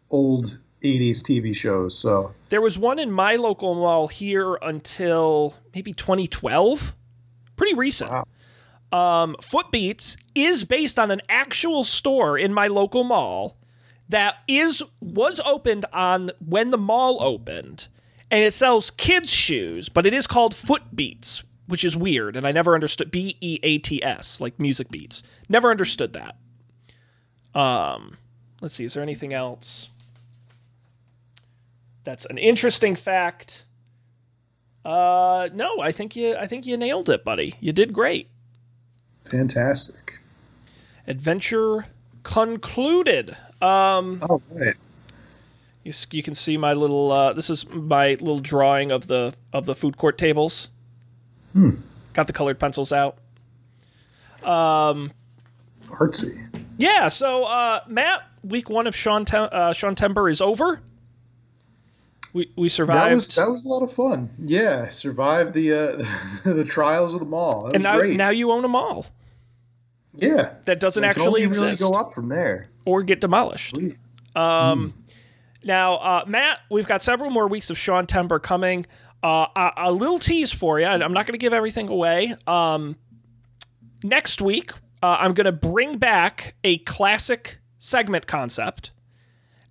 old 0.09 0.57
80s 0.83 1.21
TV 1.21 1.55
shows. 1.55 1.97
So 1.97 2.33
There 2.49 2.61
was 2.61 2.77
one 2.77 2.99
in 2.99 3.11
my 3.11 3.35
local 3.35 3.75
mall 3.75 4.07
here 4.07 4.55
until 4.61 5.55
maybe 5.75 5.93
2012. 5.93 6.95
Pretty 7.55 7.75
recent. 7.75 8.09
Wow. 8.11 8.25
Um, 8.91 9.35
Footbeats 9.41 10.17
is 10.33 10.65
based 10.65 10.97
on 10.97 11.11
an 11.11 11.21
actual 11.29 11.83
store 11.83 12.37
in 12.37 12.53
my 12.53 12.67
local 12.67 13.03
mall 13.03 13.57
that 14.07 14.37
is 14.47 14.81
was 14.99 15.39
opened 15.41 15.85
on 15.93 16.31
when 16.43 16.71
the 16.71 16.77
mall 16.77 17.21
opened, 17.21 17.87
and 18.31 18.43
it 18.43 18.51
sells 18.53 18.89
kids 18.89 19.29
shoes, 19.29 19.89
but 19.89 20.07
it 20.07 20.13
is 20.13 20.25
called 20.25 20.53
Footbeats, 20.53 21.43
which 21.69 21.83
is 21.85 21.95
weird, 21.95 22.35
and 22.35 22.45
I 22.45 22.51
never 22.51 22.75
understood 22.75 23.09
B 23.11 23.37
E 23.41 23.59
A 23.63 23.77
T 23.77 24.03
S 24.03 24.41
like 24.41 24.59
music 24.59 24.89
beats. 24.89 25.23
Never 25.47 25.71
understood 25.71 26.13
that. 26.13 26.35
Um, 27.59 28.17
let's 28.61 28.73
see, 28.75 28.83
is 28.83 28.93
there 28.93 29.01
anything 29.03 29.33
else? 29.33 29.89
That's 32.03 32.25
an 32.25 32.37
interesting 32.37 32.95
fact. 32.95 33.65
Uh, 34.85 35.49
no, 35.53 35.79
I 35.81 35.91
think 35.91 36.15
you 36.15 36.35
I 36.35 36.47
think 36.47 36.65
you 36.65 36.75
nailed 36.77 37.09
it, 37.09 37.23
buddy. 37.23 37.55
You 37.59 37.71
did 37.71 37.93
great. 37.93 38.29
fantastic. 39.25 40.19
Adventure 41.07 41.85
concluded. 42.23 43.35
Um, 43.61 44.19
Oh, 44.29 44.41
right. 44.59 44.75
you, 45.83 45.91
you 46.11 46.23
can 46.23 46.33
see 46.33 46.55
my 46.57 46.73
little. 46.73 47.11
Uh, 47.11 47.33
this 47.33 47.49
is 47.49 47.67
my 47.69 48.09
little 48.11 48.39
drawing 48.39 48.91
of 48.91 49.07
the 49.07 49.33
of 49.53 49.65
the 49.65 49.75
food 49.75 49.97
court 49.97 50.17
tables. 50.17 50.69
Got 52.13 52.27
the 52.27 52.33
colored 52.33 52.59
pencils 52.59 52.91
out. 52.91 53.17
Um, 54.43 55.11
Artsy. 55.87 56.47
yeah. 56.77 57.07
So 57.07 57.45
uh, 57.45 57.81
Matt, 57.87 58.21
week 58.43 58.69
one 58.69 58.87
of 58.87 58.95
Sean 58.95 59.25
Tem- 59.25 59.49
uh, 59.51 59.73
Sean 59.73 59.95
Temper 59.95 60.29
is 60.29 60.41
over. 60.41 60.81
We 62.33 62.51
we 62.55 62.69
survived. 62.69 62.99
That 62.99 63.13
was 63.13 63.35
that 63.35 63.49
was 63.49 63.65
a 63.65 63.67
lot 63.67 63.81
of 63.83 63.91
fun. 63.91 64.29
Yeah, 64.39 64.89
survived 64.89 65.53
the 65.53 65.73
uh, 65.73 66.05
the 66.53 66.63
trials 66.63 67.13
of 67.13 67.19
the 67.21 67.25
mall. 67.25 67.63
That 67.63 67.65
was 67.65 67.73
and 67.73 67.83
now 67.83 67.97
great. 67.97 68.17
now 68.17 68.29
you 68.29 68.51
own 68.51 68.63
a 68.63 68.69
mall 68.69 69.05
yeah, 70.21 70.53
that 70.65 70.79
doesn't 70.79 71.01
can 71.03 71.09
actually 71.09 71.27
only 71.27 71.47
really 71.47 71.71
exist 71.71 71.81
go 71.81 71.91
up 71.97 72.13
from 72.13 72.29
there. 72.29 72.69
or 72.85 73.03
get 73.03 73.21
demolished. 73.21 73.77
Um, 74.35 74.93
Now, 75.63 75.95
uh, 75.95 76.23
Matt, 76.27 76.59
we've 76.69 76.87
got 76.87 77.01
several 77.01 77.29
more 77.29 77.47
weeks 77.47 77.69
of 77.69 77.77
Sean 77.77 78.07
Temper 78.07 78.39
coming. 78.39 78.85
Uh, 79.21 79.47
a, 79.55 79.71
a 79.77 79.91
little 79.91 80.19
tease 80.19 80.51
for 80.51 80.79
you. 80.79 80.85
I'm 80.85 81.13
not 81.13 81.25
going 81.25 81.33
to 81.33 81.39
give 81.39 81.53
everything 81.53 81.89
away. 81.89 82.35
Um, 82.47 82.95
next 84.03 84.41
week, 84.41 84.71
uh, 85.03 85.17
I'm 85.19 85.33
going 85.33 85.45
to 85.45 85.51
bring 85.51 85.97
back 85.97 86.55
a 86.63 86.77
classic 86.79 87.59
segment 87.77 88.27
concept. 88.27 88.91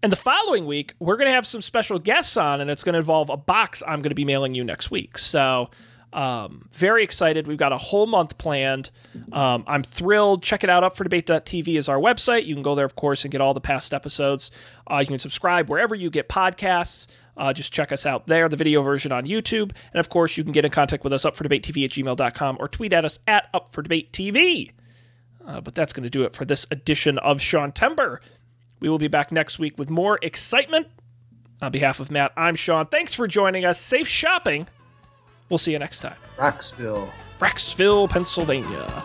And 0.03 0.13
the 0.13 0.17
following 0.17 0.67
week, 0.67 0.95
we're 1.01 1.17
going 1.17 1.29
to 1.29 1.35
have 1.35 1.47
some 1.47 1.61
special 1.61 1.99
guests 1.99 2.37
on, 2.37 2.61
and 2.61 2.71
it's 2.71 2.85
going 2.85 2.93
to 2.93 3.01
involve 3.01 3.31
a 3.31 3.37
box 3.37 3.83
I'm 3.87 4.01
going 4.01 4.11
to 4.11 4.15
be 4.15 4.25
mailing 4.25 4.55
you 4.55 4.65
next 4.65 4.91
week. 4.91 5.19
So, 5.19 5.71
um, 6.13 6.69
very 6.73 7.03
excited. 7.05 7.47
We've 7.47 7.59
got 7.59 7.73
a 7.73 7.77
whole 7.77 8.07
month 8.07 8.39
planned. 8.39 8.91
Um, 9.33 9.65
I'm 9.67 9.83
thrilled. 9.83 10.43
Check 10.43 10.65
it 10.65 10.71
out. 10.71 10.97
for 10.97 11.05
UpForDebate.tv 11.05 11.77
is 11.77 11.89
our 11.89 11.99
website. 11.99 12.47
You 12.47 12.55
can 12.55 12.63
go 12.63 12.75
there, 12.75 12.87
of 12.87 12.97
course, 12.97 13.25
and 13.25 13.33
get 13.33 13.41
all 13.41 13.53
the 13.53 13.61
past 13.61 13.93
episodes. 13.93 14.51
Uh, 14.91 14.99
you 14.99 15.07
can 15.07 15.19
subscribe 15.19 15.69
wherever 15.69 15.95
you 15.95 16.11
get 16.11 16.29
podcasts. 16.29 17.09
Uh, 17.39 17.53
just 17.53 17.73
check 17.73 17.93
us 17.93 18.05
out 18.05 18.27
there, 18.27 18.49
the 18.49 18.57
video 18.57 18.83
version 18.83 19.13
on 19.13 19.25
YouTube. 19.25 19.73
And 19.93 20.01
of 20.01 20.09
course, 20.09 20.37
you 20.37 20.43
can 20.43 20.53
get 20.53 20.65
in 20.65 20.71
contact 20.71 21.05
with 21.05 21.13
us, 21.13 21.25
upfordebatetv 21.25 21.85
at 21.85 21.91
gmail.com, 21.93 22.57
or 22.59 22.69
tweet 22.69 22.93
at 22.93 23.05
us 23.05 23.21
at 23.27 23.51
upfordebatetv. 23.55 24.73
Uh, 25.47 25.61
but 25.61 25.75
that's 25.75 25.93
going 25.93 26.03
to 26.05 26.11
do 26.11 26.25
it 26.25 26.35
for 26.35 26.45
this 26.45 26.67
edition 26.71 27.17
of 27.19 27.41
Sean 27.41 27.73
Temper. 27.73 28.21
We 28.81 28.89
will 28.89 28.99
be 28.99 29.09
back 29.09 29.33
next 29.33 29.59
week 29.59 29.79
with 29.79 29.89
more 29.89 30.19
excitement. 30.21 30.89
On 31.63 31.73
behalf 31.73 32.01
of 32.01 32.11
Matt, 32.11 32.33
I'm 32.37 32.55
Sean. 32.55 32.87
Thanks 32.87 33.15
for 33.15 33.27
joining 33.27 33.65
us. 33.65 33.81
Safe 33.81 34.07
shopping. 34.07 34.69
We'll 35.49 35.59
see 35.59 35.73
you 35.73 35.79
next 35.79 36.01
time. 36.01 36.17
Roxville. 36.39 37.09
Frackville, 37.39 38.11
Pennsylvania. 38.11 39.05